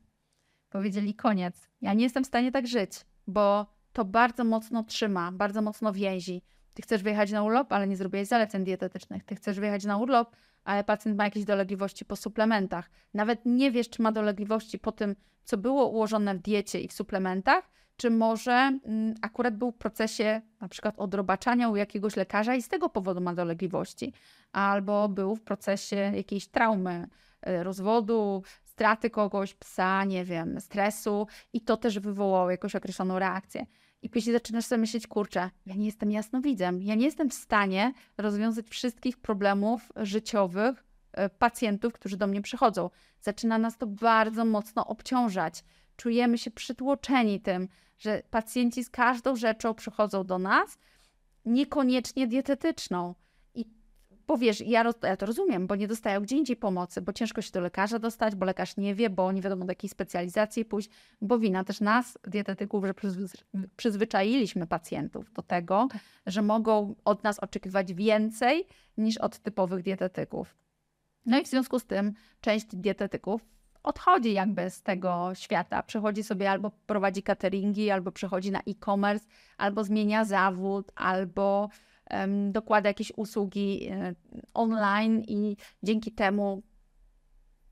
powiedzieli 0.70 1.14
koniec. 1.16 1.70
Ja 1.82 1.93
nie 1.93 2.04
jestem 2.04 2.24
w 2.24 2.28
stanie 2.28 2.52
tak 2.52 2.68
żyć, 2.68 2.91
bo 3.28 3.66
to 3.93 4.06
bardzo 4.06 4.43
mocno 4.43 4.84
trzyma, 4.84 5.32
bardzo 5.32 5.62
mocno 5.62 5.93
więzi. 5.93 6.41
Ty 6.74 6.82
chcesz 6.82 7.04
wyjechać 7.04 7.32
na 7.32 7.43
urlop, 7.43 7.74
ale 7.74 7.88
nie 7.88 7.97
zrobiłeś 7.97 8.28
zaleceń 8.28 8.64
dietetycznych. 8.64 9.24
Ty 9.24 9.36
chcesz 9.36 9.60
wyjechać 9.60 9.86
na 9.86 9.97
urlop, 9.97 10.36
ale 10.64 10.84
pacjent 10.84 11.18
ma 11.18 11.24
jakieś 11.24 11.45
dolegliwości 11.45 12.06
po 12.06 12.16
suplementach. 12.16 12.89
Nawet 13.14 13.45
nie 13.45 13.72
wiesz, 13.72 13.89
czy 13.89 14.02
ma 14.02 14.12
dolegliwości 14.12 14.80
po 14.80 14.91
tym, 14.91 15.16
co 15.43 15.58
było 15.58 15.88
ułożone 15.88 16.36
w 16.36 16.39
diecie 16.39 16.82
i 16.82 16.88
w 16.88 16.93
suplementach, 16.93 17.72
czy 17.97 18.10
może 18.10 18.52
mm, 18.54 19.16
akurat 19.22 19.58
był 19.58 19.72
w 19.72 19.78
procesie 19.78 20.41
na 20.62 20.68
przykład 20.68 20.99
odrobaczania 20.99 21.70
u 21.70 21.76
jakiegoś 21.76 22.16
lekarza 22.16 22.56
i 22.56 22.62
z 22.62 22.68
tego 22.68 22.89
powodu 22.89 23.22
ma 23.22 23.34
dolegliwości, 23.34 24.14
albo 24.52 25.10
był 25.10 25.36
w 25.36 25.41
procesie 25.41 25.95
jakiejś 25.95 26.47
traumy, 26.47 27.08
rozwodu, 27.46 28.44
straty 28.64 29.10
kogoś, 29.10 29.54
psa, 29.54 30.06
nie 30.06 30.26
wiem, 30.26 30.60
stresu 30.60 31.28
i 31.54 31.62
to 31.62 31.78
też 31.78 32.00
wywołało 32.00 32.52
jakąś 32.52 32.76
określoną 32.76 33.20
reakcję. 33.20 33.66
I 34.02 34.10
później 34.10 34.34
zaczynasz 34.34 34.66
sobie 34.66 34.80
myśleć, 34.80 35.08
kurczę, 35.08 35.50
ja 35.66 35.76
nie 35.76 35.86
jestem 35.86 36.12
jasnowidzem, 36.12 36.82
ja 36.82 36.96
nie 36.96 37.06
jestem 37.06 37.30
w 37.30 37.34
stanie 37.34 37.94
rozwiązać 38.18 38.68
wszystkich 38.70 39.18
problemów 39.18 39.92
życiowych 39.96 40.84
y, 41.26 41.30
pacjentów, 41.30 41.94
którzy 41.94 42.18
do 42.18 42.28
mnie 42.28 42.42
przychodzą. 42.42 42.89
Zaczyna 43.20 43.58
nas 43.58 43.78
to 43.78 43.88
bardzo 43.88 44.46
mocno 44.46 44.88
obciążać 44.88 45.64
czujemy 46.02 46.38
się 46.38 46.52
przytłoczeni 46.52 47.42
tym, 47.42 47.68
że 47.98 48.22
pacjenci 48.30 48.84
z 48.84 48.89
każdą 48.89 49.36
rzeczą 49.36 49.74
przychodzą 49.74 50.24
do 50.24 50.39
nas, 50.39 50.78
niekoniecznie 51.46 52.28
dietetyczną. 52.28 53.16
Bo 54.32 54.38
wiesz, 54.38 54.61
ja, 54.61 54.84
ja 55.03 55.17
to 55.17 55.25
rozumiem, 55.25 55.67
bo 55.67 55.75
nie 55.75 55.88
dostają 55.88 56.21
gdzie 56.21 56.36
indziej 56.38 56.55
pomocy, 56.55 57.01
bo 57.01 57.13
ciężko 57.13 57.41
się 57.41 57.51
do 57.51 57.61
lekarza 57.61 57.99
dostać, 57.99 58.36
bo 58.36 58.45
lekarz 58.45 58.77
nie 58.77 58.95
wie, 58.95 59.09
bo 59.09 59.32
nie 59.32 59.41
wiadomo 59.41 59.65
do 59.65 59.71
jakiej 59.71 59.89
specjalizacji 59.89 60.65
pójść, 60.65 60.89
bo 61.21 61.39
wina 61.39 61.63
też 61.63 61.82
nas, 61.82 62.17
dietetyków, 62.27 62.86
że 62.86 62.93
przyzwyczailiśmy 63.77 64.67
pacjentów 64.67 65.34
do 65.34 65.41
tego, 65.41 65.88
że 66.25 66.41
mogą 66.41 66.95
od 67.05 67.23
nas 67.23 67.39
oczekiwać 67.39 67.93
więcej 67.93 68.67
niż 68.97 69.17
od 69.17 69.39
typowych 69.39 69.84
dietetyków. 69.84 70.55
No 71.25 71.39
i 71.39 71.43
w 71.43 71.47
związku 71.47 71.79
z 71.79 71.86
tym 71.86 72.13
część 72.41 72.65
dietetyków 72.75 73.45
odchodzi 73.84 74.34
jakby 74.34 74.69
z 74.69 74.82
tego 74.82 75.32
świata. 75.34 75.84
Przechodzi 75.84 76.23
sobie 76.23 76.51
albo 76.51 76.71
prowadzi 76.88 77.23
cateringi, 77.23 77.89
albo 77.89 78.11
przechodzi 78.11 78.51
na 78.51 78.59
e-commerce, 78.59 79.27
albo 79.57 79.84
zmienia 79.84 80.25
zawód, 80.25 80.91
albo 80.95 81.69
dokłada 82.51 82.89
jakieś 82.89 83.12
usługi 83.16 83.89
um, 83.89 84.16
online 84.53 85.24
i 85.28 85.57
dzięki 85.84 86.12
temu 86.12 86.64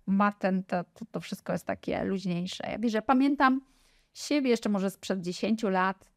ma 0.07 0.31
ten, 0.31 0.63
to, 0.63 0.85
to 1.11 1.19
wszystko 1.19 1.51
jest 1.51 1.65
takie 1.65 2.03
luźniejsze. 2.03 2.63
Ja 2.71 2.79
wiem, 2.79 2.89
że 2.89 3.01
pamiętam 3.01 3.61
siebie 4.13 4.49
jeszcze 4.49 4.69
może 4.69 4.89
sprzed 4.89 5.21
10 5.21 5.63
lat, 5.63 6.09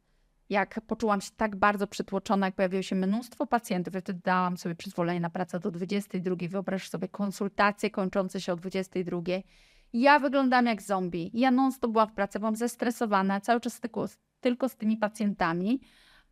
jak 0.51 0.81
poczułam 0.87 1.20
się 1.20 1.31
tak 1.37 1.57
bardzo 1.57 1.87
przytłoczona, 1.87 2.47
jak 2.47 2.55
pojawiło 2.55 2.83
się 2.83 2.97
mnóstwo 2.97 3.47
pacjentów. 3.47 3.95
Ja 3.95 4.01
wtedy 4.01 4.20
dałam 4.25 4.57
sobie 4.57 4.75
przyzwolenie 4.75 5.20
na 5.20 5.31
pracę 5.31 5.61
do 5.61 5.70
22. 5.70 6.37
Wyobraź 6.49 6.89
sobie 6.89 7.09
konsultacje 7.09 7.91
kończące 7.91 8.41
się 8.41 8.53
o 8.53 8.57
22. 8.57 9.20
Ja 9.93 10.18
wyglądam 10.18 10.66
jak 10.66 10.83
zombie. 10.83 11.31
Ja 11.35 11.51
non-stop 11.51 11.93
byłam 11.93 12.09
w 12.09 12.12
pracy, 12.12 12.39
byłam 12.39 12.57
zestresowana, 12.57 13.41
cały 13.41 13.61
czas 13.61 13.81
tylko, 13.81 14.07
tylko 14.41 14.68
z 14.68 14.77
tymi 14.77 14.97
pacjentami. 14.97 15.81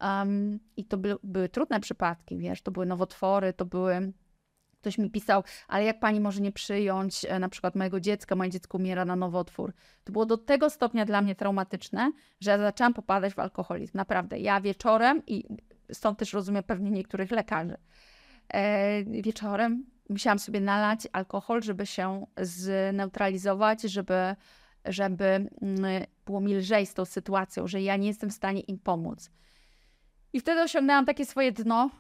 Um, 0.01 0.61
I 0.77 0.85
to 0.85 0.99
by, 0.99 1.17
były 1.23 1.49
trudne 1.49 1.81
przypadki, 1.81 2.39
wiesz, 2.39 2.63
to 2.63 2.71
były 2.71 2.87
nowotwory, 2.87 3.53
to 3.53 3.65
były 3.65 4.13
Ktoś 4.81 4.99
mi 4.99 5.11
pisał, 5.11 5.43
ale 5.69 5.85
jak 5.85 6.01
pani 6.01 6.21
może 6.21 6.41
nie 6.41 6.53
przyjąć 6.53 7.25
e, 7.25 7.39
na 7.39 7.49
przykład 7.49 7.75
mojego 7.75 8.01
dziecka, 8.01 8.37
moje 8.37 8.51
dziecko 8.51 8.79
umiera 8.79 9.05
na 9.05 9.17
nowotwór. 9.17 9.73
To 10.05 10.13
było 10.13 10.27
do 10.27 10.39
tego 10.39 10.71
stopnia 10.71 11.05
dla 11.05 11.23
mnie 11.23 11.35
traumatyczne, 11.35 12.13
że 12.41 12.51
ja 12.51 12.59
zaczęłam 12.59 12.95
popadać 12.95 13.35
w 13.35 13.39
alkoholizm. 13.39 13.93
Naprawdę. 13.95 14.39
Ja 14.39 14.61
wieczorem, 14.61 15.23
i 15.27 15.45
stąd 15.93 16.19
też 16.19 16.33
rozumiem 16.33 16.63
pewnie 16.63 16.91
niektórych 16.91 17.31
lekarzy, 17.31 17.77
e, 18.49 19.05
wieczorem 19.05 19.85
musiałam 20.09 20.39
sobie 20.39 20.61
nalać 20.61 21.09
alkohol, 21.13 21.63
żeby 21.63 21.87
się 21.87 22.27
zneutralizować, 22.37 23.83
żeby, 23.83 24.37
żeby 24.85 25.25
mm, 25.25 25.49
było 26.27 26.41
mi 26.41 26.55
lżej 26.55 26.87
z 26.87 26.95
tą 26.95 27.05
sytuacją, 27.05 27.67
że 27.67 27.83
ja 27.83 27.97
nie 27.97 28.09
jestem 28.09 28.31
w 28.31 28.35
stanie 28.35 28.61
im 28.61 28.79
pomóc. 28.79 29.31
I 30.33 30.41
wtedy 30.41 30.63
osiągnęłam 30.63 31.07
takie 31.07 31.27
swoje 31.27 31.53
dno 31.53 31.91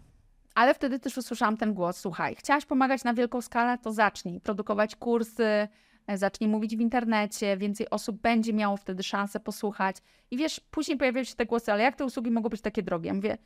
ale 0.54 0.74
wtedy 0.74 0.98
też 0.98 1.18
usłyszałam 1.18 1.56
ten 1.56 1.74
głos, 1.74 1.96
słuchaj, 1.96 2.34
chciałaś 2.34 2.66
pomagać 2.66 3.04
na 3.04 3.14
wielką 3.14 3.40
skalę, 3.40 3.78
to 3.78 3.92
zacznij 3.92 4.40
produkować 4.40 4.96
kursy, 4.96 5.68
e, 6.06 6.18
zacznij 6.18 6.50
mówić 6.50 6.76
w 6.76 6.80
internecie, 6.80 7.56
więcej 7.56 7.90
osób 7.90 8.20
będzie 8.20 8.52
miało 8.52 8.76
wtedy 8.76 9.02
szansę 9.02 9.40
posłuchać. 9.40 9.96
I 10.30 10.36
wiesz, 10.36 10.60
później 10.60 10.98
pojawiają 10.98 11.24
się 11.24 11.34
te 11.34 11.46
głosy, 11.46 11.72
ale 11.72 11.82
jak 11.82 11.96
te 11.96 12.04
usługi 12.04 12.30
mogą 12.30 12.48
być 12.48 12.60
takie 12.60 12.82
drogie? 12.82 13.08
Ja 13.08 13.14
mówię, 13.14 13.38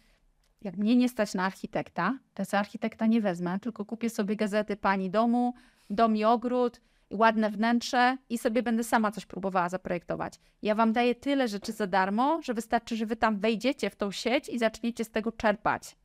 jak 0.62 0.76
mnie 0.76 0.97
nie 0.97 1.09
stać 1.09 1.35
na 1.35 1.45
architekta, 1.45 2.18
to 2.35 2.43
ja 2.53 2.59
architekta 2.59 3.07
nie 3.07 3.20
wezmę, 3.20 3.59
tylko 3.61 3.85
kupię 3.85 4.11
sobie 4.11 4.37
gazety 4.37 4.76
pani 4.76 5.11
domu, 5.11 5.55
dom 5.91 6.16
i 6.16 6.24
ogród, 6.24 6.80
ładne 7.14 7.50
wnętrze 7.50 8.16
i 8.28 8.38
sobie 8.38 8.62
będę 8.62 8.84
sama 8.84 9.10
coś 9.12 9.26
próbowała 9.26 9.68
zaprojektować. 9.68 10.40
Ja 10.62 10.74
wam 10.74 10.92
daję 10.92 11.14
tyle 11.14 11.48
rzeczy 11.48 11.72
za 11.72 11.86
darmo, 11.86 12.42
że 12.42 12.54
wystarczy, 12.54 12.96
że 12.96 13.06
wy 13.06 13.16
tam 13.16 13.38
wejdziecie 13.38 13.90
w 13.90 13.96
tą 13.96 14.10
sieć 14.10 14.48
i 14.48 14.58
zaczniecie 14.58 15.04
z 15.04 15.10
tego 15.10 15.32
czerpać. 15.32 15.96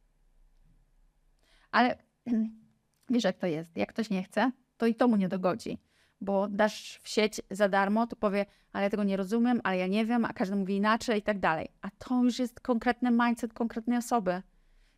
Ale 1.71 1.97
wiesz, 3.09 3.23
jak 3.23 3.37
to 3.37 3.47
jest. 3.47 3.77
Jak 3.77 3.89
ktoś 3.89 4.09
nie 4.09 4.23
chce, 4.23 4.51
to 4.77 4.85
i 4.85 4.95
to 4.95 5.07
mu 5.07 5.15
nie 5.15 5.29
dogodzi. 5.29 5.77
Bo 6.21 6.47
dasz 6.47 6.99
w 7.03 7.09
sieć 7.09 7.41
za 7.51 7.69
darmo, 7.69 8.07
to 8.07 8.15
powie, 8.15 8.45
ale 8.73 8.83
ja 8.83 8.89
tego 8.89 9.03
nie 9.03 9.17
rozumiem, 9.17 9.61
ale 9.63 9.77
ja 9.77 9.87
nie 9.87 10.05
wiem, 10.05 10.25
a 10.25 10.33
każdy 10.33 10.55
mówi 10.55 10.75
inaczej 10.75 11.19
i 11.19 11.21
tak 11.21 11.39
dalej. 11.39 11.67
A 11.81 11.89
to 11.97 12.23
już 12.23 12.39
jest 12.39 12.59
konkretny 12.59 13.11
mindset 13.11 13.53
konkretnej 13.53 13.97
osoby. 13.97 14.41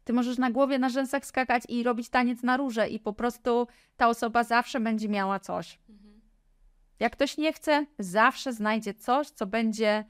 Ty 0.03 0.14
możesz 0.14 0.38
na 0.38 0.51
głowie, 0.51 0.80
na 0.80 0.89
rzęsach 0.89 1.26
skakać 1.26 1.64
i 1.70 1.84
robić 1.84 2.09
taniec 2.09 2.43
na 2.43 2.57
róże 2.57 2.89
i 2.89 2.99
po 2.99 3.14
prostu 3.14 3.68
ta 3.97 4.09
osoba 4.09 4.43
zawsze 4.43 4.80
będzie 4.80 5.09
miała 5.09 5.39
coś. 5.39 5.80
Jak 7.02 7.14
ktoś 7.14 7.38
nie 7.38 7.54
chce, 7.54 7.86
zawsze 7.99 8.54
znajdzie 8.54 8.93
coś, 8.93 9.30
co 9.30 9.45
będzie 9.45 10.06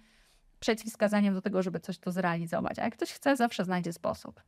przeciwwskazaniem 0.60 1.34
do 1.34 1.42
tego, 1.42 1.62
żeby 1.62 1.80
coś 1.80 2.00
tu 2.00 2.12
zrealizować. 2.12 2.80
A 2.80 2.84
jak 2.84 2.94
ktoś 2.94 3.12
chce, 3.12 3.36
zawsze 3.36 3.66
znajdzie 3.66 3.94
sposób 3.94 4.42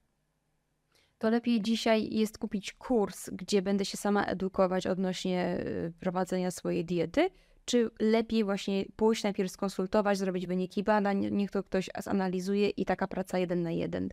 to 1.24 1.30
lepiej 1.30 1.62
dzisiaj 1.62 2.10
jest 2.12 2.38
kupić 2.38 2.74
kurs, 2.74 3.30
gdzie 3.30 3.62
będę 3.62 3.86
się 3.86 3.98
sama 3.98 4.26
edukować 4.26 4.88
odnośnie 4.88 5.58
y, 5.60 5.94
prowadzenia 6.00 6.52
swojej 6.52 6.86
diety, 6.86 7.30
czy 7.66 7.90
lepiej 8.00 8.44
właśnie 8.44 8.86
pójść 8.96 9.24
najpierw 9.24 9.52
skonsultować, 9.52 10.18
zrobić 10.18 10.48
wyniki 10.48 10.84
badań, 10.84 11.28
niech 11.32 11.52
to 11.52 11.64
ktoś 11.64 11.90
zanalizuje 12.00 12.70
i 12.70 12.86
taka 12.86 13.08
praca 13.08 13.38
jeden 13.40 13.64
na 13.64 13.72
jeden? 13.72 14.10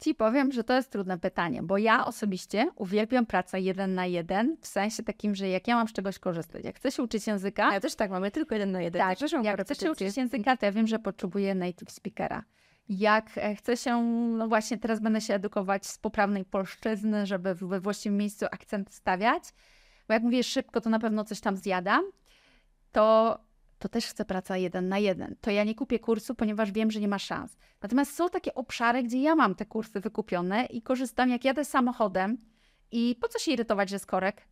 Ci 0.00 0.14
powiem, 0.14 0.52
że 0.52 0.64
to 0.64 0.74
jest 0.74 0.90
trudne 0.90 1.18
pytanie, 1.18 1.62
bo 1.62 1.78
ja 1.78 2.06
osobiście 2.06 2.70
uwielbiam 2.76 3.26
pracę 3.26 3.60
jeden 3.60 3.94
na 3.94 4.06
jeden, 4.06 4.56
w 4.60 4.66
sensie 4.66 5.02
takim, 5.02 5.34
że 5.34 5.48
jak 5.48 5.68
ja 5.68 5.76
mam 5.76 5.88
z 5.88 5.92
czegoś 5.92 6.18
korzystać, 6.18 6.64
jak 6.64 6.76
chcę 6.76 6.90
się 6.90 7.02
uczyć 7.02 7.26
języka... 7.26 7.72
Ja 7.72 7.80
też 7.80 7.94
tak, 7.94 8.10
mamy 8.10 8.30
tylko 8.30 8.54
jeden 8.54 8.72
na 8.72 8.82
jeden. 8.82 9.02
Tak, 9.02 9.18
jak 9.42 9.62
chcę 9.62 9.74
się 9.74 9.92
uczyć 9.92 10.16
języka, 10.16 10.56
to 10.56 10.66
ja 10.66 10.72
wiem, 10.72 10.86
że 10.86 10.98
potrzebuję 10.98 11.54
native 11.54 11.90
speakera 11.90 12.44
jak 12.90 13.38
e, 13.38 13.54
chcę 13.54 13.76
się, 13.76 14.02
no 14.36 14.48
właśnie 14.48 14.78
teraz 14.78 15.00
będę 15.00 15.20
się 15.20 15.34
edukować 15.34 15.86
z 15.86 15.98
poprawnej 15.98 16.44
polszczyzny, 16.44 17.26
żeby 17.26 17.54
we 17.54 17.80
właściwym 17.80 18.18
miejscu 18.18 18.46
akcent 18.50 18.94
stawiać, 18.94 19.42
bo 20.08 20.14
jak 20.14 20.22
mówię 20.22 20.44
szybko, 20.44 20.80
to 20.80 20.90
na 20.90 20.98
pewno 20.98 21.24
coś 21.24 21.40
tam 21.40 21.56
zjadam, 21.56 22.04
to, 22.92 23.38
to 23.80 23.88
też 23.88 24.06
chcę 24.06 24.24
praca 24.24 24.56
jeden 24.56 24.88
na 24.88 24.98
jeden. 24.98 25.36
To 25.40 25.50
ja 25.50 25.64
nie 25.64 25.74
kupię 25.74 25.98
kursu, 25.98 26.34
ponieważ 26.34 26.72
wiem, 26.72 26.90
że 26.90 27.00
nie 27.00 27.08
ma 27.08 27.18
szans. 27.18 27.56
Natomiast 27.82 28.14
są 28.14 28.28
takie 28.28 28.54
obszary, 28.54 29.02
gdzie 29.02 29.22
ja 29.22 29.34
mam 29.34 29.54
te 29.54 29.66
kursy 29.66 30.00
wykupione 30.00 30.64
i 30.64 30.82
korzystam, 30.82 31.30
jak 31.30 31.44
jadę 31.44 31.64
samochodem 31.64 32.38
i 32.92 33.16
po 33.20 33.28
co 33.28 33.38
się 33.38 33.52
irytować, 33.52 33.88
że 33.88 33.94
jest 33.94 34.06
korek? 34.06 34.48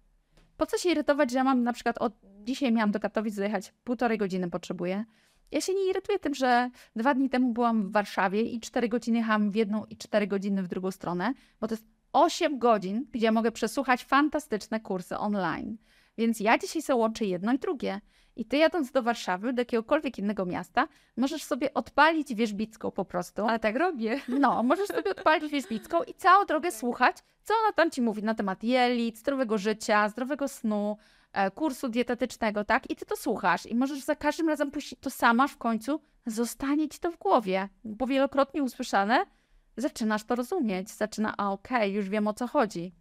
Po 0.57 0.66
co 0.66 0.79
się 0.79 0.91
irytować, 0.91 1.31
że 1.31 1.39
ja 1.39 1.45
mam 1.45 1.62
na 1.62 1.72
przykład 1.72 1.99
od 1.99 2.12
dzisiaj 2.45 2.72
miałam 2.72 2.91
do 2.91 3.01
Katowic 3.01 3.37
dojechać, 3.37 3.72
półtorej 3.85 4.18
godziny 4.18 4.51
potrzebuję, 4.51 5.05
ja 5.51 5.61
się 5.61 5.74
nie 5.74 5.91
irytuję 5.91 6.18
tym, 6.18 6.35
że 6.35 6.70
dwa 6.97 7.14
dni 7.14 7.31
temu 7.31 7.53
byłam 7.53 7.89
w 7.89 7.93
Warszawie 7.93 8.43
i 8.43 8.61
cztery 8.61 8.89
godziny 8.89 9.18
jechałam 9.18 9.51
w 9.51 9.55
jedną 9.55 9.85
i 9.85 9.97
cztery 9.97 10.26
godziny 10.26 10.62
w 10.62 10.68
drugą 10.68 10.91
stronę, 10.91 11.35
bo 11.61 11.68
to 11.68 11.74
jest 11.74 11.87
8 12.12 12.59
godzin, 12.59 13.07
gdzie 13.12 13.33
mogę 13.33 13.53
przesłuchać 13.53 14.05
fantastyczne 14.05 14.81
kursy 14.81 15.18
online. 15.18 15.76
Więc 16.18 16.41
ja 16.41 16.59
dzisiaj 16.59 16.83
sobie 16.83 16.97
łączę 16.97 17.24
jedno 17.24 17.53
i 17.53 17.59
drugie. 17.59 18.01
I 18.39 18.45
ty 18.45 18.57
jadąc 18.57 18.91
do 18.91 19.03
Warszawy, 19.03 19.53
do 19.53 19.61
jakiegokolwiek 19.61 20.18
innego 20.18 20.47
miasta, 20.47 20.89
możesz 21.16 21.45
sobie 21.45 21.74
odpalić 21.74 22.34
wierzbicką 22.34 22.91
po 22.91 23.05
prostu. 23.05 23.47
Ale 23.47 23.59
tak 23.59 23.76
robię. 23.76 24.20
No, 24.28 24.62
możesz 24.62 24.89
sobie 24.89 25.11
odpalić 25.11 25.53
wierzbicką 25.53 26.03
i 26.03 26.14
całą 26.14 26.45
drogę 26.45 26.72
słuchać, 26.72 27.16
co 27.43 27.55
ona 27.64 27.72
tam 27.72 27.91
ci 27.91 28.03
mówi 28.03 28.22
na 28.22 28.34
temat 28.34 28.64
jelit, 28.64 29.18
zdrowego 29.18 29.59
życia, 29.59 30.09
zdrowego 30.09 30.49
snu, 30.49 30.97
E, 31.32 31.51
kursu 31.51 31.89
dietetycznego, 31.89 32.64
tak? 32.64 32.91
I 32.91 32.97
ty 32.97 33.07
to 33.07 33.16
słuchasz 33.16 33.66
i 33.66 33.74
możesz 33.74 34.01
za 34.01 34.14
każdym 34.14 34.49
razem 34.49 34.70
puścić 34.70 34.99
to 35.01 35.11
sama 35.11 35.49
w 35.49 35.57
końcu, 35.57 36.01
zostanie 36.26 36.89
ci 36.89 36.99
to 36.99 37.11
w 37.11 37.18
głowie, 37.18 37.68
bo 37.84 38.07
wielokrotnie 38.07 38.62
usłyszane, 38.62 39.24
zaczynasz 39.76 40.24
to 40.24 40.34
rozumieć, 40.34 40.91
zaczyna, 40.91 41.34
a 41.36 41.53
okej, 41.53 41.76
okay, 41.76 41.91
już 41.91 42.09
wiem 42.09 42.28
o 42.28 42.34
co 42.34 42.47
chodzi. 42.47 42.95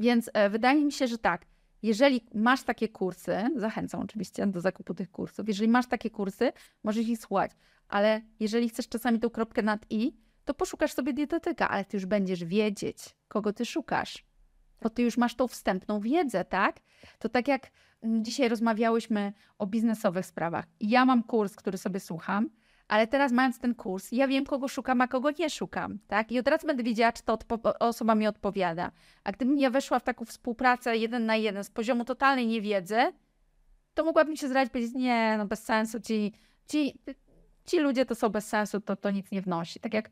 Więc 0.00 0.30
e, 0.32 0.50
wydaje 0.50 0.84
mi 0.84 0.92
się, 0.92 1.06
że 1.06 1.18
tak, 1.18 1.46
jeżeli 1.88 2.20
masz 2.34 2.62
takie 2.62 2.88
kursy, 2.88 3.48
zachęcam 3.56 4.00
oczywiście 4.00 4.46
do 4.46 4.60
zakupu 4.60 4.94
tych 4.94 5.10
kursów, 5.10 5.48
jeżeli 5.48 5.68
masz 5.68 5.86
takie 5.86 6.10
kursy, 6.10 6.52
możesz 6.84 7.08
ich 7.08 7.18
słuchać, 7.18 7.50
ale 7.88 8.20
jeżeli 8.40 8.68
chcesz 8.68 8.88
czasami 8.88 9.20
tą 9.20 9.30
kropkę 9.30 9.62
nad 9.62 9.86
i, 9.90 10.16
to 10.44 10.54
poszukasz 10.54 10.92
sobie 10.92 11.12
dietetyka, 11.12 11.68
ale 11.68 11.84
ty 11.84 11.96
już 11.96 12.06
będziesz 12.06 12.44
wiedzieć, 12.44 12.98
kogo 13.28 13.52
ty 13.52 13.64
szukasz 13.64 14.24
bo 14.84 14.90
ty 14.90 15.02
już 15.02 15.16
masz 15.16 15.34
tą 15.34 15.48
wstępną 15.48 16.00
wiedzę, 16.00 16.44
tak? 16.44 16.80
To 17.18 17.28
tak 17.28 17.48
jak 17.48 17.70
mm, 18.02 18.24
dzisiaj 18.24 18.48
rozmawiałyśmy 18.48 19.32
o 19.58 19.66
biznesowych 19.66 20.26
sprawach. 20.26 20.64
Ja 20.80 21.04
mam 21.04 21.22
kurs, 21.22 21.56
który 21.56 21.78
sobie 21.78 22.00
słucham, 22.00 22.50
ale 22.88 23.06
teraz 23.06 23.32
mając 23.32 23.58
ten 23.58 23.74
kurs, 23.74 24.12
ja 24.12 24.28
wiem, 24.28 24.44
kogo 24.44 24.68
szukam, 24.68 25.00
a 25.00 25.08
kogo 25.08 25.30
nie 25.38 25.50
szukam, 25.50 25.98
tak? 26.06 26.32
I 26.32 26.38
od 26.38 26.48
razu 26.48 26.66
będę 26.66 26.82
wiedziała, 26.82 27.12
czy 27.12 27.22
ta 27.22 27.36
osoba 27.80 28.14
mi 28.14 28.26
odpowiada. 28.26 28.90
A 29.24 29.32
gdybym 29.32 29.58
ja 29.58 29.70
weszła 29.70 29.98
w 29.98 30.04
taką 30.04 30.24
współpracę 30.24 30.96
jeden 30.96 31.26
na 31.26 31.36
jeden 31.36 31.64
z 31.64 31.70
poziomu 31.70 32.04
totalnej 32.04 32.46
niewiedzy, 32.46 32.96
to 33.94 34.04
mogłabym 34.04 34.36
się 34.36 34.48
zradzić 34.48 34.72
powiedzieć, 34.72 34.94
nie, 34.94 35.34
no 35.38 35.46
bez 35.46 35.64
sensu, 35.64 36.00
ci, 36.00 36.32
ci, 36.68 36.98
ci 37.66 37.78
ludzie 37.78 38.06
to 38.06 38.14
są 38.14 38.28
bez 38.28 38.46
sensu, 38.46 38.80
to, 38.80 38.96
to 38.96 39.10
nic 39.10 39.30
nie 39.30 39.42
wnosi. 39.42 39.80
Tak 39.80 39.94
jak 39.94 40.10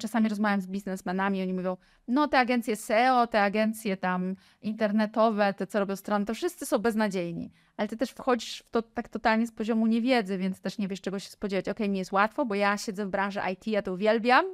czasami 0.00 0.28
rozmawiam 0.28 0.60
z 0.60 0.66
biznesmenami, 0.66 1.42
oni 1.42 1.54
mówią, 1.54 1.76
no 2.08 2.28
te 2.28 2.38
agencje 2.38 2.76
SEO, 2.76 3.26
te 3.26 3.42
agencje 3.42 3.96
tam 3.96 4.36
internetowe, 4.62 5.54
te 5.54 5.66
co 5.66 5.78
robią 5.80 5.96
strony, 5.96 6.24
to 6.24 6.34
wszyscy 6.34 6.66
są 6.66 6.78
beznadziejni. 6.78 7.52
Ale 7.76 7.88
ty 7.88 7.96
też 7.96 8.10
wchodzisz 8.10 8.62
w 8.66 8.70
to 8.70 8.82
tak 8.82 9.08
totalnie 9.08 9.46
z 9.46 9.52
poziomu 9.52 9.86
niewiedzy, 9.86 10.38
więc 10.38 10.60
też 10.60 10.78
nie 10.78 10.88
wiesz 10.88 11.00
czego 11.00 11.18
się 11.18 11.30
spodziewać. 11.30 11.64
Okej, 11.64 11.72
okay, 11.72 11.88
mi 11.88 11.98
jest 11.98 12.12
łatwo, 12.12 12.46
bo 12.46 12.54
ja 12.54 12.78
siedzę 12.78 13.06
w 13.06 13.10
branży 13.10 13.40
IT, 13.52 13.66
ja 13.66 13.82
to 13.82 13.92
uwielbiam 13.92 14.44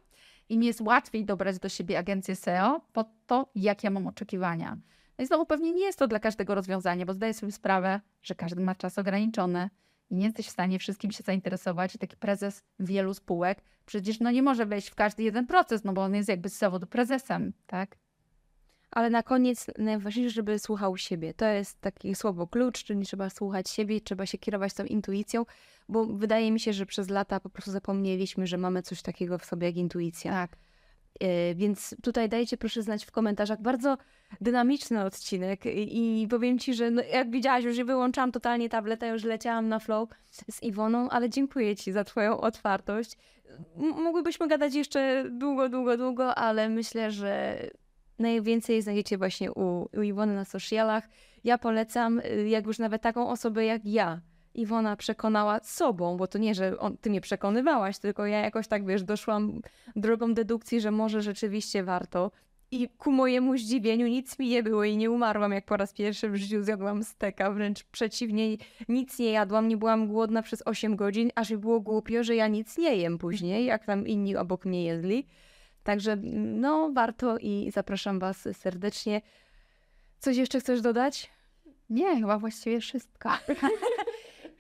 i 0.49 0.59
mi 0.59 0.67
jest 0.67 0.81
łatwiej 0.81 1.25
dobrać 1.25 1.59
do 1.59 1.69
siebie 1.69 1.99
agencję 1.99 2.37
SEO 2.37 2.81
po 2.93 3.05
to, 3.27 3.51
jak 3.55 3.85
ja 3.85 3.91
mam 3.91 4.07
oczekiwania. 4.07 4.77
No 5.19 5.25
i 5.25 5.27
znowu 5.27 5.47
pewnie 5.47 5.73
nie 5.73 5.85
jest 5.85 5.99
to 5.99 6.09
dla 6.09 6.19
każdego 6.19 6.55
rozwiązanie, 6.55 7.07
bo 7.07 7.13
zdaję 7.13 7.35
sobie 7.35 7.53
sprawę, 7.53 8.01
że 8.23 8.35
każdy 8.35 8.61
ma 8.61 8.75
czas 8.75 8.99
ograniczony 8.99 9.71
i 10.11 10.15
nie 10.15 10.25
jesteś 10.25 10.47
w 10.47 10.51
stanie 10.51 10.79
wszystkim 10.79 11.11
się 11.11 11.23
zainteresować. 11.23 11.97
Taki 12.01 12.17
prezes 12.17 12.63
wielu 12.81 13.15
spółek 13.15 13.63
przecież 13.87 14.21
no 14.21 14.31
nie 14.31 14.43
może 14.43 14.67
wejść 14.67 14.89
w 14.89 14.95
każdy 14.95 15.23
jeden 15.23 15.47
proces, 15.47 15.85
no 15.85 15.93
bo 15.93 16.03
on 16.03 16.15
jest 16.15 16.29
jakby 16.29 16.49
z 16.49 16.59
zawodu 16.59 16.87
prezesem, 16.87 17.53
tak? 17.67 17.97
Ale 18.91 19.11
na 19.11 19.23
koniec 19.23 19.67
najważniejsze, 19.79 20.35
żeby 20.35 20.59
słuchał 20.59 20.97
siebie. 20.97 21.35
To 21.35 21.47
jest 21.47 21.81
takie 21.81 22.15
słowo 22.15 22.47
klucz, 22.47 22.85
czyli 22.85 23.07
trzeba 23.07 23.31
słuchać 23.31 23.71
siebie, 23.71 24.01
trzeba 24.01 24.27
się 24.27 24.39
kierować 24.39 24.75
tą 24.75 24.85
intuicją, 24.85 25.45
bo 25.89 26.07
wydaje 26.07 26.53
mi 26.53 26.61
się, 26.61 26.73
że 26.73 26.87
przez 26.87 27.11
lata 27.11 27.41
po 27.41 27.51
prostu 27.51 27.71
zapomnieliśmy, 27.71 28.47
że 28.47 28.59
mamy 28.59 28.83
coś 28.83 29.03
takiego 29.03 29.39
w 29.39 29.45
sobie 29.45 29.67
jak 29.67 29.77
intuicja. 29.77 30.33
Tak. 30.33 30.57
E, 31.21 31.55
więc 31.55 31.97
tutaj 32.03 32.29
dajcie 32.29 32.57
proszę 32.57 32.83
znać 32.83 33.05
w 33.05 33.11
komentarzach. 33.11 33.63
Bardzo 33.63 33.99
dynamiczny 34.41 35.05
odcinek 35.05 35.61
i 35.67 36.27
powiem 36.31 36.59
Ci, 36.59 36.75
że 36.75 36.91
no, 36.91 37.03
jak 37.03 37.31
widziałaś, 37.31 37.65
już 37.65 37.77
wyłączałam 37.77 38.33
totalnie 38.33 38.69
tabletę, 38.69 39.09
już 39.09 39.25
leciałam 39.25 39.69
na 39.69 39.79
flow 39.79 40.09
z 40.31 40.63
Iwoną, 40.63 41.09
ale 41.11 41.31
dziękuję 41.31 41.77
Ci 41.77 41.93
za 41.93 42.05
Twoją 42.05 42.41
otwartość. 42.41 43.17
Mogłybyśmy 43.77 44.49
gadać 44.49 44.75
jeszcze 44.75 45.25
długo, 45.31 45.69
długo, 45.69 45.97
długo, 45.97 46.35
ale 46.35 46.69
myślę, 46.69 47.11
że 47.11 47.61
najwięcej 48.19 48.83
znajdziecie 48.83 49.19
właśnie 49.19 49.53
u, 49.53 49.89
u 49.99 50.03
Iwony 50.03 50.35
na 50.35 50.45
socialach. 50.45 51.09
Ja 51.45 51.59
polecam, 51.59 52.19
y, 52.19 52.49
jak 52.49 52.67
już 52.67 52.79
nawet 52.79 53.03
taką 53.03 53.31
osobę 53.31 53.65
jak 53.65 53.85
ja, 53.85 54.21
Iwona 54.57 54.97
przekonała 54.97 55.61
sobą, 55.63 56.17
bo 56.17 56.27
to 56.27 56.39
nie, 56.39 56.55
że 56.55 56.79
on, 56.79 56.97
ty 56.97 57.11
mnie 57.11 57.21
przekonywałaś, 57.21 57.99
tylko 57.99 58.27
ja 58.27 58.41
jakoś 58.41 58.69
tak, 58.69 58.87
wiesz, 58.87 59.03
doszłam 59.03 59.61
drogą 59.97 60.35
dedukcji, 60.35 60.81
że 60.81 60.91
może 60.91 61.23
rzeczywiście 61.23 61.85
warto. 61.85 62.31
I 62.71 62.89
ku 62.89 63.13
mojemu 63.13 63.57
zdziwieniu 63.59 64.07
nic 64.07 64.39
mi 64.39 64.49
nie 64.49 64.63
było 64.63 64.85
i 64.85 64.97
nie 64.97 65.11
umarłam, 65.11 65.53
jak 65.53 65.65
po 65.65 65.77
raz 65.77 65.93
pierwszy 65.93 66.31
w 66.31 66.37
życiu 66.37 66.63
zjadłam 66.63 67.05
steka. 67.05 67.51
Wręcz 67.51 67.85
przeciwnie, 67.85 68.57
nic 68.89 69.19
nie 69.19 69.31
jadłam, 69.31 69.69
nie 69.69 69.77
byłam 69.77 70.09
głodna 70.09 70.43
przez 70.43 70.63
8 70.67 70.97
godzin, 70.97 71.31
aż 71.35 71.51
mi 71.51 71.57
było 71.57 71.81
głupio, 71.81 72.25
że 72.25 72.37
ja 72.37 72.49
nic 72.49 72.79
nie 72.79 72.97
jem 72.97 73.19
później, 73.19 73.65
jak 73.65 73.85
tam 73.87 74.07
inni 74.07 74.37
obok 74.37 74.65
mnie 74.65 74.85
jedli. 74.85 75.27
Także 75.83 76.17
no, 76.37 76.91
warto 76.93 77.39
i 77.39 77.71
zapraszam 77.75 78.19
Was 78.19 78.49
serdecznie. 78.53 79.21
Coś 80.19 80.37
jeszcze 80.37 80.61
chcesz 80.61 80.81
dodać? 80.81 81.31
Nie, 81.91 82.17
chyba 82.21 82.39
właściwie 82.39 82.81
wszystko. 82.81 83.31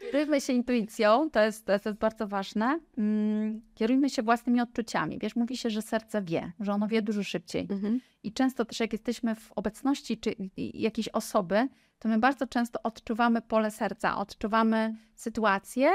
Kierujmy 0.00 0.40
się 0.40 0.52
intuicją, 0.52 1.30
to 1.30 1.40
jest, 1.40 1.66
to 1.66 1.72
jest 1.72 1.92
bardzo 1.92 2.28
ważne. 2.28 2.80
Mm, 2.98 3.60
kierujmy 3.74 4.10
się 4.10 4.22
własnymi 4.22 4.60
odczuciami. 4.60 5.18
Wiesz, 5.18 5.36
mówi 5.36 5.56
się, 5.56 5.70
że 5.70 5.82
serce 5.82 6.22
wie, 6.22 6.52
że 6.60 6.72
ono 6.72 6.88
wie 6.88 7.02
dużo 7.02 7.22
szybciej. 7.22 7.66
Mhm. 7.70 8.00
I 8.22 8.32
często 8.32 8.64
też 8.64 8.80
jak 8.80 8.92
jesteśmy 8.92 9.34
w 9.34 9.52
obecności 9.52 10.18
czy 10.18 10.34
jakiejś 10.56 11.08
osoby, 11.08 11.68
to 11.98 12.08
my 12.08 12.18
bardzo 12.18 12.46
często 12.46 12.82
odczuwamy 12.82 13.42
pole 13.42 13.70
serca, 13.70 14.16
odczuwamy 14.16 14.96
sytuację, 15.14 15.90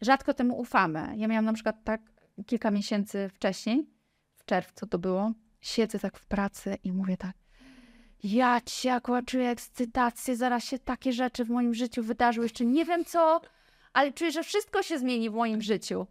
rzadko 0.00 0.34
temu 0.34 0.60
ufamy. 0.60 1.14
Ja 1.16 1.28
miałam 1.28 1.44
na 1.44 1.52
przykład 1.52 1.84
tak 1.84 2.00
kilka 2.46 2.70
miesięcy 2.70 3.28
wcześniej, 3.28 3.86
w 4.34 4.44
czerwcu 4.44 4.86
to 4.86 4.98
było, 4.98 5.32
siedzę 5.60 5.98
tak 5.98 6.18
w 6.18 6.26
pracy 6.26 6.76
i 6.84 6.92
mówię 6.92 7.16
tak, 7.16 7.36
ja 8.22 8.60
cię 8.60 9.00
czuję 9.26 9.48
ekscytację, 9.48 10.36
zaraz 10.36 10.64
się 10.64 10.78
takie 10.78 11.12
rzeczy 11.12 11.44
w 11.44 11.50
moim 11.50 11.74
życiu 11.74 12.02
wydarzyły, 12.02 12.46
jeszcze 12.46 12.64
nie 12.64 12.84
wiem 12.84 13.04
co, 13.04 13.40
ale 13.92 14.12
czuję, 14.12 14.32
że 14.32 14.42
wszystko 14.42 14.82
się 14.82 14.98
zmieni 14.98 15.30
w 15.30 15.34
moim 15.34 15.62
życiu. 15.62 16.06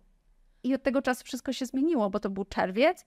I 0.63 0.73
od 0.73 0.83
tego 0.83 1.01
czasu 1.01 1.23
wszystko 1.23 1.53
się 1.53 1.65
zmieniło, 1.65 2.09
bo 2.09 2.19
to 2.19 2.29
był 2.29 2.45
czerwiec, 2.45 3.05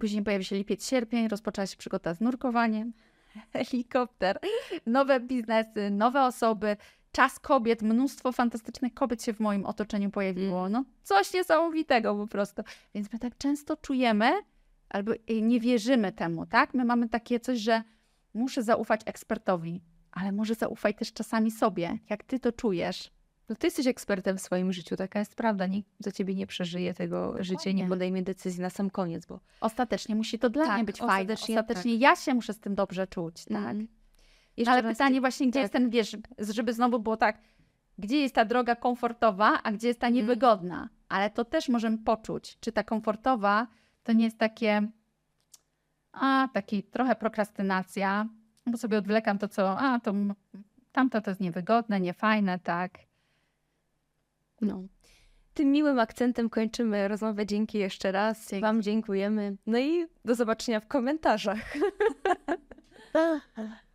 później 0.00 0.24
pojawił 0.24 0.44
się 0.44 0.56
lipiec, 0.56 0.88
sierpień, 0.88 1.28
rozpoczęła 1.28 1.66
się 1.66 1.76
przygoda 1.76 2.14
z 2.14 2.20
nurkowaniem, 2.20 2.92
helikopter, 3.52 4.38
nowe 4.86 5.20
biznesy, 5.20 5.90
nowe 5.90 6.22
osoby, 6.22 6.76
czas 7.12 7.38
kobiet, 7.38 7.82
mnóstwo 7.82 8.32
fantastycznych 8.32 8.94
kobiet 8.94 9.22
się 9.22 9.32
w 9.32 9.40
moim 9.40 9.66
otoczeniu 9.66 10.10
pojawiło. 10.10 10.68
No, 10.68 10.84
coś 11.02 11.34
niesamowitego 11.34 12.14
po 12.14 12.26
prostu. 12.26 12.62
Więc 12.94 13.12
my 13.12 13.18
tak 13.18 13.38
często 13.38 13.76
czujemy, 13.76 14.32
albo 14.88 15.12
nie 15.42 15.60
wierzymy 15.60 16.12
temu, 16.12 16.46
tak? 16.46 16.74
My 16.74 16.84
mamy 16.84 17.08
takie 17.08 17.40
coś, 17.40 17.58
że 17.58 17.82
muszę 18.34 18.62
zaufać 18.62 19.00
ekspertowi, 19.06 19.80
ale 20.12 20.32
może 20.32 20.54
zaufaj 20.54 20.94
też 20.94 21.12
czasami 21.12 21.50
sobie, 21.50 21.98
jak 22.10 22.24
ty 22.24 22.38
to 22.40 22.52
czujesz. 22.52 23.10
No 23.48 23.56
ty 23.56 23.66
jesteś 23.66 23.86
ekspertem 23.86 24.38
w 24.38 24.40
swoim 24.40 24.72
życiu, 24.72 24.96
taka 24.96 25.18
jest 25.18 25.34
prawda. 25.34 25.66
Nikt 25.66 25.88
za 25.98 26.12
ciebie 26.12 26.34
nie 26.34 26.46
przeżyje 26.46 26.94
tego 26.94 27.20
Dokładnie. 27.22 27.44
życia, 27.44 27.72
nie 27.72 27.88
podejmie 27.88 28.22
decyzji 28.22 28.62
na 28.62 28.70
sam 28.70 28.90
koniec, 28.90 29.26
bo 29.26 29.40
Ostatecznie 29.60 30.14
musi 30.14 30.38
to 30.38 30.50
dla 30.50 30.64
Tak, 30.66 30.74
mnie 30.74 30.84
być 30.84 30.98
fajne. 30.98 31.32
ostatecznie 31.32 31.60
Ostatecznie 31.60 31.94
ja 31.96 32.16
się 32.16 32.34
muszę 32.34 32.52
z 32.52 32.60
tym 32.60 32.74
dobrze 32.74 33.06
czuć, 33.06 33.44
tak? 33.44 33.56
Mhm. 33.56 33.88
ale 34.66 34.82
pytanie 34.82 35.14
ci- 35.14 35.20
właśnie, 35.20 35.46
gdzie 35.46 35.52
tak. 35.52 35.62
jest 35.62 35.72
ten, 35.72 35.90
wiesz, 35.90 36.16
żeby 36.38 36.72
znowu 36.72 36.98
było 37.00 37.16
tak, 37.16 37.38
gdzie 37.98 38.16
jest 38.20 38.34
ta 38.34 38.44
droga 38.44 38.76
komfortowa, 38.76 39.60
a 39.62 39.72
gdzie 39.72 39.88
jest 39.88 40.00
ta 40.00 40.06
Mhm. 40.06 40.14
niewygodna. 40.26 40.88
Ale 41.08 41.30
to 41.30 41.44
też 41.44 41.68
możemy 41.68 41.98
poczuć, 41.98 42.58
czy 42.60 42.72
ta 42.72 42.82
komfortowa 42.84 43.66
to 44.02 44.12
nie 44.12 44.24
jest 44.24 44.38
takie, 44.38 44.88
a, 46.12 46.48
taki 46.52 46.82
trochę 46.82 47.16
prokrastynacja, 47.16 48.28
bo 48.66 48.78
sobie 48.78 48.98
odwlekam 48.98 49.38
to, 49.38 49.48
co, 49.48 49.78
a, 49.78 50.00
to 50.00 50.14
tamto 50.92 51.20
to 51.20 51.30
jest 51.30 51.40
niewygodne, 51.40 52.00
niefajne, 52.00 52.58
tak. 52.58 52.98
No. 54.60 54.82
Tym 55.54 55.72
miłym 55.72 55.98
akcentem 55.98 56.50
kończymy 56.50 57.08
rozmowę. 57.08 57.46
Dzięki 57.46 57.78
jeszcze 57.78 58.12
raz. 58.12 58.48
Dzięki. 58.48 58.62
Wam 58.62 58.82
dziękujemy. 58.82 59.56
No 59.66 59.78
i 59.78 60.06
do 60.24 60.34
zobaczenia 60.34 60.80
w 60.80 60.86
komentarzach. 60.86 61.74